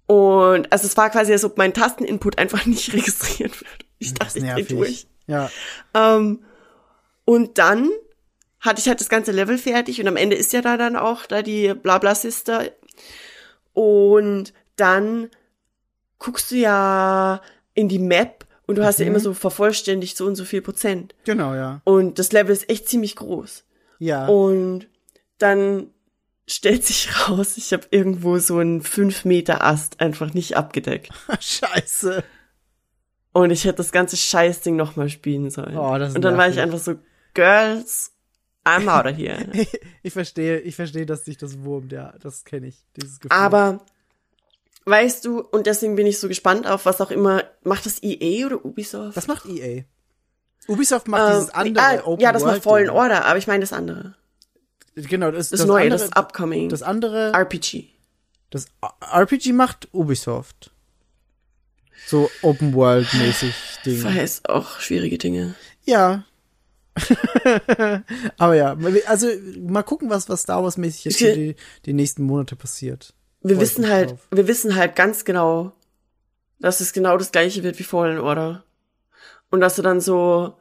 [0.06, 3.86] Und also es war quasi, als ob mein Tasteninput einfach nicht registriert wird.
[4.00, 5.08] Ich das dachte, ich dreh durch.
[5.26, 5.52] Ja.
[5.94, 6.46] Ähm,
[7.26, 7.90] und dann
[8.62, 11.26] hatte ich halt das ganze Level fertig und am Ende ist ja da dann auch
[11.26, 12.72] da die Blabla Sister.
[13.74, 15.30] Und dann
[16.20, 17.42] guckst du ja
[17.74, 19.12] in die Map und du hast ja Mhm.
[19.12, 21.16] immer so vervollständigt so und so viel Prozent.
[21.26, 21.82] Genau, ja.
[21.84, 23.64] Und das Level ist echt ziemlich groß.
[24.00, 24.28] Ja.
[24.28, 24.88] Und
[25.38, 25.92] dann
[26.48, 31.10] stellt sich raus, ich habe irgendwo so einen 5 Meter Ast einfach nicht abgedeckt.
[31.40, 32.24] Scheiße.
[33.34, 35.78] Und ich hätte das ganze Scheißding nochmal spielen sollen.
[35.78, 36.74] Oh, das ist und dann war ich nervig.
[36.74, 36.96] einfach so,
[37.34, 38.12] Girls,
[38.66, 39.46] I'm out of here.
[40.04, 42.14] Ich verstehe, ich verstehe, dass dich das wurmt, ja.
[42.22, 43.38] Das kenne ich, dieses Gefühl.
[43.38, 43.86] Aber,
[44.86, 48.46] weißt du, und deswegen bin ich so gespannt auf, was auch immer, macht das EA
[48.48, 49.18] oder Ubisoft?
[49.18, 49.84] Das macht EA.
[50.68, 52.90] Ubisoft macht dieses Ähm, andere ah, Open Ja, das macht Fallen.
[52.90, 54.16] Order, aber ich meine das andere.
[54.96, 56.70] genau, das, Das, neue, andere, das upcoming.
[56.70, 57.90] das andere, RPG.
[58.50, 58.68] das
[59.14, 60.72] RPG macht Ubisoft.
[62.08, 63.54] So Open World mäßig
[63.86, 63.98] Ding.
[63.98, 65.56] Verheißt auch schwierige Dinge.
[65.84, 66.24] Ja.
[68.38, 69.28] Aber ja, also
[69.60, 71.56] mal gucken, was, was Star Wars mäßig jetzt die,
[71.86, 73.14] die nächsten Monate passiert.
[73.42, 74.28] Wir wissen halt, drauf.
[74.32, 75.74] wir wissen halt ganz genau,
[76.60, 78.64] dass es genau das gleiche wird wie Fallen Order.
[79.50, 80.54] Und dass sie dann so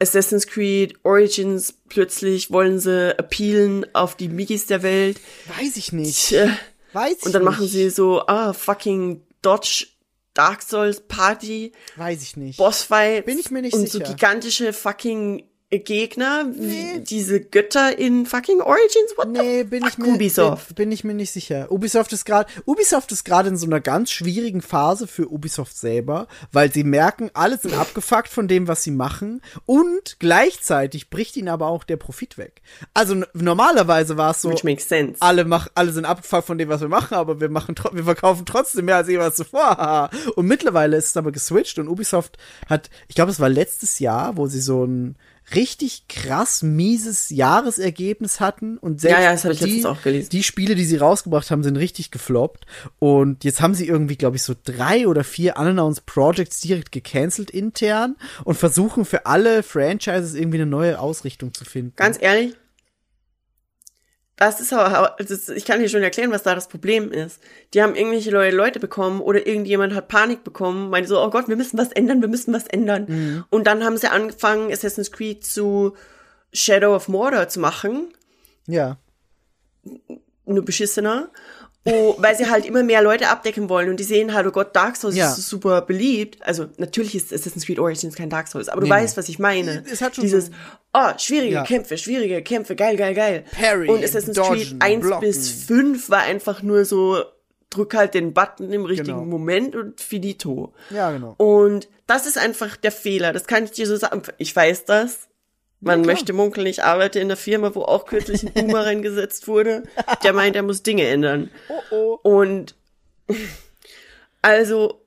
[0.00, 5.20] Assassin's Creed Origins plötzlich wollen sie appealen auf die Migis der Welt.
[5.60, 6.28] Weiß ich nicht.
[6.28, 6.56] Tja.
[6.92, 7.50] Weiß ich Und dann nicht.
[7.52, 9.86] machen sie so, ah, fucking Dodge
[10.34, 12.56] Dark Souls Party, Weiß ich nicht.
[12.56, 13.26] Bossfights.
[13.26, 14.04] Bin ich mir nicht und sicher.
[14.06, 15.46] so gigantische fucking
[15.78, 19.12] Gegner, wie diese Götter in fucking Origins.
[19.16, 20.68] What Nee, bin ich fuck, mir Ubisoft.
[20.68, 21.70] Bin, bin ich mir nicht sicher.
[21.70, 26.28] Ubisoft ist gerade Ubisoft ist gerade in so einer ganz schwierigen Phase für Ubisoft selber,
[26.52, 31.48] weil sie merken, alle sind abgefuckt von dem, was sie machen und gleichzeitig bricht ihnen
[31.48, 32.60] aber auch der Profit weg.
[32.94, 35.16] Also normalerweise war es so Which makes sense.
[35.20, 38.44] alle mach, alle sind abgefuckt von dem, was wir machen, aber wir machen, wir verkaufen
[38.46, 39.62] trotzdem mehr als jemals zuvor.
[39.76, 40.10] haha.
[40.36, 42.36] und mittlerweile ist es aber geswitcht und Ubisoft
[42.68, 45.16] hat, ich glaube, es war letztes Jahr, wo sie so ein
[45.54, 50.30] richtig krass mieses Jahresergebnis hatten und selbst Ja, ja, das ich die, auch gelesen.
[50.30, 52.66] die Spiele, die sie rausgebracht haben, sind richtig gefloppt
[52.98, 57.50] und jetzt haben sie irgendwie, glaube ich, so drei oder vier unannounced Projects direkt gecancelt
[57.50, 61.92] intern und versuchen für alle Franchises irgendwie eine neue Ausrichtung zu finden.
[61.96, 62.54] Ganz ehrlich,
[64.42, 67.40] das ist aber, ist, ich kann dir schon erklären, was da das Problem ist.
[67.74, 71.46] Die haben irgendwelche neue Leute bekommen oder irgendjemand hat Panik bekommen, meinte so, oh Gott,
[71.46, 73.06] wir müssen was ändern, wir müssen was ändern.
[73.08, 73.44] Mhm.
[73.50, 75.94] Und dann haben sie angefangen, Assassin's Creed zu
[76.52, 78.12] Shadow of Mordor zu machen,
[78.66, 78.98] ja.
[80.44, 81.30] nur beschissener.
[81.84, 84.76] Oh, weil sie halt immer mehr Leute abdecken wollen und die sehen halt, oh Gott,
[84.76, 85.32] Dark Souls Ja.
[85.32, 86.38] ist super beliebt.
[86.42, 89.40] Also natürlich ist Assassin's Creed Origins kein Dark Souls, aber du Nee, weißt, was ich
[89.40, 89.82] meine.
[89.90, 90.52] Es hat schon Dieses, so-
[90.94, 91.64] oh, schwierige Ja.
[91.64, 93.44] Kämpfe, schwierige Kämpfe, geil, geil, geil.
[93.60, 95.20] Parry, und Assassin's dodgen, Creed 1 blocken.
[95.22, 97.20] bis 5 war einfach nur so,
[97.70, 99.24] drück halt den Button im richtigen Genau.
[99.24, 100.72] Moment und finito.
[100.90, 101.34] Ja, genau.
[101.38, 103.32] Und das ist einfach der Fehler.
[103.32, 104.22] Das kann ich dir so sagen.
[104.38, 105.28] Ich weiß das.
[105.82, 109.82] Man möchte munkeln, ich arbeite in der Firma, wo auch kürzlich ein Boomer reingesetzt wurde.
[110.22, 111.50] Der meint, er muss Dinge ändern.
[111.90, 112.18] oh.
[112.22, 112.74] Und
[114.42, 115.02] also,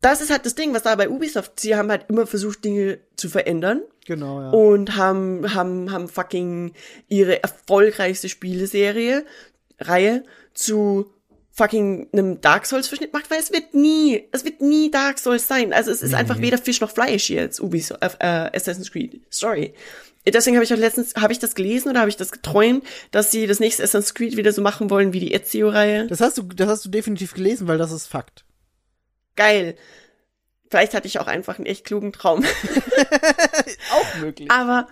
[0.00, 2.98] das ist halt das Ding, was da bei Ubisoft, sie haben halt immer versucht, Dinge
[3.16, 4.50] zu verändern Genau, ja.
[4.50, 6.74] und haben, haben, haben fucking
[7.08, 9.24] ihre erfolgreichste Spieleserie,
[9.80, 11.13] Reihe zu
[11.54, 15.46] fucking einem Dark Souls Verschnitt macht, weil es wird nie, es wird nie Dark Souls
[15.46, 15.72] sein.
[15.72, 19.22] Also es ist einfach weder Fisch noch Fleisch jetzt, Ubisoft, äh, äh, Assassin's Creed.
[19.30, 19.72] Sorry.
[20.26, 23.30] Deswegen habe ich auch letztens, habe ich das gelesen oder habe ich das geträumt, dass
[23.30, 26.08] sie das nächste Assassin's Creed wieder so machen wollen wie die Ezio-Reihe.
[26.08, 28.44] Das hast du, das hast du definitiv gelesen, weil das ist Fakt.
[29.36, 29.76] Geil.
[30.70, 32.44] Vielleicht hatte ich auch einfach einen echt klugen Traum.
[33.92, 34.50] Auch möglich.
[34.50, 34.88] Aber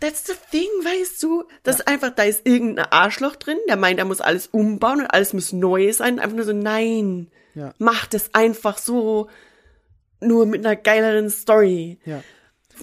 [0.00, 1.44] that's the thing, weißt du?
[1.62, 5.06] Das ist einfach, da ist irgendein Arschloch drin, der meint, er muss alles umbauen und
[5.06, 6.18] alles muss neu sein.
[6.18, 7.28] Einfach nur so, nein.
[7.54, 7.74] Ja.
[7.78, 9.28] Macht es einfach so,
[10.20, 11.98] nur mit einer geileren Story.
[12.04, 12.22] Ja.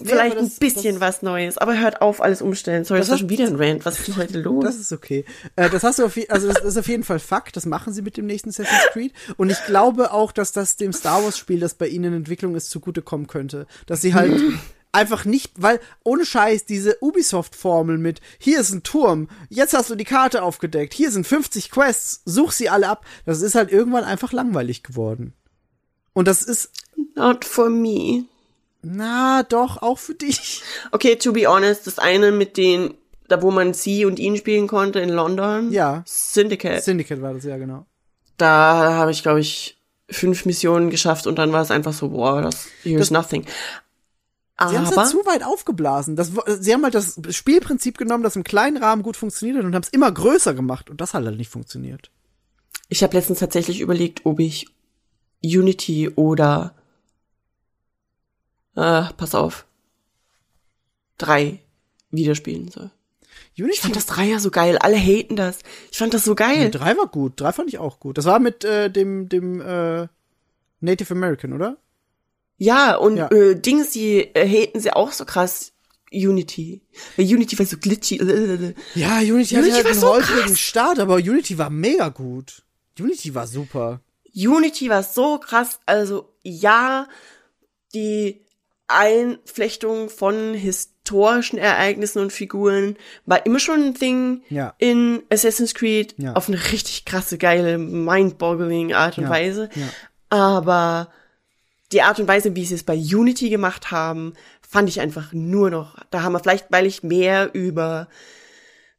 [0.00, 2.84] Vielleicht aber das- ein bisschen das- was Neues, aber hört auf, alles umstellen.
[2.84, 3.84] Sorry, das, Das war schon wieder ein Rant.
[3.84, 4.62] Was ist denn heute los?
[4.64, 5.24] Das ist okay.
[5.56, 7.56] Äh, das hast du auf, also das ist auf jeden Fall Fakt.
[7.56, 9.12] Das machen sie mit dem nächsten Assassin's Creed.
[9.36, 12.54] Und ich glaube auch, dass das dem Star Wars Spiel, das bei ihnen in Entwicklung
[12.54, 13.66] ist, zugutekommen könnte.
[13.86, 14.40] Dass sie halt
[14.98, 19.94] einfach nicht, weil ohne Scheiß diese Ubisoft-Formel mit hier ist ein Turm, jetzt hast du
[19.94, 23.04] die Karte aufgedeckt, hier sind 50 Quests, such sie alle ab.
[23.24, 25.34] Das ist halt irgendwann einfach langweilig geworden.
[26.12, 26.70] Und das ist,
[27.14, 28.24] Not for me.
[28.82, 30.62] na doch, auch für dich.
[30.90, 32.94] Okay, to be honest, das eine mit den,
[33.28, 35.70] da wo man sie und ihn spielen konnte in London.
[35.70, 36.02] Ja.
[36.06, 36.82] Syndicate.
[36.82, 37.86] Syndicate war das ja, genau.
[38.36, 39.78] da habe ich, glaube ich,
[40.10, 43.44] fünf Missionen geschafft und dann war es einfach so, boah, das here's nothing.
[44.60, 46.16] Sie haben es halt zu weit aufgeblasen.
[46.16, 49.74] Das, sie haben halt das Spielprinzip genommen, das im kleinen Rahmen gut funktioniert hat und
[49.74, 50.90] haben es immer größer gemacht.
[50.90, 52.10] Und das hat halt nicht funktioniert.
[52.88, 54.66] ich habe letztens tatsächlich überlegt, ob ich
[55.44, 56.74] Unity oder
[58.74, 59.64] äh, pass auf
[61.18, 61.60] drei
[62.10, 62.90] wieder spielen soll.
[63.54, 64.76] Ich Unity fand das Dreier so geil.
[64.78, 65.60] Alle haten das.
[65.92, 66.70] Ich fand das so geil.
[66.72, 67.40] drei war gut.
[67.40, 68.18] Drei fand ich auch gut.
[68.18, 70.08] Das war mit äh, dem, dem äh,
[70.80, 71.76] Native American, oder?
[72.58, 73.28] Ja, und Ja.
[73.30, 75.72] Äh, Dings, die äh, haten sie auch so krass.
[76.12, 76.80] Unity.
[77.16, 78.16] Weil Unity war so glitchy.
[78.16, 80.58] äh, Ja, Unity, Unity hatte halt war einen so holprigen krass.
[80.58, 82.62] Start, aber Unity war mega gut.
[82.98, 84.00] Unity war super.
[84.34, 85.80] Unity war so krass.
[85.86, 87.06] Also ja,
[87.94, 88.40] die
[88.86, 92.96] Einflechtung von historischen Ereignissen und Figuren
[93.26, 94.74] war immer schon ein Ding Ja.
[94.78, 96.32] in Assassin's Creed Ja.
[96.34, 99.30] auf eine richtig krasse, geile, mind-boggling Art und Ja.
[99.30, 99.68] Weise.
[100.30, 101.10] Aber
[101.92, 105.70] die Art und Weise, wie sie es bei Unity gemacht haben, fand ich einfach nur
[105.70, 108.08] noch, da haben wir vielleicht, weil ich mehr über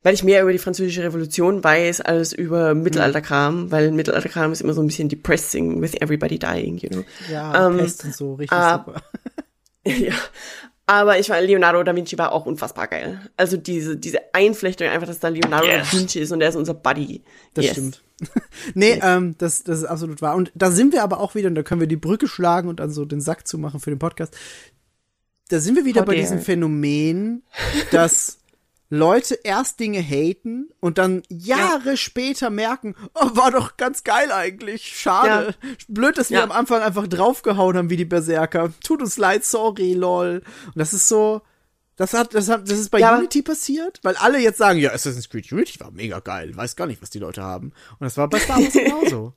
[0.02, 4.74] weil ich mehr über die französische Revolution weiß als über Mittelalterkram, weil Mittelalterkram ist immer
[4.74, 7.04] so ein bisschen depressing with everybody dying, you know.
[7.30, 9.02] Ja, Ähm, Pest und so, richtig ah, super.
[9.86, 10.14] ja.
[10.86, 13.20] Aber ich meine, Leonardo da Vinci war auch unfassbar geil.
[13.36, 15.92] Also diese, diese Einflechtung einfach, dass da Leonardo Yes.
[15.92, 17.24] da Vinci ist und der ist unser Buddy.
[17.54, 17.74] Das Yes.
[17.74, 18.02] stimmt.
[18.74, 20.36] nee, ähm, das, das ist absolut wahr.
[20.36, 22.80] Und da sind wir aber auch wieder, und da können wir die Brücke schlagen und
[22.80, 24.36] dann so den Sack zumachen für den Podcast.
[25.50, 27.44] Da sind wir wieder How bei diesem Phänomen,
[27.92, 28.38] dass
[28.92, 34.96] Leute erst Dinge haten und dann Jahre später merken, oh, war doch ganz geil eigentlich.
[35.00, 35.54] Schade.
[35.88, 36.44] Blöd, dass wir Ja.
[36.44, 38.74] am Anfang einfach draufgehauen haben wie die Berserker.
[38.84, 40.42] Tut uns leid, sorry, lol.
[40.66, 41.42] Und das ist so,
[42.00, 44.94] das hat, das hat, das ist bei Ja, Unity passiert, weil alle jetzt sagen, ja,
[44.94, 46.56] Assassin's Creed Unity war mega geil.
[46.56, 47.74] Weiß gar nicht, was die Leute haben.
[48.00, 49.34] Und das war bei Star Wars genauso.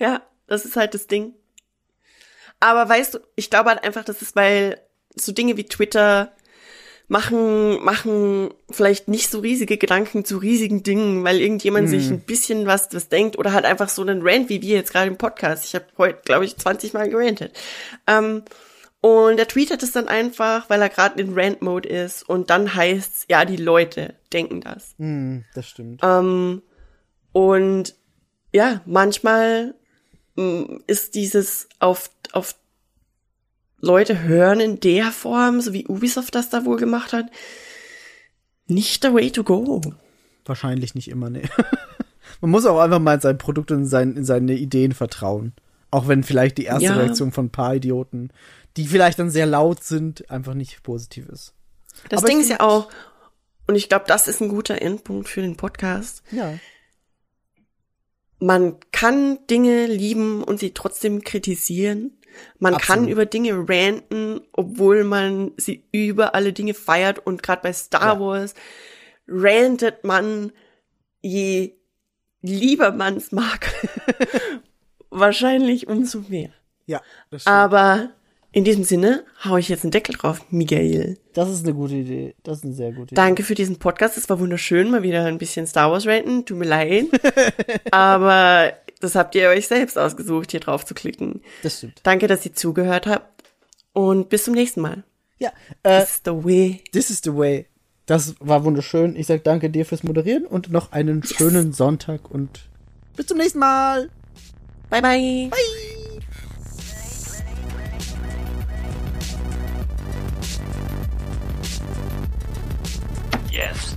[0.00, 1.32] Ja, das ist halt das Ding.
[2.58, 4.80] Aber weißt du, ich glaube halt einfach, das ist, weil
[5.14, 6.32] so Dinge wie Twitter
[7.06, 12.66] machen, machen vielleicht nicht so riesige Gedanken zu riesigen Dingen, weil irgendjemand sich ein bisschen
[12.66, 15.66] was, was denkt oder hat einfach so einen Rant wie wir jetzt gerade im Podcast.
[15.66, 17.56] Ich habe heute, glaube ich, 20 Mal gerantet.
[18.08, 18.42] Ähm,
[19.00, 23.26] und er tweetet es dann einfach, weil er gerade in Rant-Mode ist und dann heißt's,
[23.30, 24.94] ja, die Leute denken das.
[24.98, 26.00] Hm, das stimmt.
[26.04, 26.62] Ähm,
[27.32, 27.94] und
[28.52, 29.74] ja, manchmal
[30.36, 32.54] mm, ist dieses auf, auf
[33.80, 37.26] Leute hören in der Form, so wie Ubisoft das da wohl gemacht hat,
[38.66, 39.80] nicht the way to go.
[40.44, 41.48] Wahrscheinlich nicht immer, nee.
[42.40, 45.52] Man muss auch einfach mal in sein Produkt und in, sein, in seine Ideen vertrauen.
[45.90, 46.96] Auch wenn vielleicht die erste Ja.
[46.96, 48.30] Reaktion von ein paar Idioten,
[48.80, 51.54] die vielleicht dann sehr laut sind, einfach nicht positiv ist.
[52.08, 52.88] Das Aber Ding ist ja auch,
[53.66, 56.22] und ich glaube, das ist ein guter Endpunkt für den Podcast.
[56.30, 56.54] Ja.
[58.38, 62.16] Man kann Dinge lieben und sie trotzdem kritisieren.
[62.58, 63.10] Man kann Absolut.
[63.10, 67.18] über Dinge ranten, obwohl man sie über alle Dinge feiert.
[67.26, 68.20] Und gerade bei Star Ja.
[68.20, 68.54] Wars
[69.28, 70.52] rantet man,
[71.20, 71.74] je
[72.40, 73.66] lieber man es mag,
[75.10, 76.50] wahrscheinlich umso mehr.
[76.86, 77.54] Ja, das stimmt.
[77.54, 78.10] Aber
[78.52, 81.18] in diesem Sinne hau ich jetzt einen Deckel drauf, Miguel.
[81.34, 82.34] das ist eine gute Idee.
[82.42, 83.14] Das ist eine sehr gute Idee.
[83.14, 84.16] Danke für diesen Podcast.
[84.16, 86.44] Es war wunderschön, mal wieder ein bisschen Star Wars ranten.
[86.44, 87.06] Tut mir leid.
[87.92, 91.42] Aber das habt ihr euch selbst ausgesucht, hier drauf zu klicken.
[91.62, 92.00] Das stimmt.
[92.02, 93.44] Danke, dass ihr zugehört habt.
[93.92, 95.04] Und bis zum nächsten Mal.
[95.38, 95.50] Ja,
[95.82, 96.82] äh, It's the way.
[96.92, 97.66] this is the way.
[98.06, 99.14] Das war wunderschön.
[99.16, 102.68] Ich sag danke dir fürs Moderieren und noch einen schönen Sonntag und
[103.16, 104.10] bis zum nächsten Mal.
[104.90, 105.50] Bye, bye.
[113.60, 113.94] Yes.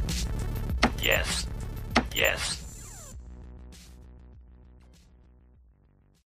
[1.01, 1.47] Yes.
[2.13, 2.62] Yes.